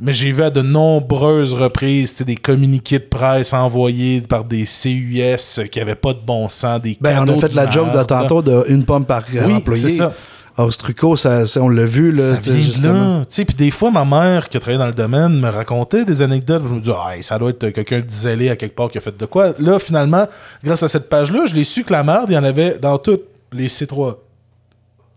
Mais 0.00 0.12
j'ai 0.12 0.30
vu 0.30 0.42
à 0.42 0.50
de 0.50 0.62
nombreuses 0.62 1.54
reprises 1.54 2.14
des 2.24 2.36
communiqués 2.36 3.00
de 3.00 3.04
presse 3.04 3.52
envoyés 3.52 4.20
par 4.20 4.44
des 4.44 4.64
CUS 4.64 5.60
qui 5.72 5.80
avaient 5.80 5.96
pas 5.96 6.12
de 6.12 6.20
bon 6.24 6.48
sens, 6.48 6.80
des 6.80 6.96
Ben, 7.00 7.24
on 7.26 7.28
a 7.28 7.40
fait 7.40 7.52
la 7.54 7.68
joke 7.68 7.90
de 7.90 8.02
tantôt 8.04 8.42
de 8.42 8.64
une 8.68 8.84
pomme 8.84 9.04
par 9.04 9.24
Oui, 9.32 9.54
employé. 9.54 9.82
c'est 9.82 9.90
ça. 9.90 10.12
Ostruco, 10.56 11.14
ça, 11.14 11.46
ça, 11.46 11.62
on 11.62 11.68
l'a 11.68 11.84
vu, 11.84 12.10
là. 12.10 12.34
Ça 12.34 12.52
justement. 12.56 13.22
puis 13.28 13.54
des 13.56 13.70
fois, 13.70 13.92
ma 13.92 14.04
mère, 14.04 14.48
qui 14.48 14.56
a 14.56 14.60
travaillé 14.60 14.78
dans 14.78 14.88
le 14.88 14.92
domaine, 14.92 15.38
me 15.38 15.48
racontait 15.48 16.04
des 16.04 16.20
anecdotes. 16.20 16.64
Je 16.66 16.74
me 16.74 16.80
dis, 16.80 16.90
ah, 16.92 17.12
ça 17.20 17.38
doit 17.38 17.50
être 17.50 17.68
quelqu'un 17.70 18.00
d'isolé 18.00 18.48
à 18.50 18.56
quelque 18.56 18.74
part 18.74 18.90
qui 18.90 18.98
a 18.98 19.00
fait 19.00 19.16
de 19.16 19.26
quoi. 19.26 19.52
Là, 19.60 19.78
finalement, 19.78 20.26
grâce 20.64 20.82
à 20.82 20.88
cette 20.88 21.08
page-là, 21.08 21.44
je 21.46 21.54
l'ai 21.54 21.62
su 21.62 21.84
que 21.84 21.92
la 21.92 22.02
merde, 22.02 22.26
il 22.30 22.34
y 22.34 22.38
en 22.38 22.42
avait 22.42 22.76
dans 22.78 22.98
tous 22.98 23.20
les 23.52 23.68
C3. 23.68 24.16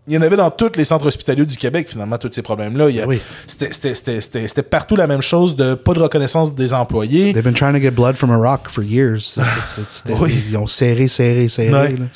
Il 0.08 0.14
y 0.14 0.18
en 0.18 0.22
avait 0.22 0.36
dans 0.36 0.50
tous 0.50 0.72
les 0.76 0.84
centres 0.84 1.06
hospitaliers 1.06 1.46
du 1.46 1.56
Québec, 1.56 1.88
finalement, 1.88 2.18
tous 2.18 2.30
ces 2.32 2.42
problèmes-là. 2.42 2.86
Oui. 3.06 3.20
C'était- 3.46 4.62
partout 4.62 4.96
la 4.96 5.06
même 5.06 5.22
chose 5.22 5.54
de 5.54 5.74
pas 5.74 5.92
de 5.94 6.00
reconnaissance 6.00 6.54
des 6.56 6.74
employés. 6.74 7.32
They've 7.32 7.44
been 7.44 7.54
trying 7.54 7.72
to 7.74 7.80
get 7.80 7.92
blood 7.92 8.16
from 8.16 8.30
a 8.32 8.36
rock 8.36 8.68
for 8.68 8.82
years. 8.82 9.36
It's- 9.38 9.78
it's- 9.78 10.02
they- 10.04 10.14
Oui. 10.18 10.42
Ils 10.50 10.56
ont 10.56 10.66
serré, 10.66 11.06
serré, 11.06 11.48
serré. 11.48 11.70
Ouais. 11.72 11.96
là. 11.96 12.06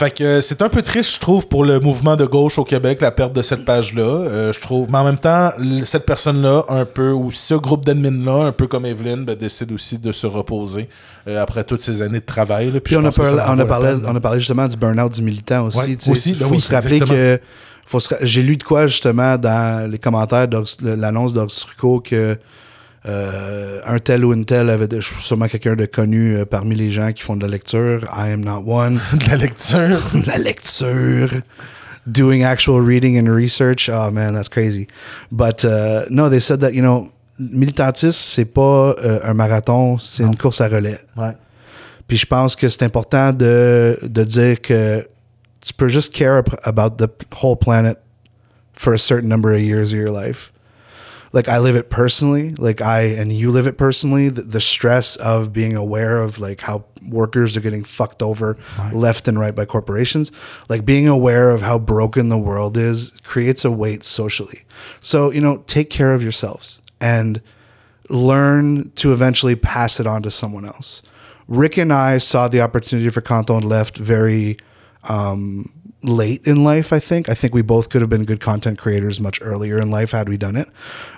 Fait 0.00 0.10
que 0.10 0.24
euh, 0.24 0.40
c'est 0.40 0.62
un 0.62 0.70
peu 0.70 0.80
triste, 0.80 1.16
je 1.16 1.20
trouve, 1.20 1.46
pour 1.46 1.62
le 1.62 1.78
mouvement 1.78 2.16
de 2.16 2.24
gauche 2.24 2.58
au 2.58 2.64
Québec, 2.64 3.02
la 3.02 3.10
perte 3.10 3.34
de 3.34 3.42
cette 3.42 3.66
page-là. 3.66 4.02
Euh, 4.02 4.50
je 4.50 4.58
trouve. 4.58 4.90
Mais 4.90 4.96
en 4.96 5.04
même 5.04 5.18
temps, 5.18 5.50
cette 5.84 6.06
personne-là, 6.06 6.62
un 6.70 6.86
peu, 6.86 7.10
ou 7.12 7.30
ce 7.30 7.52
groupe 7.52 7.84
d'admins-là, 7.84 8.46
un 8.46 8.52
peu 8.52 8.66
comme 8.66 8.86
Evelyn, 8.86 9.18
ben, 9.18 9.36
décide 9.36 9.70
aussi 9.72 9.98
de 9.98 10.10
se 10.12 10.26
reposer 10.26 10.88
euh, 11.28 11.42
après 11.42 11.64
toutes 11.64 11.82
ces 11.82 12.00
années 12.00 12.20
de 12.20 12.24
travail. 12.24 12.72
là. 12.72 12.80
Puis 12.80 12.96
on 12.96 13.04
a, 13.04 13.10
parlé, 13.10 13.42
on, 13.46 13.58
a 13.58 13.66
parlé, 13.66 13.88
peine. 13.88 14.02
on 14.06 14.16
a 14.16 14.20
parlé 14.20 14.40
justement 14.40 14.66
du 14.66 14.78
burn-out 14.78 15.12
du 15.12 15.20
militant 15.20 15.66
aussi. 15.66 15.78
Ouais, 15.78 16.10
aussi, 16.10 16.32
ben 16.32 16.46
faut 16.46 16.54
oui, 16.54 16.62
se 16.62 16.72
rappeler 16.72 16.96
exactement. 16.96 17.36
que. 18.16 18.24
J'ai 18.26 18.42
lu 18.42 18.56
de 18.56 18.62
quoi 18.62 18.86
justement 18.86 19.36
dans 19.36 19.90
les 19.90 19.98
commentaires 19.98 20.48
de 20.48 20.64
l'annonce 20.82 21.34
d'Oxruco 21.34 22.00
que 22.00 22.38
euh, 23.06 23.80
un 23.86 23.98
tel 23.98 24.24
ou 24.24 24.32
une 24.34 24.44
telle 24.44 24.68
avait 24.70 24.86
de- 24.88 25.00
sûrement 25.00 25.48
quelqu'un 25.48 25.74
de 25.74 25.86
connu 25.86 26.36
euh, 26.36 26.44
parmi 26.44 26.74
les 26.76 26.90
gens 26.90 27.12
qui 27.12 27.22
font 27.22 27.36
de 27.36 27.42
la 27.46 27.48
lecture. 27.50 28.04
I 28.14 28.30
am 28.32 28.44
not 28.44 28.62
one. 28.66 29.00
de 29.14 29.26
la 29.30 29.36
lecture? 29.36 30.00
la 30.26 30.36
lecture, 30.38 31.30
doing 32.06 32.42
actual 32.44 32.80
reading 32.84 33.18
and 33.18 33.32
research. 33.32 33.88
Oh 33.88 34.10
man, 34.10 34.34
that's 34.34 34.48
crazy. 34.50 34.86
But 35.32 35.64
uh, 35.64 36.04
no, 36.10 36.28
they 36.28 36.40
said 36.40 36.60
that 36.60 36.74
you 36.74 36.82
know, 36.82 37.10
militantisme 37.38 38.12
c'est 38.20 38.44
pas 38.44 38.94
euh, 39.02 39.20
un 39.24 39.34
marathon, 39.34 39.98
c'est 39.98 40.22
une 40.24 40.36
course 40.36 40.60
à 40.60 40.68
relais. 40.68 40.98
Ouais. 41.16 41.32
Puis 42.06 42.18
je 42.18 42.26
pense 42.26 42.54
que 42.56 42.68
c'est 42.68 42.82
important 42.84 43.32
de, 43.32 43.98
de 44.02 44.24
dire 44.24 44.60
que 44.60 45.06
tu 45.60 45.72
peux 45.72 45.88
juste 45.88 46.12
care 46.12 46.38
ab- 46.38 46.58
about 46.64 46.96
the 46.96 47.08
whole 47.42 47.56
planet 47.56 47.96
for 48.74 48.92
a 48.92 48.98
certain 48.98 49.28
number 49.28 49.52
of 49.54 49.60
years 49.60 49.92
of 49.92 49.98
your 49.98 50.10
life. 50.12 50.52
Like 51.32 51.48
I 51.48 51.58
live 51.58 51.76
it 51.76 51.90
personally, 51.90 52.54
like 52.56 52.80
I 52.80 53.02
and 53.02 53.32
you 53.32 53.50
live 53.50 53.66
it 53.66 53.78
personally. 53.78 54.28
The, 54.30 54.42
the 54.42 54.60
stress 54.60 55.16
of 55.16 55.52
being 55.52 55.76
aware 55.76 56.20
of 56.20 56.38
like 56.40 56.60
how 56.60 56.84
workers 57.08 57.56
are 57.56 57.60
getting 57.60 57.84
fucked 57.84 58.22
over 58.22 58.56
left 58.92 59.28
and 59.28 59.38
right 59.38 59.54
by 59.54 59.64
corporations, 59.64 60.32
like 60.68 60.84
being 60.84 61.06
aware 61.06 61.50
of 61.50 61.62
how 61.62 61.78
broken 61.78 62.28
the 62.28 62.38
world 62.38 62.76
is 62.76 63.12
creates 63.22 63.64
a 63.64 63.70
weight 63.70 64.02
socially. 64.02 64.64
So, 65.00 65.30
you 65.30 65.40
know, 65.40 65.58
take 65.66 65.88
care 65.88 66.14
of 66.14 66.22
yourselves 66.22 66.82
and 67.00 67.40
learn 68.08 68.90
to 68.96 69.12
eventually 69.12 69.54
pass 69.54 70.00
it 70.00 70.06
on 70.06 70.22
to 70.22 70.30
someone 70.30 70.64
else. 70.64 71.02
Rick 71.46 71.78
and 71.78 71.92
I 71.92 72.18
saw 72.18 72.48
the 72.48 72.60
opportunity 72.60 73.08
for 73.08 73.20
Canton 73.20 73.62
Left 73.62 73.96
very 73.96 74.56
um, 75.08 75.72
late 76.02 76.46
in 76.46 76.64
life, 76.64 76.92
I 76.92 76.98
think. 76.98 77.28
I 77.28 77.34
think 77.34 77.54
we 77.54 77.62
both 77.62 77.90
could 77.90 78.00
have 78.00 78.10
been 78.10 78.24
good 78.24 78.40
content 78.40 78.78
creators 78.78 79.20
much 79.20 79.38
earlier 79.42 79.78
in 79.78 79.90
life 79.90 80.12
had 80.12 80.28
we 80.28 80.36
done 80.36 80.56
it. 80.56 80.68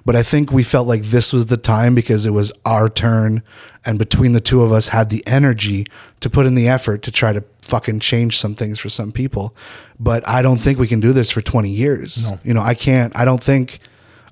But 0.05 0.17
I 0.17 0.23
think 0.23 0.51
we 0.51 0.63
felt 0.63 0.89
like 0.89 1.03
this 1.03 1.33
was 1.33 1.47
the 1.47 1.57
time 1.57 1.95
because 1.95 2.27
it 2.27 2.33
was 2.33 2.53
our 2.65 2.89
turn. 2.89 3.43
And 3.85 3.99
between 3.99 4.33
the 4.33 4.41
two 4.41 4.63
of 4.63 4.73
us, 4.73 4.89
had 4.89 5.11
the 5.11 5.27
energy 5.27 5.87
to 6.21 6.31
put 6.31 6.47
in 6.47 6.55
the 6.55 6.69
effort 6.69 7.03
to 7.03 7.13
try 7.13 7.33
to 7.33 7.45
fucking 7.63 8.01
change 8.01 8.39
some 8.39 8.55
things 8.55 8.79
for 8.79 8.89
some 8.89 9.13
people. 9.13 9.55
But 9.99 10.29
I 10.29 10.43
don't 10.43 10.59
think 10.59 10.79
we 10.79 10.89
can 10.89 11.01
do 11.01 11.13
this 11.13 11.31
for 11.31 11.43
20 11.43 11.69
years. 11.69 12.29
No. 12.29 12.41
You 12.43 12.55
know, 12.55 12.63
I 12.63 12.75
can't, 12.75 13.17
I 13.17 13.25
don't 13.25 13.43
think 13.43 13.79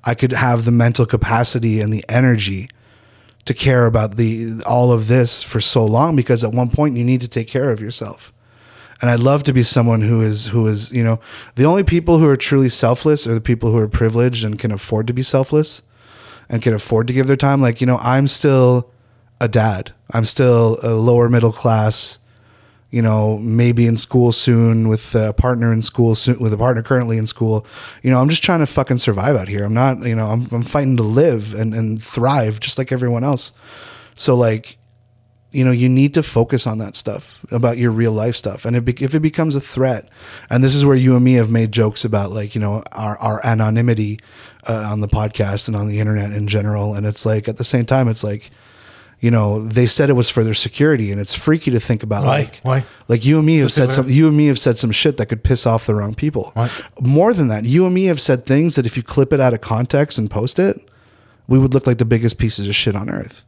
I 0.04 0.14
could 0.14 0.32
have 0.32 0.64
the 0.64 0.72
mental 0.72 1.06
capacity 1.06 1.80
and 1.80 1.92
the 1.92 2.04
energy 2.08 2.68
to 3.44 3.54
care 3.54 3.86
about 3.86 4.16
the 4.16 4.62
all 4.66 4.92
of 4.92 5.08
this 5.08 5.42
for 5.42 5.60
so 5.60 5.84
long 5.84 6.14
because 6.14 6.44
at 6.44 6.52
one 6.52 6.70
point 6.70 6.96
you 6.96 7.04
need 7.04 7.20
to 7.20 7.28
take 7.28 7.48
care 7.48 7.70
of 7.70 7.80
yourself. 7.80 8.32
And 9.00 9.08
I'd 9.10 9.20
love 9.20 9.42
to 9.44 9.52
be 9.52 9.62
someone 9.62 10.02
who 10.02 10.20
is 10.20 10.48
who 10.48 10.66
is, 10.66 10.92
you 10.92 11.02
know, 11.02 11.20
the 11.54 11.64
only 11.64 11.84
people 11.84 12.18
who 12.18 12.28
are 12.28 12.36
truly 12.36 12.68
selfless 12.68 13.26
are 13.26 13.34
the 13.34 13.40
people 13.40 13.70
who 13.70 13.78
are 13.78 13.88
privileged 13.88 14.44
and 14.44 14.58
can 14.58 14.70
afford 14.70 15.06
to 15.06 15.14
be 15.14 15.22
selfless 15.22 15.82
and 16.50 16.60
can 16.60 16.74
afford 16.74 17.06
to 17.06 17.12
give 17.12 17.26
their 17.26 17.36
time. 17.36 17.62
Like, 17.62 17.80
you 17.80 17.86
know, 17.86 17.96
I'm 17.98 18.28
still 18.28 18.90
a 19.40 19.48
dad. 19.48 19.92
I'm 20.10 20.24
still 20.24 20.78
a 20.82 20.90
lower 20.90 21.30
middle 21.30 21.52
class, 21.52 22.18
you 22.90 23.00
know, 23.00 23.38
maybe 23.38 23.86
in 23.86 23.96
school 23.96 24.32
soon 24.32 24.88
with 24.88 25.14
a 25.14 25.32
partner 25.32 25.72
in 25.72 25.80
school 25.80 26.14
soon 26.14 26.38
with 26.38 26.52
a 26.52 26.58
partner 26.58 26.82
currently 26.82 27.16
in 27.16 27.26
school. 27.26 27.66
You 28.02 28.10
know, 28.10 28.20
I'm 28.20 28.28
just 28.28 28.42
trying 28.42 28.60
to 28.60 28.66
fucking 28.66 28.98
survive 28.98 29.36
out 29.36 29.48
here. 29.48 29.64
I'm 29.64 29.72
not, 29.72 30.04
you 30.04 30.14
know, 30.14 30.26
I'm, 30.26 30.46
I'm 30.52 30.62
fighting 30.62 30.98
to 30.98 31.02
live 31.02 31.54
and, 31.54 31.72
and 31.72 32.02
thrive 32.02 32.60
just 32.60 32.76
like 32.76 32.92
everyone 32.92 33.24
else. 33.24 33.52
So 34.14 34.36
like, 34.36 34.76
you 35.52 35.64
know, 35.64 35.70
you 35.70 35.88
need 35.88 36.14
to 36.14 36.22
focus 36.22 36.66
on 36.66 36.78
that 36.78 36.94
stuff 36.94 37.44
about 37.50 37.76
your 37.76 37.90
real 37.90 38.12
life 38.12 38.36
stuff. 38.36 38.64
And 38.64 38.76
if, 38.76 39.02
if 39.02 39.14
it 39.14 39.20
becomes 39.20 39.54
a 39.54 39.60
threat, 39.60 40.08
and 40.48 40.62
this 40.62 40.74
is 40.74 40.84
where 40.84 40.96
you 40.96 41.16
and 41.16 41.24
me 41.24 41.34
have 41.34 41.50
made 41.50 41.72
jokes 41.72 42.04
about 42.04 42.30
like, 42.30 42.54
you 42.54 42.60
know, 42.60 42.82
our, 42.92 43.18
our 43.18 43.44
anonymity 43.44 44.20
uh, 44.68 44.88
on 44.90 45.00
the 45.00 45.08
podcast 45.08 45.66
and 45.66 45.76
on 45.76 45.88
the 45.88 45.98
internet 45.98 46.32
in 46.32 46.46
general. 46.46 46.94
And 46.94 47.04
it's 47.04 47.26
like, 47.26 47.48
at 47.48 47.56
the 47.56 47.64
same 47.64 47.84
time, 47.84 48.08
it's 48.08 48.22
like, 48.22 48.50
you 49.18 49.30
know, 49.30 49.66
they 49.66 49.86
said 49.86 50.08
it 50.08 50.14
was 50.14 50.30
for 50.30 50.42
their 50.42 50.54
security, 50.54 51.12
and 51.12 51.20
it's 51.20 51.34
freaky 51.34 51.70
to 51.72 51.80
think 51.80 52.02
about. 52.02 52.24
Right, 52.24 52.44
like, 52.44 52.60
right. 52.64 52.86
like 53.06 53.24
you 53.24 53.36
and 53.36 53.44
me 53.44 53.58
have 53.58 53.70
said 53.70 53.92
some. 53.92 54.08
You 54.08 54.28
and 54.28 54.36
me 54.36 54.46
have 54.46 54.58
said 54.58 54.78
some 54.78 54.90
shit 54.90 55.18
that 55.18 55.26
could 55.26 55.44
piss 55.44 55.66
off 55.66 55.84
the 55.84 55.94
wrong 55.94 56.14
people. 56.14 56.54
Right. 56.56 56.70
More 57.02 57.34
than 57.34 57.48
that, 57.48 57.66
you 57.66 57.84
and 57.84 57.94
me 57.94 58.06
have 58.06 58.18
said 58.18 58.46
things 58.46 58.76
that 58.76 58.86
if 58.86 58.96
you 58.96 59.02
clip 59.02 59.34
it 59.34 59.38
out 59.38 59.52
of 59.52 59.60
context 59.60 60.16
and 60.16 60.30
post 60.30 60.58
it, 60.58 60.88
we 61.48 61.58
would 61.58 61.74
look 61.74 61.86
like 61.86 61.98
the 61.98 62.06
biggest 62.06 62.38
pieces 62.38 62.66
of 62.66 62.74
shit 62.74 62.96
on 62.96 63.10
earth. 63.10 63.44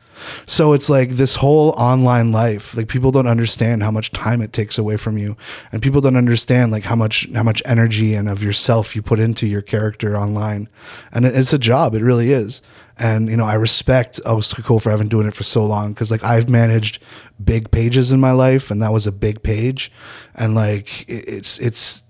So 0.46 0.72
it's 0.72 0.88
like 0.88 1.10
this 1.10 1.36
whole 1.36 1.70
online 1.70 2.32
life, 2.32 2.76
like 2.76 2.88
people 2.88 3.10
don't 3.10 3.26
understand 3.26 3.82
how 3.82 3.90
much 3.90 4.10
time 4.10 4.42
it 4.42 4.52
takes 4.52 4.78
away 4.78 4.96
from 4.96 5.18
you. 5.18 5.36
And 5.70 5.82
people 5.82 6.00
don't 6.00 6.16
understand 6.16 6.72
like 6.72 6.84
how 6.84 6.96
much 6.96 7.26
how 7.32 7.42
much 7.42 7.62
energy 7.64 8.14
and 8.14 8.28
of 8.28 8.42
yourself 8.42 8.94
you 8.96 9.02
put 9.02 9.20
into 9.20 9.46
your 9.46 9.62
character 9.62 10.16
online. 10.16 10.68
And 11.12 11.24
it's 11.24 11.52
a 11.52 11.58
job, 11.58 11.94
it 11.94 12.02
really 12.02 12.32
is. 12.32 12.62
And 12.98 13.28
you 13.28 13.36
know, 13.36 13.46
I 13.46 13.54
respect 13.54 14.20
oh, 14.24 14.36
Ostrico 14.36 14.80
for 14.80 14.90
having 14.90 15.08
doing 15.08 15.26
it 15.26 15.34
for 15.34 15.44
so 15.44 15.64
long 15.64 15.92
because 15.92 16.10
like 16.10 16.24
I've 16.24 16.48
managed 16.48 17.02
big 17.42 17.70
pages 17.70 18.12
in 18.12 18.20
my 18.20 18.32
life 18.32 18.70
and 18.70 18.82
that 18.82 18.92
was 18.92 19.06
a 19.06 19.12
big 19.12 19.42
page. 19.42 19.90
And 20.34 20.54
like 20.54 21.04
it's 21.08 21.58
it's 21.58 22.04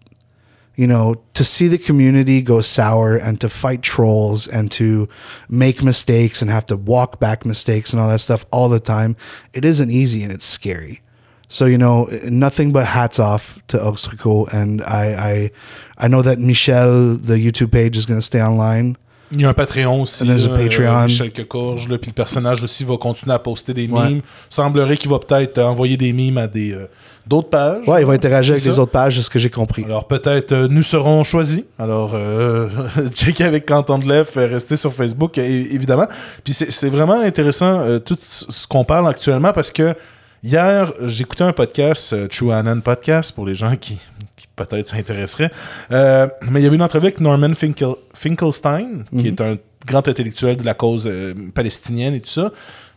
you 0.75 0.87
know, 0.87 1.17
to 1.35 1.45
see 1.45 1.69
the 1.69 1.79
community 1.79 2.41
go 2.43 2.61
sour 2.61 3.17
and 3.17 3.41
to 3.41 3.49
fight 3.49 3.83
trolls 3.83 4.49
and 4.49 4.71
to 4.73 5.09
make 5.49 5.83
mistakes 5.83 6.41
and 6.41 6.51
have 6.51 6.67
to 6.67 6.77
walk 6.77 7.21
back 7.21 7.45
mistakes 7.45 7.93
and 7.93 8.01
all 8.01 8.09
that 8.09 8.21
stuff 8.21 8.47
all 8.51 8.69
the 8.69 8.81
time, 8.81 9.17
it 9.53 9.65
isn't 9.65 9.91
easy 9.91 10.23
and 10.23 10.33
it's 10.33 10.47
scary. 10.47 11.01
So 11.49 11.67
you 11.67 11.77
know, 11.77 12.05
nothing 12.25 12.73
but 12.73 12.87
hats 12.87 13.19
off 13.19 13.61
to 13.67 13.77
Oxrico, 13.77 14.51
and 14.51 14.81
I, 14.83 15.05
I 15.33 15.51
I 15.99 16.09
know 16.09 16.23
that 16.23 16.39
Michelle, 16.39 17.17
the 17.17 17.35
YouTube 17.35 17.71
page, 17.71 17.99
is 17.99 18.07
going 18.07 18.19
to 18.19 18.25
stay 18.25 18.41
online. 18.41 18.97
Il 19.35 19.41
y 19.41 19.45
a 19.45 19.49
un 19.49 19.55
Patreon 19.55 20.03
aussi. 20.03 20.27
Là, 20.27 20.35
euh, 20.35 20.65
Patreon. 20.69 21.05
Michel 21.05 21.31
Kecourge, 21.33 21.89
là, 21.89 21.99
puis 21.99 22.11
le 22.11 22.15
personnage 22.15 22.63
aussi 22.63 22.85
va 22.85 22.97
continuer 22.97 23.35
à 23.35 23.39
poster 23.39 23.73
des 23.75 23.89
Ouais. 23.89 24.11
memes. 24.11 24.21
Semblerait 24.51 24.97
qu'il 24.97 25.11
va 25.11 25.19
peut-être 25.19 25.59
euh, 25.59 25.65
envoyer 25.67 25.97
des 25.97 26.13
memes 26.13 26.39
à 26.39 26.47
des 26.49 26.73
euh, 26.73 26.87
d'autres 27.27 27.49
pages. 27.49 27.87
Ouais, 27.89 28.03
il 28.03 28.07
va 28.07 28.13
interagir 28.15 28.53
avec 28.53 28.63
C'est 28.63 28.69
les 28.71 28.75
ça. 28.77 28.83
autres 28.83 28.91
pages, 28.93 29.17
c'est 29.17 29.23
ce 29.23 29.31
que 29.31 29.39
j'ai 29.39 29.49
compris. 29.51 29.85
Alors 29.85 30.07
peut-être 30.07 30.53
euh, 30.53 30.69
nous 30.69 30.83
serons 30.83 31.23
choisis. 31.25 31.65
Alors 31.79 32.13
euh, 32.15 32.69
checker 33.15 33.45
avec 33.45 33.65
Canton 33.67 33.99
de 33.99 34.09
Lef, 34.09 34.37
euh, 34.37 34.47
rester 34.47 34.77
sur 34.77 34.93
Facebook 34.93 35.39
évidemment. 35.39 36.07
Puis 36.45 36.53
c'est 36.53 36.71
c'est 36.73 36.89
vraiment 36.91 37.21
intéressant 37.21 37.81
euh, 37.81 37.99
tout 38.01 38.19
ce 38.21 38.67
qu'on 38.67 38.85
parle 38.85 39.09
actuellement 39.09 39.53
parce 39.53 39.71
que 39.71 39.95
hier 40.43 40.93
j'écoutais 41.03 41.45
un 41.45 41.53
podcast, 41.53 42.13
euh, 42.13 42.27
True 42.29 42.53
Anon 42.53 42.81
podcast 42.81 43.35
pour 43.35 43.47
les 43.47 43.55
gens 43.55 43.77
qui, 43.77 43.99
qui 44.37 44.47
peut-être 44.57 44.89
s'intéresseraient. 44.89 45.51
Euh, 45.93 46.27
mais 46.51 46.61
il 46.61 46.65
y 46.65 46.67
avait 46.67 46.77
une 46.77 46.83
entrevue 46.83 47.07
avec 47.07 47.21
Norman 47.21 47.55
Finkel- 47.55 47.95
Finkelstein 48.15 49.05
qui 49.19 49.29
est 49.29 49.41
un 49.41 49.57
grand 49.87 50.07
intellectuel 50.07 50.57
de 50.57 50.65
la 50.65 50.75
cause 50.75 51.07
euh, 51.07 51.35
palestinienne 51.55 52.15
et 52.15 52.21
tout 52.21 52.31
ça. 52.31 52.53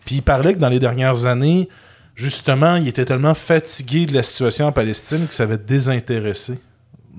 Puis 0.06 0.16
il 0.18 0.22
parlait 0.22 0.54
que 0.54 0.60
dans 0.60 0.70
les 0.70 0.80
dernières 0.80 1.26
années 1.26 1.68
justement, 2.16 2.76
il 2.78 2.88
était 2.88 3.06
tellement 3.06 3.34
fatigué 3.34 4.06
de 4.06 4.14
la 4.14 4.24
situation 4.24 4.68
en 4.68 4.72
Palestine 4.72 5.20
qu'il 5.20 5.32
s'avait 5.34 5.58
désintéressé 5.58 6.60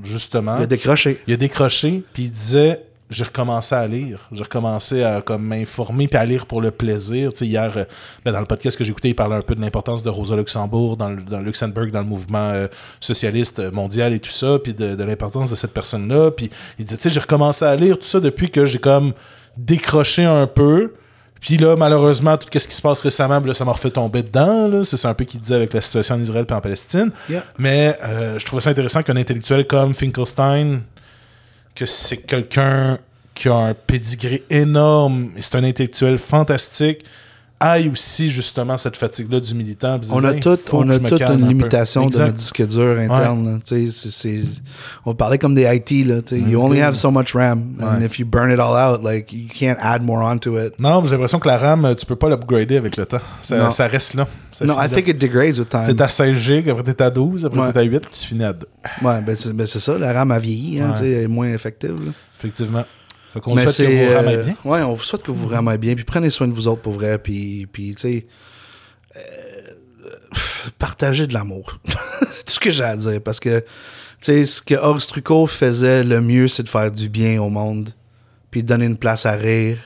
justement. 0.04 0.56
Il 0.58 0.62
a 0.64 0.66
décroché. 0.66 1.20
Il 1.26 1.34
a 1.34 1.36
décroché, 1.36 2.02
puis 2.12 2.24
il 2.24 2.30
disait 2.30 2.82
j'ai 3.10 3.24
recommencé 3.24 3.74
à 3.74 3.86
lire. 3.86 4.28
J'ai 4.32 4.42
recommencé 4.42 5.02
à 5.04 5.20
comme 5.20 5.42
m'informer 5.42 6.08
puis 6.08 6.18
à 6.18 6.24
lire 6.24 6.46
pour 6.46 6.60
le 6.60 6.70
plaisir. 6.70 7.32
Tu 7.32 7.38
sais, 7.38 7.46
hier, 7.46 7.72
euh, 7.76 7.84
ben, 8.24 8.32
dans 8.32 8.40
le 8.40 8.46
podcast 8.46 8.76
que 8.76 8.84
j'ai 8.84 8.90
écouté, 8.90 9.10
il 9.10 9.14
parlait 9.14 9.36
un 9.36 9.42
peu 9.42 9.54
de 9.54 9.60
l'importance 9.60 10.02
de 10.02 10.10
Rosa 10.10 10.36
Luxembourg 10.36 10.96
dans, 10.96 11.10
le, 11.10 11.22
dans 11.22 11.40
Luxembourg, 11.40 11.86
dans 11.92 12.00
le 12.00 12.06
mouvement 12.06 12.50
euh, 12.50 12.66
socialiste 13.00 13.60
mondial 13.72 14.12
et 14.12 14.18
tout 14.18 14.30
ça, 14.30 14.58
puis 14.58 14.74
de, 14.74 14.96
de 14.96 15.04
l'importance 15.04 15.50
de 15.50 15.56
cette 15.56 15.72
personne-là. 15.72 16.32
Puis 16.32 16.50
il 16.78 16.84
disait, 16.84 16.96
tu 16.96 17.04
sais, 17.04 17.10
j'ai 17.10 17.20
recommencé 17.20 17.64
à 17.64 17.76
lire 17.76 17.98
tout 17.98 18.06
ça 18.06 18.18
depuis 18.18 18.50
que 18.50 18.66
j'ai 18.66 18.78
comme 18.78 19.12
décroché 19.56 20.24
un 20.24 20.46
peu. 20.46 20.92
Puis 21.40 21.58
là, 21.58 21.76
malheureusement, 21.76 22.36
tout 22.36 22.48
ce 22.58 22.66
qui 22.66 22.74
se 22.74 22.82
passe 22.82 23.00
récemment, 23.02 23.40
ben 23.40 23.48
là, 23.48 23.54
ça 23.54 23.64
m'a 23.64 23.72
refait 23.72 23.90
tomber 23.90 24.22
dedans. 24.22 24.82
C'est 24.84 25.06
un 25.06 25.14
peu 25.14 25.24
qu'il 25.24 25.40
disait 25.40 25.54
avec 25.54 25.72
la 25.74 25.80
situation 25.80 26.16
en 26.16 26.20
Israël 26.20 26.46
et 26.48 26.52
en 26.52 26.60
Palestine. 26.60 27.12
Yeah. 27.28 27.44
Mais 27.58 27.96
euh, 28.02 28.38
je 28.38 28.44
trouvais 28.44 28.62
ça 28.62 28.70
intéressant 28.70 29.02
qu'un 29.02 29.16
intellectuel 29.16 29.66
comme 29.66 29.94
Finkelstein, 29.94 30.80
que 31.76 31.86
c'est 31.86 32.16
quelqu'un 32.16 32.96
qui 33.34 33.48
a 33.48 33.54
un 33.54 33.74
pédigré 33.74 34.42
énorme, 34.50 35.32
et 35.36 35.42
c'est 35.42 35.56
un 35.56 35.64
intellectuel 35.64 36.18
fantastique, 36.18 37.04
aille 37.58 37.88
aussi 37.88 38.28
justement 38.30 38.76
cette 38.76 38.96
fatigue-là 38.96 39.40
du 39.40 39.54
militant. 39.54 39.98
On 40.10 40.22
a 40.24 40.32
Hey, 40.34 40.40
tout, 40.40 40.58
faut 40.66 40.78
on 40.78 40.88
a 40.90 40.98
toute 40.98 41.20
une 41.20 41.22
un 41.26 41.36
peu. 41.38 41.46
limitation 41.46 42.06
de 42.06 42.18
notre 42.18 42.32
disque 42.34 42.66
dur 42.66 42.98
interne. 42.98 43.52
là. 43.52 43.58
Tu 43.66 43.90
sais, 43.90 43.90
c'est- 43.90 44.10
c'est- 44.10 44.44
on 45.04 45.14
parlait 45.14 45.38
comme 45.38 45.54
des 45.54 45.62
IT. 45.64 46.04
Là, 46.04 46.16
you 46.32 46.60
only 46.62 46.80
have 46.80 46.94
so 46.96 47.10
much 47.10 47.34
RAM. 47.34 47.76
And 47.80 47.98
Ouais. 47.98 48.04
if 48.06 48.18
you 48.18 48.26
burn 48.26 48.50
it 48.52 48.58
all 48.60 48.76
out, 48.76 49.02
like, 49.02 49.32
you 49.32 49.46
can't 49.52 49.78
add 49.80 50.02
more 50.02 50.22
onto 50.22 50.58
it. 50.58 50.78
Non, 50.78 51.00
mais 51.00 51.06
j'ai 51.08 51.12
l'impression 51.12 51.38
que 51.38 51.48
la 51.48 51.56
RAM, 51.58 51.94
tu 51.98 52.04
peux 52.04 52.16
pas 52.16 52.28
l'upgrader 52.28 52.76
avec 52.76 52.96
le 52.96 53.06
temps. 53.06 53.20
Ça, 53.42 53.56
Non. 53.56 53.70
ça 53.70 53.86
reste 53.86 54.14
là. 54.14 54.28
Ça 54.52 54.64
No, 54.66 54.74
finit 54.74 54.86
I 54.86 54.90
là. 54.90 54.96
think 54.96 55.08
it 55.08 55.18
degrades 55.20 55.58
with 55.58 55.68
time. 55.68 55.94
T'es 55.96 56.02
à 56.02 56.08
16 56.08 56.36
gigs, 56.38 56.68
après 56.68 56.82
t'es 56.82 57.02
à 57.02 57.10
12, 57.10 57.44
après 57.46 57.58
Ouais. 57.60 57.72
t'es 57.72 57.78
à 57.78 57.82
8, 57.82 58.02
tu 58.10 58.26
finis 58.28 58.44
à 58.44 58.52
2. 58.52 58.66
Ouais, 59.02 59.20
ben 59.20 59.34
c'est 59.34 59.52
ben 59.54 59.66
c'est 59.66 59.80
ça. 59.80 59.96
La 59.98 60.12
RAM 60.12 60.30
a 60.30 60.38
vieilli. 60.38 60.80
Hein, 60.80 60.92
Ouais. 61.00 61.06
Elle 61.08 61.22
est 61.24 61.28
moins 61.28 61.48
effective. 61.52 61.94
là. 62.04 62.12
Effectivement. 62.38 62.84
Fait 63.36 63.42
qu'on 63.42 63.54
Mais 63.54 63.64
souhaite 63.64 63.76
que 63.76 63.92
c'est, 63.92 64.06
vous 64.06 64.14
ramez 64.14 64.34
euh, 64.36 64.42
bien. 64.44 64.56
Ouais, 64.64 64.80
on 64.80 64.94
vous 64.94 65.04
souhaite 65.04 65.22
que 65.22 65.30
vous 65.30 65.48
ramez 65.48 65.76
bien. 65.76 65.94
Puis 65.94 66.04
prenez 66.04 66.30
soin 66.30 66.48
de 66.48 66.54
vous 66.54 66.68
autres 66.68 66.80
pour 66.80 66.94
vrai. 66.94 67.18
Puis, 67.18 67.66
puis 67.70 67.94
tu 67.94 68.00
sais, 68.00 68.26
euh, 69.14 69.20
partagez 70.78 71.26
de 71.26 71.34
l'amour. 71.34 71.78
c'est 72.30 72.44
tout 72.46 72.54
ce 72.54 72.60
que 72.60 72.70
j'ai 72.70 72.84
à 72.84 72.96
dire. 72.96 73.20
Parce 73.22 73.38
que, 73.38 73.60
tu 73.60 73.66
sais, 74.20 74.46
ce 74.46 74.62
que 74.62 74.74
Horst 74.74 75.10
Trucot 75.10 75.46
faisait 75.48 76.02
le 76.02 76.22
mieux, 76.22 76.48
c'est 76.48 76.62
de 76.62 76.68
faire 76.70 76.90
du 76.90 77.10
bien 77.10 77.42
au 77.42 77.50
monde. 77.50 77.90
Puis 78.50 78.62
de 78.62 78.68
donner 78.68 78.86
une 78.86 78.96
place 78.96 79.26
à 79.26 79.32
rire. 79.32 79.76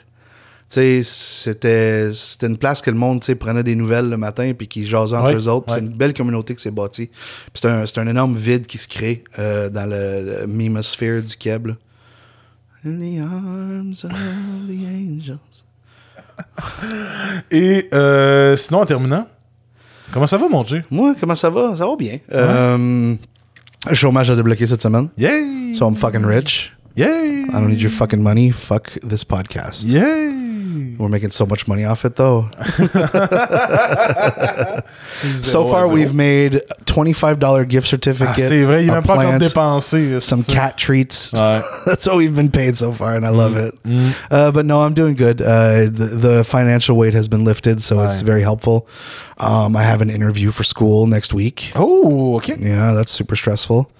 Tu 0.68 0.74
sais, 0.74 1.00
c'était, 1.02 2.12
c'était 2.14 2.46
une 2.46 2.56
place 2.56 2.80
que 2.80 2.92
le 2.92 2.96
monde, 2.96 3.18
tu 3.20 3.26
sais, 3.26 3.34
prenait 3.34 3.64
des 3.64 3.74
nouvelles 3.74 4.08
le 4.08 4.16
matin 4.16 4.52
puis 4.56 4.68
qui 4.68 4.86
jasait 4.86 5.16
entre 5.16 5.30
Ouais, 5.30 5.34
eux 5.34 5.48
autres. 5.48 5.72
ouais. 5.72 5.80
C'est 5.80 5.84
une 5.84 5.96
belle 5.96 6.14
communauté 6.14 6.54
qui 6.54 6.62
s'est 6.62 6.70
bâtie. 6.70 7.08
Puis 7.08 7.50
c'est 7.54 7.66
un, 7.66 7.84
c'est 7.84 7.98
un 7.98 8.06
énorme 8.06 8.36
vide 8.36 8.68
qui 8.68 8.78
se 8.78 8.86
crée 8.86 9.24
euh, 9.40 9.68
dans 9.70 9.90
le, 9.90 10.42
le 10.42 10.46
memosphere 10.46 11.20
du 11.24 11.34
Keb. 11.34 11.72
In 12.84 12.98
the 12.98 13.20
arms 13.20 14.04
of 14.04 14.10
the 14.10 14.86
angels. 14.86 15.64
Et 17.50 17.88
euh, 17.92 18.56
sinon, 18.56 18.80
en 18.80 18.86
terminant, 18.86 19.26
comment 20.12 20.26
ça 20.26 20.38
va, 20.38 20.48
mon 20.48 20.62
Dieu? 20.62 20.82
Moi, 20.90 21.14
comment 21.20 21.34
ça 21.34 21.50
va? 21.50 21.76
Ça 21.76 21.86
va 21.86 21.96
bien. 21.96 22.18
Euh, 22.32 23.14
chômage 23.92 24.30
a 24.30 24.36
débloqué 24.36 24.66
cette 24.66 24.80
semaine. 24.80 25.08
Yay! 25.18 25.74
So 25.74 25.86
I'm 25.86 25.94
fucking 25.94 26.24
rich. 26.24 26.72
Yay! 26.96 27.42
I 27.42 27.52
don't 27.52 27.68
need 27.68 27.82
your 27.82 27.90
fucking 27.90 28.22
money. 28.22 28.50
Fuck 28.50 28.98
this 29.00 29.24
podcast. 29.24 29.84
Yay! 29.84 30.39
We're 31.00 31.08
making 31.08 31.30
so 31.30 31.46
much 31.46 31.66
money 31.66 31.86
off 31.86 32.04
it 32.04 32.16
though. 32.16 32.50
so 35.32 35.66
far, 35.66 35.90
we've 35.90 36.14
made 36.14 36.60
$25 36.84 37.68
gift 37.68 37.86
Ah, 37.86 37.90
certificate. 37.90 38.38
c'est 38.38 38.64
vrai, 38.64 38.84
il 38.84 38.90
a 38.90 38.96
même 38.96 39.02
pas 39.02 39.14
encore 39.14 39.38
plant, 39.38 39.38
dépensé. 39.38 40.20
Some 40.20 40.42
c'est- 40.42 40.52
cat 40.52 40.72
treats. 40.76 41.32
Ouais. 41.32 41.62
That's 41.86 42.06
what 42.06 42.18
we've 42.18 42.34
been 42.36 42.50
paid 42.50 42.76
so 42.76 42.92
far, 42.92 43.14
and 43.14 43.24
I 43.24 43.30
love 43.30 43.56
it. 43.56 43.82
Mm. 43.84 44.12
Uh, 44.30 44.50
but 44.52 44.66
no, 44.66 44.82
I'm 44.82 44.92
doing 44.92 45.14
good. 45.14 45.40
Uh, 45.40 45.86
the, 45.90 46.18
the 46.20 46.44
financial 46.44 46.98
weight 46.98 47.14
has 47.14 47.28
been 47.28 47.46
lifted, 47.46 47.80
so 47.82 48.02
it's 48.02 48.20
very 48.20 48.42
helpful. 48.42 48.86
Um, 49.38 49.74
I 49.74 49.84
have 49.84 50.02
an 50.02 50.10
interview 50.10 50.50
for 50.50 50.64
school 50.64 51.06
next 51.06 51.32
week. 51.32 51.72
Oh, 51.76 52.36
OK. 52.36 52.56
Yeah, 52.58 52.92
that's 52.92 53.10
super 53.10 53.36
stressful 53.36 53.90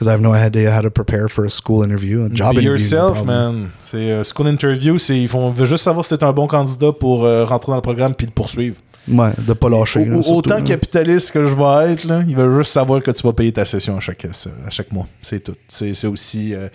because 0.00 0.08
I 0.08 0.12
have 0.12 0.22
no 0.22 0.32
idea 0.34 0.70
how 0.74 0.80
to 0.80 0.90
prepare 0.90 1.28
for 1.28 1.44
a 1.44 1.50
school 1.50 1.84
interview, 1.84 2.24
a 2.24 2.28
job 2.30 2.54
Be 2.54 2.60
interview. 2.62 2.70
yourself, 2.70 3.22
man. 3.24 3.68
C'est 3.80 4.10
euh, 4.10 4.24
school 4.24 4.46
interview, 4.48 4.96
c'est 4.98 5.18
ils 5.20 5.28
font 5.28 5.50
veut 5.50 5.66
juste 5.66 5.84
savoir 5.84 6.06
si 6.06 6.16
t'es 6.16 6.24
un 6.24 6.32
bon 6.32 6.46
candidat 6.46 6.92
pour 6.92 7.24
euh, 7.26 7.44
rentrer 7.44 7.72
dans 7.72 7.76
le 7.76 7.82
programme 7.82 8.14
puis 8.14 8.26
de 8.26 8.32
poursuivre. 8.32 8.76
Ouais, 9.08 9.30
de 9.38 9.52
pas 9.54 9.68
lâcher. 9.68 10.04
là, 10.04 10.16
Au- 10.16 10.22
surtout, 10.22 10.38
autant 10.38 10.56
là. 10.56 10.62
capitaliste 10.62 11.32
que 11.32 11.44
je 11.44 11.54
vais 11.54 11.92
être, 11.92 12.04
là, 12.04 12.22
il 12.26 12.34
veut 12.36 12.58
juste 12.58 12.72
savoir 12.72 13.02
que 13.02 13.10
tu 13.10 13.22
vas 13.26 13.32
payer 13.32 13.52
ta 13.52 13.64
session 13.64 13.96
à 13.96 14.00
chaque, 14.00 14.24
à 14.24 14.70
chaque 14.70 14.92
mois. 14.92 15.06
C'est 15.22 15.40
tout. 15.42 15.54
C'est 15.68 15.94
c'est 15.94 16.06
aussi. 16.06 16.54
euh, 16.54 16.68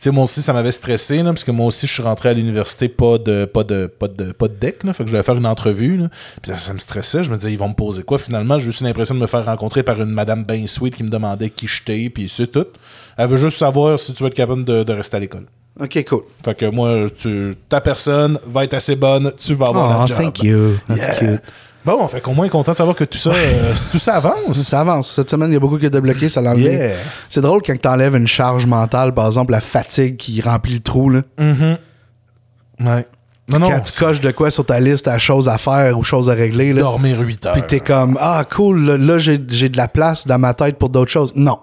sais, 0.00 0.10
moi 0.10 0.24
aussi, 0.24 0.42
ça 0.42 0.52
m'avait 0.52 0.72
stressé, 0.72 1.18
là, 1.18 1.24
parce 1.30 1.44
que 1.44 1.50
moi 1.50 1.66
aussi, 1.66 1.86
je 1.86 1.92
suis 1.92 2.02
rentré 2.02 2.28
à 2.28 2.32
l'université 2.34 2.88
pas 2.88 3.18
de, 3.18 3.44
pas 3.46 3.64
de, 3.64 3.86
pas 3.86 4.08
de, 4.08 4.32
pas 4.32 4.48
de 4.48 4.54
deck, 4.54 4.84
là, 4.84 4.92
fait 4.92 5.02
que 5.02 5.08
je 5.08 5.12
devais 5.14 5.24
faire 5.24 5.36
une 5.36 5.46
entrevue, 5.46 5.96
là. 5.96 6.08
Puis 6.42 6.52
ça, 6.52 6.58
ça 6.58 6.72
me 6.74 6.78
stressait. 6.78 7.24
Je 7.24 7.30
me 7.30 7.36
disais, 7.36 7.52
ils 7.52 7.58
vont 7.58 7.68
me 7.68 7.74
poser 7.74 8.02
quoi 8.02 8.18
finalement? 8.18 8.58
J'ai 8.58 8.66
juste 8.66 8.80
l'impression 8.82 9.14
de 9.14 9.20
me 9.20 9.26
faire 9.26 9.44
rencontrer 9.44 9.82
par 9.82 10.00
une 10.00 10.10
madame 10.10 10.44
bien 10.44 10.66
sweet 10.66 10.94
qui 10.94 11.02
me 11.02 11.10
demandait 11.10 11.50
qui 11.50 11.66
j'étais, 11.66 12.10
puis 12.10 12.28
c'est 12.34 12.46
tout. 12.46 12.66
Elle 13.16 13.28
veut 13.28 13.36
juste 13.36 13.58
savoir 13.58 13.98
si 13.98 14.12
tu 14.14 14.22
vas 14.22 14.28
être 14.28 14.34
capable 14.34 14.64
de, 14.64 14.84
de 14.84 14.92
rester 14.92 15.16
à 15.16 15.20
l'école. 15.20 15.46
Ok, 15.80 16.04
cool. 16.08 16.22
Fait 16.44 16.54
que 16.56 16.66
moi, 16.66 17.04
tu, 17.16 17.54
ta 17.68 17.80
personne 17.80 18.38
va 18.46 18.64
être 18.64 18.74
assez 18.74 18.96
bonne, 18.96 19.32
tu 19.36 19.54
vas 19.54 19.66
avoir 19.66 19.98
Oh, 19.98 20.02
un 20.02 20.06
job. 20.06 20.16
thank 20.16 20.42
you. 20.42 20.76
That's 20.88 20.98
Yeah. 21.06 21.14
cute. 21.36 21.42
Bon, 21.96 22.06
fait 22.06 22.20
qu'au 22.20 22.32
moins 22.32 22.50
content 22.50 22.72
de 22.72 22.76
savoir 22.76 22.94
que 22.94 23.04
tout 23.04 23.16
ça, 23.16 23.30
euh, 23.30 23.74
tout 23.90 23.98
ça 23.98 24.16
avance. 24.16 24.58
Ça 24.58 24.80
avance. 24.80 25.10
Cette 25.10 25.30
semaine, 25.30 25.50
il 25.50 25.54
y 25.54 25.56
a 25.56 25.60
beaucoup 25.60 25.78
qui 25.78 25.86
a 25.86 25.90
débloqué, 25.90 26.28
ça 26.28 26.42
l'a. 26.42 26.54
Yeah. 26.54 26.96
C'est 27.30 27.40
drôle 27.40 27.62
quand 27.62 27.80
t'enlèves 27.80 28.14
une 28.14 28.26
charge 28.26 28.66
mentale, 28.66 29.14
par 29.14 29.26
exemple 29.26 29.52
la 29.52 29.62
fatigue 29.62 30.18
qui 30.18 30.42
remplit 30.42 30.74
le 30.74 30.80
trou. 30.80 31.08
Là. 31.08 31.22
Ouais. 32.80 33.06
Non, 33.50 33.58
non. 33.58 33.70
quand 33.70 33.80
tu 33.80 33.98
coches 33.98 34.20
de 34.20 34.30
quoi 34.30 34.50
sur 34.50 34.64
ta 34.66 34.78
liste 34.80 35.08
à 35.08 35.18
choses 35.18 35.48
à 35.48 35.56
faire 35.58 35.98
ou 35.98 36.02
choses 36.04 36.28
à 36.28 36.34
régler. 36.34 36.72
Là, 36.72 36.82
dormir 36.82 37.18
8 37.20 37.46
heures. 37.46 37.52
Puis 37.54 37.62
t'es 37.66 37.80
comme, 37.80 38.18
ah 38.20 38.44
cool, 38.54 38.84
là, 38.84 38.98
là, 38.98 39.18
j'ai 39.18 39.38
j'ai 39.48 39.68
de 39.68 39.76
la 39.76 39.88
place 39.88 40.26
dans 40.26 40.38
ma 40.38 40.52
tête 40.54 40.76
pour 40.76 40.90
d'autres 40.90 41.10
choses. 41.10 41.32
Non. 41.34 41.58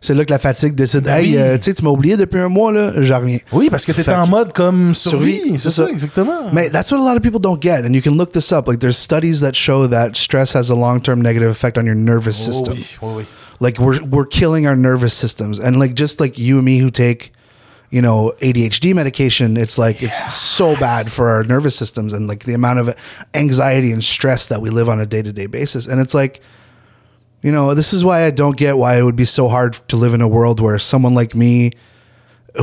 C'est 0.00 0.14
là 0.14 0.24
que 0.24 0.30
la 0.30 0.38
fatigue 0.38 0.74
décide, 0.74 1.04
Ben 1.04 1.16
hey, 1.16 1.36
euh, 1.36 1.56
tu 1.56 1.64
sais, 1.64 1.74
tu 1.74 1.82
m'as 1.82 1.90
oublié 1.90 2.16
depuis 2.16 2.38
un 2.38 2.48
mois, 2.48 2.70
là, 2.70 2.92
j'en 3.02 3.18
reviens. 3.18 3.38
Oui, 3.50 3.68
parce 3.70 3.84
que 3.84 3.92
t'étais 3.92 4.12
Fait 4.12 4.14
en 4.14 4.26
mode 4.26 4.52
comme 4.52 4.94
survie. 4.94 5.38
Survie, 5.38 5.58
c'est 5.58 5.70
ça, 5.70 5.86
ça. 5.86 5.90
exactement. 5.90 6.50
Mais 6.52 6.70
that's 6.70 6.92
what 6.92 6.98
a 7.00 7.02
lot 7.04 7.16
of 7.16 7.22
people 7.22 7.40
don't 7.40 7.60
get, 7.60 7.84
and 7.84 7.92
you 7.94 8.00
can 8.02 8.12
look 8.12 8.30
this 8.32 8.52
up. 8.52 8.68
Like, 8.68 8.78
there's 8.78 8.96
studies 8.98 9.40
that 9.40 9.54
show 9.54 9.88
that 9.88 10.10
stress 10.14 10.54
has 10.54 10.70
a 10.70 10.74
long-term 10.76 11.20
negative 11.20 11.50
effect 11.50 11.78
on 11.78 11.84
your 11.86 11.96
nervous 11.96 12.38
Oh 12.46 12.52
system. 12.52 12.74
oui, 12.74 12.86
oui, 13.02 13.08
oui. 13.16 13.24
Like, 13.60 13.78
we're 13.80 14.00
we're 14.08 14.26
killing 14.28 14.66
our 14.66 14.76
nervous 14.76 15.14
systems, 15.14 15.58
and 15.58 15.78
like 15.78 15.94
just 15.94 16.20
like 16.20 16.38
you 16.38 16.56
and 16.58 16.64
me 16.64 16.78
who 16.80 16.90
take, 16.90 17.32
you 17.94 18.02
know, 18.02 18.32
ADHD 18.40 18.92
medication, 18.94 19.56
it's 19.56 19.78
like 19.78 20.02
it's 20.02 20.34
so 20.34 20.74
bad 20.76 21.06
for 21.10 21.28
our 21.30 21.44
nervous 21.44 21.76
systems 21.76 22.12
and 22.12 22.26
like 22.26 22.42
the 22.44 22.54
amount 22.54 22.78
of 22.80 22.86
anxiety 23.34 23.92
and 23.92 24.02
stress 24.02 24.48
that 24.48 24.60
we 24.60 24.68
live 24.70 24.88
on 24.88 24.98
a 25.00 25.06
day-to-day 25.06 25.46
basis, 25.46 25.86
and 25.86 26.00
it's 26.00 26.14
like. 26.14 26.40
You 27.46 27.52
know, 27.52 27.74
this 27.74 27.92
is 27.92 28.02
why 28.02 28.24
I 28.24 28.30
don't 28.30 28.56
get 28.56 28.78
why 28.78 28.96
it 28.98 29.02
would 29.02 29.16
be 29.16 29.26
so 29.26 29.48
hard 29.48 29.74
to 29.88 29.96
live 29.96 30.14
in 30.14 30.22
a 30.22 30.26
world 30.26 30.60
where 30.60 30.78
someone 30.78 31.14
like 31.14 31.34
me 31.34 31.72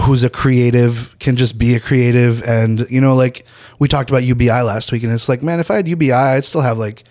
who's 0.06 0.24
a 0.24 0.30
creative 0.30 1.16
can 1.20 1.36
just 1.36 1.60
be 1.60 1.76
a 1.76 1.80
creative 1.80 2.42
and 2.44 2.88
you 2.90 3.00
know 3.00 3.14
like 3.14 3.46
we 3.78 3.88
talked 3.88 4.10
about 4.10 4.24
UBI 4.24 4.62
last 4.64 4.92
week 4.92 5.04
and 5.04 5.14
it's 5.14 5.30
like 5.30 5.44
man 5.44 5.60
if 5.60 5.70
I 5.70 5.76
had 5.76 5.88
UBI 5.88 6.12
I'd 6.14 6.46
still 6.46 6.62
have 6.62 6.80
like 6.80 7.04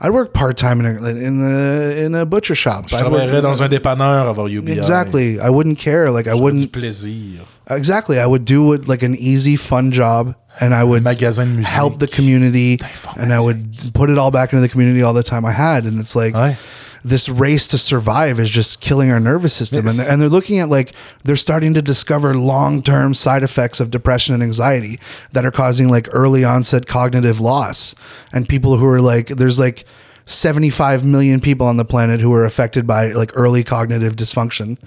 I'd 0.00 0.10
work 0.10 0.32
part-time 0.32 0.80
in 0.80 0.86
a 0.86 1.08
in 1.08 1.40
a 1.42 2.04
in 2.06 2.14
a 2.14 2.24
butcher 2.24 2.54
shop. 2.54 2.86
Je 2.88 2.96
I'd 2.96 3.02
work- 3.02 3.12
travaillerais 3.12 3.42
dans 3.42 3.60
un 3.60 3.68
dépanneur 3.68 4.26
avoir 4.26 4.48
UBI. 4.48 4.72
Exactly. 4.72 5.38
I 5.38 5.50
wouldn't 5.50 5.78
care 5.78 6.10
like 6.10 6.26
I 6.26 6.34
wouldn't 6.34 6.72
plaisir. 6.72 7.42
Exactly 7.70 8.18
I 8.18 8.26
would 8.26 8.44
do 8.44 8.76
like 8.76 9.02
an 9.02 9.14
easy 9.16 9.56
fun 9.56 9.90
job 9.92 10.34
and 10.60 10.74
I 10.74 10.84
would 10.84 11.02
Magasin 11.02 11.48
de 11.48 11.54
musique. 11.56 11.72
help 11.72 11.98
the 11.98 12.06
community 12.08 12.78
and 13.16 13.32
I 13.32 13.40
would 13.40 13.76
put 13.94 14.10
it 14.10 14.18
all 14.18 14.30
back 14.30 14.52
into 14.52 14.60
the 14.60 14.68
community 14.68 15.02
all 15.02 15.12
the 15.14 15.22
time 15.22 15.44
I 15.44 15.52
had 15.52 15.84
and 15.84 15.98
it's 15.98 16.14
like 16.14 16.34
Ouais. 16.34 16.56
this 17.04 17.28
race 17.28 17.66
to 17.68 17.78
survive 17.78 18.38
is 18.38 18.50
just 18.50 18.80
killing 18.80 19.10
our 19.10 19.18
nervous 19.20 19.54
system 19.54 19.86
and, 19.86 19.96
Yes. 19.96 20.08
and 20.08 20.20
they're 20.20 20.28
looking 20.28 20.58
at 20.58 20.68
like 20.68 20.92
they're 21.24 21.36
starting 21.36 21.72
to 21.74 21.82
discover 21.82 22.34
long-term 22.34 23.14
side 23.14 23.42
effects 23.42 23.80
of 23.80 23.90
depression 23.90 24.34
and 24.34 24.42
anxiety 24.42 24.98
that 25.32 25.44
are 25.46 25.50
causing 25.50 25.88
like 25.88 26.08
early 26.12 26.44
onset 26.44 26.86
cognitive 26.86 27.40
loss 27.40 27.94
and 28.32 28.48
people 28.48 28.76
who 28.76 28.86
are 28.86 29.00
like 29.00 29.28
there's 29.28 29.58
like 29.58 29.84
75 30.26 31.04
million 31.04 31.40
people 31.40 31.66
on 31.66 31.76
the 31.76 31.84
planet 31.84 32.20
who 32.20 32.32
are 32.32 32.44
affected 32.44 32.86
by 32.86 33.12
like 33.12 33.30
early 33.34 33.64
cognitive 33.64 34.16
dysfunction 34.16 34.78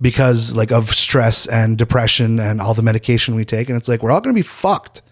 because 0.00 0.54
like 0.54 0.70
of 0.70 0.90
stress 0.90 1.46
and 1.46 1.78
depression 1.78 2.38
and 2.38 2.60
all 2.60 2.74
the 2.74 2.82
medication 2.82 3.34
we 3.34 3.44
take. 3.44 3.68
And 3.68 3.76
it's 3.76 3.88
like 3.88 4.02
we're 4.02 4.10
all 4.10 4.20
going 4.20 4.34
to 4.34 4.38
be 4.38 4.46
fucked. 4.46 5.02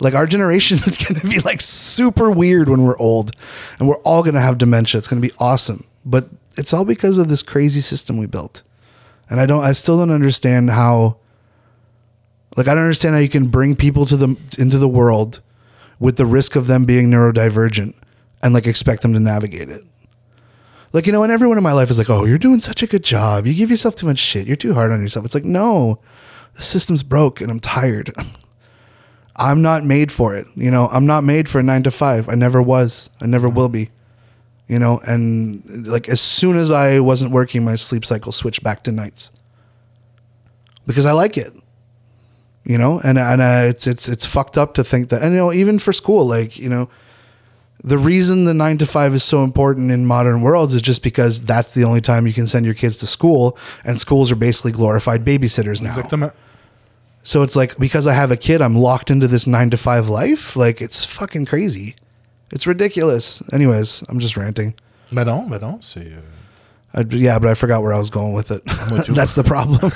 Like 0.00 0.14
our 0.14 0.26
generation 0.26 0.78
is 0.86 0.98
going 0.98 1.20
to 1.20 1.26
be 1.26 1.40
like 1.40 1.60
super 1.60 2.30
weird 2.30 2.68
when 2.68 2.82
we're 2.84 2.98
old 2.98 3.32
and 3.78 3.88
we're 3.88 3.98
all 3.98 4.22
going 4.22 4.34
to 4.34 4.40
have 4.40 4.58
dementia. 4.58 4.98
It's 4.98 5.08
going 5.08 5.20
to 5.20 5.28
be 5.28 5.34
awesome. 5.38 5.84
But 6.04 6.28
it's 6.56 6.72
all 6.72 6.84
because 6.84 7.18
of 7.18 7.28
this 7.28 7.42
crazy 7.42 7.80
system 7.80 8.16
we 8.16 8.26
built. 8.26 8.62
And 9.30 9.40
i 9.40 9.46
don't 9.46 9.64
i 9.64 9.72
still 9.72 9.98
don't 9.98 10.10
understand 10.10 10.70
how 10.70 11.16
like 12.58 12.68
i 12.68 12.74
don't 12.74 12.84
understand 12.84 13.14
how 13.14 13.20
you 13.20 13.28
can 13.30 13.48
bring 13.48 13.74
people 13.74 14.04
to 14.06 14.18
the 14.18 14.36
into 14.58 14.76
the 14.78 14.86
world 14.86 15.40
with 15.98 16.16
the 16.16 16.26
risk 16.26 16.56
of 16.56 16.66
them 16.66 16.84
being 16.84 17.10
neurodivergent 17.10 17.94
and 18.42 18.54
like 18.54 18.66
expect 18.66 19.02
them 19.02 19.12
to 19.12 19.20
navigate 19.20 19.68
it 19.68 19.82
Like, 20.92 21.06
you 21.06 21.12
know, 21.12 21.22
and 21.22 21.32
everyone 21.32 21.58
in 21.58 21.64
my 21.64 21.72
life 21.72 21.90
is 21.90 21.98
like, 21.98 22.10
oh, 22.10 22.24
you're 22.24 22.38
doing 22.38 22.60
such 22.60 22.82
a 22.82 22.86
good 22.86 23.02
job. 23.02 23.46
You 23.46 23.54
give 23.54 23.70
yourself 23.70 23.96
too 23.96 24.06
much 24.06 24.18
shit. 24.18 24.46
You're 24.46 24.56
too 24.56 24.74
hard 24.74 24.92
on 24.92 25.00
yourself. 25.02 25.24
It's 25.24 25.34
like, 25.34 25.44
no, 25.44 25.98
the 26.54 26.62
system's 26.62 27.02
broke 27.02 27.40
and 27.40 27.50
I'm 27.50 27.60
tired. 27.60 28.14
I'm 29.36 29.62
not 29.62 29.82
made 29.84 30.12
for 30.12 30.36
it. 30.36 30.46
You 30.54 30.70
know, 30.70 30.86
I'm 30.88 31.06
not 31.06 31.24
made 31.24 31.48
for 31.48 31.58
a 31.58 31.62
nine 31.62 31.82
to 31.82 31.90
five. 31.90 32.28
I 32.28 32.36
never 32.36 32.62
was. 32.62 33.10
I 33.20 33.26
never 33.26 33.48
will 33.48 33.68
be. 33.68 33.90
You 34.68 34.78
know, 34.78 35.00
and 35.06 35.86
like 35.86 36.08
as 36.08 36.20
soon 36.20 36.56
as 36.56 36.70
I 36.70 37.00
wasn't 37.00 37.32
working, 37.32 37.64
my 37.64 37.74
sleep 37.74 38.04
cycle 38.04 38.32
switched 38.32 38.62
back 38.62 38.84
to 38.84 38.92
nights 38.92 39.32
because 40.86 41.04
I 41.04 41.12
like 41.12 41.36
it. 41.36 41.52
You 42.64 42.78
know, 42.78 42.98
and 43.00 43.18
and 43.18 43.42
uh, 43.42 43.66
it's 43.68 43.86
it's 43.86 44.08
it's 44.08 44.24
fucked 44.24 44.56
up 44.56 44.72
to 44.74 44.84
think 44.84 45.10
that. 45.10 45.22
And 45.22 45.32
you 45.32 45.38
know, 45.38 45.52
even 45.52 45.78
for 45.78 45.92
school, 45.92 46.24
like 46.24 46.56
you 46.56 46.68
know, 46.70 46.88
the 47.82 47.98
reason 47.98 48.44
the 48.44 48.54
nine 48.54 48.78
to 48.78 48.86
five 48.86 49.14
is 49.14 49.22
so 49.24 49.42
important 49.44 49.90
in 49.90 50.06
modern 50.06 50.40
worlds 50.40 50.74
is 50.74 50.82
just 50.82 51.02
because 51.02 51.42
that's 51.42 51.74
the 51.74 51.84
only 51.84 52.00
time 52.00 52.26
you 52.26 52.32
can 52.32 52.46
send 52.46 52.64
your 52.64 52.74
kids 52.74 52.98
to 52.98 53.06
school, 53.06 53.58
and 53.84 54.00
schools 54.00 54.30
are 54.32 54.36
basically 54.36 54.72
glorified 54.72 55.24
babysitters 55.24 55.82
now. 55.82 55.92
So 57.22 57.42
it's 57.42 57.56
like 57.56 57.76
because 57.78 58.06
I 58.06 58.12
have 58.12 58.30
a 58.30 58.36
kid, 58.36 58.60
I'm 58.62 58.76
locked 58.76 59.10
into 59.10 59.26
this 59.26 59.46
nine 59.46 59.70
to 59.70 59.76
five 59.76 60.08
life. 60.08 60.56
Like 60.56 60.80
it's 60.82 61.04
fucking 61.04 61.46
crazy. 61.46 61.96
It's 62.50 62.66
ridiculous. 62.66 63.42
Anyways, 63.52 64.04
I'm 64.08 64.20
just 64.20 64.36
ranting. 64.36 64.74
Ben 65.10 65.26
non, 65.26 65.48
ben 65.48 65.60
non, 65.60 65.82
c'est. 65.82 66.12
euh, 66.94 67.04
yeah, 67.10 67.38
but 67.38 67.48
I 67.50 67.54
forgot 67.54 67.82
where 67.82 67.92
I 67.92 67.98
was 67.98 68.10
going 68.10 68.32
with 68.34 68.50
it. 68.50 68.62
that's 69.08 69.34
the 69.34 69.42
problem. 69.44 69.90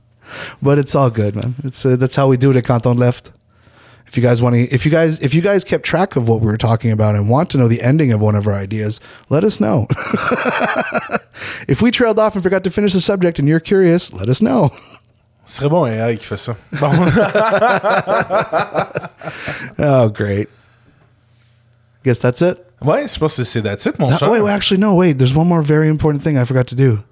but 0.62 0.78
it's 0.78 0.94
all 0.94 1.10
good, 1.10 1.36
man. 1.36 1.54
It's 1.64 1.86
uh, 1.86 1.96
that's 1.96 2.16
how 2.16 2.28
we 2.28 2.36
do 2.36 2.50
it 2.50 2.56
at 2.56 2.64
Canton 2.64 2.96
Left. 2.96 3.32
If 4.14 4.18
you 4.18 4.22
guys 4.22 4.40
want 4.40 4.54
to, 4.54 4.60
if 4.72 4.84
you 4.84 4.92
guys, 4.92 5.18
if 5.18 5.34
you 5.34 5.42
guys 5.42 5.64
kept 5.64 5.82
track 5.84 6.14
of 6.14 6.28
what 6.28 6.40
we 6.40 6.46
were 6.46 6.56
talking 6.56 6.92
about 6.92 7.16
and 7.16 7.28
want 7.28 7.50
to 7.50 7.58
know 7.58 7.66
the 7.66 7.82
ending 7.82 8.12
of 8.12 8.20
one 8.20 8.36
of 8.36 8.46
our 8.46 8.54
ideas, 8.54 9.00
let 9.28 9.42
us 9.42 9.58
know. 9.60 9.88
if 11.66 11.82
we 11.82 11.90
trailed 11.90 12.20
off 12.20 12.34
and 12.36 12.42
forgot 12.44 12.62
to 12.62 12.70
finish 12.70 12.92
the 12.92 13.00
subject 13.00 13.40
and 13.40 13.48
you're 13.48 13.58
curious, 13.58 14.12
let 14.12 14.28
us 14.28 14.40
know. 14.40 14.70
Ce 15.46 15.56
serait 15.60 15.68
bon 15.68 15.84
AI 15.86 16.14
qui 16.14 16.24
fait 16.26 16.38
ça. 16.38 16.56
Bon. 16.80 16.92
Oh, 19.80 20.08
great. 20.10 20.48
Guess 22.04 22.20
that's 22.20 22.40
it. 22.40 22.64
ouais, 22.82 23.08
je 23.12 23.18
pense 23.18 23.36
que 23.36 23.42
c'est 23.44 23.62
that's 23.62 23.84
it, 23.84 23.98
mon 23.98 24.10
Uh, 24.12 24.16
cher. 24.16 24.30
wait, 24.30 24.42
wait, 24.42 24.52
actually, 24.52 24.78
no, 24.78 24.94
wait. 24.94 25.18
There's 25.18 25.34
one 25.34 25.48
more 25.48 25.60
very 25.62 25.88
important 25.88 26.22
thing 26.22 26.38
I 26.38 26.44
forgot 26.44 26.68
to 26.68 26.76
do. 26.76 27.02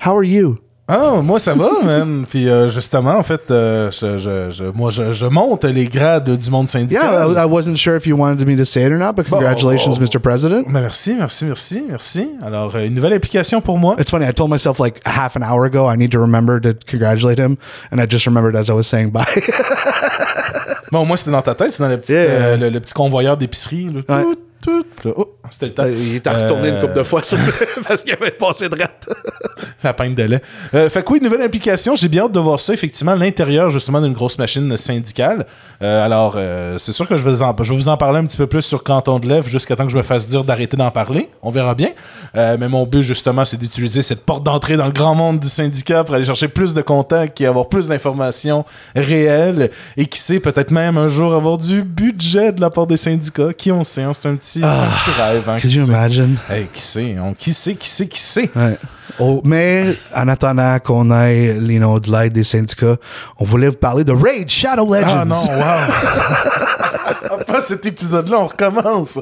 How 0.00 0.16
are 0.16 0.24
you? 0.24 0.60
Ah, 0.88 1.20
moi 1.20 1.40
ça 1.40 1.52
va, 1.54 1.70
man. 1.82 2.24
Puis 2.30 2.48
euh, 2.48 2.68
justement, 2.68 3.16
en 3.18 3.22
fait, 3.24 3.50
euh, 3.50 3.90
je, 3.90 4.18
je, 4.18 4.50
je- 4.52 4.64
moi 4.72 4.90
je, 4.90 5.12
je 5.12 5.26
monte 5.26 5.64
les 5.64 5.86
grades 5.86 6.30
du 6.30 6.50
monde 6.50 6.68
syndical. 6.68 7.02
Yeah, 7.32 7.42
I, 7.42 7.44
wasn't 7.48 7.76
sure 7.76 7.96
if 7.96 8.06
you 8.06 8.16
wanted 8.16 8.46
me 8.46 8.56
to 8.56 8.64
say 8.64 8.84
it 8.84 8.92
or 8.92 8.98
not, 8.98 9.14
but 9.14 9.28
congratulations, 9.28 9.96
oh. 9.98 10.00
Mr. 10.02 10.20
President. 10.20 10.64
Ben, 10.70 10.80
merci, 10.82 11.14
merci, 11.18 11.44
merci, 11.46 11.82
merci. 11.88 12.30
Alors, 12.40 12.76
euh, 12.76 12.86
une 12.86 12.94
nouvelle 12.94 13.14
implication 13.14 13.60
pour 13.60 13.78
moi. 13.78 13.96
It's 13.98 14.10
funny. 14.10 14.26
I 14.28 14.32
told 14.32 14.48
myself 14.50 14.78
like 14.78 15.00
half 15.04 15.34
an 15.36 15.42
hour 15.42 15.64
ago 15.64 15.88
I 15.90 15.96
need 15.96 16.12
to 16.12 16.20
remember 16.20 16.60
to 16.60 16.74
congratulate 16.88 17.38
him, 17.40 17.56
and 17.90 18.00
I 18.00 18.06
just 18.08 18.24
remembered 18.26 18.54
as 18.54 18.68
I 18.70 18.72
was 18.74 18.84
saying 18.86 19.10
bye. 19.10 19.24
Bon, 20.92 21.04
moi, 21.04 21.16
c'était 21.16 21.32
dans 21.32 21.42
ta 21.42 21.56
tête, 21.56 21.72
c'est 21.72 21.82
dans 21.82 21.88
le 21.88 21.98
petit, 21.98 22.12
Yeah. 22.12 22.22
euh, 22.30 22.56
le, 22.56 22.70
le 22.70 22.78
petit 22.80 22.94
convoyeur 22.94 23.36
d'épicerie. 23.36 23.88
là. 24.08 24.18
Ouais. 24.18 24.24
Tout, 24.62 24.84
tout. 25.02 25.12
Oh, 25.16 25.28
c'était 25.50 25.66
le 25.66 25.72
temps. 25.74 25.86
Il 25.86 26.20
t'a 26.20 26.32
retourné 26.32 26.68
une 26.68 26.74
Euh, 26.74 26.80
couple 26.82 26.94
de 26.94 27.02
fois 27.02 27.22
sur- 27.24 27.38
parce 27.88 28.02
qu'il 28.02 28.12
avait 28.14 28.30
passé 28.32 28.68
de 28.68 28.76
rate. 28.78 29.08
La 29.84 29.92
pinte 29.94 30.14
de 30.14 30.22
lait. 30.24 30.42
Euh, 30.74 30.88
fait 30.88 31.04
que 31.04 31.12
oui, 31.12 31.20
nouvelle 31.22 31.42
implication. 31.42 31.94
J'ai 31.94 32.08
bien 32.08 32.24
hâte 32.24 32.32
de 32.32 32.40
voir 32.40 32.58
ça, 32.58 32.72
effectivement, 32.72 33.12
à 33.12 33.16
l'intérieur, 33.16 33.70
justement, 33.70 34.00
d'une 34.00 34.14
grosse 34.14 34.38
machine 34.38 34.76
syndicale. 34.76 35.46
Euh, 35.82 36.04
alors, 36.04 36.34
euh, 36.36 36.78
c'est 36.78 36.92
sûr 36.92 37.06
que 37.08 37.16
je 37.16 37.22
vais, 37.22 37.42
en- 37.42 37.54
je 37.62 37.70
vais 37.72 37.76
vous 37.76 37.88
en 37.88 37.96
parler 37.96 38.18
un 38.18 38.24
petit 38.26 38.36
peu 38.38 38.46
plus 38.46 38.62
sur 38.62 38.82
Canton 38.82 39.18
de 39.18 39.28
Lèvres 39.28 39.48
jusqu'à 39.48 39.76
temps 39.76 39.84
que 39.86 39.92
je 39.92 39.96
me 39.96 40.02
fasse 40.02 40.26
dire 40.28 40.42
d'arrêter 40.44 40.76
d'en 40.76 40.90
parler. 40.90 41.28
On 41.42 41.50
verra 41.50 41.74
bien. 41.74 41.90
Euh, 42.36 42.56
mais 42.58 42.68
mon 42.68 42.84
but, 42.86 43.02
justement, 43.02 43.44
c'est 43.44 43.58
d'utiliser 43.58 44.02
cette 44.02 44.24
porte 44.24 44.42
d'entrée 44.42 44.76
dans 44.76 44.86
le 44.86 44.92
grand 44.92 45.14
monde 45.14 45.38
du 45.38 45.48
syndicat 45.48 46.02
pour 46.04 46.14
aller 46.14 46.24
chercher 46.24 46.48
plus 46.48 46.74
de 46.74 46.82
contacts 46.82 47.40
et 47.40 47.46
avoir 47.46 47.68
plus 47.68 47.86
d'informations 47.88 48.64
réelles. 48.94 49.70
Et 49.96 50.06
qui 50.06 50.18
sait, 50.20 50.40
peut-être 50.40 50.70
même 50.70 50.96
un 50.98 51.08
jour 51.08 51.34
avoir 51.34 51.58
du 51.58 51.82
budget 51.82 52.52
de 52.52 52.60
la 52.60 52.70
part 52.70 52.86
des 52.86 52.96
syndicats. 52.96 53.52
Qui 53.56 53.70
on 53.72 53.84
sait, 53.84 54.02
hein, 54.02 54.12
c'est 54.14 54.28
un 54.28 54.36
petit, 54.36 54.60
c'est 54.60 54.64
un 54.64 54.70
petit 54.70 55.10
rêve. 55.20 55.35
Hein, 55.46 55.60
Could 55.60 55.72
you 55.72 55.84
imagine? 55.86 56.36
Hey, 56.48 56.68
qui 56.72 56.80
sait? 56.82 57.16
On, 57.18 57.34
qui 57.34 57.52
sait, 57.52 57.74
qui 57.74 57.88
sait, 57.88 58.08
qui 58.08 58.20
sait? 58.20 58.50
Ouais. 58.54 58.76
Oh, 59.18 59.40
mais 59.44 59.96
en 60.14 60.28
attendant 60.28 60.78
qu'on 60.78 61.10
aille 61.10 61.58
you 61.66 61.78
know, 61.78 62.00
de 62.00 62.10
l'aide 62.10 62.32
des 62.32 62.44
syndicats, 62.44 62.96
on 63.38 63.44
voulait 63.44 63.68
vous 63.68 63.76
parler 63.76 64.04
de 64.04 64.12
Raid 64.12 64.48
Shadow 64.48 64.92
Legends. 64.92 65.06
Ah 65.08 65.24
non, 65.24 65.36
wow! 65.36 67.38
Pas 67.46 67.60
cet 67.60 67.86
épisode-là, 67.86 68.40
on 68.40 68.46
recommence. 68.46 69.20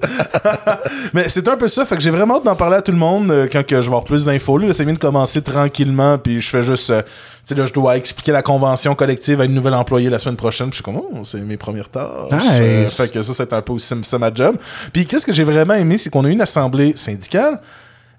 Mais 1.15 1.29
c'est 1.29 1.47
un 1.49 1.57
peu 1.57 1.69
ça, 1.69 1.85
fait 1.85 1.97
que 1.97 2.03
j'ai 2.03 2.11
vraiment 2.11 2.37
hâte 2.37 2.45
d'en 2.45 2.57
parler 2.57 2.77
à 2.77 2.83
tout 2.83 2.93
le 2.93 2.99
monde 2.99 3.31
euh, 3.31 3.49
quand 3.51 3.65
que 3.65 3.77
je 3.77 3.81
vais 3.81 3.87
avoir 3.87 4.05
plus 4.05 4.25
d'infos. 4.25 4.59
Là, 4.59 4.73
ça 4.73 4.85
vient 4.85 4.95
de 4.95 4.99
commencer 4.99 5.43
tranquillement, 5.43 6.19
puis 6.19 6.41
je 6.41 6.49
fais 6.49 6.63
juste... 6.63 6.91
euh, 6.91 7.03
tu 7.03 7.55
sais, 7.55 7.61
là, 7.61 7.67
je 7.67 7.73
dois 7.75 7.99
expliquer 7.99 8.33
la 8.33 8.43
convention 8.43 8.95
collective 8.95 9.41
à 9.41 9.45
une 9.45 9.53
nouvelle 9.53 9.75
employée 9.75 10.09
la 10.09 10.19
semaine 10.19 10.37
prochaine. 10.37 10.71
Puis 10.71 10.79
je 10.79 10.83
suis 10.83 10.85
comme, 10.85 10.97
oh, 10.97 11.25
c'est 11.25 11.41
mes 11.41 11.59
premières 11.59 11.91
tâches. 11.91 12.33
Nice. 12.33 12.43
Euh, 12.53 12.89
fait 12.89 13.13
que 13.13 13.23
ça, 13.23 13.35
c'est 13.35 13.53
un 13.53 13.61
peu 13.61 13.75
aussi 13.75 13.95
ça 14.03 14.19
ma 14.19 14.33
job. 14.33 14.57
Puis 14.93 15.07
qu'est-ce 15.07 15.27
que 15.27 15.33
j'ai 15.33 15.45
vraiment 15.45 15.75
aimé, 15.75 15.99
c'est 15.99 16.09
qu'on 16.09 16.25
a 16.25 16.29
eu 16.29 16.33
une 16.33 16.41
assemblée 16.41 16.95
syndicale 16.97 17.61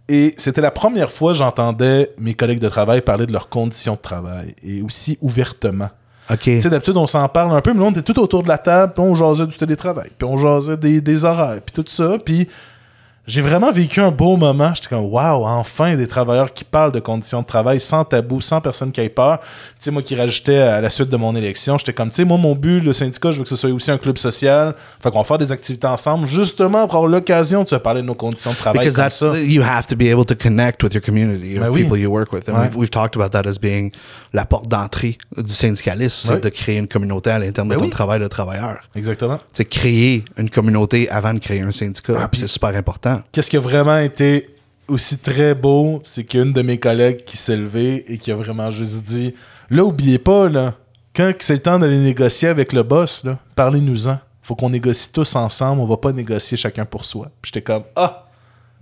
et 0.07 0.35
c'était 0.37 0.61
la 0.61 0.71
première 0.71 1.11
fois 1.11 1.31
que 1.31 1.37
j'entendais 1.39 2.11
mes 2.19 2.33
collègues 2.33 2.59
de 2.59 2.69
travail 2.69 3.01
parler 3.01 3.25
de 3.25 3.31
leurs 3.31 3.49
conditions 3.49 3.93
de 3.93 3.99
travail 3.99 4.55
et 4.63 4.81
aussi 4.81 5.17
ouvertement. 5.21 5.89
OK. 6.29 6.39
Tu 6.39 6.61
sais, 6.61 6.69
d'habitude, 6.69 6.97
on 6.97 7.07
s'en 7.07 7.27
parle 7.27 7.55
un 7.55 7.61
peu, 7.61 7.73
mais 7.73 7.79
là, 7.79 7.85
on 7.85 7.91
était 7.91 8.01
tout 8.01 8.19
autour 8.19 8.43
de 8.43 8.47
la 8.47 8.57
table, 8.57 8.93
puis 8.93 9.03
on 9.03 9.15
jasait 9.15 9.45
du 9.45 9.57
télétravail, 9.57 10.09
puis 10.17 10.27
on 10.27 10.37
jasait 10.37 10.77
des, 10.77 11.01
des 11.01 11.25
horaires, 11.25 11.61
puis 11.61 11.73
tout 11.73 11.85
ça, 11.87 12.17
puis 12.23 12.47
j'ai 13.27 13.41
vraiment 13.41 13.71
vécu 13.71 13.99
un 14.01 14.11
beau 14.11 14.37
moment. 14.37 14.71
J'étais 14.75 14.89
comme, 14.89 15.05
waouh, 15.05 15.45
enfin 15.45 15.95
des 15.95 16.07
travailleurs 16.07 16.53
qui 16.53 16.63
parlent 16.63 16.91
de 16.91 16.99
conditions 16.99 17.41
de 17.41 17.45
travail 17.47 17.79
sans 17.79 18.03
tabou, 18.05 18.39
sans 18.41 18.61
personne 18.61 18.91
qui 18.91 19.01
ait 19.01 19.09
peur. 19.09 19.39
Tu 19.39 19.45
sais, 19.79 19.91
moi 19.91 20.01
qui 20.03 20.15
rajoutais 20.15 20.59
à 20.59 20.79
la 20.81 20.89
suite 20.89 21.09
de 21.09 21.17
mon 21.17 21.35
élection, 21.35 21.77
j'étais 21.77 21.93
comme, 21.93 22.09
tu 22.09 22.17
sais, 22.17 22.25
moi, 22.25 22.37
mon 22.37 22.53
but, 22.55 22.81
le 22.81 22.93
syndicat, 22.93 23.31
je 23.31 23.37
veux 23.37 23.43
que 23.43 23.49
ce 23.49 23.55
soit 23.55 23.71
aussi 23.71 23.89
un 23.89 23.97
club 23.97 24.17
social. 24.17 24.75
Fait 25.01 25.09
qu'on 25.09 25.17
va 25.19 25.23
faire 25.23 25.37
des 25.39 25.51
activités 25.51 25.87
ensemble, 25.87 26.27
justement 26.27 26.85
pour 26.87 26.95
avoir 26.97 27.07
l'occasion 27.11 27.63
de 27.63 27.69
se 27.69 27.75
parler 27.75 28.01
de 28.01 28.07
nos 28.07 28.13
conditions 28.15 28.51
de 28.51 28.55
travail. 28.57 28.85
because 28.85 28.95
comme 28.95 29.03
that's 29.05 29.17
ça. 29.17 29.39
you 29.43 29.63
have 29.63 29.87
to 29.87 29.95
be 29.95 30.03
able 30.11 30.25
to 30.25 30.35
connect 30.35 30.83
with 30.83 30.93
your 30.93 31.01
community, 31.03 31.57
Ben 31.57 31.63
or 31.67 31.71
oui. 31.73 31.83
people 31.83 31.97
you 31.97 32.09
work 32.11 32.31
with, 32.31 32.47
and 32.47 32.53
Ouais. 32.53 32.67
we've, 32.67 32.75
we've 32.77 32.89
talked 32.91 33.15
about 33.15 33.29
that 33.31 33.47
as 33.49 33.57
being 33.59 33.91
la 34.33 34.45
porte 34.45 34.67
d'entrée 34.67 35.17
du 35.35 35.51
syndicalisme, 35.51 36.33
Ouais. 36.33 36.39
de 36.41 36.49
créer 36.49 36.77
une 36.77 36.87
communauté 36.87 37.31
à 37.31 37.39
l'interne 37.39 37.67
de 37.69 37.73
Ben 37.73 37.79
ton 37.79 37.85
oui. 37.85 37.89
travail 37.89 38.19
de 38.19 38.27
travailleur. 38.27 38.79
Exactement. 38.95 39.39
C'est 39.51 39.65
créer 39.65 40.25
une 40.37 40.49
communauté 40.49 41.09
avant 41.09 41.33
de 41.33 41.39
créer 41.39 41.61
un 41.61 41.71
syndicat, 41.71 42.13
Ah, 42.19 42.29
c'est 42.33 42.47
super 42.47 42.69
important. 42.75 43.14
Qu'est-ce 43.31 43.49
qui 43.49 43.57
a 43.57 43.61
vraiment 43.61 43.97
été 43.97 44.49
aussi 44.87 45.17
très 45.17 45.55
beau, 45.55 45.99
c'est 46.03 46.23
qu'une 46.23 46.53
de 46.53 46.61
mes 46.61 46.77
collègues 46.77 47.23
qui 47.25 47.37
s'est 47.37 47.57
levée 47.57 48.05
et 48.07 48.17
qui 48.17 48.31
a 48.31 48.35
vraiment 48.35 48.71
juste 48.71 49.03
dit 49.03 49.33
Là, 49.69 49.83
oubliez 49.83 50.19
pas, 50.19 50.47
là, 50.47 50.75
quand 51.15 51.31
c'est 51.39 51.55
le 51.55 51.61
temps 51.61 51.79
d'aller 51.79 51.97
négocier 51.97 52.47
avec 52.49 52.73
le 52.73 52.83
boss, 52.83 53.25
parlez-nous-en. 53.55 54.19
Faut 54.41 54.55
qu'on 54.55 54.69
négocie 54.69 55.11
tous 55.11 55.35
ensemble, 55.35 55.81
on 55.81 55.85
va 55.85 55.97
pas 55.97 56.11
négocier 56.11 56.55
chacun 56.55 56.85
pour 56.85 57.03
soi. 57.03 57.31
Puis 57.41 57.51
j'étais 57.51 57.63
comme 57.63 57.83
Ah, 57.95 58.25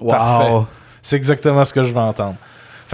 parfait. 0.06 0.52
Wow. 0.52 0.68
C'est 1.02 1.16
exactement 1.16 1.64
ce 1.64 1.74
que 1.74 1.84
je 1.84 1.94
veux 1.94 2.00
entendre. 2.00 2.36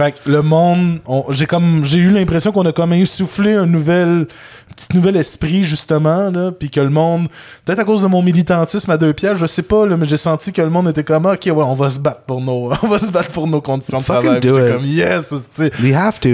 Fait 0.00 0.12
que 0.12 0.30
le 0.30 0.40
monde, 0.40 0.98
on- 1.06 1.26
j'ai 1.30 1.44
comme 1.44 1.84
j'ai 1.84 1.98
eu 1.98 2.10
l'impression 2.10 2.52
qu'on 2.52 2.64
a 2.64 2.72
comme 2.72 2.94
soufflé 3.04 3.52
un 3.54 3.66
nouvel 3.66 4.26
petit 4.74 4.96
nouvel 4.96 5.16
esprit 5.16 5.64
justement 5.64 6.30
là, 6.30 6.52
puis 6.52 6.70
que 6.70 6.80
le 6.80 6.88
monde 6.88 7.28
peut-être 7.66 7.80
à 7.80 7.84
cause 7.84 8.00
de 8.00 8.06
mon 8.06 8.22
militantisme 8.22 8.90
à 8.90 8.96
deux 8.96 9.12
pièges, 9.12 9.36
je 9.36 9.44
sais 9.44 9.62
pas 9.62 9.84
là, 9.84 9.98
mais 9.98 10.06
j'ai 10.08 10.16
senti 10.16 10.52
que 10.54 10.62
le 10.62 10.70
monde 10.70 10.88
était 10.88 11.04
comme 11.04 11.26
OK, 11.26 11.42
ouais, 11.44 11.52
on 11.52 11.74
va 11.74 11.90
se 11.90 11.98
battre 11.98 12.22
pour 12.22 12.40
nos 12.40 12.72
on 12.82 12.86
va 12.88 12.98
se 12.98 13.10
battre 13.10 13.28
pour 13.30 13.46
nos 13.46 13.60
conditions 13.60 13.98
de 13.98 14.04
travail. 14.04 14.40
J'étais 14.42 14.72
comme 14.72 14.86
yes, 14.86 15.34
You 15.82 15.94
have 15.94 16.18
to. 16.20 16.28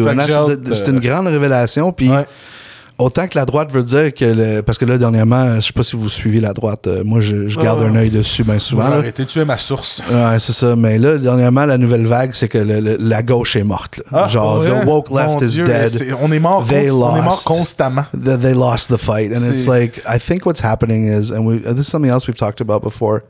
C'est 0.75 0.89
euh, 0.89 0.93
une 0.93 1.01
grande 1.01 1.27
révélation. 1.27 1.91
Puis 1.93 2.09
Ouais. 2.11 2.25
Autant 2.99 3.26
que 3.28 3.38
la 3.38 3.44
droite 3.44 3.70
veut 3.70 3.82
dire 3.82 4.12
que 4.14 4.24
le- 4.24 4.62
parce 4.62 4.78
que 4.78 4.84
là 4.84 4.97
dernièrement, 4.99 5.57
je 5.57 5.61
sais 5.66 5.72
pas 5.72 5.82
si 5.82 5.97
vous 5.97 6.09
suivez 6.09 6.40
la 6.40 6.53
droite. 6.53 6.86
euh, 6.86 7.03
moi, 7.05 7.20
je, 7.20 7.49
je 7.49 7.61
garde 7.61 7.80
Ah. 7.82 7.88
un 7.88 7.97
œil 7.97 8.11
dessus 8.11 8.42
bien 8.44 8.59
souvent. 8.59 8.84
Arrêté, 8.84 9.26
tu 9.26 9.38
es 9.38 9.44
ma 9.44 9.59
source. 9.59 10.03
Ouais, 10.11 10.38
c'est 10.38 10.53
ça. 10.53 10.74
Mais 10.76 10.99
là, 10.99 11.18
dernièrement, 11.18 11.66
la 11.66 11.76
nouvelle 11.78 12.07
vague, 12.07 12.30
c'est 12.34 12.49
que 12.49 12.59
le- 12.59 12.80
le- 12.80 12.97
la 12.99 13.22
gauche 13.22 13.57
est 13.57 13.64
morte. 13.64 13.99
là. 14.11 14.24
Ah, 14.24 14.28
Genre, 14.28 14.64
the 14.64 14.86
woke 14.86 15.11
left 15.11 15.28
Mon 15.28 15.40
is 15.40 15.49
Dieu, 15.53 15.64
dead. 15.66 16.14
On 16.22 16.32
est 16.32 16.38
mort, 16.38 16.64
They 16.66 16.88
const- 16.88 16.92
on 17.03 17.16
est 17.16 17.22
mort 17.22 17.24
lost. 17.32 17.44
constamment. 17.47 18.05
They, 18.12 18.38
they 18.38 18.55
lost 18.55 18.88
the 18.88 18.97
fight, 18.99 19.32
and 19.36 19.40
it's 19.53 19.66
like 19.66 20.03
I 20.09 20.18
think 20.18 20.47
what's 20.47 20.62
happening 20.62 21.07
is, 21.09 21.32
and 21.32 21.40
we, 21.47 21.57
uh, 21.66 21.72
this 21.74 21.86
is 21.86 21.90
something 21.90 22.11
else 22.11 22.26
we've 22.26 22.36
talked 22.38 22.61
about 22.61 22.82
before. 22.82 23.24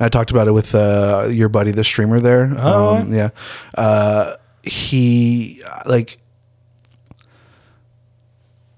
I 0.00 0.08
talked 0.08 0.30
about 0.32 0.46
it 0.48 0.52
with 0.52 0.74
uh, 0.74 1.28
your 1.30 1.48
buddy, 1.48 1.70
the 1.72 1.84
streamer 1.84 2.20
there. 2.20 2.50
Oh, 2.58 2.96
Um, 2.96 3.12
yeah, 3.12 3.28
uh, 3.78 4.32
he 4.64 5.60
like 5.86 6.18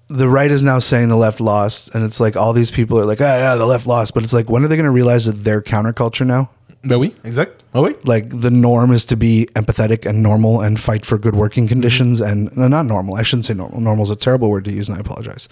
the 0.07 0.27
right 0.29 0.51
is 0.51 0.61
now 0.61 0.79
saying 0.79 1.09
the 1.09 1.15
left 1.15 1.39
lost, 1.39 1.93
and 1.95 2.03
it's 2.03 2.19
like 2.19 2.35
all 2.35 2.53
these 2.53 2.71
people 2.71 2.99
are 2.99 3.05
like, 3.05 3.21
ah, 3.21 3.37
yeah, 3.37 3.55
the 3.55 3.65
left 3.65 3.87
lost, 3.87 4.13
but 4.13 4.23
it's 4.23 4.33
like 4.33 4.49
when 4.49 4.63
are 4.63 4.67
they 4.67 4.75
going 4.75 4.85
to 4.85 4.91
realize 4.91 5.25
that 5.25 5.43
they're 5.43 5.61
counterculture 5.61 6.25
now? 6.25 6.49
Ben 6.83 6.99
oui, 6.99 7.15
exact. 7.23 7.63
Ah 7.73 7.81
oui. 7.81 7.95
like 8.05 8.29
the 8.29 8.51
norm 8.51 8.91
is 8.93 9.05
to 9.07 9.17
be 9.17 9.47
empathetic 9.55 10.05
and 10.05 10.21
normal 10.21 10.61
and 10.61 10.79
fight 10.79 11.03
for 11.05 11.17
good 11.17 11.35
working 11.35 11.67
conditions 11.67 12.21
and 12.21 12.55
no, 12.55 12.67
not 12.69 12.85
normal 12.85 13.15
i 13.15 13.23
shouldn't 13.23 13.43
say 13.43 13.53
normal 13.53 13.81
normal 13.81 14.03
is 14.03 14.09
a 14.11 14.15
terrible 14.15 14.49
word 14.49 14.63
to 14.63 14.71
use 14.71 14.87
and 14.87 14.97
i 14.97 15.01
apologize 15.01 15.49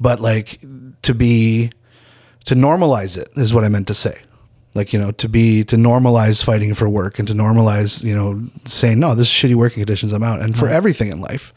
but 0.00 0.18
like 0.20 0.60
to 1.02 1.12
be 1.14 1.70
to 2.46 2.54
normalize 2.54 3.18
it 3.18 3.28
is 3.36 3.52
what 3.52 3.64
i 3.64 3.68
meant 3.68 3.86
to 3.88 3.92
say 3.92 4.16
Like 4.74 4.92
you 4.92 5.00
know, 5.00 5.10
to 5.12 5.28
be 5.28 5.64
to 5.64 5.76
normalize 5.76 6.44
fighting 6.44 6.74
for 6.74 6.88
work 6.88 7.18
and 7.18 7.26
to 7.28 7.34
normalize 7.34 8.04
you 8.04 8.14
know 8.14 8.48
saying 8.64 9.00
no, 9.00 9.14
this 9.14 9.26
is 9.28 9.34
shitty 9.34 9.56
working 9.56 9.80
conditions. 9.82 10.12
I'm 10.12 10.22
out, 10.22 10.40
and 10.40 10.56
for 10.56 10.68
everything 10.68 11.10
in 11.10 11.20
life. 11.20 11.52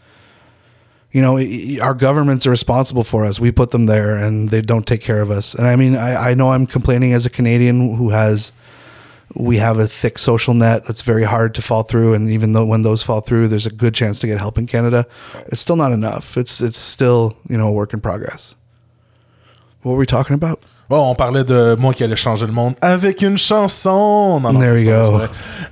You 1.11 1.21
know, 1.21 1.37
our 1.83 1.93
governments 1.93 2.47
are 2.47 2.51
responsible 2.51 3.03
for 3.03 3.25
us. 3.25 3.39
We 3.39 3.51
put 3.51 3.71
them 3.71 3.85
there, 3.85 4.15
and 4.15 4.49
they 4.49 4.61
don't 4.61 4.87
take 4.87 5.01
care 5.01 5.21
of 5.21 5.29
us. 5.29 5.53
And 5.53 5.67
I 5.67 5.75
mean, 5.75 5.95
I, 5.95 6.31
I 6.31 6.33
know 6.33 6.51
I'm 6.51 6.65
complaining 6.65 7.11
as 7.11 7.25
a 7.25 7.29
Canadian 7.29 7.95
who 7.95 8.09
has 8.09 8.53
we 9.35 9.57
have 9.57 9.79
a 9.79 9.87
thick 9.87 10.17
social 10.17 10.53
net 10.53 10.85
that's 10.85 11.01
very 11.01 11.23
hard 11.23 11.55
to 11.55 11.61
fall 11.61 11.83
through. 11.83 12.13
And 12.13 12.29
even 12.29 12.53
though 12.53 12.65
when 12.65 12.81
those 12.81 13.03
fall 13.03 13.21
through 13.21 13.47
there's 13.47 13.65
a 13.65 13.71
good 13.71 13.93
chance 13.93 14.19
to 14.19 14.27
get 14.27 14.37
help 14.37 14.57
in 14.57 14.67
Canada. 14.67 15.07
It's 15.47 15.61
still 15.61 15.75
not 15.75 15.91
enough. 15.91 16.37
It's 16.37 16.61
it's 16.61 16.77
still 16.77 17.37
you 17.47 17.57
know 17.57 17.67
a 17.67 17.71
work 17.71 17.93
in 17.93 18.01
progress. 18.01 18.55
What 19.81 19.93
were 19.93 19.97
we 19.97 20.05
talking 20.05 20.33
about 20.33 20.61
Bon, 20.91 21.09
on 21.09 21.15
parlait 21.15 21.45
de 21.45 21.77
moi 21.79 21.93
qui 21.93 22.03
allais 22.03 22.17
changer 22.17 22.45
le 22.45 22.51
monde 22.51 22.73
avec 22.81 23.21
une 23.21 23.37
chanson. 23.37 24.41
Non, 24.41 24.51
non, 24.51 24.59
There 24.59 24.83
go. 24.83 25.21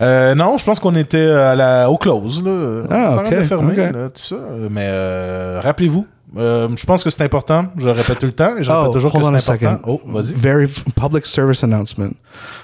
Euh, 0.01 0.33
non, 0.33 0.57
je 0.57 0.63
pense 0.63 0.79
qu'on 0.79 0.95
était 0.95 1.29
à 1.29 1.55
la, 1.55 1.91
au 1.91 1.97
close. 1.97 2.41
Là. 2.41 2.83
Ah, 2.89 3.15
On 3.17 3.25
ok, 3.25 3.75
là, 3.75 4.09
tout 4.15 4.23
ça. 4.23 4.37
Mais 4.69 4.85
euh, 4.85 5.59
rappelez-vous, 5.61 6.07
euh, 6.37 6.69
je 6.73 6.85
pense 6.85 7.03
que 7.03 7.09
c'est 7.09 7.21
important. 7.21 7.65
Je 7.77 7.87
le 7.87 7.91
répète 7.91 8.19
tout 8.19 8.27
le 8.27 8.31
temps 8.31 8.55
et 8.57 8.63
je 8.63 8.71
répète 8.71 8.93
toujours 8.93 9.11
que 9.11 9.17
Oh, 9.17 9.29
c'est 9.37 9.51
important. 9.51 9.81
second 9.83 9.99
Oh, 10.05 10.11
vas-y. 10.13 10.33
very 10.35 10.67
public 10.95 11.25
service 11.25 11.65
announcement 11.65 12.07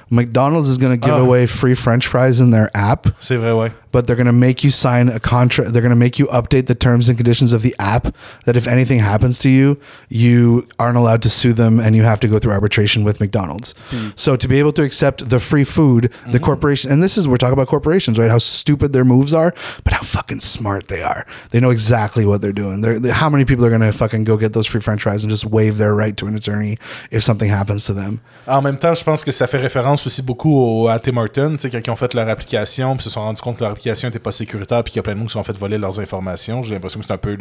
McDonald's 0.10 0.70
is 0.70 0.78
going 0.78 0.94
to 0.94 0.98
give 1.04 1.16
Ah. 1.16 1.20
away 1.22 1.46
free 1.48 1.76
french 1.76 2.08
fries 2.08 2.40
in 2.40 2.52
their 2.52 2.70
app 2.76 3.08
C'est 3.20 3.38
vrai, 3.38 3.52
ouais. 3.54 3.72
but 3.92 4.06
they're 4.06 4.16
going 4.16 4.26
to 4.28 4.34
make 4.34 4.64
you 4.64 4.70
sign 4.72 5.10
a 5.10 5.20
contract. 5.20 5.74
They're 5.74 5.82
going 5.82 5.90
to 5.90 5.96
make 5.96 6.20
you 6.20 6.28
update 6.28 6.68
the 6.68 6.76
terms 6.76 7.10
and 7.10 7.18
conditions 7.18 7.54
of 7.54 7.62
the 7.62 7.74
app 7.80 8.16
that 8.46 8.56
if 8.56 8.68
anything 8.68 9.00
happens 9.00 9.40
to 9.40 9.50
you, 9.50 9.78
you 10.10 10.68
aren't 10.78 10.98
allowed 10.98 11.22
to 11.24 11.30
sue 11.30 11.54
them 11.54 11.80
and 11.80 11.96
you 11.96 12.04
have 12.04 12.20
to 12.20 12.28
go 12.28 12.38
through 12.40 12.52
arbitration 12.52 13.04
with 13.04 13.20
McDonald's. 13.20 13.74
So 14.16 14.36
to 14.36 14.48
be 14.48 14.60
able 14.60 14.74
to 14.74 14.84
accept 14.84 15.30
the 15.30 15.40
free 15.40 15.64
food, 15.64 16.12
the 16.32 16.40
corporation, 16.40 16.92
and 16.92 17.02
this 17.02 17.18
is, 17.18 17.28
we're 17.28 17.38
talking 17.38 17.54
about 17.54 17.68
corporations, 17.68 18.20
right? 18.20 18.30
How 18.30 18.38
stupid 18.38 18.94
their 18.94 19.06
moves 19.06 19.34
are, 19.34 19.54
but 19.84 19.94
how 19.94 20.04
fucking 20.04 20.42
smart 20.42 20.88
they 20.88 21.02
are. 21.02 21.26
They 21.52 21.60
know 21.60 21.70
exactly 21.72 22.26
what 22.26 22.42
they're 22.42 22.52
doing. 22.54 22.82
They're, 22.82 23.00
they- 23.00 23.12
how 23.12 23.30
many 23.30 23.46
people 23.46 23.66
are 23.66 23.70
going 23.70 23.82
to 23.82 23.92
fucking 23.94 24.26
go 24.26 24.38
get 24.38 24.54
those 24.54 24.68
free 24.68 24.82
french 24.82 25.04
fries 25.04 25.24
and 25.24 25.32
just 25.32 25.46
waive 25.46 25.78
their 25.78 25.96
right 25.96 26.16
to 26.18 26.28
an 26.28 26.36
attorney 26.36 26.78
if 27.12 27.24
something 27.24 27.50
happens 27.50 27.86
to 27.86 27.94
them? 27.94 28.20
En 28.48 28.62
même 28.62 28.78
temps, 28.78 28.94
je 28.96 29.04
pense 29.04 29.24
que 29.24 29.32
ça 29.32 29.48
fait 29.48 29.58
référence 29.60 29.95
aussi 30.06 30.22
beaucoup 30.22 30.54
au, 30.56 30.88
à 30.88 31.00
Tim 31.00 31.18
Hortons, 31.18 31.58
tu 31.58 31.70
sais, 31.70 31.82
ils 31.86 31.92
ont 31.92 31.96
fait 31.96 32.14
leur 32.14 32.28
application, 32.28 32.96
puis 32.96 33.04
se 33.04 33.10
sont 33.10 33.22
rendus 33.22 33.42
compte 33.42 33.58
que 33.58 33.62
leur 33.64 33.72
application 33.72 34.08
n'était 34.08 34.20
pas 34.20 34.32
sécuritaire, 34.32 34.84
puis 34.84 34.92
qu'il 34.92 35.00
y 35.00 35.02
a 35.02 35.04
plein 35.04 35.14
de 35.14 35.20
monde 35.20 35.28
qui 35.28 35.34
se 35.34 35.40
sont 35.40 35.44
fait 35.44 35.58
voler 35.58 35.78
leurs 35.78 36.00
informations. 36.00 36.64
J'ai 36.64 36.74
l'impression 36.74 37.00
que 37.00 37.06
c'est 37.06 37.14
un 37.14 37.18
peu 37.18 37.38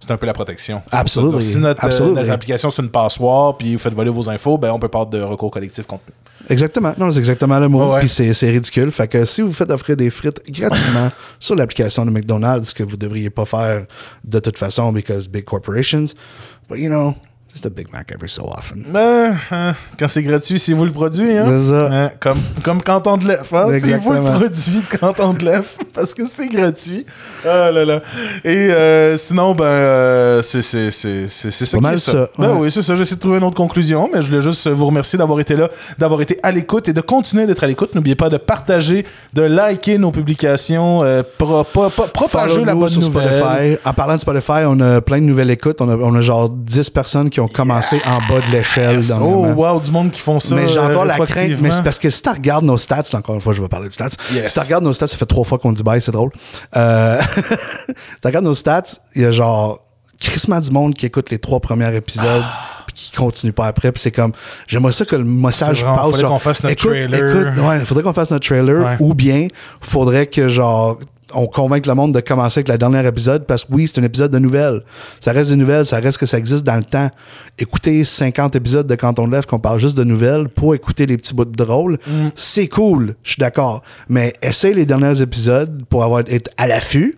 c'est 0.00 0.10
un 0.10 0.16
peu 0.16 0.26
la 0.26 0.32
protection. 0.32 0.82
C'est-à-dire, 1.06 1.42
Si 1.42 1.58
notre, 1.58 1.84
euh, 1.84 1.86
Absolutely. 1.86 2.14
notre 2.14 2.30
application 2.30 2.70
c'est 2.70 2.82
une 2.82 2.90
passoire, 2.90 3.56
puis 3.56 3.74
vous 3.74 3.78
faites 3.78 3.94
voler 3.94 4.10
vos 4.10 4.28
infos, 4.28 4.58
ben 4.58 4.70
on 4.72 4.78
peut 4.78 4.88
pas 4.88 5.04
de 5.04 5.20
recours 5.20 5.50
collectif 5.50 5.86
contre 5.86 6.04
nous. 6.08 6.14
Exactement. 6.48 6.94
Non, 6.98 7.10
c'est 7.10 7.18
exactement 7.18 7.58
le 7.58 7.68
mot. 7.68 7.92
Ouais. 7.92 8.00
Puis 8.00 8.08
c'est, 8.08 8.32
c'est 8.34 8.50
ridicule. 8.50 8.90
Fait 8.90 9.08
que 9.08 9.24
si 9.24 9.42
vous 9.42 9.52
faites 9.52 9.70
offrir 9.70 9.96
des 9.96 10.10
frites 10.10 10.40
gratuitement 10.48 11.10
sur 11.38 11.54
l'application 11.54 12.04
de 12.04 12.10
McDonald's, 12.10 12.70
ce 12.70 12.74
que 12.74 12.82
vous 12.82 12.96
devriez 12.96 13.30
pas 13.30 13.44
faire 13.44 13.86
de 14.24 14.38
toute 14.38 14.58
façon 14.58 14.92
because 14.92 15.28
big 15.28 15.44
corporations, 15.44 16.06
but 16.68 16.78
you 16.78 16.88
know, 16.88 17.14
just 17.52 17.66
a 17.66 17.70
Big 17.70 17.92
Mac 17.92 18.10
every 18.12 18.28
so 18.30 18.44
often. 18.56 18.84
Hein, 18.94 19.74
quand 19.98 20.08
c'est 20.08 20.22
gratuit, 20.22 20.58
c'est 20.58 20.72
vous 20.72 20.84
le 20.86 20.90
produit, 20.92 21.36
hein? 21.36 21.44
C'est 21.46 21.70
ça. 21.70 21.88
Hein, 21.92 22.10
comme, 22.18 22.38
comme 22.62 22.82
Canton 22.82 23.18
de 23.18 23.28
l'Ef, 23.28 23.52
hein? 23.52 23.66
C'est 23.78 23.96
vous 23.98 24.12
le 24.12 24.20
produit 24.22 24.82
de 24.90 24.96
Canton 24.98 25.34
de 25.34 25.44
l'Ef, 25.44 25.76
parce 25.92 26.14
que 26.14 26.24
c'est 26.24 26.48
gratuit. 26.48 27.04
Ah 27.46 27.70
là 27.70 27.84
là. 27.84 28.00
Et 28.44 28.70
euh, 28.70 29.16
sinon, 29.18 29.54
ben, 29.54 29.64
euh, 29.64 30.42
c'est 30.42 30.62
c'est- 30.62 30.90
c'est- 30.90 31.28
c'est- 31.28 31.50
c'est 31.50 31.66
ça 31.66 31.76
qui 31.76 31.82
mal 31.82 31.94
est 31.94 31.98
ça. 31.98 32.12
ça, 32.12 32.28
Ben 32.38 32.52
ouais. 32.52 32.58
oui, 32.62 32.70
c'est 32.70 32.80
ça. 32.82 32.96
J'essaie 32.96 33.16
de 33.16 33.20
trouver 33.20 33.36
une 33.38 33.44
autre 33.44 33.56
conclusion, 33.56 34.08
mais 34.12 34.22
je 34.22 34.28
voulais 34.28 34.42
juste 34.42 34.66
vous 34.68 34.86
remercier 34.86 35.18
d'avoir 35.18 35.38
été 35.40 35.54
là, 35.54 35.68
d'avoir 35.98 36.22
été 36.22 36.38
à 36.42 36.50
l'écoute 36.52 36.88
et 36.88 36.92
de 36.94 37.00
continuer 37.02 37.46
d'être 37.46 37.62
à 37.64 37.66
l'écoute. 37.66 37.94
N'oubliez 37.94 38.16
pas 38.16 38.30
de 38.30 38.38
partager, 38.38 39.04
de 39.34 39.42
liker 39.42 39.98
nos 39.98 40.10
publications, 40.10 41.02
euh, 41.04 41.22
pro- 41.38 41.64
pro- 41.64 41.90
pro- 41.90 42.06
propager 42.06 42.64
la 42.64 42.74
bonne 42.74 42.88
sur 42.88 43.02
nouvelle. 43.02 43.38
Spotify. 43.40 43.76
En 43.84 43.92
parlant 43.92 44.14
de 44.14 44.20
Spotify, 44.20 44.62
on 44.66 44.80
a 44.80 45.00
plein 45.02 45.18
de 45.18 45.24
nouvelles 45.26 45.50
écoutes. 45.50 45.80
On 45.82 45.88
a, 45.90 45.96
on 45.96 46.14
a 46.14 46.20
genre 46.22 46.48
10 46.48 46.88
personnes 46.88 47.28
qui 47.28 47.40
ont 47.40 47.41
commencé 47.48 48.00
en 48.06 48.18
bas 48.28 48.40
de 48.40 48.50
l'échelle. 48.52 49.00
Oh, 49.20 49.46
wow, 49.54 49.80
du 49.80 49.90
monde 49.90 50.10
qui 50.10 50.20
font 50.20 50.40
ça. 50.40 50.54
mais 50.54 50.68
j'ai 50.68 50.78
euh, 50.78 50.90
encore 50.90 51.04
la 51.04 51.18
crainte. 51.18 51.60
Mais 51.60 51.70
c'est 51.70 51.82
parce 51.82 51.98
que 51.98 52.10
si 52.10 52.22
tu 52.22 52.28
regardes 52.30 52.64
nos 52.64 52.76
stats, 52.76 53.02
encore 53.14 53.34
une 53.34 53.40
fois, 53.40 53.52
je 53.52 53.62
vais 53.62 53.68
parler 53.68 53.88
de 53.88 53.92
stats. 53.92 54.10
Yes. 54.32 54.48
Si 54.48 54.54
tu 54.54 54.60
regardes 54.60 54.84
nos 54.84 54.92
stats, 54.92 55.08
ça 55.08 55.16
fait 55.16 55.26
trois 55.26 55.44
fois 55.44 55.58
qu'on 55.58 55.72
dit 55.72 55.82
bye, 55.82 56.00
c'est 56.00 56.12
drôle. 56.12 56.30
Euh, 56.76 57.20
si 57.88 57.94
tu 58.20 58.26
regardes 58.26 58.44
nos 58.44 58.54
stats, 58.54 58.82
il 59.14 59.22
y 59.22 59.24
a 59.24 59.32
genre 59.32 59.80
crissement 60.20 60.60
du 60.60 60.70
monde 60.70 60.94
qui 60.94 61.06
écoute 61.06 61.30
les 61.30 61.38
trois 61.38 61.60
premiers 61.60 61.94
épisodes. 61.96 62.44
puis 62.86 62.94
qui 62.94 63.16
continue 63.16 63.52
pas 63.52 63.66
après 63.66 63.90
puis 63.90 64.00
c'est 64.00 64.10
comme 64.12 64.32
j'aimerais 64.68 64.92
ça 64.92 65.04
que 65.04 65.16
le 65.16 65.24
message 65.24 65.80
vraiment- 65.82 65.96
passe 65.96 66.04
faudrait 66.16 66.28
qu'on 66.28 66.38
fasse 66.38 66.62
notre 66.62 66.72
écoute, 66.74 66.90
trailer. 66.90 67.38
écoute, 67.48 67.64
ouais 67.64 67.80
faudrait 67.86 68.04
qu'on 68.04 68.12
fasse 68.12 68.30
notre 68.30 68.46
trailer 68.46 68.84
Ouais. 68.84 68.96
ou 69.00 69.14
bien 69.14 69.48
faudrait 69.80 70.26
que 70.26 70.48
genre 70.48 70.98
on 71.34 71.46
convainque 71.46 71.86
le 71.86 71.94
monde 71.94 72.14
de 72.14 72.20
commencer 72.20 72.58
avec 72.60 72.68
le 72.68 72.78
dernier 72.78 73.06
épisode 73.06 73.46
parce 73.46 73.64
que 73.64 73.72
oui, 73.72 73.88
c'est 73.88 74.00
un 74.00 74.04
épisode 74.04 74.30
de 74.30 74.38
nouvelles. 74.38 74.82
Ça 75.20 75.32
reste 75.32 75.50
des 75.50 75.56
nouvelles, 75.56 75.84
ça 75.84 75.98
reste 75.98 76.18
que 76.18 76.26
ça 76.26 76.38
existe 76.38 76.64
dans 76.64 76.76
le 76.76 76.84
temps. 76.84 77.10
Écouter 77.58 78.04
50 78.04 78.56
épisodes 78.56 78.86
de 78.86 78.94
Quand 78.94 79.18
on 79.18 79.26
lève 79.26 79.46
qu'on 79.46 79.58
parle 79.58 79.78
juste 79.80 79.96
de 79.96 80.04
nouvelles 80.04 80.48
pour 80.48 80.74
écouter 80.74 81.06
les 81.06 81.16
petits 81.16 81.34
bouts 81.34 81.44
de 81.44 81.56
drôle, 81.56 81.98
Mm. 82.06 82.28
c'est 82.34 82.68
cool, 82.68 83.14
je 83.22 83.32
suis 83.32 83.40
d'accord. 83.40 83.82
Mais 84.08 84.34
essaye 84.42 84.74
les 84.74 84.86
derniers 84.86 85.20
épisodes 85.20 85.84
pour 85.88 86.04
avoir 86.04 86.22
être 86.28 86.50
à 86.56 86.66
l'affût 86.66 87.16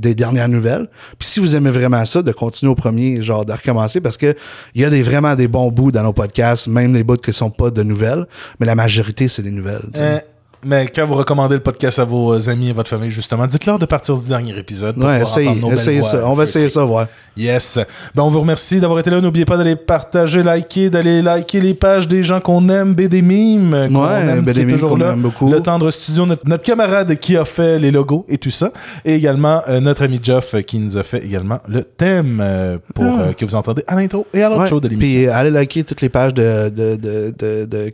des 0.00 0.14
dernières 0.14 0.48
nouvelles. 0.48 0.88
Puis 1.18 1.28
si 1.28 1.40
vous 1.40 1.54
aimez 1.54 1.70
vraiment 1.70 2.04
ça, 2.04 2.20
de 2.22 2.32
continuer 2.32 2.72
au 2.72 2.74
premier, 2.74 3.22
genre 3.22 3.44
de 3.44 3.52
recommencer 3.52 4.00
parce 4.00 4.16
que 4.16 4.34
il 4.74 4.82
y 4.82 4.84
a 4.84 4.90
des, 4.90 5.02
vraiment 5.04 5.36
des 5.36 5.46
bons 5.46 5.70
bouts 5.70 5.92
dans 5.92 6.02
nos 6.02 6.12
podcasts, 6.12 6.66
même 6.66 6.94
les 6.94 7.04
bouts 7.04 7.16
qui 7.16 7.32
sont 7.32 7.50
pas 7.50 7.70
de 7.70 7.82
nouvelles, 7.84 8.26
mais 8.58 8.66
la 8.66 8.74
majorité 8.74 9.28
c'est 9.28 9.42
des 9.42 9.52
nouvelles. 9.52 9.82
Euh, 9.98 10.18
mais 10.64 10.86
quand 10.86 11.06
vous 11.06 11.14
recommandez 11.14 11.54
le 11.54 11.60
podcast 11.60 11.98
à 11.98 12.04
vos 12.04 12.48
amis 12.48 12.68
et 12.70 12.72
votre 12.72 12.88
famille, 12.90 13.10
justement, 13.10 13.46
dites-leur 13.46 13.78
de 13.78 13.86
partir 13.86 14.16
du 14.16 14.28
dernier 14.28 14.56
épisode. 14.58 14.94
pour 14.96 15.04
Ouais, 15.04 15.22
entendre 15.22 15.54
nos 15.60 15.68
belles 15.68 15.78
essayez 15.78 16.00
voix 16.00 16.08
ça. 16.08 16.22
On 16.28 16.34
va 16.34 16.44
essayer 16.44 16.68
ça, 16.68 16.84
ouais. 16.84 17.04
Yes. 17.36 17.80
Ben, 18.14 18.22
on 18.22 18.30
vous 18.30 18.40
remercie 18.40 18.78
d'avoir 18.80 19.00
été 19.00 19.10
là. 19.10 19.20
N'oubliez 19.20 19.44
pas 19.44 19.56
d'aller 19.56 19.74
partager, 19.74 20.42
liker, 20.42 20.88
d'aller 20.90 21.20
liker 21.20 21.60
les 21.60 21.74
pages 21.74 22.06
des 22.06 22.22
gens 22.22 22.40
qu'on 22.40 22.68
aime, 22.68 22.94
BD 22.94 23.22
Mime, 23.22 23.88
qu'on 23.90 24.04
Ouais, 24.06 24.20
aime, 24.20 24.44
BD 24.44 24.64
qui 24.64 24.70
est 24.70 24.74
toujours 24.74 24.96
là. 24.96 25.12
aime 25.12 25.22
beaucoup. 25.22 25.50
Le 25.50 25.60
Tendre 25.60 25.90
Studio, 25.90 26.26
notre, 26.26 26.46
notre 26.48 26.62
camarade 26.62 27.16
qui 27.16 27.36
a 27.36 27.44
fait 27.44 27.78
les 27.80 27.90
logos 27.90 28.24
et 28.28 28.38
tout 28.38 28.50
ça. 28.50 28.70
Et 29.04 29.14
également 29.14 29.62
euh, 29.68 29.80
notre 29.80 30.04
ami 30.04 30.20
Jeff 30.22 30.54
euh, 30.54 30.60
qui 30.62 30.78
nous 30.78 30.96
a 30.96 31.02
fait 31.02 31.24
également 31.24 31.58
le 31.66 31.82
thème 31.82 32.40
euh, 32.40 32.78
pour 32.94 33.04
Ah. 33.04 33.20
euh, 33.22 33.32
que 33.32 33.44
vous 33.44 33.56
entendez 33.56 33.82
à 33.88 33.96
l'intro 33.96 34.26
et 34.32 34.42
à 34.42 34.48
l'autre 34.48 34.60
Ouais, 34.62 34.68
show 34.68 34.78
de 34.80 34.86
l'émission. 34.88 35.18
Puis 35.22 35.28
allez 35.28 35.50
liker 35.50 35.82
toutes 35.82 36.00
les 36.02 36.08
pages 36.08 36.34
de, 36.34 36.68
de, 36.68 36.94
de, 36.96 37.64
de, 37.66 37.90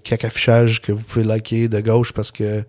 que 0.83 0.93
vous 0.93 1.01
pouvez 1.01 1.25
liker 1.25 1.69
de 1.69 1.81
gauche 1.81 2.13
parce 2.13 2.31
que 2.31 2.60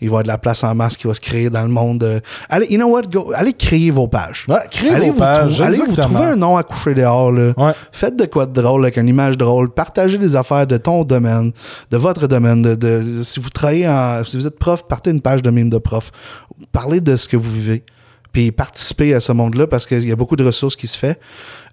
il 0.00 0.04
va 0.04 0.04
y 0.04 0.06
avoir 0.08 0.22
de 0.24 0.28
la 0.28 0.38
place 0.38 0.64
en 0.64 0.74
masse 0.74 0.96
qui 0.96 1.06
va 1.06 1.14
se 1.14 1.20
créer 1.20 1.50
dans 1.50 1.62
le 1.62 1.68
monde. 1.68 2.02
euh. 2.04 2.20
Allez, 2.48 2.66
you 2.70 2.76
know 2.78 2.88
what? 2.88 3.02
Go- 3.02 3.32
allez 3.34 3.52
créer 3.52 3.90
vos 3.90 4.08
pages. 4.08 4.44
Ouais, 4.48 4.56
créez 4.70 4.90
allez 4.90 5.10
vos 5.10 5.18
pages, 5.18 5.60
allez 5.60 5.78
vous 5.78 5.96
trouver 5.96 6.24
un 6.32 6.36
nom 6.36 6.56
à 6.56 6.62
coucher 6.62 6.94
dehors. 6.94 7.30
Là. 7.32 7.52
Ouais. 7.56 7.72
Faites 7.92 8.16
de 8.16 8.24
quoi 8.26 8.46
de 8.46 8.52
drôle 8.60 8.82
avec 8.84 8.96
une 8.96 9.08
image 9.08 9.36
drôle. 9.38 9.70
Partagez 9.70 10.18
des 10.18 10.34
affaires 10.36 10.66
de 10.66 10.76
ton 10.76 11.04
domaine, 11.04 11.52
de 11.90 11.96
votre 11.96 12.26
domaine. 12.26 12.62
De, 12.62 12.74
de- 12.74 13.22
si 13.22 13.40
vous 13.40 13.50
travaillez 13.50 13.88
en, 13.88 14.24
si 14.24 14.36
vous 14.36 14.46
êtes 14.46 14.58
prof, 14.58 14.86
partez 14.88 15.10
une 15.10 15.20
page 15.20 15.42
de 15.42 15.50
mime 15.50 15.70
de 15.70 15.78
prof. 15.78 16.10
Parlez 16.72 17.00
de 17.00 17.16
ce 17.16 17.28
que 17.28 17.36
vous 17.36 17.50
vivez. 17.50 17.84
Puis 18.32 18.50
participez 18.50 19.12
à 19.12 19.20
ce 19.20 19.30
monde-là 19.32 19.66
parce 19.66 19.86
qu'il 19.86 20.08
y 20.08 20.10
a 20.12 20.16
beaucoup 20.16 20.36
de 20.36 20.44
ressources 20.44 20.74
qui 20.74 20.86
se 20.86 20.96
fait. 20.96 21.20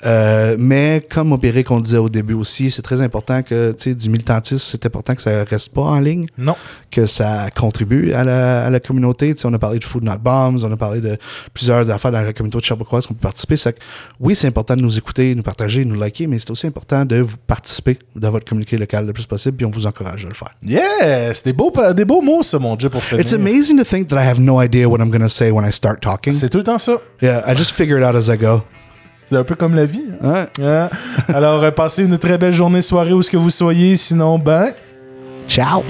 Euh, 0.05 0.55
mais 0.57 1.05
comme 1.09 1.34
opéré 1.34 1.63
qu'on 1.63 1.81
disait 1.81 1.97
au 1.97 2.07
début 2.09 2.34
aussi, 2.34 2.71
c'est 2.71 2.81
très 2.81 3.01
important 3.01 3.41
que 3.43 3.71
tu 3.73 3.89
sais 3.89 3.95
du 3.95 4.09
militantisme, 4.09 4.57
c'est 4.71 4.85
important 4.85 5.13
que 5.13 5.21
ça 5.21 5.43
reste 5.43 5.73
pas 5.73 5.81
en 5.81 5.99
ligne 5.99 6.27
Non. 6.38 6.55
que 6.89 7.05
ça 7.05 7.49
contribue 7.55 8.13
à 8.13 8.23
la, 8.23 8.65
à 8.65 8.69
la 8.69 8.80
communauté. 8.80 9.35
Tu 9.35 9.41
sais, 9.41 9.47
on 9.47 9.53
a 9.53 9.59
parlé 9.59 9.80
de 9.80 9.84
Food 9.84 10.03
Not 10.03 10.19
Bombs, 10.23 10.63
on 10.63 10.71
a 10.71 10.77
parlé 10.77 11.01
de 11.01 11.17
plusieurs 11.53 11.89
affaires 11.89 12.11
dans 12.11 12.21
la 12.21 12.31
communauté 12.31 12.59
de 12.59 12.63
Sherbrooke 12.63 12.89
qu'on 12.89 13.13
peut 13.13 13.19
participer. 13.19 13.57
C'est 13.57 13.77
oui, 14.19 14.35
c'est 14.35 14.47
important 14.47 14.76
de 14.76 14.81
nous 14.81 14.97
écouter, 14.97 15.35
nous 15.35 15.43
partager, 15.43 15.84
nous 15.84 15.95
liker, 15.95 16.27
mais 16.27 16.39
c'est 16.39 16.51
aussi 16.51 16.67
important 16.67 17.03
de 17.03 17.17
vous 17.19 17.35
participer 17.47 17.97
dans 18.15 18.31
votre 18.31 18.45
communiqué 18.45 18.77
local 18.77 19.05
le 19.05 19.11
plus 19.13 19.26
possible, 19.26 19.57
puis 19.57 19.65
on 19.65 19.69
vous 19.69 19.85
encourage 19.85 20.26
à 20.26 20.30
le 20.30 20.34
faire. 20.35 20.55
Yes! 20.65 21.43
Des 21.43 21.51
beaux, 21.53 21.71
pa- 21.71 21.93
des 21.93 22.05
beaux 22.05 22.21
mots, 22.21 22.41
ça, 22.43 22.57
mon 22.57 22.76
Dieu, 22.76 22.89
pour 22.89 23.03
finir. 23.03 23.21
It's 23.26 23.34
amazing 23.34 23.77
to 23.77 23.84
think 23.84 24.07
that 24.07 24.23
I 24.23 24.26
have 24.27 24.39
no 24.39 24.61
idea 24.61 24.88
what 24.88 24.99
I'm 24.99 25.09
going 25.09 25.21
to 25.21 25.27
say 25.30 25.51
when 25.51 25.67
I 25.67 25.71
start 25.73 25.99
talking. 26.01 26.31
C'est 26.34 26.49
tout 26.49 26.59
le 26.59 26.63
temps 26.63 26.80
ça. 26.80 27.01
Yeah, 27.21 27.43
I 27.45 27.55
just 27.55 27.71
figure 27.71 27.97
it 27.99 28.03
out 28.05 28.15
as 28.15 28.30
I 28.34 28.38
go. 28.38 28.61
C'est 29.30 29.38
un 29.38 29.43
peu 29.43 29.53
comme 29.53 29.76
la 29.76 29.85
vie. 29.85 30.06
hein. 30.23 30.47
Hein? 30.60 30.89
Alors, 31.31 31.64
euh, 31.64 31.69
passez 31.69 32.03
une 32.03 32.18
très 32.18 32.39
belle 32.39 32.51
journée, 32.51 32.81
soirée, 32.81 33.14
où 33.14 33.22
ce 33.22 33.30
que 33.30 33.38
vous 33.38 33.51
soyez. 33.51 33.95
Sinon, 33.95 34.39
ben... 34.39 34.72
Ciao. 35.47 35.84